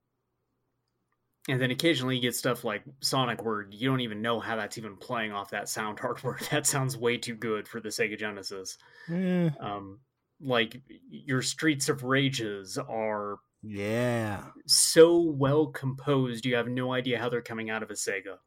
and 1.48 1.60
then 1.60 1.70
occasionally 1.70 2.16
you 2.16 2.22
get 2.22 2.34
stuff 2.34 2.64
like 2.64 2.82
Sonic 3.00 3.42
where 3.42 3.66
you 3.70 3.88
don't 3.88 4.00
even 4.00 4.20
know 4.20 4.38
how 4.38 4.56
that's 4.56 4.76
even 4.76 4.96
playing 4.96 5.32
off 5.32 5.50
that 5.50 5.68
sound 5.68 5.98
hardware. 6.00 6.38
That 6.50 6.66
sounds 6.66 6.96
way 6.96 7.16
too 7.16 7.34
good 7.34 7.66
for 7.66 7.80
the 7.80 7.88
Sega 7.88 8.18
Genesis. 8.18 8.76
Um, 9.58 10.00
like 10.40 10.80
your 11.10 11.40
Streets 11.42 11.88
of 11.88 12.04
Rages 12.04 12.76
are 12.76 13.38
yeah. 13.62 14.44
so 14.66 15.20
well 15.20 15.66
composed 15.66 16.46
you 16.46 16.54
have 16.54 16.68
no 16.68 16.92
idea 16.92 17.18
how 17.18 17.28
they're 17.28 17.42
coming 17.42 17.70
out 17.70 17.82
of 17.82 17.90
a 17.90 17.94
Sega. 17.94 18.38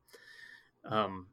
Um, 0.85 1.27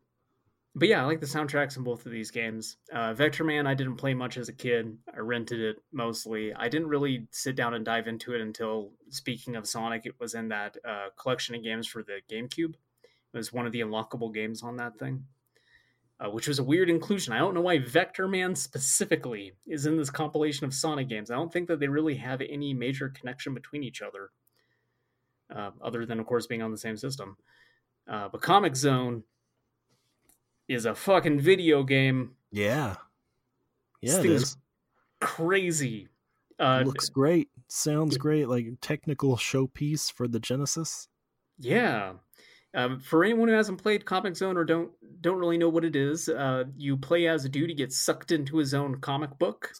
but 0.75 0.89
yeah, 0.89 1.03
I 1.03 1.07
like 1.07 1.21
the 1.21 1.27
soundtracks 1.27 1.77
in 1.77 1.83
both 1.83 2.07
of 2.07 2.13
these 2.13 2.31
games. 2.31 2.77
Uh, 2.93 3.13
Vectorman, 3.13 3.67
I 3.67 3.75
didn't 3.75 3.97
play 3.97 4.15
much 4.15 4.37
as 4.37 4.49
a 4.49 4.53
kid. 4.53 4.97
I 5.13 5.19
rented 5.19 5.61
it 5.61 5.77
mostly. 5.93 6.55
I 6.55 6.69
didn't 6.69 6.89
really 6.89 7.27
sit 7.33 7.57
down 7.57 7.75
and 7.75 7.85
dive 7.85 8.07
into 8.07 8.35
it 8.35 8.41
until, 8.41 8.93
speaking 9.09 9.57
of 9.57 9.67
Sonic, 9.67 10.07
it 10.07 10.15
was 10.21 10.35
in 10.35 10.49
that 10.49 10.77
uh, 10.89 11.09
collection 11.21 11.57
of 11.57 11.65
games 11.65 11.89
for 11.89 12.05
the 12.05 12.21
GameCube. 12.31 12.75
It 12.75 13.37
was 13.37 13.53
one 13.53 13.67
of 13.67 13.73
the 13.73 13.81
unlockable 13.81 14.33
games 14.33 14.63
on 14.63 14.77
that 14.77 14.99
thing, 14.99 15.25
uh, 16.21 16.29
which 16.29 16.49
was 16.49 16.59
a 16.59 16.65
weird 16.65 16.91
inclusion. 16.91 17.33
I 17.33 17.39
don't 17.39 17.55
know 17.55 17.61
why 17.61 17.79
Vectorman 17.79 18.57
specifically 18.57 19.53
is 19.67 19.87
in 19.87 19.97
this 19.97 20.11
compilation 20.11 20.67
of 20.67 20.75
Sonic 20.75 21.09
games. 21.09 21.31
I 21.31 21.35
don't 21.35 21.53
think 21.53 21.69
that 21.69 21.81
they 21.81 21.89
really 21.89 22.17
have 22.17 22.41
any 22.41 22.75
major 22.75 23.09
connection 23.09 23.55
between 23.55 23.85
each 23.85 24.03
other, 24.03 24.31
uh, 25.55 25.71
other 25.83 26.05
than, 26.05 26.19
of 26.19 26.27
course, 26.27 26.47
being 26.47 26.63
on 26.63 26.73
the 26.73 26.79
same 26.79 26.97
system. 26.97 27.37
Uh, 28.09 28.29
but 28.31 28.41
Comix 28.41 28.77
Zone 28.77 29.23
is 30.67 30.87
a 30.87 30.95
fucking 30.95 31.41
video 31.41 31.83
game. 31.83 32.33
Yeah. 32.51 32.97
Yeah, 34.01 34.19
it 34.19 34.23
thing's 34.23 34.43
is. 34.43 34.57
Crazy. 35.21 36.09
Uh, 36.59 36.83
Looks 36.85 37.09
great. 37.09 37.49
Sounds 37.69 38.17
great. 38.17 38.49
Like 38.49 38.67
technical 38.81 39.37
showpiece 39.37 40.13
for 40.13 40.27
the 40.27 40.41
Genesis. 40.41 41.09
Yeah. 41.59 42.15
Um, 42.75 43.01
for 43.01 43.25
anyone 43.25 43.49
who 43.49 43.55
hasn't 43.55 43.83
played 43.83 44.05
Comix 44.05 44.37
Zone 44.37 44.57
or 44.57 44.65
don't 44.65 44.91
don't 45.21 45.39
really 45.39 45.59
know 45.59 45.69
what 45.71 45.85
it 45.85 45.97
is, 45.97 46.29
uh, 46.29 46.65
you 46.77 46.97
play 46.97 47.27
as 47.27 47.45
a 47.45 47.49
dude 47.49 47.71
who 47.71 47.75
gets 47.77 47.99
sucked 47.99 48.31
into 48.31 48.59
his 48.59 48.75
own 48.75 49.01
comic 49.01 49.39
book. 49.39 49.73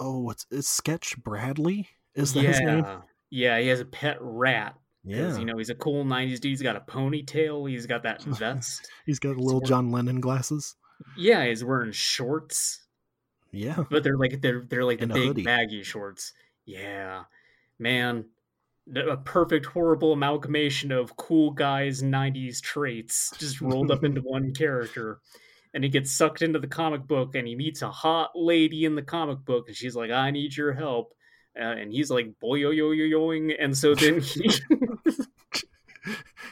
Oh, 0.00 0.20
what's 0.20 0.46
is 0.50 0.66
Sketch 0.68 1.16
Bradley? 1.22 1.88
Is 2.14 2.32
that 2.34 2.44
his 2.44 2.60
name? 2.60 2.84
yeah, 2.84 3.00
yeah. 3.30 3.58
He 3.60 3.68
has 3.68 3.80
a 3.80 3.84
pet 3.84 4.18
rat. 4.20 4.74
Yeah. 5.04 5.38
you 5.38 5.44
know 5.44 5.56
he's 5.56 5.70
a 5.70 5.74
cool 5.76 6.04
'90s 6.04 6.40
dude. 6.40 6.50
He's 6.50 6.62
got 6.62 6.74
a 6.76 6.80
ponytail. 6.80 7.70
He's 7.70 7.86
got 7.86 8.02
that 8.02 8.22
vest. 8.24 8.90
He's 9.06 9.20
got 9.20 9.36
little 9.36 9.60
wearing- 9.60 9.66
John 9.66 9.90
Lennon 9.92 10.20
glasses. 10.20 10.74
yeah, 11.16 11.46
he's 11.46 11.62
wearing 11.62 11.92
shorts, 11.92 12.80
Yeah. 13.52 13.84
but 13.90 14.02
they're 14.02 14.16
like 14.18 14.40
they're 14.40 14.62
they're 14.68 14.84
like 14.84 14.98
the 14.98 15.04
And 15.04 15.12
big 15.12 15.26
hoodie. 15.28 15.42
baggy 15.44 15.82
shorts. 15.84 16.32
Yeah, 16.64 17.24
man, 17.78 18.24
a 18.94 19.16
perfect 19.16 19.66
horrible 19.66 20.12
amalgamation 20.12 20.92
of 20.92 21.16
cool 21.16 21.50
guys' 21.50 22.02
'90s 22.02 22.60
traits 22.60 23.32
just 23.38 23.60
rolled 23.60 23.90
up 23.90 24.04
into 24.04 24.20
one 24.24 24.54
character. 24.54 25.20
And 25.74 25.84
he 25.84 25.90
gets 25.90 26.12
sucked 26.12 26.40
into 26.40 26.58
the 26.58 26.68
comic 26.68 27.06
book, 27.06 27.34
and 27.34 27.46
he 27.46 27.54
meets 27.54 27.82
a 27.82 27.90
hot 27.90 28.30
lady 28.34 28.84
in 28.86 28.94
the 28.94 29.02
comic 29.02 29.44
book, 29.44 29.68
and 29.68 29.76
she's 29.76 29.96
like, 29.96 30.10
"I 30.10 30.30
need 30.30 30.56
your 30.56 30.72
help," 30.72 31.12
uh, 31.58 31.64
and 31.64 31.92
he's 31.92 32.10
like, 32.10 32.38
"Boy 32.40 32.54
yo 32.56 32.70
yo 32.70 32.92
yo 32.92 33.18
yoing," 33.18 33.54
and 33.58 33.76
so 33.76 33.94
then 33.94 34.20
he. 34.22 34.50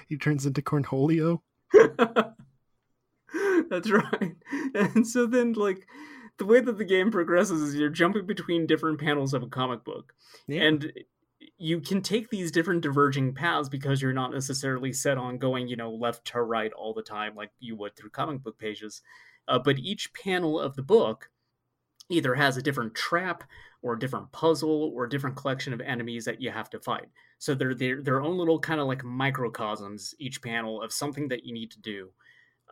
he 0.08 0.18
turns 0.18 0.44
into 0.44 0.60
Cornholio. 0.60 1.40
That's 3.70 3.90
right. 3.90 4.36
And 4.74 5.06
so 5.06 5.26
then, 5.26 5.54
like, 5.54 5.86
the 6.38 6.44
way 6.44 6.60
that 6.60 6.78
the 6.78 6.84
game 6.84 7.10
progresses 7.10 7.62
is 7.62 7.74
you're 7.74 7.88
jumping 7.88 8.26
between 8.26 8.66
different 8.66 9.00
panels 9.00 9.34
of 9.34 9.42
a 9.42 9.48
comic 9.48 9.84
book. 9.84 10.12
Yeah. 10.46 10.62
And 10.62 10.92
you 11.58 11.80
can 11.80 12.02
take 12.02 12.30
these 12.30 12.50
different 12.50 12.82
diverging 12.82 13.34
paths 13.34 13.68
because 13.68 14.02
you're 14.02 14.12
not 14.12 14.32
necessarily 14.32 14.92
set 14.92 15.18
on 15.18 15.38
going, 15.38 15.68
you 15.68 15.76
know, 15.76 15.90
left 15.90 16.24
to 16.26 16.42
right 16.42 16.72
all 16.72 16.92
the 16.92 17.02
time 17.02 17.34
like 17.34 17.50
you 17.60 17.76
would 17.76 17.94
through 17.96 18.10
comic 18.10 18.42
book 18.42 18.58
pages. 18.58 19.02
Uh, 19.46 19.58
but 19.58 19.78
each 19.78 20.12
panel 20.14 20.58
of 20.58 20.74
the 20.74 20.82
book 20.82 21.30
either 22.10 22.34
has 22.34 22.56
a 22.56 22.62
different 22.62 22.94
trap 22.94 23.44
or 23.82 23.94
a 23.94 23.98
different 23.98 24.32
puzzle 24.32 24.92
or 24.94 25.04
a 25.04 25.08
different 25.08 25.36
collection 25.36 25.72
of 25.72 25.80
enemies 25.80 26.24
that 26.24 26.40
you 26.40 26.50
have 26.50 26.70
to 26.70 26.80
fight. 26.80 27.08
So 27.38 27.54
they're 27.54 27.74
they're 27.74 28.02
their 28.02 28.20
own 28.20 28.36
little 28.36 28.58
kind 28.58 28.80
of 28.80 28.86
like 28.86 29.04
microcosms 29.04 30.14
each 30.18 30.42
panel 30.42 30.82
of 30.82 30.92
something 30.92 31.28
that 31.28 31.44
you 31.44 31.52
need 31.52 31.70
to 31.72 31.80
do. 31.80 32.10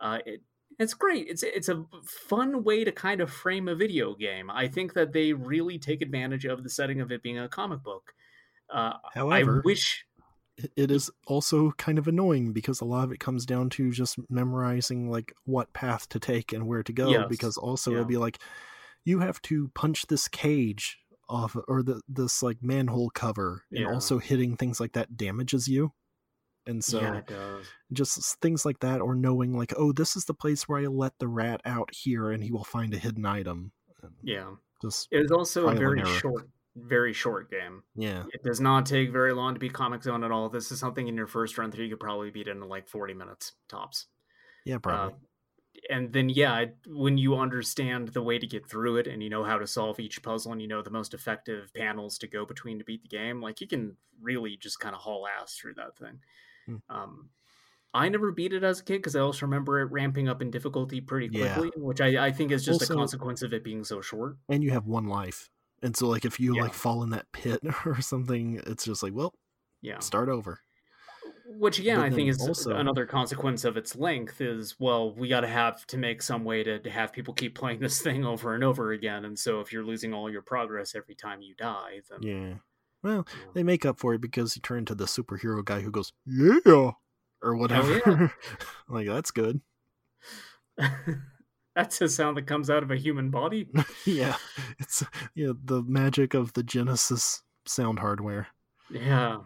Uh, 0.01 0.19
it, 0.25 0.41
it's 0.79 0.93
great. 0.93 1.27
It's 1.29 1.43
it's 1.43 1.69
a 1.69 1.85
fun 2.03 2.63
way 2.63 2.83
to 2.83 2.91
kind 2.91 3.21
of 3.21 3.31
frame 3.31 3.67
a 3.67 3.75
video 3.75 4.15
game. 4.15 4.49
I 4.49 4.67
think 4.67 4.93
that 4.93 5.13
they 5.13 5.33
really 5.33 5.77
take 5.77 6.01
advantage 6.01 6.45
of 6.45 6.63
the 6.63 6.69
setting 6.69 6.99
of 6.99 7.11
it 7.11 7.23
being 7.23 7.39
a 7.39 7.47
comic 7.47 7.83
book. 7.83 8.13
Uh, 8.73 8.97
However, 9.13 9.59
I 9.59 9.61
wish 9.63 10.05
it- 10.75 10.91
is 10.91 11.09
also 11.27 11.71
kind 11.77 11.97
of 11.97 12.07
annoying 12.07 12.53
because 12.53 12.81
a 12.81 12.85
lot 12.85 13.03
of 13.05 13.11
it 13.11 13.19
comes 13.19 13.45
down 13.45 13.69
to 13.71 13.91
just 13.91 14.17
memorizing 14.29 15.09
like 15.09 15.33
what 15.45 15.71
path 15.73 16.07
to 16.09 16.19
take 16.19 16.53
and 16.53 16.67
where 16.67 16.83
to 16.83 16.93
go 16.93 17.09
Yes. 17.09 17.27
because 17.29 17.57
also 17.57 17.91
Yeah. 17.91 17.97
it'll 17.97 18.07
be 18.07 18.17
like 18.17 18.39
you 19.05 19.19
have 19.19 19.41
to 19.43 19.69
punch 19.75 20.07
this 20.07 20.27
cage 20.27 20.97
off 21.29 21.55
or 21.67 21.81
the 21.83 22.01
this 22.07 22.43
like 22.43 22.61
manhole 22.61 23.09
cover 23.09 23.63
and 23.71 23.85
also 23.87 24.19
hitting 24.19 24.55
things 24.57 24.79
like 24.79 24.93
that 24.93 25.17
damages 25.17 25.67
you. 25.67 25.93
And 26.65 26.83
so 26.83 27.01
yeah, 27.01 27.21
just 27.91 28.39
things 28.39 28.65
like 28.65 28.79
that 28.79 29.01
or 29.01 29.15
knowing 29.15 29.57
like 29.57 29.73
oh 29.77 29.91
this 29.91 30.15
is 30.15 30.25
the 30.25 30.33
place 30.33 30.67
where 30.69 30.79
i 30.79 30.85
let 30.85 31.17
the 31.19 31.27
rat 31.27 31.59
out 31.65 31.89
here 31.93 32.31
and 32.31 32.43
he 32.43 32.51
will 32.51 32.63
find 32.63 32.93
a 32.93 32.97
hidden 32.97 33.25
item 33.25 33.71
Yeah, 34.21 34.55
just 34.81 35.07
it 35.11 35.23
is 35.25 35.31
also 35.31 35.67
a 35.67 35.75
very 35.75 36.03
short, 36.05 36.47
very 36.75 37.13
short 37.13 37.49
game. 37.51 37.83
yeah 37.95 38.23
It 38.33 38.43
does 38.43 38.59
not 38.59 38.85
take 38.85 39.11
very 39.11 39.33
long 39.33 39.53
to 39.53 39.59
beat 39.59 39.73
Comix 39.73 40.03
Zone 40.03 40.23
at 40.23 40.31
all. 40.31 40.49
This 40.49 40.71
is 40.71 40.79
something 40.79 41.07
in 41.07 41.15
your 41.15 41.27
first 41.27 41.57
run 41.57 41.71
through 41.71 41.85
you 41.85 41.91
could 41.91 41.99
probably 41.99 42.31
beat 42.31 42.47
in 42.47 42.59
like 42.61 42.87
forty 42.87 43.13
minutes 43.13 43.53
tops. 43.69 44.07
yeah 44.65 44.75
Uh, 44.75 44.79
probably 44.79 45.19
and 45.89 46.13
then 46.13 46.29
yeah, 46.29 46.65
when 46.87 47.17
you 47.17 47.35
understand 47.35 48.07
the 48.09 48.21
way 48.21 48.37
to 48.39 48.45
get 48.47 48.69
through 48.69 48.97
it 48.97 49.07
and 49.07 49.21
you 49.23 49.29
know 49.29 49.43
how 49.43 49.57
to 49.57 49.65
solve 49.67 49.99
each 49.99 50.21
puzzle 50.23 50.51
and 50.51 50.61
you 50.61 50.67
know 50.67 50.81
the 50.81 50.89
most 50.91 51.13
effective 51.13 51.71
panels 51.75 52.17
to 52.19 52.27
go 52.27 52.45
between 52.45 52.77
to 52.79 52.85
beat 52.85 53.01
the 53.01 53.07
game, 53.09 53.41
like 53.41 53.59
you 53.59 53.67
can 53.67 53.97
really 54.21 54.55
just 54.55 54.79
kind 54.79 54.95
of 54.95 55.01
haul 55.01 55.27
ass 55.27 55.55
through 55.57 55.73
that 55.73 55.97
thing. 55.97 56.19
Hmm. 56.67 56.75
Um, 56.89 57.29
I 57.93 58.07
never 58.09 58.31
beat 58.31 58.53
it 58.53 58.63
as 58.63 58.79
a 58.79 58.83
kid 58.83 58.97
because 58.99 59.15
I 59.15 59.19
also 59.19 59.45
remember 59.45 59.79
it 59.81 59.91
ramping 59.91 60.29
up 60.29 60.41
in 60.41 60.51
difficulty 60.51 61.01
pretty 61.01 61.27
Yeah. 61.37 61.55
quickly, 61.57 61.81
which 61.81 62.01
I, 62.01 62.27
I 62.27 62.31
think 62.31 62.51
is 62.51 62.63
just 62.63 62.81
Also- 62.83 62.93
a 62.93 62.97
consequence 62.97 63.41
of 63.41 63.51
it 63.53 63.63
being 63.63 63.83
so 63.83 63.99
short. 63.99 64.37
and 64.49 64.63
you 64.63 64.71
have 64.71 64.85
one 64.85 65.07
life. 65.07 65.49
And 65.83 65.95
so 65.95 66.07
like 66.07 66.25
if 66.25 66.39
you 66.39 66.55
Yeah. 66.55 66.63
like 66.63 66.73
fall 66.73 67.03
in 67.03 67.09
that 67.11 67.31
pit 67.33 67.61
or 67.85 68.01
something, 68.01 68.61
it's 68.65 68.85
just 68.85 69.03
like, 69.03 69.13
well, 69.13 69.33
Yeah. 69.81 69.99
start 69.99 70.29
over. 70.29 70.61
Which 71.45 71.77
again, 71.77 71.97
But 71.97 72.05
I 72.05 72.09
think 72.09 72.29
is 72.29 72.41
also- 72.41 72.75
another 72.75 73.05
consequence 73.05 73.63
of 73.65 73.75
its 73.77 73.95
length. 73.95 74.39
Is 74.41 74.75
well, 74.79 75.13
we 75.13 75.27
got 75.27 75.41
to 75.41 75.47
have 75.47 75.85
to 75.87 75.97
make 75.97 76.21
some 76.21 76.45
way 76.45 76.63
to, 76.63 76.79
to 76.79 76.89
have 76.89 77.11
people 77.13 77.33
keep 77.33 77.53
playing 77.53 77.79
this 77.79 78.01
thing 78.01 78.25
over 78.25 78.55
and 78.55 78.63
over 78.63 78.91
again. 78.93 79.25
And 79.25 79.37
so, 79.37 79.59
if 79.59 79.71
you're 79.73 79.83
losing 79.85 80.13
all 80.13 80.31
your 80.31 80.41
progress 80.41 80.95
every 80.95 81.15
time 81.15 81.41
you 81.41 81.53
die, 81.55 82.01
then 82.09 82.23
Yeah. 82.23 82.53
Well, 83.03 83.17
know. 83.17 83.25
they 83.53 83.63
make 83.63 83.85
up 83.85 83.99
for 83.99 84.13
it 84.13 84.21
because 84.21 84.55
you 84.55 84.61
turn 84.61 84.79
into 84.79 84.95
the 84.95 85.03
superhero 85.05 85.63
guy 85.63 85.81
who 85.81 85.91
goes, 85.91 86.13
Yeah 86.25 86.59
or 86.65 86.95
oh, 87.43 87.57
whatever. 87.57 88.33
like 88.87 89.07
that's 89.07 89.31
good. 89.31 89.59
That's 91.75 92.01
a 92.01 92.09
sound 92.09 92.37
that 92.37 92.47
comes 92.47 92.69
out 92.69 92.83
of 92.83 92.91
a 92.91 92.97
human 92.97 93.29
body. 93.29 93.67
yeah. 94.05 94.35
It's 94.79 95.03
yeah, 95.33 95.53
the 95.63 95.81
magic 95.83 96.33
of 96.33 96.53
the 96.53 96.63
Genesis 96.63 97.41
sound 97.65 97.99
hardware. 97.99 98.47
Yeah. 98.91 99.39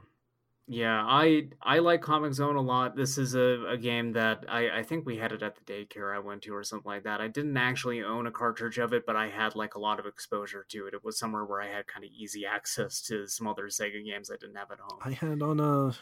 Yeah, 0.70 1.02
I 1.08 1.48
I 1.62 1.80
like 1.80 2.02
Comix 2.02 2.34
Zone 2.34 2.58
a 2.58 2.62
lot. 2.62 2.98
This 2.98 3.18
is 3.18 3.36
a, 3.36 3.66
a 3.70 3.78
game 3.78 4.12
that 4.14 4.44
I, 4.50 4.80
I 4.80 4.84
think 4.84 5.06
we 5.06 5.16
had 5.16 5.32
it 5.32 5.42
at 5.42 5.56
the 5.56 5.62
daycare 5.62 6.14
I 6.14 6.20
went 6.20 6.42
to 6.42 6.54
or 6.54 6.64
something 6.64 6.92
like 6.92 7.06
that. 7.06 7.22
I 7.22 7.30
didn't 7.30 7.56
actually 7.56 8.04
own 8.04 8.28
a 8.28 8.32
cartridge 8.32 8.78
of 8.78 8.92
it, 8.92 9.06
but 9.06 9.16
I 9.16 9.30
had 9.30 9.56
like 9.56 9.76
a 9.76 9.80
lot 9.80 9.98
of 9.98 10.06
exposure 10.06 10.66
to 10.68 10.88
it. 10.88 10.94
It 10.94 11.06
was 11.06 11.18
somewhere 11.18 11.46
where 11.46 11.62
I 11.62 11.68
had 11.68 11.88
kind 11.88 12.04
of 12.04 12.12
easy 12.12 12.46
access 12.46 13.02
to 13.04 13.28
some 13.28 13.48
other 13.48 13.68
Sega 13.68 14.04
games 14.04 14.30
I 14.30 14.36
didn't 14.36 14.58
have 14.58 14.72
at 14.72 14.80
home. 14.80 15.00
I 15.06 15.12
had 15.12 15.42
on 15.42 15.62
a 15.62 15.88
it 15.88 15.96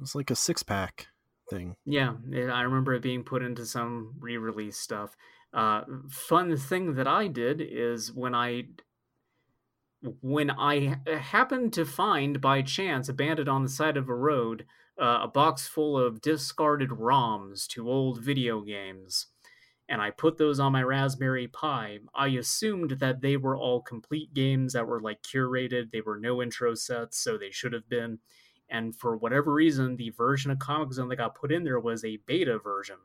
was 0.00 0.14
like 0.14 0.30
a 0.30 0.36
six 0.36 0.62
pack 0.62 1.08
thing. 1.50 1.74
Yeah, 1.84 2.14
I 2.32 2.62
remember 2.62 2.94
it 2.94 3.02
being 3.02 3.24
put 3.24 3.42
into 3.42 3.66
some 3.66 4.14
re-release 4.20 4.78
stuff. 4.78 5.16
Uh, 5.52 5.82
fun 6.08 6.56
thing 6.56 6.94
that 6.94 7.06
I 7.06 7.28
did 7.28 7.60
is 7.60 8.12
when 8.12 8.34
I 8.34 8.68
when 10.20 10.50
I 10.50 10.96
happened 11.06 11.72
to 11.74 11.84
find 11.84 12.40
by 12.40 12.62
chance 12.62 13.08
abandoned 13.08 13.48
on 13.48 13.62
the 13.62 13.68
side 13.68 13.96
of 13.96 14.08
a 14.08 14.14
road 14.14 14.64
uh, 15.00 15.20
a 15.22 15.28
box 15.28 15.66
full 15.66 15.96
of 15.98 16.20
discarded 16.20 16.90
ROMs 16.90 17.66
to 17.68 17.88
old 17.88 18.20
video 18.20 18.60
games, 18.60 19.26
and 19.88 20.00
I 20.00 20.10
put 20.10 20.38
those 20.38 20.60
on 20.60 20.72
my 20.72 20.82
Raspberry 20.82 21.48
Pi. 21.48 21.98
I 22.14 22.28
assumed 22.28 22.92
that 22.92 23.20
they 23.20 23.36
were 23.36 23.56
all 23.56 23.80
complete 23.80 24.34
games 24.34 24.72
that 24.72 24.86
were 24.86 25.00
like 25.00 25.22
curated. 25.22 25.90
They 25.90 26.00
were 26.02 26.18
No-Intro 26.18 26.74
sets, 26.74 27.18
so 27.18 27.36
they 27.36 27.50
should 27.50 27.72
have 27.72 27.88
been. 27.88 28.18
And 28.68 28.94
for 28.96 29.16
whatever 29.16 29.52
reason, 29.52 29.96
the 29.96 30.10
version 30.10 30.50
of 30.50 30.58
Comix 30.58 30.94
Zone 30.94 31.08
that 31.08 31.16
got 31.16 31.34
put 31.34 31.52
in 31.52 31.64
there 31.64 31.80
was 31.80 32.04
a 32.04 32.20
beta 32.26 32.58
version. 32.58 32.96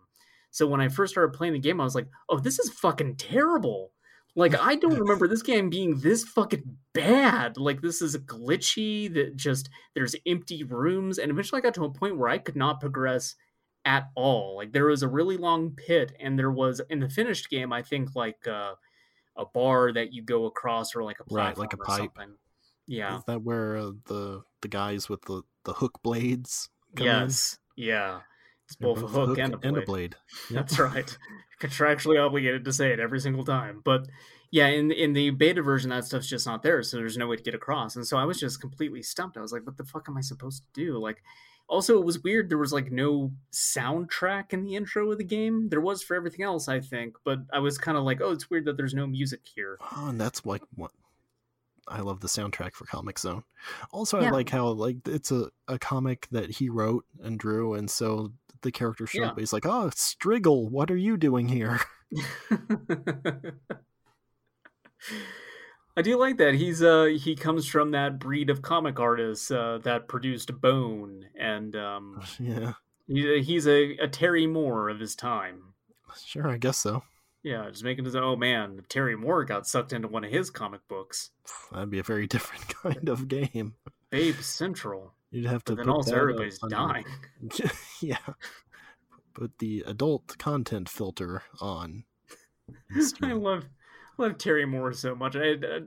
So 0.58 0.66
when 0.66 0.82
I 0.82 0.90
first 0.90 1.14
started 1.14 1.38
playing 1.38 1.54
the 1.54 1.60
game, 1.60 1.80
I 1.80 1.84
was 1.84 1.94
like, 1.94 2.08
"Oh, 2.30 2.40
this 2.40 2.58
is 2.58 2.72
fucking 2.72 3.18
terrible." 3.18 3.92
Like 4.36 4.60
I 4.60 4.74
don't 4.74 4.98
remember 5.06 5.28
this 5.28 5.44
game 5.44 5.70
being 5.70 6.00
this 6.00 6.24
fucking 6.24 6.78
bad. 6.94 7.58
Like 7.58 7.84
this 7.84 8.02
is 8.02 8.18
glitchy. 8.18 9.14
That 9.14 9.36
just 9.36 9.70
there's 9.94 10.16
empty 10.26 10.64
rooms, 10.64 11.20
and 11.20 11.30
eventually 11.30 11.60
I 11.60 11.62
got 11.62 11.76
to 11.76 11.86
a 11.86 11.92
point 11.94 12.18
where 12.18 12.28
I 12.28 12.40
could 12.40 12.56
not 12.56 12.82
progress 12.82 13.36
at 13.86 14.10
all. 14.16 14.56
Like 14.58 14.72
there 14.72 14.88
was 14.88 15.04
a 15.04 15.08
really 15.08 15.38
long 15.38 15.76
pit, 15.78 16.14
and 16.20 16.40
there 16.40 16.50
was 16.50 16.82
in 16.90 17.02
the 17.02 17.10
finished 17.10 17.52
game, 17.52 17.72
I 17.72 17.84
think 17.84 18.16
like 18.16 18.48
uh, 18.48 18.74
a 19.38 19.46
bar 19.46 19.94
that 19.94 20.12
you 20.12 20.24
go 20.24 20.46
across, 20.46 20.96
or 20.96 21.04
like 21.04 21.20
a 21.20 21.24
Right, 21.36 21.56
like 21.56 21.74
a 21.74 21.78
pipe. 21.78 21.98
something. 22.00 22.34
Yeah. 22.88 23.20
Is 23.20 23.26
that 23.26 23.44
where 23.44 23.78
uh, 23.78 23.92
the 24.08 24.42
the 24.64 24.70
guys 24.70 25.08
with 25.08 25.22
the 25.26 25.44
the 25.66 25.74
hook 25.74 26.00
blades 26.02 26.68
come 26.96 27.06
in? 27.06 27.14
Yes. 27.14 27.60
Yeah. 27.76 28.22
It's 28.68 28.76
They're 28.76 28.94
both 28.94 29.04
a 29.04 29.08
hook, 29.08 29.38
and 29.38 29.54
a 29.54 29.58
blade. 29.58 29.86
blade. 29.86 30.16
That's 30.52 30.78
right. 30.78 31.18
Contractually 31.62 32.24
obligated 32.24 32.66
to 32.66 32.74
say 32.74 32.92
it 32.92 33.00
every 33.00 33.22
single 33.22 33.46
time. 33.46 33.82
But 33.84 34.08
yeah, 34.52 34.68
in 34.68 34.92
in 34.92 35.14
the 35.14 35.30
beta 35.32 35.62
version, 35.62 35.90
that 35.90 36.06
stuff's 36.06 36.28
just 36.30 36.46
not 36.46 36.64
there, 36.64 36.84
so 36.84 36.98
there's 36.98 37.18
no 37.18 37.28
way 37.28 37.38
to 37.38 37.44
get 37.44 37.56
across. 37.56 37.96
And 37.96 38.06
so 38.06 38.18
I 38.18 38.26
was 38.26 38.40
just 38.40 38.60
completely 38.62 39.02
stumped. 39.02 39.38
I 39.38 39.42
was 39.42 39.52
like, 39.54 39.66
"What 39.66 39.78
the 39.78 39.86
fuck 39.86 40.08
am 40.10 40.18
I 40.18 40.22
supposed 40.22 40.64
to 40.64 40.86
do?" 40.86 40.98
Like, 40.98 41.24
also 41.68 41.98
it 41.98 42.06
was 42.06 42.24
weird. 42.24 42.50
There 42.50 42.58
was 42.58 42.74
like 42.74 42.92
no 42.92 43.32
soundtrack 43.52 44.54
in 44.54 44.64
the 44.64 44.76
intro 44.76 45.12
of 45.12 45.18
the 45.18 45.24
game. 45.24 45.70
There 45.70 45.82
was 45.82 46.04
for 46.04 46.16
everything 46.16 46.44
else, 46.44 46.68
I 46.68 46.80
think. 46.82 47.16
But 47.24 47.40
I 47.54 47.60
was 47.60 47.78
kind 47.78 47.98
of 47.98 48.04
like, 48.04 48.22
"Oh, 48.22 48.32
it's 48.32 48.50
weird 48.50 48.66
that 48.66 48.78
there's 48.78 48.94
no 48.94 49.08
music 49.08 49.42
here." 49.56 49.78
Oh, 49.96 50.10
and 50.10 50.20
that's 50.20 50.46
like 50.46 50.64
what 50.76 50.92
I 51.88 52.02
love 52.02 52.20
the 52.20 52.28
soundtrack 52.28 52.74
for 52.74 52.86
Comix 52.86 53.20
Zone. 53.20 53.44
Also, 53.92 54.20
I 54.20 54.30
like 54.30 54.50
how 54.50 54.68
like 54.68 54.98
it's 55.08 55.32
a, 55.32 55.50
a 55.68 55.80
comic 55.80 56.28
that 56.32 56.50
he 56.52 56.70
wrote 56.70 57.06
and 57.22 57.40
drew, 57.40 57.74
and 57.74 57.90
so 57.90 58.34
the 58.62 58.72
character 58.72 59.06
show 59.08 59.22
Yeah. 59.22 59.30
up. 59.30 59.40
He's 59.40 59.54
like, 59.54 59.66
"Oh, 59.66 59.90
Striggle, 59.94 60.70
what 60.70 60.90
are 60.92 60.98
you 60.98 61.18
doing 61.18 61.48
here?" 61.48 61.80
I 65.96 66.02
do 66.04 66.18
like 66.20 66.38
that. 66.38 66.54
He's 66.54 66.84
uh 66.84 67.06
he 67.06 67.36
comes 67.36 67.66
from 67.68 67.92
that 67.92 68.20
breed 68.20 68.50
of 68.50 68.62
comic 68.62 69.00
artists 69.00 69.50
uh, 69.50 69.80
that 69.84 70.08
produced 70.08 70.60
Bone, 70.62 71.26
and 71.38 71.76
um, 71.76 72.22
yeah, 72.40 72.74
he, 73.08 73.42
he's 73.42 73.68
a, 73.68 73.98
a 73.98 74.08
Terry 74.08 74.46
Moore 74.46 74.90
of 74.90 75.00
his 75.00 75.16
time. 75.16 75.74
sure, 76.24 76.48
I 76.48 76.58
guess 76.58 76.78
so. 76.78 77.04
Yeah, 77.44 77.70
just 77.70 77.84
making 77.84 78.06
his 78.06 78.16
oh 78.16 78.36
man, 78.36 78.82
Terry 78.90 79.16
Moore 79.16 79.44
got 79.46 79.66
sucked 79.68 79.92
into 79.94 80.08
one 80.08 80.24
of 80.24 80.32
his 80.32 80.50
comic 80.52 80.82
books. 80.88 81.32
That'd 81.72 81.90
be 81.90 82.00
a 82.00 82.04
very 82.04 82.28
different 82.28 82.68
kind 82.68 83.10
of 83.10 83.28
game. 83.28 83.74
Babe 84.10 84.36
Central. 84.36 85.14
You'd 85.32 85.46
have 85.46 85.64
to 85.66 85.74
But 85.74 85.78
then 85.78 85.86
put 85.88 85.92
also 85.92 86.16
everybody's 86.16 86.60
dying. 86.70 87.06
yeah, 88.02 88.18
put 89.34 89.58
the 89.60 89.84
adult 89.86 90.38
content 90.38 90.88
filter 90.90 91.44
on. 91.60 92.06
I 93.22 93.34
love 93.34 93.66
love 94.18 94.38
Terry 94.38 94.66
Moore 94.66 94.94
so 94.94 95.16
much. 95.16 95.36
I, 95.36 95.54
uh, 95.54 95.82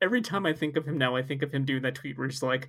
every 0.00 0.20
time 0.20 0.46
I 0.46 0.52
think 0.52 0.76
of 0.76 0.86
him 0.86 0.98
now, 0.98 1.16
I 1.16 1.22
think 1.22 1.42
of 1.42 1.52
him 1.52 1.64
doing 1.64 1.82
that 1.82 1.94
tweet 1.94 2.18
where 2.18 2.28
he's 2.28 2.42
like, 2.42 2.68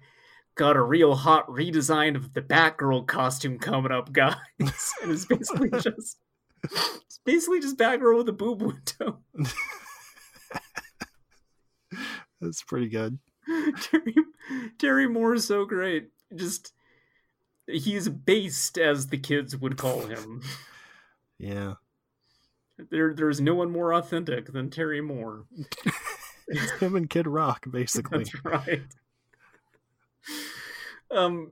"Got 0.56 0.78
a 0.78 0.82
real 0.82 1.16
hot 1.16 1.48
redesign 1.48 2.16
of 2.16 2.34
the 2.34 2.42
Batgirl 2.42 3.08
costume 3.08 3.58
coming 3.58 3.92
up, 3.92 4.14
guys," 4.14 4.38
and 5.02 5.12
it's 5.12 5.26
basically 5.26 5.72
just 5.72 6.18
it's 6.64 7.20
basically 7.26 7.60
just 7.60 7.78
Batgirl 7.78 8.18
with 8.18 8.30
a 8.30 8.34
boob 8.34 8.62
window. 8.62 9.20
That's 12.42 12.64
pretty 12.64 12.90
good. 12.90 13.18
Terry 13.82 14.16
Terry 14.78 15.08
Moore 15.08 15.36
is 15.36 15.46
so 15.46 15.66
great. 15.66 16.10
Just 16.36 16.74
he's 17.68 18.10
based, 18.10 18.78
as 18.78 19.08
the 19.08 19.18
kids 19.18 19.56
would 19.58 19.78
call 19.78 20.02
him. 20.08 20.42
Yeah, 21.38 21.74
There, 22.78 23.14
there's 23.14 23.42
no 23.42 23.56
one 23.56 23.70
more 23.70 23.94
authentic 23.94 24.54
than 24.54 24.70
Terry 24.70 25.02
Moore. 25.02 25.44
it's 26.48 26.72
him 26.80 26.96
and 26.96 27.10
Kid 27.10 27.28
Rock 27.28 27.66
basically. 27.72 28.20
That's 28.24 28.46
right. 28.46 28.84
Um, 31.12 31.52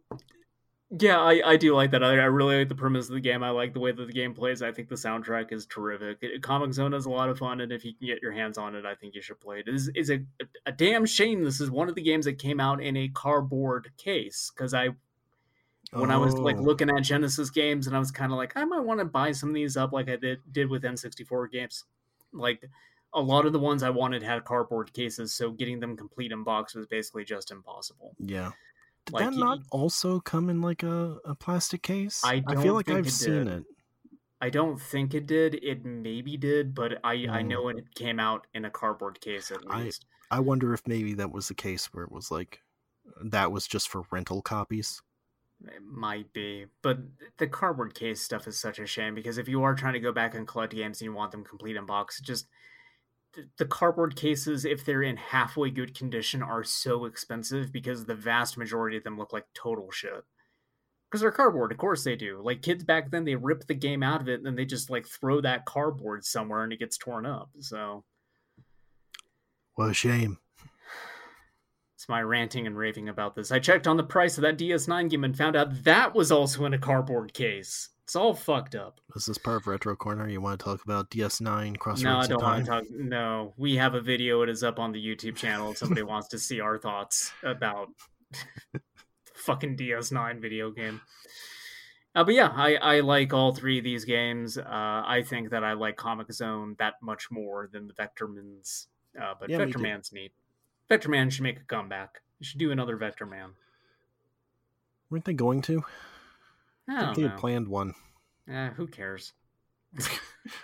yeah, 0.99 1.19
I, 1.19 1.41
I 1.43 1.57
do 1.57 1.73
like 1.75 1.91
that. 1.91 2.03
I, 2.03 2.11
I 2.11 2.25
really 2.25 2.59
like 2.59 2.69
the 2.69 2.75
premise 2.75 3.07
of 3.07 3.15
the 3.15 3.19
game. 3.19 3.41
I 3.43 3.49
like 3.49 3.73
the 3.73 3.79
way 3.79 3.91
that 3.91 4.05
the 4.05 4.13
game 4.13 4.33
plays. 4.33 4.61
I 4.61 4.71
think 4.71 4.89
the 4.89 4.95
soundtrack 4.95 5.51
is 5.51 5.65
terrific. 5.65 6.19
It- 6.21 6.41
Comix 6.41 6.73
Zone 6.73 6.93
is 6.93 7.05
a 7.05 7.09
lot 7.09 7.29
of 7.29 7.39
fun, 7.39 7.61
and 7.61 7.71
if 7.71 7.83
you 7.83 7.93
can 7.95 8.05
get 8.07 8.21
your 8.21 8.31
hands 8.31 8.57
on 8.59 8.75
it, 8.75 8.85
I 8.85 8.93
think 8.93 9.15
you 9.15 9.21
should 9.21 9.39
play 9.39 9.59
it. 9.59 9.67
It 9.67 9.73
is 9.73 9.89
is 9.95 10.11
a, 10.11 10.19
a 10.67 10.71
damn 10.71 11.05
shame 11.05 11.43
this 11.43 11.59
is 11.59 11.71
one 11.71 11.89
of 11.89 11.95
the 11.95 12.01
games 12.01 12.25
that 12.25 12.37
came 12.37 12.59
out 12.59 12.81
in 12.81 12.95
a 12.95 13.07
cardboard 13.09 13.89
case 13.97 14.51
because 14.55 14.73
I 14.73 14.89
when 15.91 16.11
I 16.11 16.17
was 16.17 16.33
like 16.35 16.57
Oh. 16.57 16.61
looking 16.61 16.89
at 16.89 17.03
Genesis 17.03 17.49
games 17.49 17.87
and 17.87 17.95
I 17.95 17.99
was 17.99 18.11
kind 18.11 18.31
of 18.31 18.37
like 18.37 18.53
I 18.55 18.63
might 18.65 18.79
want 18.81 18.99
to 18.99 19.05
buy 19.05 19.31
some 19.31 19.49
of 19.49 19.55
these 19.55 19.77
up 19.77 19.93
like 19.93 20.09
I 20.09 20.15
did 20.15 20.39
did 20.51 20.69
with 20.69 20.83
N64 20.83 21.51
games. 21.51 21.85
Like 22.31 22.63
a 23.13 23.21
lot 23.21 23.45
of 23.45 23.53
the 23.53 23.59
ones 23.59 23.83
I 23.83 23.89
wanted 23.91 24.23
had 24.23 24.43
cardboard 24.43 24.91
cases, 24.93 25.33
so 25.35 25.51
getting 25.51 25.79
them 25.79 25.95
complete 25.97 26.31
in 26.31 26.43
box 26.43 26.73
was 26.75 26.87
basically 26.87 27.23
just 27.25 27.51
impossible. 27.51 28.15
Yeah. 28.19 28.51
Did 29.05 29.15
Like, 29.15 29.17
that 29.17 29.33
not 29.33 29.59
also 29.71 30.19
come 30.19 30.49
in 30.49 30.61
like 30.61 30.83
a, 30.83 31.19
a 31.25 31.35
plastic 31.35 31.83
case? 31.83 32.33
I 32.45 32.55
feel 32.55 32.73
don't 32.73 32.73
like 32.73 32.89
I've 32.89 33.07
it 33.07 33.09
seen 33.09 33.47
did. 33.47 33.47
it. 33.47 33.65
I 34.41 34.49
don't 34.49 34.79
think 34.79 35.13
it 35.13 35.27
did. 35.27 35.55
It 35.63 35.85
maybe 35.85 36.37
did, 36.37 36.75
but 36.75 36.99
I 37.03 37.27
I 37.31 37.41
Mm. 37.41 37.43
know 37.43 37.69
it 37.69 37.95
came 37.95 38.19
out 38.19 38.47
in 38.53 38.65
a 38.65 38.71
cardboard 38.71 39.21
case 39.21 39.51
at 39.51 39.65
least. 39.65 40.05
I 40.29 40.39
wonder 40.41 40.73
if 40.73 40.85
maybe 40.87 41.13
that 41.13 41.31
was 41.31 41.47
the 41.47 41.55
case 41.55 41.85
where 41.93 42.03
it 42.03 42.11
was 42.11 42.29
like 42.31 42.61
that 43.23 43.51
was 43.51 43.67
just 43.67 43.89
for 43.89 44.03
rental 44.11 44.41
copies. 44.41 45.01
It 45.65 45.81
might 45.81 46.33
be, 46.33 46.65
but 46.81 46.99
the 47.37 47.47
cardboard 47.47 47.95
case 47.95 48.21
stuff 48.21 48.47
is 48.47 48.59
such 48.59 48.79
a 48.79 48.85
shame 48.85 49.15
because 49.15 49.37
if 49.37 49.47
you 49.47 49.63
are 49.63 49.75
trying 49.75 49.93
to 49.93 49.99
go 49.99 50.11
back 50.11 50.35
and 50.35 50.45
collect 50.47 50.73
games 50.73 50.99
and 50.99 51.05
you 51.05 51.13
want 51.13 51.31
them 51.31 51.43
complete 51.45 51.77
in 51.77 51.85
box, 51.85 52.19
just 52.19 52.47
the 53.57 53.65
cardboard 53.65 54.15
cases, 54.15 54.65
if 54.65 54.85
they're 54.85 55.03
in 55.03 55.17
halfway 55.17 55.69
good 55.69 55.95
condition, 55.97 56.41
are 56.43 56.63
so 56.63 57.05
expensive 57.05 57.71
because 57.71 58.05
the 58.05 58.15
vast 58.15 58.57
majority 58.57 58.97
of 58.97 59.03
them 59.03 59.17
look 59.17 59.33
like 59.33 59.45
total 59.53 59.89
shit. 59.91 60.23
because 61.09 61.21
they're 61.21 61.31
cardboard. 61.31 61.71
Of 61.71 61.77
course 61.77 62.03
they 62.03 62.15
do. 62.15 62.41
Like 62.43 62.61
kids 62.61 62.83
back 62.83 63.11
then, 63.11 63.23
they 63.25 63.35
rip 63.35 63.67
the 63.67 63.73
game 63.75 64.01
out 64.03 64.21
of 64.21 64.27
it 64.29 64.35
and 64.35 64.45
then 64.45 64.55
they 64.55 64.65
just 64.65 64.89
like 64.89 65.07
throw 65.07 65.41
that 65.41 65.65
cardboard 65.65 66.25
somewhere 66.25 66.63
and 66.63 66.73
it 66.73 66.79
gets 66.79 66.97
torn 66.97 67.25
up. 67.25 67.49
So 67.59 68.03
What 69.75 69.89
a 69.89 69.93
shame. 69.93 70.37
it's 71.95 72.09
my 72.09 72.21
ranting 72.21 72.67
and 72.67 72.77
raving 72.77 73.09
about 73.09 73.35
this. 73.35 73.51
I 73.51 73.59
checked 73.59 73.87
on 73.87 73.97
the 73.97 74.03
price 74.03 74.37
of 74.37 74.41
that 74.43 74.57
DS9 74.57 75.09
game 75.09 75.23
and 75.23 75.37
found 75.37 75.55
out 75.55 75.83
that 75.83 76.13
was 76.15 76.31
also 76.31 76.65
in 76.65 76.73
a 76.73 76.79
cardboard 76.79 77.33
case. 77.33 77.89
It's 78.03 78.15
all 78.17 78.33
fucked 78.33 78.75
up. 78.75 78.99
Is 79.15 79.25
this 79.25 79.37
part 79.37 79.61
of 79.61 79.67
Retro 79.67 79.95
Corner? 79.95 80.27
You 80.27 80.41
want 80.41 80.59
to 80.59 80.63
talk 80.63 80.83
about 80.83 81.09
DS9 81.09 81.77
Crossroads 81.77 82.03
no, 82.03 82.17
I 82.17 82.27
don't 82.27 82.43
want 82.43 82.65
to 82.65 82.71
talk. 82.71 82.83
No, 82.91 83.53
we 83.55 83.77
have 83.77 83.95
a 83.95 84.01
video. 84.01 84.41
It 84.41 84.49
is 84.49 84.63
up 84.63 84.77
on 84.77 84.91
the 84.91 85.03
YouTube 85.03 85.37
channel. 85.37 85.71
If 85.71 85.77
somebody 85.77 86.03
wants 86.03 86.27
to 86.29 86.39
see 86.39 86.59
our 86.59 86.77
thoughts 86.77 87.31
about 87.43 87.89
fucking 89.33 89.77
DS9 89.77 90.41
video 90.41 90.69
game. 90.69 90.99
Uh, 92.15 92.23
but 92.23 92.33
yeah, 92.35 92.51
I, 92.53 92.75
I 92.75 92.99
like 92.99 93.33
all 93.33 93.53
three 93.53 93.77
of 93.77 93.83
these 93.83 94.05
games. 94.05 94.57
Uh, 94.57 94.63
I 94.67 95.23
think 95.25 95.49
that 95.49 95.63
I 95.63 95.73
like 95.73 95.95
Comix 95.95 96.33
Zone 96.33 96.75
that 96.79 96.95
much 97.01 97.31
more 97.31 97.69
than 97.71 97.87
the 97.87 97.93
Vectorman's. 97.93 98.87
Uh, 99.19 99.33
but 99.39 99.49
Yeah, 99.49 99.59
Vector. 99.59 99.79
Man's 99.79 100.11
neat. 100.11 100.33
Vectorman 100.89 101.31
should 101.31 101.43
make 101.43 101.59
a 101.59 101.63
comeback. 101.63 102.21
You 102.39 102.45
should 102.45 102.59
do 102.59 102.71
another 102.71 102.97
Vectorman. 102.97 103.51
Weren't 105.09 105.25
they 105.25 105.33
going 105.33 105.61
to? 105.63 105.83
I 106.89 106.95
I 106.95 107.05
think 107.05 107.15
they 107.15 107.21
had 107.23 107.37
planned 107.37 107.67
one. 107.67 107.93
Eh, 108.49 108.69
who 108.71 108.87
cares? 108.87 109.33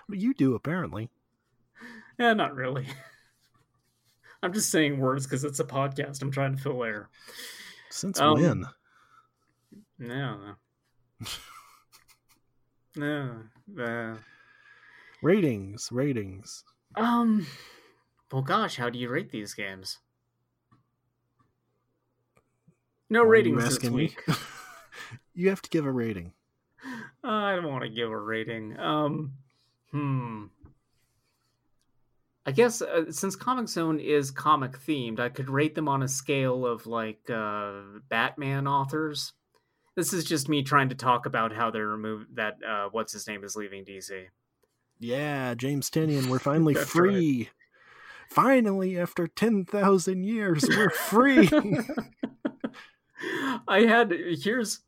You 0.10 0.34
do, 0.34 0.56
apparently. 0.56 1.10
Yeah, 2.18 2.34
not 2.42 2.54
really. 2.54 2.86
I'm 4.44 4.52
just 4.52 4.70
saying 4.72 5.00
words 5.00 5.26
because 5.26 5.44
it's 5.46 5.60
a 5.62 5.66
podcast. 5.66 6.22
I'm 6.22 6.32
trying 6.32 6.56
to 6.56 6.62
fill 6.62 6.84
air. 6.84 7.10
Since 7.90 8.20
Um, 8.20 8.34
when? 8.34 8.66
No, 9.98 10.56
no, 12.96 13.44
no. 13.68 13.84
Uh, 13.84 14.18
Ratings, 15.22 15.90
ratings. 15.92 16.64
um. 16.96 17.46
Well, 18.32 18.42
gosh, 18.42 18.76
how 18.78 18.90
do 18.90 19.00
you 19.00 19.10
rate 19.10 19.32
these 19.32 19.54
games? 19.54 19.98
No 23.10 23.24
Why 23.24 23.30
ratings 23.30 23.80
this 23.80 23.90
week. 23.90 24.24
You 25.40 25.48
have 25.48 25.62
to 25.62 25.70
give 25.70 25.86
a 25.86 25.92
rating. 25.92 26.34
I 27.24 27.56
don't 27.56 27.72
want 27.72 27.84
to 27.84 27.90
give 27.90 28.12
a 28.12 28.18
rating. 28.18 28.78
Um, 28.78 29.36
hmm. 29.90 30.48
I 32.46 32.52
guess 32.52 32.82
uh, 32.82 33.10
since 33.10 33.38
Comix 33.38 33.70
Zone 33.70 34.02
is 34.02 34.32
comic 34.32 34.74
themed, 34.74 35.18
I 35.18 35.30
could 35.30 35.50
rate 35.50 35.76
them 35.76 35.88
on 35.88 36.04
a 36.04 36.10
scale 36.10 36.66
of 36.66 36.88
like 36.88 37.30
uh, 37.30 37.72
Batman 38.10 38.68
authors. 38.68 39.32
This 39.96 40.12
is 40.12 40.26
just 40.26 40.50
me 40.50 40.62
trying 40.62 40.90
to 40.90 40.96
talk 40.96 41.26
about 41.26 41.56
how 41.56 41.72
they're 41.72 41.88
removed. 41.88 42.36
That 42.36 42.58
uh, 42.68 42.90
what's 42.92 43.14
his 43.14 43.26
name 43.26 43.46
is 43.46 43.56
leaving 43.56 43.86
DC. 43.86 44.26
Yeah, 45.00 45.56
James 45.56 45.90
Tynion, 45.90 46.26
we're 46.26 46.40
finally 46.40 46.74
free. 46.74 47.50
Finally, 48.30 49.00
after 49.00 49.26
10,000 49.26 50.22
years, 50.22 50.68
we're 50.68 50.90
free. 50.90 51.50
I 53.70 53.82
had 53.82 54.12
here's 54.12 54.80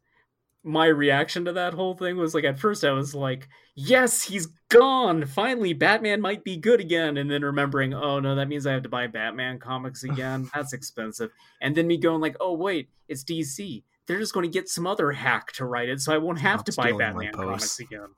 my 0.64 0.86
reaction 0.86 1.46
to 1.46 1.54
that 1.54 1.74
whole 1.74 1.96
thing 1.96 2.18
was 2.18 2.36
like 2.36 2.44
at 2.44 2.60
first 2.60 2.84
I 2.84 2.92
was 2.92 3.16
like, 3.16 3.48
"Yes, 3.76 4.24
he's 4.24 4.48
gone. 4.70 5.26
Finally 5.26 5.74
Batman 5.74 6.22
might 6.22 6.44
be 6.44 6.58
good 6.58 6.80
again." 6.80 7.18
And 7.18 7.30
then 7.30 7.44
remembering, 7.44 7.94
"Oh 7.94 8.20
no, 8.20 8.36
that 8.36 8.48
means 8.48 8.68
I 8.68 8.74
have 8.74 8.84
to 8.84 8.90
buy 8.90 9.08
Batman 9.08 9.60
comics 9.60 10.04
again. 10.06 10.50
That's 10.54 10.74
expensive." 10.74 11.32
And 11.62 11.76
then 11.76 11.88
me 11.88 11.98
going 11.98 12.22
like, 12.22 12.38
"Oh 12.40 12.54
wait, 12.54 12.90
it's 13.08 13.24
DC. 13.24 13.84
They're 14.08 14.20
just 14.20 14.34
going 14.34 14.50
to 14.50 14.52
get 14.52 14.68
some 14.68 14.88
other 14.88 15.12
hack 15.12 15.52
to 15.54 15.66
write 15.66 15.90
it, 15.90 16.02
so 16.02 16.14
I 16.14 16.18
won't 16.18 16.40
have 16.40 16.64
to 16.66 16.74
buy 16.74 16.92
Batman 16.92 17.34
comics 17.34 17.80
again." 17.80 18.10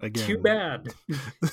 Again. 0.00 0.26
Too 0.26 0.38
bad. 0.38 0.88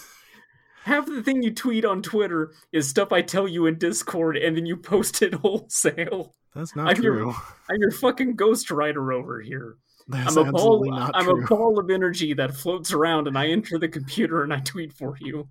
Half 0.88 1.08
the 1.08 1.22
thing 1.22 1.44
you 1.44 1.54
tweet 1.54 1.84
on 1.84 2.02
Twitter 2.02 2.54
is 2.72 2.88
stuff 2.88 3.12
I 3.12 3.22
tell 3.22 3.46
you 3.46 3.66
in 3.66 3.78
Discord, 3.78 4.38
and 4.38 4.56
then 4.56 4.66
you 4.66 4.78
post 4.78 5.22
it 5.22 5.34
wholesale. 5.44 6.34
That's 6.56 6.76
not 6.76 6.90
I'm 6.96 7.02
your- 7.04 7.16
true. 7.16 7.34
I'm 7.70 7.80
your 7.80 7.92
fucking 7.92 8.36
ghostwriter 8.38 9.14
over 9.14 9.42
here. 9.42 9.78
That's 10.08 10.38
I'm 10.38 10.48
a 10.48 10.52
ball. 10.52 10.60
absolutely 10.86 10.90
not 10.92 11.12
I'm 11.16 11.26
true. 11.26 11.44
a 11.44 11.48
ball 11.48 11.80
of 11.80 11.90
energy 11.90 12.34
that 12.34 12.56
floats 12.56 12.94
around, 12.94 13.28
and 13.28 13.38
I 13.38 13.48
enter 13.48 13.78
the 13.78 13.90
computer 13.90 14.44
and 14.44 14.54
I 14.54 14.60
tweet 14.62 14.94
for 14.94 15.16
you. 15.20 15.50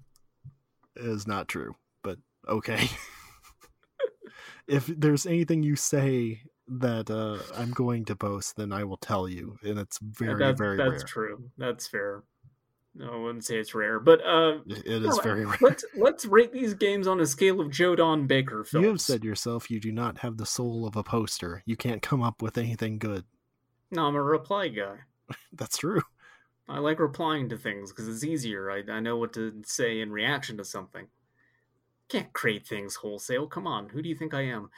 It 0.97 1.05
is 1.05 1.27
not 1.27 1.47
true, 1.49 1.75
but 2.03 2.19
okay. 2.49 2.89
if 4.67 4.87
there's 4.87 5.27
anything 5.27 5.63
you 5.63 5.77
say 5.77 6.41
that 6.69 7.11
uh, 7.11 7.39
I'm 7.57 7.71
going 7.71 8.05
to 8.07 8.17
post, 8.17 8.57
then 8.57 8.73
I 8.73 8.83
will 8.85 8.97
tell 8.97 9.29
you, 9.29 9.57
and 9.63 9.79
it's 9.79 9.99
very, 10.03 10.39
That- 10.39 10.57
very 10.59 10.77
that's 10.77 10.89
rare. 10.91 11.05
true. 11.07 11.51
That's 11.59 11.87
fair. 11.87 12.23
No, 12.99 13.13
I 13.13 13.17
wouldn't 13.17 13.45
say 13.45 13.59
it's 13.59 13.75
rare, 13.75 14.01
but 14.01 14.21
uh, 14.25 14.59
It 14.67 14.87
it 14.87 15.03
is 15.05 15.17
no, 15.17 15.23
very 15.23 15.45
rare. 15.45 15.59
let's 15.61 15.85
let's 15.97 16.25
rate 16.25 16.51
these 16.53 16.73
games 16.73 17.07
on 17.07 17.21
a 17.21 17.27
scale 17.27 17.61
of 17.61 17.71
Joe 17.71 17.95
Don 17.95 18.27
Baker 18.27 18.65
films. 18.65 18.83
You 18.85 18.89
have 18.91 19.01
said 19.03 19.23
yourself 19.23 19.71
you 19.71 19.81
do 19.81 19.93
not 19.93 20.19
have 20.19 20.39
the 20.39 20.47
soul 20.47 20.87
of 20.87 20.97
a 20.97 21.03
poster. 21.03 21.63
You 21.67 21.77
can't 21.77 22.01
come 22.01 22.23
up 22.23 22.41
with 22.41 22.57
anything 22.57 22.99
good. 22.99 23.25
no, 23.91 24.07
I'm 24.07 24.15
a 24.17 24.23
reply 24.23 24.69
guy. 24.69 24.97
That's 25.53 25.77
true. 25.77 26.01
I 26.69 26.79
like 26.79 26.99
replying 26.99 27.49
to 27.51 27.57
things 27.59 27.93
because 27.93 28.09
it's 28.09 28.25
easier. 28.25 28.71
I, 28.71 28.83
I 28.91 29.01
know 29.01 29.17
what 29.19 29.33
to 29.35 29.63
say 29.67 30.01
in 30.01 30.11
reaction 30.11 30.57
to 30.57 30.65
something. 30.65 31.07
Can't 32.09 32.33
create 32.33 32.67
things 32.67 32.95
wholesale. 32.97 33.47
Come 33.47 33.67
on, 33.67 33.89
who 33.91 34.01
do 34.01 34.09
you 34.09 34.15
think 34.17 34.33
I 34.33 34.43
am? 34.43 34.71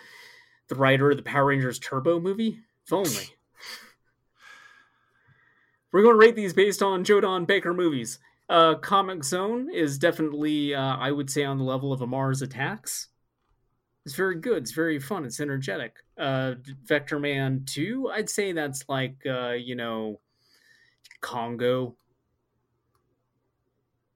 The 0.69 0.75
writer 0.75 1.11
of 1.11 1.17
the 1.19 1.23
Power 1.23 1.47
Rangers 1.47 1.79
Turbo 1.79 2.19
movie? 2.21 2.61
If 2.85 2.93
only. 2.93 3.09
We're 5.93 6.03
going 6.03 6.15
to 6.15 6.19
rate 6.19 6.37
these 6.37 6.53
based 6.53 6.83
on 6.83 7.05
Joe 7.05 7.21
Don 7.21 7.45
Baker 7.45 7.73
movies. 7.73 8.19
Uh, 8.49 8.75
Comix 8.77 9.25
Zone 9.25 9.71
is 9.73 9.99
definitely, 9.99 10.75
uh, 10.75 10.97
I 10.97 11.11
would 11.11 11.31
say, 11.31 11.45
on 11.45 11.59
the 11.59 11.65
level 11.65 11.93
of 11.93 12.01
a 12.01 12.07
Mars 12.07 12.43
Attacks. 12.43 13.09
It's 14.07 14.15
very 14.15 14.37
good. 14.37 14.63
It's 14.63 14.73
very 14.73 14.99
fun. 14.99 15.25
It's 15.27 15.41
energetic. 15.41 15.97
Uh, 16.17 16.55
Vectorman 16.87 17.67
2, 17.67 18.11
I'd 18.11 18.31
say 18.31 18.53
that's 18.53 18.85
like, 18.89 19.19
uh, 19.27 19.51
you 19.51 19.75
know, 19.75 20.21
Congo. 21.21 21.95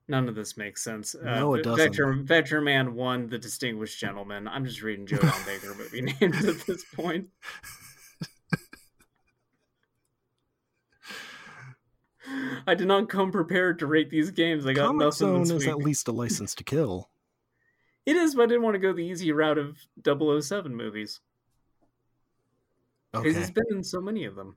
None 0.08 0.28
of 0.28 0.34
this 0.34 0.56
makes 0.56 0.82
sense. 0.82 1.14
Uh, 1.14 1.40
No, 1.40 1.54
it 1.54 1.62
doesn't. 1.62 1.78
Vector, 1.78 2.14
Vectorman 2.14 2.92
1, 2.92 3.28
The 3.28 3.38
Distinguished 3.38 3.98
Gentleman. 4.00 4.48
I'm 4.48 4.64
just 4.64 4.82
reading 4.82 5.06
Joe 5.06 5.18
Don 5.18 5.44
Baker 5.44 5.74
movie 5.74 6.00
names 6.20 6.44
at 6.44 6.60
this 6.66 6.84
point. 6.84 7.28
I 12.66 12.74
did 12.74 12.86
not 12.88 13.08
come 13.08 13.32
prepared 13.32 13.78
to 13.80 13.86
rate 13.86 14.10
these 14.10 14.30
games. 14.30 14.66
I 14.66 14.72
got 14.72 14.88
Comic 14.88 15.00
nothing 15.06 15.12
Zone 15.12 15.42
is 15.42 15.52
week. 15.52 15.68
at 15.68 15.78
least 15.78 16.08
a 16.08 16.12
license 16.12 16.54
to 16.56 16.64
kill. 16.64 17.08
It 18.04 18.16
is, 18.16 18.34
but 18.34 18.42
I 18.42 18.46
didn't 18.46 18.62
want 18.62 18.74
to 18.74 18.80
go 18.80 18.92
the 18.92 19.04
easy 19.06 19.30
route 19.30 19.58
of 19.58 19.78
007 20.04 20.74
movies. 20.74 21.20
Because 23.12 23.26
Okay. 23.28 23.38
he's 23.38 23.50
been 23.52 23.64
in 23.70 23.84
so 23.84 24.00
many 24.00 24.24
of 24.24 24.34
them. 24.34 24.56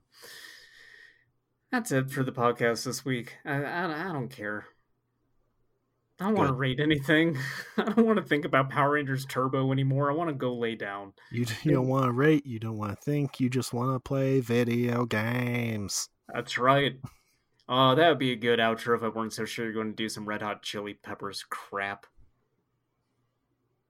That's 1.70 1.92
it 1.92 2.10
for 2.10 2.24
the 2.24 2.32
podcast 2.32 2.84
this 2.84 3.04
week. 3.04 3.34
I, 3.44 3.62
I, 3.62 4.08
I 4.08 4.12
don't 4.12 4.30
care. 4.30 4.66
I 6.18 6.24
don't 6.24 6.34
want 6.34 6.48
to 6.48 6.54
rate 6.54 6.80
anything. 6.80 7.38
I 7.76 7.84
don't 7.84 8.04
want 8.06 8.16
to 8.18 8.24
think 8.24 8.44
about 8.46 8.68
Power 8.70 8.92
Rangers 8.94 9.24
Turbo 9.26 9.70
anymore. 9.70 10.10
I 10.10 10.14
want 10.14 10.28
to 10.30 10.34
go 10.34 10.52
lay 10.52 10.74
down. 10.74 11.12
You, 11.30 11.44
you 11.62 11.70
don't 11.70 11.86
want 11.86 12.06
to 12.06 12.10
rate, 12.12 12.46
you 12.46 12.58
don't 12.58 12.78
want 12.78 12.96
to 12.96 13.00
think, 13.04 13.38
you 13.38 13.48
just 13.48 13.72
want 13.72 13.94
to 13.94 14.00
play 14.00 14.40
video 14.40 15.04
games. 15.06 16.08
That's 16.34 16.58
right. 16.58 16.96
Oh, 17.68 17.94
that 17.94 18.08
would 18.08 18.18
be 18.18 18.32
a 18.32 18.36
good 18.36 18.60
outro 18.60 18.96
if 18.96 19.02
I 19.02 19.08
weren't 19.08 19.32
so 19.32 19.44
sure 19.44 19.64
you're 19.64 19.74
going 19.74 19.90
to 19.90 19.96
do 19.96 20.08
some 20.08 20.24
Red 20.24 20.42
Hot 20.42 20.62
Chili 20.62 20.94
Peppers 20.94 21.44
crap. 21.48 22.06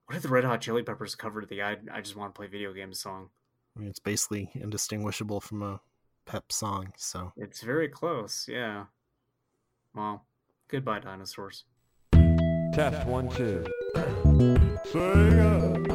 What 0.07 0.17
if 0.17 0.23
the 0.23 0.29
Red 0.29 0.45
Hot 0.45 0.61
Chili 0.61 0.83
Peppers 0.83 1.15
covered 1.15 1.49
the 1.49 1.63
I, 1.63 1.77
I 1.93 2.01
just 2.01 2.17
want 2.17 2.35
to 2.35 2.39
play 2.39 2.47
video 2.47 2.73
games 2.73 3.01
song? 3.01 3.29
I 3.77 3.81
mean, 3.81 3.89
it's 3.91 3.99
basically 3.99 4.51
indistinguishable 4.55 5.41
from 5.41 5.63
a 5.63 5.81
pep 6.25 6.51
song, 6.51 6.93
so. 6.97 7.33
It's 7.37 7.61
very 7.61 7.89
close, 7.89 8.49
yeah. 8.49 8.85
Well, 9.95 10.25
goodbye, 10.69 11.01
dinosaurs. 11.01 11.65
Test 12.73 13.07
one, 13.07 13.29
two. 13.29 13.67
Sega. 14.93 15.86